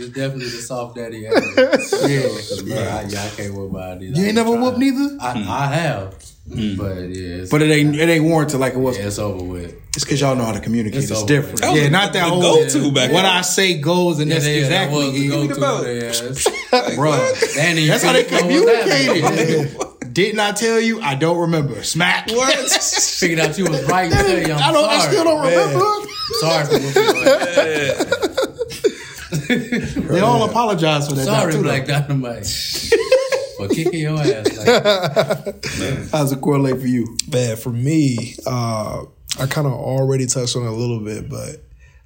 It's 0.00 0.08
definitely 0.14 0.46
the 0.48 0.62
soft 0.62 0.96
daddy. 0.96 1.26
era. 1.26 1.40
Yeah, 2.00 2.28
yeah, 2.64 2.96
I, 2.96 3.02
yeah, 3.08 3.24
I 3.24 3.28
can't 3.36 3.54
whoop 3.54 3.72
my 3.72 3.92
ID. 3.92 4.06
You 4.06 4.24
ain't 4.26 4.34
never 4.34 4.50
whooped 4.50 4.78
neither? 4.78 5.16
I, 5.20 5.32
hmm. 5.32 5.50
I 5.50 5.66
have, 5.66 6.14
hmm. 6.52 6.76
but 6.76 6.94
yeah, 6.96 7.42
it's, 7.42 7.50
But 7.50 7.62
it 7.62 7.70
ain't 7.70 7.94
it 7.94 8.08
ain't 8.08 8.24
warranted 8.24 8.58
like 8.60 8.74
it 8.74 8.78
was. 8.78 8.98
yeah, 8.98 9.06
it's 9.06 9.18
over 9.18 9.44
with. 9.44 9.74
It's 9.94 10.04
because 10.04 10.20
y'all 10.20 10.36
know 10.36 10.44
how 10.44 10.52
to 10.52 10.60
communicate. 10.60 11.02
It's 11.02 11.10
It's, 11.10 11.24
different. 11.24 11.60
That 11.60 11.70
was 11.72 11.78
yeah, 11.80 11.84
the- 11.86 11.90
not 11.90 12.12
that 12.14 12.28
whole 12.28 12.40
go-to 12.40 12.92
back 12.92 13.12
What. 13.12 13.24
I 13.24 13.40
say 13.42 13.78
goes, 13.80 14.20
and 14.20 14.30
that's 14.30 14.46
yeah, 14.46 14.68
that 14.68 14.84
exactly 14.88 15.04
was 15.04 15.12
the 15.12 15.26
it. 15.26 15.28
go-to. 15.28 15.60
belt. 15.60 15.86
Yeah, 16.80 16.94
Bro, 16.96 17.12
and 17.12 17.36
then 17.56 17.76
you 17.76 17.86
that's 17.88 18.02
how 18.04 18.12
they 18.12 18.24
figured 18.24 18.42
out 18.42 18.50
what 18.50 18.66
was 18.66 19.04
communicated. 19.24 19.86
Didn't 20.12 20.40
I 20.40 20.50
tell 20.52 20.80
you? 20.80 21.00
I 21.00 21.14
don't 21.14 21.38
remember. 21.38 21.82
Smack. 21.84 22.28
What? 22.30 22.56
Figured 23.20 23.38
out 23.38 23.56
you 23.56 23.64
was 23.70 23.84
right. 23.84 24.10
and 24.10 24.12
tell 24.12 24.38
you, 24.38 24.54
I'm 24.54 24.74
don't. 24.74 24.88
I 24.90 24.98
still 25.06 25.22
don't 25.24 25.44
remember. 25.44 26.08
Sorry 26.40 26.64
for 26.66 26.72
whooping 26.80 27.16
your 27.22 27.38
ass. 27.38 28.29
They 30.12 30.20
all 30.20 30.48
apologize 30.48 31.08
for 31.08 31.14
that. 31.14 31.26
now, 31.26 31.40
Sorry, 31.40 31.52
too, 31.52 31.62
Black 31.62 31.86
though. 31.86 32.00
Dynamite. 32.00 32.46
for 33.56 33.68
kicking 33.68 34.00
your 34.00 34.18
ass 34.18 34.56
like 34.56 34.66
that. 34.66 36.08
How's 36.12 36.32
it 36.32 36.40
correlate 36.40 36.80
for 36.80 36.86
you? 36.86 37.16
Man, 37.32 37.56
for 37.56 37.70
me, 37.70 38.34
uh, 38.46 39.04
I 39.38 39.46
kind 39.46 39.66
of 39.66 39.72
already 39.74 40.26
touched 40.26 40.56
on 40.56 40.62
it 40.64 40.68
a 40.68 40.72
little 40.72 41.00
bit, 41.00 41.28
but 41.28 41.62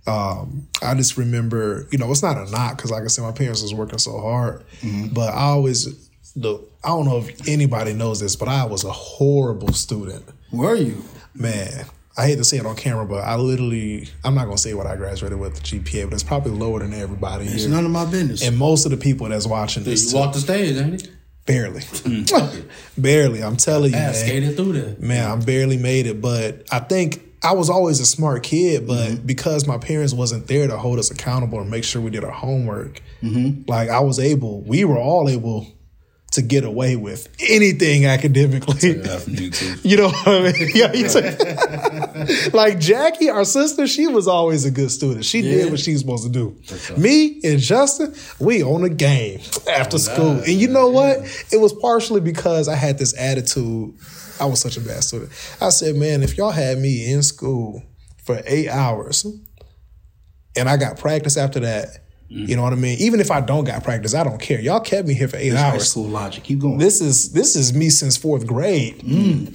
um, 0.07 0.69
I 0.83 0.95
just 0.95 1.17
remember, 1.17 1.87
you 1.91 1.99
know, 1.99 2.11
it's 2.11 2.23
not 2.23 2.37
a 2.37 2.51
knock 2.51 2.77
because, 2.77 2.91
like 2.91 3.05
I 3.05 3.07
said, 3.07 3.23
my 3.23 3.33
parents 3.33 3.63
was 3.63 3.73
working 3.75 3.99
so 3.99 4.19
hard, 4.21 4.65
but 5.13 5.33
I 5.33 5.43
always, 5.45 6.09
the 6.37 6.59
I 6.83 6.89
don't 6.89 7.07
know 7.07 7.19
if 7.19 7.49
anybody 7.49 7.95
knows 7.95 8.21
this, 8.21 8.37
but 8.37 8.49
I 8.49 8.65
was 8.67 8.85
a 8.85 8.91
horrible 8.93 9.73
student. 9.73 10.25
Were 10.53 10.75
you? 10.77 11.03
Man, 11.35 11.87
I 12.17 12.27
hate 12.27 12.37
to 12.37 12.45
say 12.45 12.59
it 12.59 12.67
on 12.67 12.77
camera, 12.77 13.05
but 13.05 13.25
I 13.25 13.37
literally, 13.37 14.09
I'm 14.25 14.35
not 14.35 14.45
gonna 14.45 14.59
say 14.59 14.75
what 14.75 14.87
I 14.87 14.97
graduated 14.97 15.39
with 15.39 15.57
the 15.57 15.61
GPA, 15.61 16.05
but 16.05 16.15
it's 16.15 16.23
probably 16.23 16.53
lower 16.53 16.79
than 16.79 16.95
everybody 16.95 17.47
It's 17.47 17.63
here. 17.63 17.71
none 17.71 17.85
of 17.85 17.91
my 17.91 18.05
business. 18.05 18.47
and 18.47 18.57
most 18.57 18.85
of 18.85 18.93
the 18.93 18.97
people 18.97 19.29
that's 19.29 19.47
watching 19.47 19.83
this, 19.83 20.05
You 20.05 20.11
too. 20.13 20.17
walked 20.19 20.35
the 20.35 20.41
stage, 20.41 20.77
ain't 20.77 21.03
it? 21.03 21.11
barely, 21.47 21.81
mm. 21.81 22.65
barely. 22.99 23.43
I'm 23.43 23.57
telling 23.57 23.93
you, 23.93 23.99
I 23.99 24.03
man. 24.03 24.15
skated 24.15 24.57
through 24.57 24.73
there. 24.75 24.97
man, 24.99 25.31
I 25.31 25.37
barely 25.45 25.77
made 25.77 26.07
it, 26.07 26.21
but 26.21 26.65
I 26.71 26.79
think 26.79 27.21
I 27.43 27.53
was 27.53 27.69
always 27.69 28.01
a 28.01 28.07
smart 28.07 28.43
kid, 28.43 28.87
but 28.87 29.09
mm-hmm. 29.11 29.27
because 29.27 29.67
my 29.67 29.77
parents 29.77 30.15
wasn't 30.15 30.47
there 30.47 30.67
to 30.67 30.79
hold 30.79 30.99
us 30.99 31.11
accountable 31.11 31.61
and 31.61 31.71
make 31.71 31.85
sure 31.85 32.01
we 32.01 32.11
did 32.11 32.25
our 32.25 32.31
homework, 32.31 33.03
mm-hmm. 33.23 33.69
like 33.71 33.91
I 33.91 34.01
was 34.01 34.19
able, 34.19 34.63
we 34.63 34.85
were 34.85 34.99
all 34.99 35.29
able 35.29 35.67
to 36.35 36.43
get 36.43 36.65
away 36.65 36.97
with 36.97 37.29
anything 37.49 38.07
academically. 38.07 38.91
You. 38.91 39.51
You 39.83 39.97
know 39.99 40.09
what 40.09 40.27
I 40.29 40.53
mean? 40.53 40.69
Yeah, 40.75 40.93
you 40.93 41.09
took- 41.09 42.53
like 42.55 42.79
Jackie, 42.81 43.29
our 43.31 43.45
sister, 43.45 43.87
she 43.87 44.07
was 44.07 44.27
always 44.29 44.65
a 44.65 44.71
good 44.71 44.91
student. 44.91 45.25
She 45.25 45.43
did 45.43 45.71
what 45.71 45.81
she 45.81 45.93
was 45.93 46.01
supposed 46.01 46.25
to 46.25 46.31
do. 46.31 46.57
Me 46.97 47.41
and 47.45 47.59
Justin, 47.61 48.15
we 48.41 48.63
on 48.63 48.83
the 48.83 48.91
game 48.91 49.41
after 49.71 49.99
school. 49.99 50.39
And 50.39 50.49
you 50.49 50.69
know 50.69 50.89
what? 50.89 51.19
It 51.53 51.59
was 51.61 51.73
partially 51.73 52.21
because 52.21 52.69
I 52.69 52.75
had 52.77 52.99
this 52.99 53.17
attitude. 53.19 53.95
I 54.41 54.47
was 54.47 54.61
such 54.61 54.77
a 54.77 54.81
bad 54.81 55.05
student. 55.05 55.31
I 55.61 55.69
said, 55.69 55.95
man, 55.97 56.23
if 56.23 56.37
y'all 56.37 56.51
had 56.51 56.79
me 56.79 57.13
in 57.13 57.23
school 57.23 57.83
for 58.25 58.41
eight 58.47 58.69
hours, 58.69 59.25
and 60.57 60.69
I 60.69 60.77
got 60.77 60.99
practice 60.99 61.37
after 61.37 61.61
that. 61.61 62.04
Mm-hmm. 62.31 62.49
You 62.51 62.57
know 62.57 62.63
what 62.63 62.73
I 62.73 62.77
mean? 62.77 62.99
Even 63.01 63.21
if 63.21 63.31
I 63.31 63.41
don't 63.41 63.65
got 63.65 63.85
practice, 63.85 64.15
I 64.15 64.25
don't 64.25 64.41
care. 64.41 64.59
Y'all 64.61 64.81
kept 64.81 65.07
me 65.07 65.15
here 65.15 65.29
for 65.29 65.37
eight 65.37 65.51
High 65.53 65.73
hours. 65.73 65.91
school 65.91 66.05
logic. 66.09 66.45
Keep 66.45 66.61
going. 66.61 66.79
This 66.79 67.01
is 67.01 67.33
this 67.33 67.55
is 67.55 67.73
me 67.75 67.91
since 67.91 68.17
fourth 68.17 68.47
grade. 68.47 69.03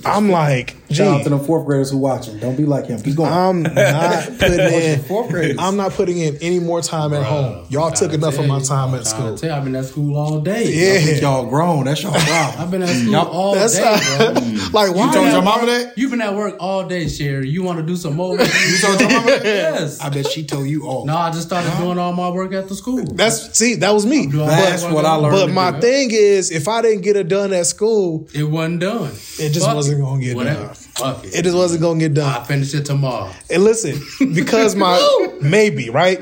I'm 0.06 0.30
like, 0.30 0.76
Mm. 0.76 0.79
Shout 0.92 1.08
out 1.08 1.18
gee, 1.20 1.24
to 1.26 1.30
the 1.30 1.40
fourth 1.40 1.66
graders 1.66 1.92
who 1.92 1.98
watch 1.98 2.10
watching. 2.20 2.40
Don't 2.40 2.56
be 2.56 2.66
like 2.66 2.88
him. 2.88 3.02
Keep 3.02 3.16
going. 3.16 3.32
I'm 3.32 3.62
not 3.74 4.26
putting 4.40 4.60
in. 4.60 5.00
fourth 5.04 5.30
graders. 5.30 5.58
I'm 5.60 5.78
not 5.78 5.92
putting 5.92 6.18
in 6.18 6.38
any 6.42 6.60
more 6.60 6.82
time 6.82 7.14
at 7.14 7.24
home. 7.24 7.66
Y'all 7.70 7.92
took 7.92 8.14
enough 8.14 8.38
of 8.40 8.48
my 8.48 8.60
time 8.62 8.94
at 8.96 9.06
school. 9.06 9.38
tell 9.38 9.50
you, 9.50 9.56
I've 9.56 9.64
been 9.64 9.76
at 9.76 9.86
school 9.86 10.18
all 10.18 10.40
day. 10.42 10.62
I 10.62 11.00
think 11.02 11.22
Yeah, 11.22 11.30
y'all 11.30 11.46
grown. 11.50 11.86
That's 11.86 12.02
y'all 12.02 12.14
problem. 12.14 12.62
I've 12.62 12.72
been 12.72 12.82
at 12.84 12.90
school 12.90 13.12
Y'all- 13.12 13.28
all 13.28 13.56
that's 13.56 13.76
day, 13.78 13.84
not, 13.84 14.34
bro. 14.34 14.44
like 14.74 14.96
why? 14.96 15.06
You 15.08 15.14
told 15.14 15.32
your 15.32 15.42
mama 15.42 15.66
that? 15.68 15.98
You've 15.98 16.12
been 16.12 16.22
at 16.22 16.36
work 16.36 16.56
all 16.60 16.88
day, 16.88 17.08
Sherry. 17.08 17.50
You 17.50 17.64
want 17.64 17.80
to 17.80 17.86
do 17.86 17.96
some 17.96 18.16
more? 18.16 18.34
you 18.40 18.78
told 18.82 19.00
your 19.00 19.10
mama 19.10 19.28
that? 19.28 19.46
Yes. 19.46 20.00
I 20.00 20.10
bet 20.10 20.28
she 20.28 20.44
told 20.46 20.68
you 20.68 20.88
all. 20.88 21.06
no, 21.06 21.16
I 21.16 21.30
just 21.32 21.48
started 21.48 21.72
doing 21.78 21.98
all 21.98 22.14
my 22.14 22.30
work 22.30 22.54
at 22.54 22.68
the 22.68 22.76
school. 22.76 23.06
That's 23.06 23.58
see, 23.58 23.76
that 23.76 23.94
was 23.94 24.06
me. 24.06 24.28
That's 24.28 24.84
what 24.84 25.06
I 25.06 25.16
learned. 25.16 25.36
But 25.36 25.50
my 25.52 25.80
thing 25.80 26.10
is, 26.12 26.52
if 26.52 26.68
I 26.68 26.82
didn't 26.82 27.02
get 27.02 27.16
it 27.16 27.28
done 27.28 27.54
at 27.54 27.68
school, 27.68 28.28
It 28.34 28.44
wasn't 28.44 28.82
done. 28.82 29.12
It 29.40 29.52
just 29.52 29.68
wasn't 29.68 30.02
gonna 30.02 30.22
get 30.22 30.36
done. 30.38 30.76
Fuck 30.98 31.24
it. 31.26 31.34
it 31.36 31.44
just 31.44 31.56
wasn't 31.56 31.82
gonna 31.82 32.00
get 32.00 32.14
done. 32.14 32.42
I 32.42 32.44
finish 32.44 32.74
it 32.74 32.86
tomorrow. 32.86 33.32
And 33.50 33.64
listen, 33.64 34.02
because 34.34 34.76
my 34.76 34.98
maybe 35.42 35.90
right, 35.90 36.20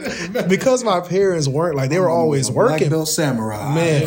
because 0.48 0.84
my 0.84 1.00
parents 1.00 1.48
weren't 1.48 1.76
like 1.76 1.90
they 1.90 2.00
were 2.00 2.10
always 2.10 2.50
Black 2.50 2.72
working. 2.72 2.90
belt 2.90 3.08
samurai. 3.08 3.74
Man, 3.74 4.04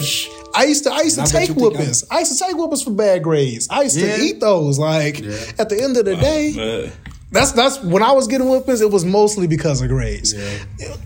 I 0.55 0.65
used 0.65 0.85
to 0.85 0.93
I 0.93 1.01
used 1.03 1.17
to 1.17 1.23
I 1.23 1.27
take 1.27 1.49
you 1.49 1.55
whoopings. 1.55 2.05
I 2.11 2.21
used 2.21 2.37
to 2.39 2.45
take 2.45 2.57
whoopings 2.57 2.83
for 2.83 2.91
bad 2.93 3.23
grades. 3.23 3.69
I 3.71 3.83
used 3.83 3.97
Yeah. 3.99 4.17
to 4.17 4.23
eat 4.23 4.41
those. 4.41 4.79
Like 4.79 5.17
at 5.59 5.69
the 5.69 5.81
end 5.83 5.97
of 5.97 6.05
the 6.05 6.17
day, 6.17 6.85
Uh, 6.87 6.91
that's 7.33 7.53
that's 7.53 7.83
when 7.83 8.03
I 8.03 8.13
was 8.13 8.27
getting 8.29 8.49
whoopings. 8.49 8.81
It 8.81 8.91
was 8.91 9.05
mostly 9.05 9.47
because 9.47 9.81
of 9.83 9.89
grades. 9.89 10.35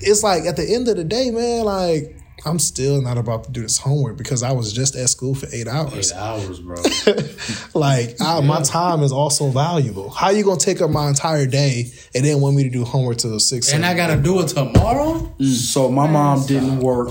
It's 0.01 0.23
like 0.23 0.45
at 0.45 0.57
the 0.57 0.65
end 0.75 0.89
of 0.89 0.97
the 0.97 1.05
day, 1.05 1.31
man. 1.31 1.65
Like 1.65 2.17
I'm 2.47 2.59
still 2.59 3.01
not 3.01 3.17
about 3.19 3.45
to 3.45 3.51
do 3.53 3.63
this 3.63 3.79
homework 3.79 4.17
because 4.19 4.43
I 4.43 4.53
was 4.53 4.73
just 4.73 4.97
at 4.97 5.09
school 5.09 5.35
for 5.35 5.47
eight 5.53 5.67
hours. 5.67 6.13
Eight 6.13 6.19
hours, 6.19 6.61
bro. 6.61 6.77
Like 7.75 8.21
I, 8.21 8.41
my 8.41 8.63
time 8.63 9.03
is 9.03 9.11
also 9.13 9.49
valuable. 9.51 10.09
How 10.11 10.31
you 10.31 10.45
gonna 10.45 10.61
take 10.61 10.81
up 10.81 10.91
my 10.91 11.09
entire 11.09 11.47
day 11.47 11.91
and 12.15 12.25
then 12.25 12.41
want 12.41 12.55
me 12.57 12.63
to 12.65 12.71
do 12.71 12.85
homework 12.85 13.19
till 13.19 13.39
six? 13.41 13.73
and 13.73 13.85
I 13.85 13.95
gotta 13.95 14.17
do 14.17 14.41
it 14.41 14.49
tomorrow. 14.49 15.35
So 15.43 15.91
my 15.91 16.07
mom 16.07 16.47
didn't 16.47 16.79
work 16.81 17.09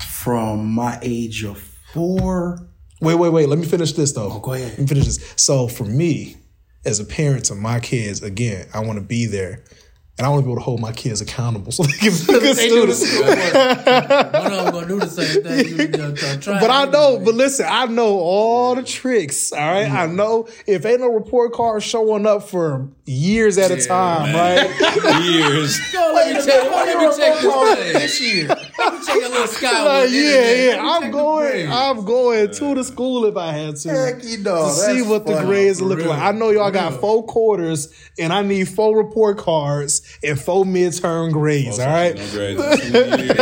from 0.00 0.66
my 0.66 0.98
age 1.02 1.44
of 1.44 1.58
four. 1.92 2.68
Wait, 3.00 3.14
wait, 3.16 3.30
wait. 3.30 3.48
Let 3.48 3.58
me 3.58 3.66
finish 3.66 3.92
this 3.92 4.12
though. 4.12 4.30
Oh, 4.32 4.38
go 4.40 4.52
ahead. 4.54 4.70
Let 4.70 4.78
me 4.78 4.86
finish 4.86 5.06
this. 5.06 5.34
So 5.36 5.68
for 5.68 5.84
me, 5.84 6.36
as 6.84 7.00
a 7.00 7.04
parent 7.04 7.44
to 7.46 7.54
my 7.54 7.80
kids, 7.80 8.22
again, 8.22 8.68
I 8.72 8.80
want 8.80 8.98
to 8.98 9.04
be 9.04 9.26
there. 9.26 9.64
And 10.18 10.26
I 10.26 10.30
want 10.30 10.40
to 10.40 10.46
be 10.46 10.50
able 10.50 10.60
to 10.60 10.64
hold 10.64 10.80
my 10.80 10.92
kids 10.92 11.20
accountable 11.20 11.72
so 11.72 11.82
they 11.82 11.92
can 11.92 12.10
be 12.10 12.24
good 12.26 12.56
students. 12.56 13.20
One 13.20 14.52
of 14.52 14.64
them 14.64 14.72
gonna 14.72 14.88
do 14.88 14.98
the 14.98 15.08
same 15.08 15.42
thing. 15.42 15.68
You, 15.68 15.76
you, 15.76 16.08
you, 16.08 16.40
try 16.40 16.58
But 16.58 16.70
I 16.70 16.86
know, 16.86 17.20
but 17.22 17.34
listen, 17.34 17.66
I 17.68 17.84
know 17.84 18.18
all 18.18 18.74
the 18.74 18.82
tricks. 18.82 19.52
All 19.52 19.58
right. 19.58 19.90
I 19.90 20.06
know 20.06 20.48
if 20.66 20.86
ain't 20.86 21.00
no 21.00 21.08
report 21.08 21.52
card 21.52 21.82
showing 21.82 22.24
up 22.24 22.48
for 22.48 22.88
years 23.04 23.58
at 23.58 23.70
a 23.70 23.86
time, 23.86 24.34
right? 24.34 25.22
years. 25.22 25.78
Go, 25.92 26.12
let 26.14 26.34
me 26.34 26.42
check. 26.42 26.70
Let 26.70 26.98
me 26.98 27.16
check. 27.16 27.92
This 28.00 28.20
year. 28.22 28.56
Let 29.20 29.30
a 29.30 29.32
little 29.32 29.46
sky. 29.58 29.82
Like, 30.02 30.10
yeah, 30.10 30.52
yeah. 30.52 30.82
Let 30.82 31.02
I'm 31.04 31.10
going. 31.10 31.70
I'm 31.70 32.04
going 32.04 32.50
to 32.50 32.74
the 32.74 32.84
school 32.84 33.24
if 33.26 33.36
I 33.36 33.52
had 33.52 33.76
to. 33.76 33.88
Heck, 33.90 34.24
you 34.24 34.38
know, 34.38 34.66
to 34.66 34.70
see 34.72 35.02
what 35.02 35.26
the 35.26 35.40
grades 35.42 35.80
look 35.80 35.98
real. 35.98 36.08
like. 36.08 36.20
I 36.22 36.32
know 36.32 36.50
y'all 36.50 36.70
got 36.70 37.00
four 37.00 37.24
quarters, 37.24 37.92
and 38.18 38.32
I 38.32 38.42
need 38.42 38.68
four 38.68 38.96
report 38.96 39.38
cards 39.38 40.02
and 40.22 40.38
four 40.40 40.64
midterm 40.64 41.32
grades. 41.32 41.78
All 41.78 41.86
right. 41.86 42.14
Grades 42.32 42.60
in 42.84 42.92
two 42.92 43.24
years. 43.24 43.36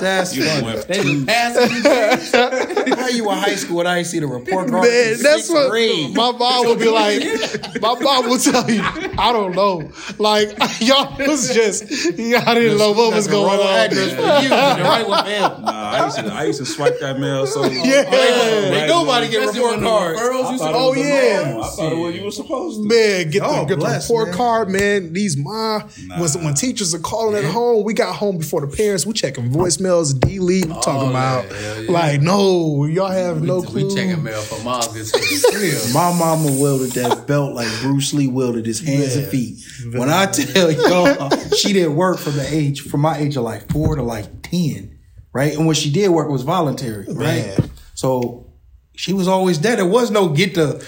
That's 0.00 0.36
You 0.36 0.44
done 0.44 0.60
funny. 0.62 0.74
went 0.74 0.86
They 0.88 1.02
two. 1.02 1.24
just 3.08 3.16
passing 3.16 3.16
you 3.16 3.24
grades. 3.24 3.38
In 3.38 3.50
high 3.50 3.56
school 3.56 3.78
and 3.80 3.88
I 3.88 3.98
ain't 3.98 4.06
see 4.06 4.18
the 4.20 4.26
report 4.26 4.68
card? 4.68 4.84
Man, 4.88 5.12
in 5.14 5.22
that's 5.22 5.46
sixth 5.46 5.50
what 5.52 5.70
grade. 5.70 6.14
my 6.14 6.32
mom 6.32 6.66
will 6.66 6.76
be 6.76 6.88
like. 6.90 7.80
My 7.80 7.94
mom 8.00 8.28
will 8.28 8.38
tell 8.38 8.70
you, 8.70 8.82
I 8.82 9.32
don't 9.32 9.54
know. 9.54 9.90
Like 10.18 10.56
y'all 10.80 11.16
was 11.18 11.52
just 11.54 11.90
y'all 12.18 12.54
didn't 12.54 12.78
know 12.78 12.92
what 12.92 13.14
was 13.14 13.28
going 13.28 13.60
on. 13.60 13.66
address 13.66 14.10
for 14.12 14.44
you. 14.44 14.48
The 14.78 14.84
right 14.84 15.08
one 15.08 15.24
for 15.24 15.30
him. 15.30 15.62
Nah, 15.62 15.70
I 15.72 16.04
used 16.04 16.16
to 16.18 16.26
I 16.26 16.44
used 16.44 16.58
to 16.58 16.66
swipe 16.66 16.98
that 17.00 17.18
mail 17.18 17.46
so 17.46 17.64
Yeah. 17.64 18.04
Ain't 18.12 18.88
nobody 18.88 19.28
get 19.28 19.46
report 19.46 19.80
cards. 19.80 20.20
referrals 20.20 20.58
Oh, 20.60 20.94
yeah. 20.94 21.58
I 21.62 21.68
thought 21.68 21.92
it 21.92 21.96
was 21.96 22.14
you 22.14 22.24
were 22.24 22.30
supposed 22.30 22.82
to. 22.82 22.88
Man, 22.88 23.30
get 23.30 23.40
the, 23.42 23.46
Y'all 23.48 23.66
get 23.66 23.74
the 23.74 23.76
blessed, 23.76 24.08
report 24.08 24.28
man. 24.28 24.36
card, 24.36 24.70
man. 24.70 25.12
These 25.12 25.36
ma 25.36 25.80
when 26.18 26.44
when 26.44 26.54
teachers 26.54 26.94
are 26.94 26.98
calling 26.98 27.36
at 27.42 27.50
home, 27.50 27.84
we 27.84 27.94
got 27.94 28.14
home 28.14 28.38
before 28.38 28.60
the 28.60 28.74
parents. 28.76 29.06
We 29.06 29.12
checking 29.12 29.50
voicemails, 29.50 30.18
delete, 30.18 30.66
we 30.66 30.72
talking 30.74 30.92
oh, 30.92 31.04
yeah, 31.04 31.10
about 31.10 31.44
hell 31.52 31.82
yeah. 31.84 31.90
like 31.90 32.20
no, 32.20 32.84
y'all 32.98 33.08
have 33.10 33.42
no 33.42 33.60
We, 33.60 33.66
clue. 33.66 33.88
we 33.88 33.94
checking 33.94 34.22
mail 34.22 34.40
for 34.42 34.62
miles 34.64 34.92
this 34.92 35.12
year. 35.52 35.94
My 35.94 36.12
mama 36.16 36.46
wielded 36.60 36.90
that 36.92 37.26
belt 37.26 37.54
like 37.54 37.68
Bruce 37.80 38.12
Lee 38.12 38.26
wielded 38.26 38.66
his 38.66 38.80
hands 38.80 39.16
and 39.16 39.28
feet. 39.28 39.58
When 39.92 40.10
I 40.10 40.26
tell 40.26 40.70
y'all, 40.70 41.30
she 41.56 41.72
did 41.72 41.88
work 41.88 42.18
from 42.18 42.34
the 42.36 42.46
age, 42.52 42.82
from 42.82 43.00
my 43.02 43.18
age 43.18 43.36
of 43.36 43.44
like 43.44 43.70
four 43.72 43.96
to 43.96 44.02
like 44.02 44.42
10, 44.42 44.98
right? 45.32 45.54
And 45.56 45.66
when 45.66 45.74
she 45.76 45.90
did 45.92 46.08
work, 46.10 46.28
it 46.28 46.32
was 46.32 46.42
voluntary, 46.42 47.06
right? 47.08 47.58
Man. 47.58 47.70
So 47.94 48.52
she 48.96 49.12
was 49.12 49.28
always 49.28 49.60
there. 49.60 49.76
There 49.76 49.86
was 49.86 50.10
no 50.10 50.28
get 50.28 50.54
to 50.56 50.84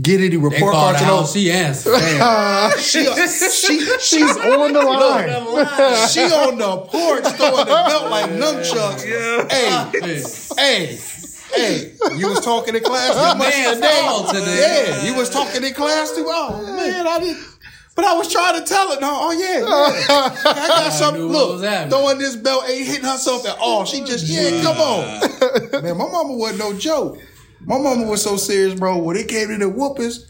get 0.00 0.20
any 0.20 0.36
report 0.36 0.72
called 0.72 0.96
cards. 0.96 0.98
the 0.98 1.04
and 1.04 1.10
all. 1.12 1.26
She 1.26 1.50
answered. 1.50 1.94
She, 2.80 3.04
she, 3.04 3.80
She's 4.00 4.36
on 4.36 4.72
the 4.72 4.82
line. 4.82 5.28
she 6.08 6.20
on 6.22 6.58
the 6.58 6.76
porch 6.88 7.24
throwing 7.36 7.56
the 7.56 7.64
belt 7.64 8.10
like 8.10 8.30
nunchucks. 8.30 9.50
Hey, 9.50 10.22
hey, 10.58 10.96
hey, 11.54 11.92
you 12.16 12.28
was 12.28 12.44
talking 12.44 12.74
in 12.74 12.82
class 12.82 13.12
too 13.12 13.38
much 13.38 13.54
man's 13.80 14.30
today. 14.30 14.86
Yeah, 14.88 15.04
you 15.04 15.16
was 15.16 15.30
talking 15.30 15.64
in 15.64 15.74
class 15.74 16.12
too. 16.14 16.24
Oh 16.26 16.62
man, 16.76 17.06
I 17.06 17.18
didn't. 17.20 17.44
But 17.96 18.06
I 18.06 18.14
was 18.14 18.30
trying 18.30 18.60
to 18.60 18.66
tell 18.66 18.92
her, 18.92 19.00
no, 19.00 19.08
oh 19.12 19.30
yeah, 19.30 19.60
yeah. 19.60 20.50
I 20.50 20.66
got 20.66 20.92
something. 20.92 21.22
Look, 21.22 21.60
throwing 21.90 22.18
this 22.18 22.34
belt 22.34 22.68
ain't 22.68 22.88
hitting 22.88 23.04
herself 23.04 23.46
at 23.46 23.56
all. 23.58 23.84
She 23.84 24.00
just, 24.00 24.26
yeah, 24.26 24.62
come 24.62 24.78
on. 24.78 25.82
Man, 25.82 25.96
my 25.96 26.10
mama 26.10 26.34
wasn't 26.34 26.58
no 26.58 26.76
joke. 26.76 27.18
My 27.60 27.78
mama 27.78 28.04
was 28.06 28.20
so 28.22 28.36
serious, 28.36 28.78
bro. 28.78 28.98
When 28.98 29.16
it 29.16 29.28
came 29.28 29.48
to 29.48 29.58
the 29.58 29.70
whoopers, 29.70 30.28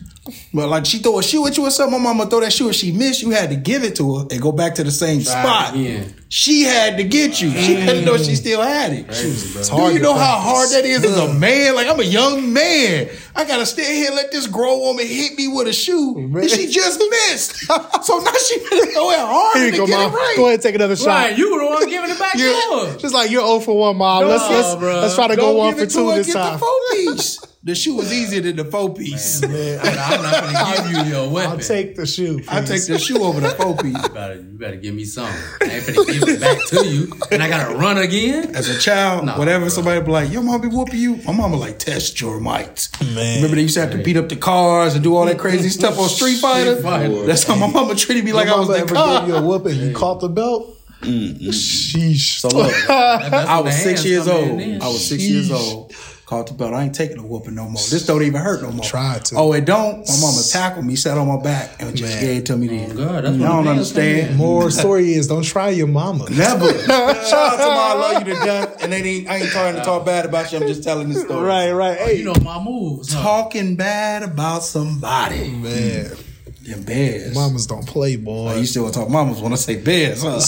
but 0.54 0.68
like 0.68 0.86
she 0.86 0.98
throw 0.98 1.18
a 1.18 1.22
shoe 1.22 1.46
at 1.46 1.56
you 1.56 1.66
or 1.66 1.70
something, 1.70 1.98
my 2.02 2.12
mama 2.12 2.26
throw 2.30 2.40
that 2.40 2.52
shoe 2.52 2.66
and 2.66 2.74
she 2.74 2.92
missed, 2.92 3.22
you 3.22 3.30
had 3.30 3.50
to 3.50 3.56
give 3.56 3.84
it 3.84 3.96
to 3.96 4.16
her 4.18 4.26
and 4.30 4.40
go 4.40 4.52
back 4.52 4.74
to 4.76 4.84
the 4.84 4.90
same 4.90 5.20
spot. 5.20 5.74
again. 5.74 6.14
She 6.28 6.62
had 6.62 6.96
to 6.96 7.04
get 7.04 7.40
you. 7.40 7.50
She 7.50 7.74
had 7.74 7.94
to 7.96 8.02
know 8.04 8.16
she 8.16 8.34
still 8.34 8.60
had 8.62 8.92
it. 8.92 9.06
It's 9.08 9.68
Do 9.68 9.76
you 9.92 9.98
to 9.98 10.02
know 10.02 10.14
how 10.14 10.38
hard 10.40 10.68
that 10.70 10.84
is 10.84 11.04
as 11.04 11.16
a 11.16 11.32
man? 11.32 11.76
Like 11.76 11.86
I'm 11.86 12.00
a 12.00 12.04
young 12.04 12.52
man. 12.52 13.08
I 13.36 13.44
gotta 13.44 13.64
stand 13.66 13.92
here 13.94 14.06
and 14.08 14.16
let 14.16 14.32
this 14.32 14.46
grown 14.48 14.80
woman 14.80 15.06
hit 15.06 15.36
me 15.38 15.46
with 15.48 15.68
a 15.68 15.72
shoe. 15.72 16.16
And 16.18 16.50
she 16.50 16.66
just 16.68 16.98
missed. 17.10 17.56
so 17.66 18.18
now 18.18 18.32
she 18.48 18.58
better 18.68 18.86
throw 18.92 19.10
it 19.10 19.18
hard 19.18 19.56
Here 19.56 19.70
to 19.70 19.76
you 19.76 19.82
go, 19.82 19.86
get 19.86 19.98
mom. 19.98 20.12
it 20.12 20.16
right. 20.16 20.34
Go 20.36 20.42
ahead, 20.46 20.54
and 20.54 20.62
take 20.62 20.74
another 20.74 20.96
shot. 20.96 21.06
Right, 21.06 21.38
you 21.38 21.52
were 21.54 21.60
the 21.60 21.66
one 21.66 21.88
giving 21.88 22.10
it 22.10 22.18
back 22.18 22.32
to 22.36 22.38
You're, 22.38 22.86
her. 22.88 22.98
just 22.98 23.14
like 23.14 23.30
you're 23.30 23.46
0 23.46 23.60
for 23.60 23.78
1, 23.78 23.96
mom. 23.96 24.24
let's 24.26 24.48
let's, 24.50 24.74
bruh. 24.82 25.02
let's 25.02 25.14
try 25.14 25.28
to 25.28 25.36
go 25.36 25.42
Don't 25.48 25.56
one 25.56 25.70
give 25.70 25.78
for 25.78 25.84
it 25.84 25.90
to 25.90 25.94
two 25.96 26.10
her, 26.10 26.16
this 26.16 26.26
get 26.26 26.34
time. 26.34 26.58
the 27.64 27.74
four 27.74 27.74
piece. 27.74 27.74
The 27.74 27.74
shoe 27.74 27.94
was 27.96 28.12
easier 28.12 28.40
than 28.42 28.56
the 28.56 28.64
four 28.64 28.94
piece. 28.94 29.42
Man, 29.42 29.80
I'm 29.82 30.22
not 30.22 30.42
gonna 30.42 30.92
give 30.92 31.06
you 31.06 31.12
your 31.14 31.30
weapon. 31.30 31.52
I'll 31.52 31.58
take 31.58 31.96
the 31.96 32.06
shoe. 32.06 32.40
I 32.48 32.60
please. 32.60 32.86
take 32.86 32.94
the 32.94 32.98
shoe 32.98 33.22
over 33.22 33.40
the 33.40 33.50
four 33.50 33.76
piece. 33.76 33.96
You 34.02 34.08
better, 34.10 34.34
you 34.36 34.58
better 34.58 34.76
give 34.76 34.94
me 34.94 35.04
something. 35.04 35.34
I 35.62 35.74
ain't 35.74 35.84
finna 35.84 36.06
give 36.06 36.28
it 36.28 36.40
back 36.40 36.58
to 36.66 36.86
you, 36.86 37.12
and 37.30 37.42
I 37.42 37.48
gotta 37.48 37.74
run 37.76 37.98
again. 37.98 38.54
As 38.54 38.68
a 38.68 38.78
child, 38.78 39.24
Nah, 39.26 39.38
whatever 39.38 39.64
bro. 39.64 39.68
somebody 39.70 40.00
be 40.02 40.10
like, 40.10 40.30
your 40.32 40.42
mom 40.42 40.60
be 40.60 40.68
whooping 40.68 40.98
you. 41.00 41.16
My 41.26 41.32
mama 41.32 41.56
like 41.56 41.78
test 41.78 42.20
your 42.20 42.40
might. 42.40 42.88
Man. 43.02 43.36
Remember 43.36 43.56
they 43.56 43.62
used 43.62 43.74
to 43.74 43.80
have 43.80 43.92
to 43.92 44.02
beat 44.02 44.16
up 44.16 44.28
the 44.28 44.36
cars 44.36 44.94
and 44.94 45.02
do 45.02 45.16
all 45.16 45.24
that 45.26 45.38
crazy 45.38 45.68
stuff 45.70 45.98
on 45.98 46.08
Street 46.08 46.36
Fighter. 46.38 46.80
Fighter. 46.82 47.24
That's 47.26 47.44
how 47.44 47.54
my 47.56 47.66
mama 47.70 47.94
treated 47.94 48.24
me 48.24 48.32
like 48.32 48.46
Your 48.46 48.56
I 48.56 48.58
was 48.58 48.68
mama 48.68 48.78
the 48.78 48.84
ever 48.84 48.94
car. 48.94 49.20
gave 49.20 49.28
you 49.28 49.34
a 49.36 49.42
whooping? 49.42 49.78
You 49.78 49.92
caught 49.94 50.20
the 50.20 50.28
belt? 50.28 50.70
Sheesh. 51.02 52.40
So 52.40 52.48
look, 52.48 52.72
I 52.90 53.60
was 53.60 53.76
six 53.76 54.04
years 54.04 54.26
old. 54.28 54.60
I 54.60 54.86
was 54.86 55.06
six 55.06 55.22
years 55.22 55.50
old. 55.50 55.92
Caught 56.26 56.46
the 56.46 56.54
belt. 56.54 56.72
I 56.72 56.84
ain't 56.84 56.94
taking 56.94 57.18
a 57.18 57.22
whooping 57.22 57.54
no 57.54 57.64
more. 57.64 57.82
This 57.90 58.06
don't 58.06 58.22
even 58.22 58.40
hurt 58.40 58.62
no 58.62 58.70
more. 58.72 58.84
Tried 58.84 59.26
to. 59.26 59.36
Oh, 59.36 59.52
it 59.52 59.66
don't. 59.66 59.98
My 60.08 60.20
mama 60.22 60.40
tackled 60.50 60.86
me, 60.86 60.96
sat 60.96 61.18
on 61.18 61.28
my 61.28 61.36
back, 61.42 61.82
and 61.82 61.94
just 61.94 62.14
Man. 62.14 62.22
gave 62.22 62.36
it 62.38 62.46
to 62.46 62.56
me 62.56 62.66
oh, 62.66 62.70
then. 62.70 62.90
Oh, 62.92 62.94
God, 62.94 63.24
that's 63.24 63.36
you 63.36 63.42
don't 63.42 63.64
the 63.64 63.74
hands 63.74 63.92
come 63.92 64.00
understand. 64.02 64.30
in. 64.30 64.36
More 64.38 64.70
story 64.70 65.12
is 65.12 65.26
don't 65.28 65.42
try 65.42 65.68
your 65.68 65.86
mama. 65.86 66.30
Never. 66.30 66.66
Shout 66.86 66.88
out 66.88 67.56
to 67.56 67.66
my 67.66 67.84
I 67.84 67.94
love 67.94 68.26
you 68.26 68.34
to 68.34 68.40
death, 68.40 68.82
and 68.82 68.92
they 68.92 69.02
ain't, 69.02 69.28
I 69.28 69.36
ain't 69.36 69.50
trying 69.50 69.74
to 69.74 69.82
talk 69.82 70.06
bad 70.06 70.24
about 70.24 70.50
you. 70.50 70.60
I'm 70.60 70.66
just 70.66 70.82
telling 70.82 71.10
the 71.10 71.16
story. 71.20 71.44
Right, 71.46 71.72
right. 71.72 71.98
Oh, 72.00 72.06
hey, 72.06 72.18
You 72.18 72.24
know 72.24 72.34
my 72.42 72.58
moves. 72.62 73.12
Huh? 73.12 73.22
Talking 73.22 73.76
bad 73.76 74.22
about 74.22 74.62
somebody. 74.62 75.50
man. 75.50 76.16
Them 76.64 76.82
Bears. 76.82 77.34
Mamas 77.34 77.66
don't 77.66 77.86
play, 77.86 78.16
Oh, 78.16 78.24
boy. 78.24 78.56
you 78.56 78.64
still 78.64 78.84
want 78.84 78.94
to 78.94 79.00
talk 79.00 79.10
mamas 79.10 79.40
when 79.40 79.52
I 79.52 79.56
say 79.56 79.76
Bears, 79.76 80.22
huh? 80.22 80.40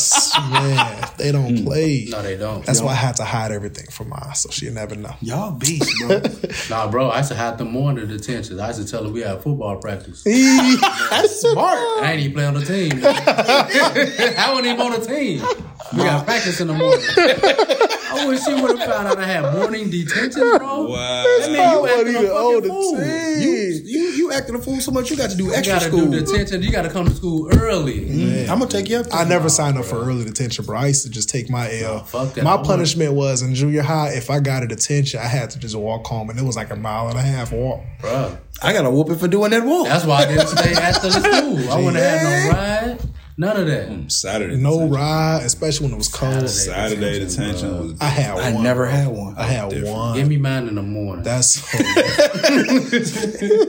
Man, 0.50 1.10
they 1.18 1.30
don't 1.30 1.58
hmm. 1.58 1.64
play. 1.64 2.06
No, 2.08 2.22
they 2.22 2.38
don't. 2.38 2.64
That's 2.64 2.80
why 2.80 2.92
I 2.92 2.94
had 2.94 3.16
to 3.16 3.24
hide 3.24 3.52
everything 3.52 3.86
from 3.90 4.12
her, 4.12 4.32
so 4.34 4.48
she'll 4.50 4.72
never 4.72 4.96
know. 4.96 5.14
Y'all 5.20 5.52
beast, 5.52 5.92
bro. 6.00 6.22
Nah, 6.70 6.90
bro, 6.90 7.10
I 7.10 7.18
used 7.18 7.30
to 7.30 7.34
have 7.36 7.58
them 7.58 7.70
morning 7.70 8.08
detentions. 8.08 8.58
I 8.58 8.68
used 8.68 8.80
to 8.80 8.90
tell 8.90 9.04
her 9.04 9.10
we 9.10 9.20
had 9.20 9.42
football 9.42 9.76
practice. 9.76 10.22
That's 10.24 11.40
smart. 11.40 11.78
I 11.78 12.12
ain't 12.12 12.20
even 12.20 12.32
play 12.32 12.44
on 12.46 12.54
the 12.54 12.64
team. 12.64 12.92
I 13.04 14.48
wasn't 14.50 14.66
even 14.66 14.80
on 14.80 14.98
the 14.98 15.06
team. 15.06 15.42
We 15.92 15.98
got 15.98 16.24
practice 16.24 16.60
in 16.60 16.68
the 16.68 16.74
morning. 16.74 17.04
I 18.16 18.26
wish 18.26 18.42
she 18.42 18.54
would 18.54 18.78
have 18.78 18.88
found 18.88 19.08
out 19.08 19.18
I 19.18 19.26
had 19.26 19.52
morning 19.54 19.90
detention, 19.90 20.40
bro. 20.56 20.88
Wow. 20.88 20.96
That 20.96 21.50
mean 21.52 21.70
you 21.70 21.80
wasn't 21.80 22.00
acting 22.00 22.16
a 22.16 22.18
even 22.18 22.30
on 22.30 22.54
fucking 22.54 22.62
the 22.62 22.68
fool. 22.68 22.96
team. 22.96 23.42
you, 23.42 23.82
you 23.84 24.26
you 24.26 24.32
acting 24.32 24.54
a 24.54 24.58
fool 24.58 24.80
so 24.80 24.90
much. 24.90 25.10
You 25.10 25.16
got 25.16 25.30
to 25.30 25.36
do 25.36 25.52
extra 25.52 25.80
school. 25.80 26.05
Do 26.10 26.20
detention. 26.20 26.62
You 26.62 26.70
gotta 26.72 26.90
come 26.90 27.06
to 27.06 27.14
school 27.14 27.48
early. 27.58 28.46
I'm 28.48 28.58
gonna 28.58 28.70
take 28.70 28.88
you 28.88 28.96
up. 28.98 29.06
I 29.12 29.24
never 29.24 29.48
signed 29.48 29.78
up 29.78 29.84
for 29.84 29.96
early 29.96 30.24
detention, 30.24 30.64
bro. 30.64 30.78
I 30.78 30.86
used 30.88 31.04
to 31.04 31.10
just 31.10 31.28
take 31.28 31.48
my 31.50 31.70
L. 31.80 32.04
fuck 32.04 32.34
that. 32.34 32.44
My 32.44 32.52
I 32.52 32.54
wanna- 32.56 32.68
punishment 32.68 33.12
was 33.14 33.42
in 33.42 33.54
junior 33.54 33.82
high, 33.82 34.10
if 34.10 34.30
I 34.30 34.40
got 34.40 34.62
a 34.62 34.66
detention, 34.66 35.20
I 35.20 35.26
had 35.26 35.50
to 35.50 35.58
just 35.58 35.74
walk 35.76 36.06
home, 36.06 36.30
and 36.30 36.38
it 36.38 36.44
was 36.44 36.56
like 36.56 36.70
a 36.70 36.76
mile 36.76 37.08
and 37.08 37.18
a 37.18 37.22
half 37.22 37.52
walk. 37.52 37.80
Bro, 38.00 38.36
I 38.62 38.72
got 38.72 38.84
a 38.86 38.90
whooping 38.90 39.16
for 39.18 39.28
doing 39.28 39.50
that 39.50 39.64
walk. 39.64 39.88
That's 39.88 40.04
why 40.04 40.22
I 40.22 40.26
didn't 40.26 40.46
stay 40.48 40.72
after 40.72 41.08
the 41.08 41.20
school. 41.20 41.70
I 41.72 41.76
wouldn't 41.76 41.96
have 41.96 42.20
had 42.20 42.52
no 42.52 42.58
ride. 42.58 43.00
None 43.38 43.56
of 43.58 43.66
that. 43.66 43.88
Mm, 43.90 44.10
Saturday. 44.10 44.56
No 44.56 44.70
detention. 44.76 44.94
ride, 44.94 45.42
especially 45.44 45.86
when 45.88 45.92
it 45.94 45.98
was 45.98 46.08
cold. 46.08 46.48
Saturday 46.48 47.18
detention 47.18 47.78
was. 47.78 48.00
I 48.00 48.06
had 48.06 48.30
I 48.38 48.52
one. 48.54 48.62
never 48.64 48.86
had 48.86 49.08
one. 49.08 49.34
I 49.36 49.42
had 49.42 49.68
Different. 49.68 49.94
one. 49.94 50.16
Give 50.16 50.26
me 50.26 50.38
mine 50.38 50.68
in 50.68 50.74
the 50.74 50.82
morning. 50.82 51.22
That's 51.22 51.50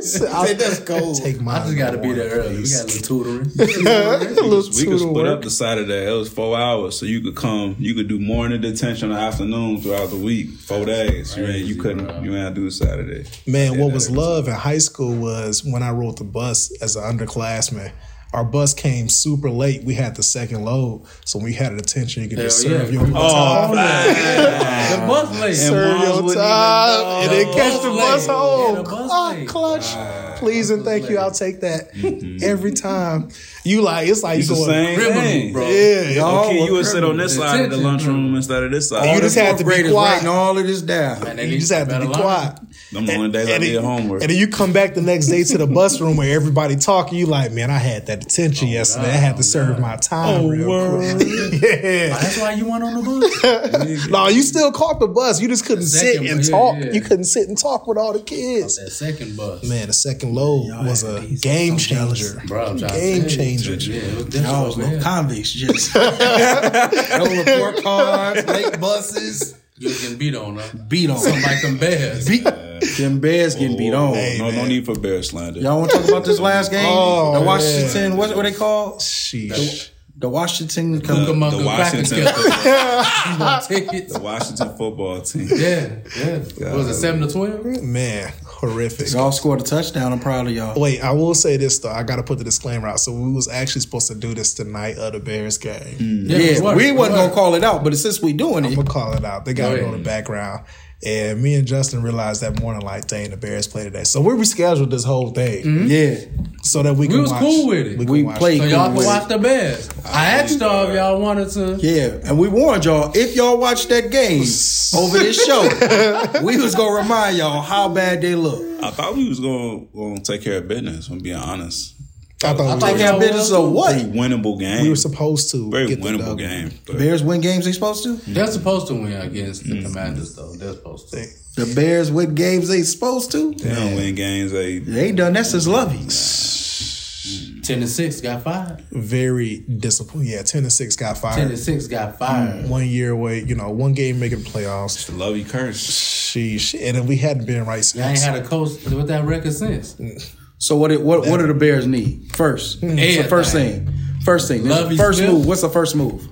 Say 0.08 0.54
that's 0.54 0.80
cold. 0.80 1.18
Take 1.22 1.42
mine. 1.42 1.62
I 1.62 1.66
just 1.66 1.78
gotta 1.78 1.98
be 1.98 2.14
there 2.14 2.30
morning, 2.30 2.46
early. 2.46 2.50
We 2.50 2.56
please. 2.62 2.78
got 2.78 2.84
a 2.84 2.88
little 2.88 3.02
tutoring. 3.24 3.52
Little 3.58 4.58
We 4.62 4.64
could 4.64 4.74
tutor 4.74 4.98
split 5.00 5.26
up 5.28 5.42
the 5.42 5.50
Saturday. 5.50 6.08
It 6.08 6.12
was 6.14 6.30
four 6.32 6.58
hours, 6.58 6.98
so 7.00 7.06
you 7.06 7.22
could 7.22 7.36
come. 7.36 7.76
You 7.78 7.94
could 7.94 8.08
do 8.08 8.20
morning 8.20 8.62
detention 8.62 9.12
or 9.12 9.18
afternoon 9.18 9.82
throughout 9.82 10.10
the 10.12 10.18
week. 10.18 10.52
Four 10.52 10.86
days. 10.86 11.36
You 11.36 11.46
ain't. 11.46 11.66
You 11.66 11.76
couldn't. 11.76 12.06
bro. 12.06 12.22
You 12.22 12.32
ain't 12.36 12.40
have 12.46 12.56
to 12.56 12.62
do 12.62 12.70
Saturday. 12.72 13.26
Man, 13.46 13.78
what 13.80 13.92
was 13.92 14.10
love 14.10 14.48
in 14.48 14.54
high 14.54 14.78
school 14.78 15.14
was 15.14 15.64
when 15.66 15.84
I 15.84 15.92
rode 15.92 16.18
the 16.18 16.24
bus 16.24 16.72
as 16.82 16.96
an 16.96 17.04
underclassman. 17.18 17.92
Our 18.34 18.44
bus 18.44 18.74
came 18.74 19.08
super 19.10 19.50
late. 19.50 19.84
We 19.84 19.94
had 19.96 20.16
the 20.16 20.24
second 20.24 20.64
load, 20.66 21.04
so 21.26 21.40
we 21.40 21.54
had 21.54 21.72
a 21.74 21.78
detention. 21.78 22.24
You 22.24 22.30
could 22.30 22.40
just 22.40 22.62
Hell 22.64 22.72
yeah. 22.74 22.80
serve 22.80 22.94
your 22.94 23.04
Oh, 23.16 23.72
the 23.72 25.08
bus 25.08 25.40
late. 25.40 25.54
serve 25.56 25.98
moms 25.98 26.36
your 26.36 26.36
time, 26.36 27.24
and 27.24 27.32
then 27.32 27.54
catch 27.54 27.82
the 27.82 27.90
Bus 27.90 27.98
bus 27.98 28.28
late. 28.28 28.34
home. 28.36 28.76
Yeah, 28.76 28.82
the 28.82 28.90
bus 28.90 29.12
ah, 29.14 29.30
late. 29.32 29.48
clutch. 29.48 30.38
Please 30.40 30.70
and 30.70 30.84
thank 30.86 31.10
you. 31.10 31.18
I'll 31.18 31.32
take 31.32 31.62
that 31.62 31.94
mm-hmm. 31.96 32.44
every 32.44 32.72
time. 32.72 33.30
You 33.64 33.82
like 33.82 34.08
it's 34.08 34.22
like 34.24 34.40
It's 34.40 34.50
you 34.50 34.56
the 34.56 34.62
going. 34.66 34.72
same 34.72 34.96
criminal, 35.00 35.22
thing, 35.24 35.54
bro. 35.54 35.68
Yeah, 35.68 36.02
Y'all 36.12 36.46
Okay, 36.46 36.64
you 36.66 36.74
would 36.74 36.86
sit 36.86 37.04
on 37.04 37.18
this 37.18 37.36
side 37.36 37.66
of 37.66 37.72
the 37.72 37.78
lunchroom 37.78 38.36
instead 38.36 38.64
of 38.64 38.72
this 38.72 38.90
side. 38.90 39.16
You 39.16 39.22
just 39.22 39.36
had 39.36 39.58
to 39.58 39.64
be 39.66 39.90
quiet. 39.90 39.94
writing 39.94 40.28
all 40.28 40.58
of 40.58 40.68
this 40.68 40.82
down. 40.84 41.24
Man, 41.24 41.38
they 41.38 41.48
you 41.48 41.58
just 41.60 41.72
had 41.72 41.90
to 41.90 42.00
be 42.02 42.08
quiet. 42.08 42.60
Them 42.92 43.06
the 43.06 43.16
only 43.16 43.32
days 43.32 43.50
I 43.50 43.52
And 43.52 43.64
did 43.64 43.76
then, 43.76 43.84
homework. 43.84 44.22
and 44.22 44.32
then 44.32 44.38
you 44.38 44.48
come 44.48 44.72
back 44.72 44.94
the 44.94 45.02
next 45.02 45.28
day 45.28 45.44
to 45.44 45.58
the 45.58 45.68
bus 45.68 46.00
room 46.00 46.16
where 46.16 46.34
everybody 46.34 46.78
talking. 46.78 47.18
You 47.20 47.26
like, 47.26 47.52
man, 47.52 47.70
I 47.70 47.78
had 47.80 48.06
that 48.08 48.22
detention 48.22 48.70
oh, 48.70 48.72
yesterday. 48.72 49.08
I 49.10 49.18
had 49.18 49.32
to 49.34 49.38
God, 49.40 49.46
serve 49.46 49.70
God. 49.76 49.82
my 49.82 49.96
time 49.98 50.46
Oh, 50.46 50.48
real 50.50 50.70
word. 50.70 51.16
quick. 51.18 51.28
yeah. 51.62 52.08
That's 52.10 52.38
why 52.40 52.54
you 52.54 52.66
went 52.70 52.84
on 52.86 52.94
the 52.94 53.02
bus. 53.04 54.08
No, 54.10 54.28
you 54.30 54.42
still 54.42 54.72
caught 54.72 55.00
the 55.02 55.08
bus. 55.08 55.42
You 55.42 55.50
just 55.50 55.66
couldn't 55.66 55.82
The 55.84 55.88
sit 55.90 56.18
and 56.18 56.28
one, 56.30 56.38
yeah, 56.40 56.50
talk. 56.50 56.76
yeah. 56.80 56.92
You 56.94 57.02
couldn't 57.02 57.26
sit 57.26 57.50
and 57.50 57.58
talk 57.58 57.88
with 57.88 57.98
all 57.98 58.14
the 58.14 58.22
kids. 58.22 58.78
that 58.78 58.90
second 58.92 59.36
bus. 59.36 59.68
Man, 59.68 59.88
the 59.88 59.94
second 59.94 60.34
load 60.34 60.68
was 60.86 61.04
a 61.04 61.22
game 61.42 61.74
I'm 61.74 61.80
so 61.80 61.88
jealous. 61.96 62.20
changer. 62.34 62.48
Bro, 62.48 62.66
I'm 62.68 62.78
trying 62.80 62.92
to 62.94 62.98
Game 63.00 63.22
tell 63.24 63.32
you. 63.32 63.36
changer. 63.38 63.74
Yeah, 63.74 64.00
it 64.00 64.14
Y'all 64.14 64.24
different 64.24 64.44
was 64.66 64.78
over 64.78 64.82
little 64.88 65.02
convicts, 65.02 65.52
just 65.52 65.94
no 65.96 67.26
report 67.46 67.84
cards, 67.84 68.46
late 68.48 68.80
buses, 68.80 69.58
You 69.78 69.90
was 69.90 70.02
getting 70.02 70.18
beat 70.18 70.36
on, 70.36 70.58
huh? 70.58 70.64
beat 70.88 71.10
on. 71.10 71.18
Something 71.18 71.42
like 71.44 71.62
them 71.62 71.78
bears. 71.78 72.28
Beat, 72.28 72.44
them 72.98 73.20
Bears 73.20 73.56
getting 73.56 73.78
beat 73.78 73.94
oh, 73.94 74.08
on. 74.08 74.14
Hey, 74.14 74.38
no, 74.40 74.52
no 74.52 74.66
need 74.66 74.86
for 74.86 74.96
bear 74.98 75.22
slander. 75.24 75.60
Y'all 75.60 75.80
want 75.80 75.92
to 75.92 75.98
talk 75.98 76.08
about 76.10 76.26
this 76.26 76.40
last 76.40 76.72
game? 76.72 76.86
Oh, 76.88 77.34
the 77.34 77.40
man. 77.40 77.46
Washington, 77.46 78.18
what 78.18 78.36
what 78.36 78.44
they 78.44 78.54
call? 78.54 78.96
Sheesh. 78.98 79.92
The 80.20 80.28
Washington. 80.28 81.00
Cucamonga 81.00 81.52
the 81.52 81.64
cracker 81.64 81.64
Washington, 81.64 82.06
skipper. 82.06 82.42
You 83.34 83.40
want 83.40 83.64
tickets? 83.66 84.14
the 84.14 84.20
Washington 84.20 84.70
football 84.76 85.22
team. 85.22 85.48
Yeah, 85.52 85.90
yeah. 86.18 86.38
What 86.70 86.78
was 86.78 86.88
it 86.88 86.96
seven 86.96 87.22
to 87.22 87.32
twelve? 87.32 87.84
Man, 87.84 88.34
horrific. 88.44 89.12
Y'all 89.14 89.32
scored 89.32 89.62
a 89.62 89.64
touchdown. 89.64 90.12
I'm 90.12 90.20
proud 90.20 90.48
of 90.48 90.54
y'all. 90.54 90.80
Wait, 90.80 91.02
I 91.02 91.12
will 91.12 91.36
say 91.36 91.56
this 91.58 91.78
though. 91.78 91.92
I 91.92 92.02
got 92.02 92.16
to 92.16 92.24
put 92.24 92.40
the 92.40 92.44
disclaimer 92.44 92.88
out. 92.88 93.00
So 93.00 93.12
we 93.12 93.32
was 93.32 93.48
actually 93.48 93.82
supposed 93.82 94.08
to 94.08 94.16
do 94.16 94.34
this 94.34 94.56
tonight 94.56 94.98
of 94.98 95.14
the 95.14 95.20
Bears 95.20 95.60
game. 95.60 95.98
Yeah, 96.00 96.62
what- 96.62 96.76
we 96.76 96.92
wasn't 96.92 96.98
what- 96.98 97.10
gonna 97.12 97.34
call 97.34 97.54
it 97.54 97.64
out, 97.64 97.84
but 97.84 97.96
since 97.96 98.20
we 98.20 98.34
doing 98.34 98.66
I'm 98.66 98.72
it, 98.74 98.76
gonna 98.76 98.90
call 98.90 99.14
it 99.14 99.24
out. 99.24 99.46
They 99.46 99.54
got 99.54 99.70
Go 99.70 99.76
it 99.76 99.84
on 99.84 99.92
the 99.92 100.04
background. 100.04 100.66
And 101.06 101.44
me 101.44 101.54
and 101.54 101.68
Justin 101.68 102.02
realized 102.02 102.42
that 102.42 102.60
morning, 102.60 102.82
like, 102.82 103.06
dang, 103.08 103.30
the 103.30 103.38
Bears 103.38 103.68
play 103.68 103.84
today. 103.84 104.04
So 104.04 104.20
we 104.20 104.34
rescheduled 104.34 104.90
this 104.90 105.04
whole 105.04 105.30
thing 105.30 105.64
mm-hmm. 105.64 105.86
yeah, 105.88 106.42
so 106.64 106.82
that 106.82 106.96
we 106.96 107.08
can 107.08 107.22
was 107.22 107.30
watch. 107.32 107.40
cool 107.42 107.68
with 107.68 107.86
it. 107.86 107.98
can 107.98 108.06
We 108.08 108.24
watch 108.24 108.40
played 108.40 108.58
So 108.58 108.64
it. 108.66 108.70
y'all 108.72 108.80
cool 108.80 108.88
can 108.88 108.96
with 108.96 109.06
watch 109.06 109.28
the 109.28 109.38
Bears. 109.38 109.90
I 110.04 110.26
asked 110.26 110.60
y'all 110.60 110.88
if 110.90 110.96
y'all 110.96 111.22
wanted 111.22 111.50
to. 111.52 111.76
yeah, 111.82 112.18
and 112.28 112.40
we 112.40 112.48
warned 112.48 112.86
y'all 112.86 113.12
if 113.16 113.36
y'all 113.36 113.60
watch 113.60 113.86
that 113.90 114.10
game 114.10 114.42
over 114.96 115.20
this 115.20 115.46
show, 115.46 116.42
we 116.44 116.58
was 116.58 116.74
gonna 116.74 117.00
remind 117.00 117.38
y'all 117.38 117.62
how 117.62 117.90
bad 117.90 118.22
they 118.22 118.34
look. 118.34 118.64
I 118.84 118.90
thought 118.90 119.16
we 119.16 119.28
was 119.30 119.40
going 119.40 120.18
to 120.18 120.22
take 120.24 120.42
care 120.44 120.58
of 120.58 120.68
business. 120.68 121.10
I'm 121.10 121.20
being 121.20 121.36
honest. 121.36 121.96
I 122.44 122.54
thought, 122.54 122.60
I 122.60 122.76
we, 122.76 122.80
thought 122.80 122.92
were, 122.92 122.98
Take 123.00 123.08
our 123.08 123.20
business 123.20 123.52
of 123.52 123.72
what? 123.72 123.94
Pretty 123.94 124.10
winnable 124.12 124.60
game. 124.60 124.84
we 124.84 124.90
were 124.90 124.96
supposed 124.96 125.50
to 125.52 125.72
Very 125.72 125.88
get 125.88 126.02
winnable 126.02 126.20
dub. 126.20 126.38
game. 126.38 126.72
But 126.86 127.00
Bears 127.00 127.24
win 127.24 127.42
games 127.42 127.66
they 127.66 127.72
supposed 127.72 128.04
to. 128.04 128.18
They're 128.32 128.46
supposed 128.48 128.88
to 128.88 128.94
win 128.94 129.14
against 129.14 129.64
the 129.64 129.74
mm-hmm. 129.74 129.88
Commanders, 129.88 130.36
though. 130.36 130.54
They're 130.54 130.74
supposed 130.74 131.10
to. 131.14 131.26
The 131.56 131.74
Bears 131.74 132.12
win 132.12 132.36
games 132.36 132.68
they 132.68 132.84
supposed 132.84 133.32
to. 133.32 133.54
they 133.56 133.74
don't 133.74 133.96
win 133.96 134.14
games. 134.14 134.52
They 134.52 134.78
They 134.78 135.08
ain't 135.08 135.18
done 135.18 135.34
that 135.34 135.48
since 135.48 135.64
mm-hmm. 135.64 135.74
Lovie. 135.74 137.64
Ten 137.64 137.82
to 137.82 137.88
six 137.88 138.22
got 138.22 138.44
fired. 138.44 138.82
Very 138.92 139.58
disappointed. 139.62 140.28
Yeah, 140.28 140.42
ten 140.44 140.64
to 140.64 140.70
six 140.70 140.96
got 140.96 141.18
fired. 141.18 141.36
Ten 141.36 141.48
fired. 141.48 141.58
to 141.58 141.62
six 141.62 141.88
got 141.88 142.18
fired. 142.18 142.64
Mm. 142.66 142.70
One 142.70 142.86
year 142.88 143.12
away, 143.12 143.44
you 143.44 143.56
know, 143.56 143.72
one 143.72 143.94
game 143.94 144.20
making 144.20 144.44
the 144.44 144.50
playoffs. 144.50 145.06
the 145.08 145.14
Lovie 145.14 145.44
curse. 145.44 145.86
Sheesh. 145.86 146.80
And 146.80 146.96
if 146.96 147.06
we 147.06 147.18
hadn't 147.18 147.46
been 147.46 147.66
right 147.66 147.84
Y'all 147.96 148.06
ain't 148.06 148.20
since. 148.20 148.22
had 148.24 148.36
a 148.36 148.48
coach 148.48 148.82
with 148.86 149.08
that 149.08 149.26
record 149.26 149.54
since. 149.54 149.96
Mm. 149.96 150.36
So 150.58 150.76
what? 150.76 150.92
It, 150.92 151.02
what? 151.02 151.22
What 151.28 151.38
do 151.38 151.48
the 151.48 151.54
Bears 151.54 151.86
need 151.88 152.32
first? 152.36 152.82
The 152.82 153.30
first 153.30 153.54
thing. 153.54 153.94
First 154.24 154.48
thing. 154.48 154.64
First 154.98 155.20
move. 155.22 155.46
What's 155.46 155.62
the 155.62 155.70
first 155.70 155.96
move? 155.96 156.28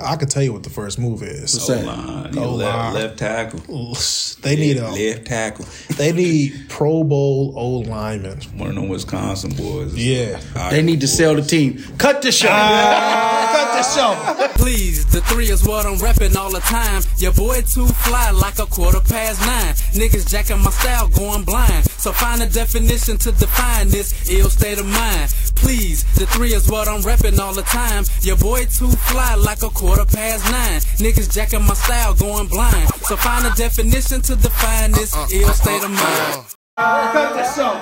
I 0.00 0.14
could 0.16 0.30
tell 0.30 0.42
you 0.42 0.52
what 0.52 0.62
the 0.62 0.70
first 0.70 0.98
move 0.98 1.22
is. 1.24 1.54
What's? 1.54 1.68
Line. 1.68 2.38
Oh, 2.38 2.54
left, 2.54 2.76
line. 2.78 2.94
left 2.94 3.18
tackle. 3.18 3.60
They 4.40 4.54
need 4.54 4.76
a 4.76 4.88
left 4.90 5.26
tackle. 5.26 5.66
they 5.96 6.12
need 6.12 6.66
Pro 6.68 7.02
Bowl 7.02 7.52
old 7.56 7.88
linemen. 7.88 8.40
One 8.56 8.68
of 8.70 8.74
them 8.76 8.88
Wisconsin 8.88 9.50
boys. 9.54 9.94
Yeah. 9.96 10.40
They 10.70 10.80
need 10.80 11.00
to 11.00 11.08
sell 11.08 11.34
the 11.34 11.42
team. 11.42 11.82
Cut 11.98 12.22
the 12.22 12.30
show. 12.30 12.48
Ah. 12.50 13.50
Cut 13.58 14.36
the 14.36 14.46
show. 14.46 14.48
Please, 14.62 15.04
the 15.06 15.20
three 15.22 15.48
is 15.50 15.66
what 15.66 15.86
I'm 15.86 15.96
reppin' 15.96 16.36
all 16.36 16.52
the 16.52 16.60
time. 16.60 17.02
Your 17.18 17.32
boy 17.32 17.62
too 17.62 17.86
fly 17.86 18.30
like 18.30 18.58
a 18.60 18.66
quarter 18.66 19.00
past 19.00 19.40
nine. 19.40 19.74
Niggas 20.00 20.30
jacking 20.30 20.60
my 20.62 20.70
style, 20.70 21.08
going 21.08 21.42
blind. 21.44 21.86
So 21.90 22.12
find 22.12 22.40
a 22.42 22.46
definition 22.48 23.18
to 23.18 23.32
define 23.32 23.88
this 23.88 24.30
ill 24.30 24.50
state 24.50 24.78
of 24.78 24.86
mind. 24.86 25.34
Please, 25.56 26.04
the 26.14 26.26
three 26.26 26.54
is 26.54 26.70
what 26.70 26.86
I'm 26.86 27.02
reppin' 27.02 27.38
all 27.40 27.54
the 27.54 27.62
time. 27.62 28.04
Your 28.22 28.36
boy 28.36 28.66
too 28.66 28.90
fly 29.10 29.34
like 29.34 29.62
a 29.64 29.70
quarter 29.70 29.87
past 29.96 30.44
nine. 30.50 30.80
Niggas 30.98 31.32
jacking 31.32 31.62
my 31.66 31.74
style, 31.74 32.14
going 32.14 32.48
blind. 32.48 32.88
So 33.06 33.16
find 33.16 33.46
a 33.46 33.50
definition 33.56 34.20
to 34.22 34.36
define 34.36 34.92
this 34.92 35.14
uh, 35.14 35.26
ill 35.32 35.48
uh, 35.48 35.52
state 35.52 35.82
of 35.82 35.84
uh, 35.84 35.88
mind. 35.88 36.54
Cut 36.76 37.34
the 37.34 37.44
show. 37.54 37.74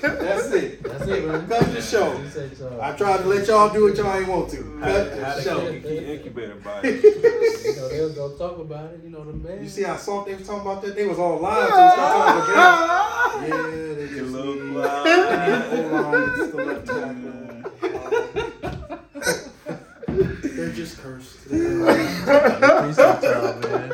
That's 0.00 0.50
it. 0.52 0.82
That's 0.82 1.06
it, 1.08 1.26
man. 1.26 1.48
Cut 1.48 1.72
the 1.72 1.80
show. 1.82 2.20
I 2.80 2.92
tried 2.92 3.18
to 3.18 3.24
let 3.28 3.46
y'all 3.46 3.72
do 3.72 3.84
what 3.84 3.96
y'all 3.96 4.14
ain't 4.16 4.28
want 4.28 4.50
to. 4.50 4.78
Cut 4.80 5.10
the 5.16 5.42
show. 5.42 5.66
Incubator 5.68 6.54
body. 6.56 7.00
You 7.68 7.74
know, 7.76 7.88
they'll 7.88 8.12
go 8.14 8.36
talk 8.36 8.58
about 8.58 8.92
it. 8.94 9.00
You 9.04 9.10
know 9.10 9.24
them 9.24 9.40
Bears. 9.40 9.62
You 9.62 9.68
see 9.68 9.82
how 9.82 9.96
soft 9.96 10.28
they 10.28 10.34
was 10.34 10.46
talking 10.46 10.62
about 10.62 10.80
that? 10.82 10.94
They 10.96 11.06
was 11.06 11.18
all 11.18 11.38
live. 11.38 11.68
So 11.68 11.84
we 11.84 11.90
started 11.90 12.54
talking 12.54 12.54
about 12.54 13.34
the 13.34 13.46
game. 13.46 13.50
Yeah, 13.58 13.94
they 13.94 14.08
just 14.08 14.32
little 14.32 14.54
need 14.54 14.72
fly. 14.72 15.02
O-line, 15.72 16.30
it's 16.30 16.50
the 16.50 16.56
left 16.64 16.86
tackle. 17.82 18.52
They're 19.18 20.72
just 20.72 20.98
cursed. 20.98 21.50
not 21.50 23.22
man. 23.62 23.92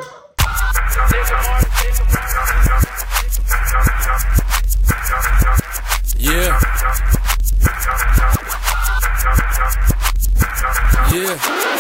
Yeah. 6.19 6.61
Yeah. 11.13 11.75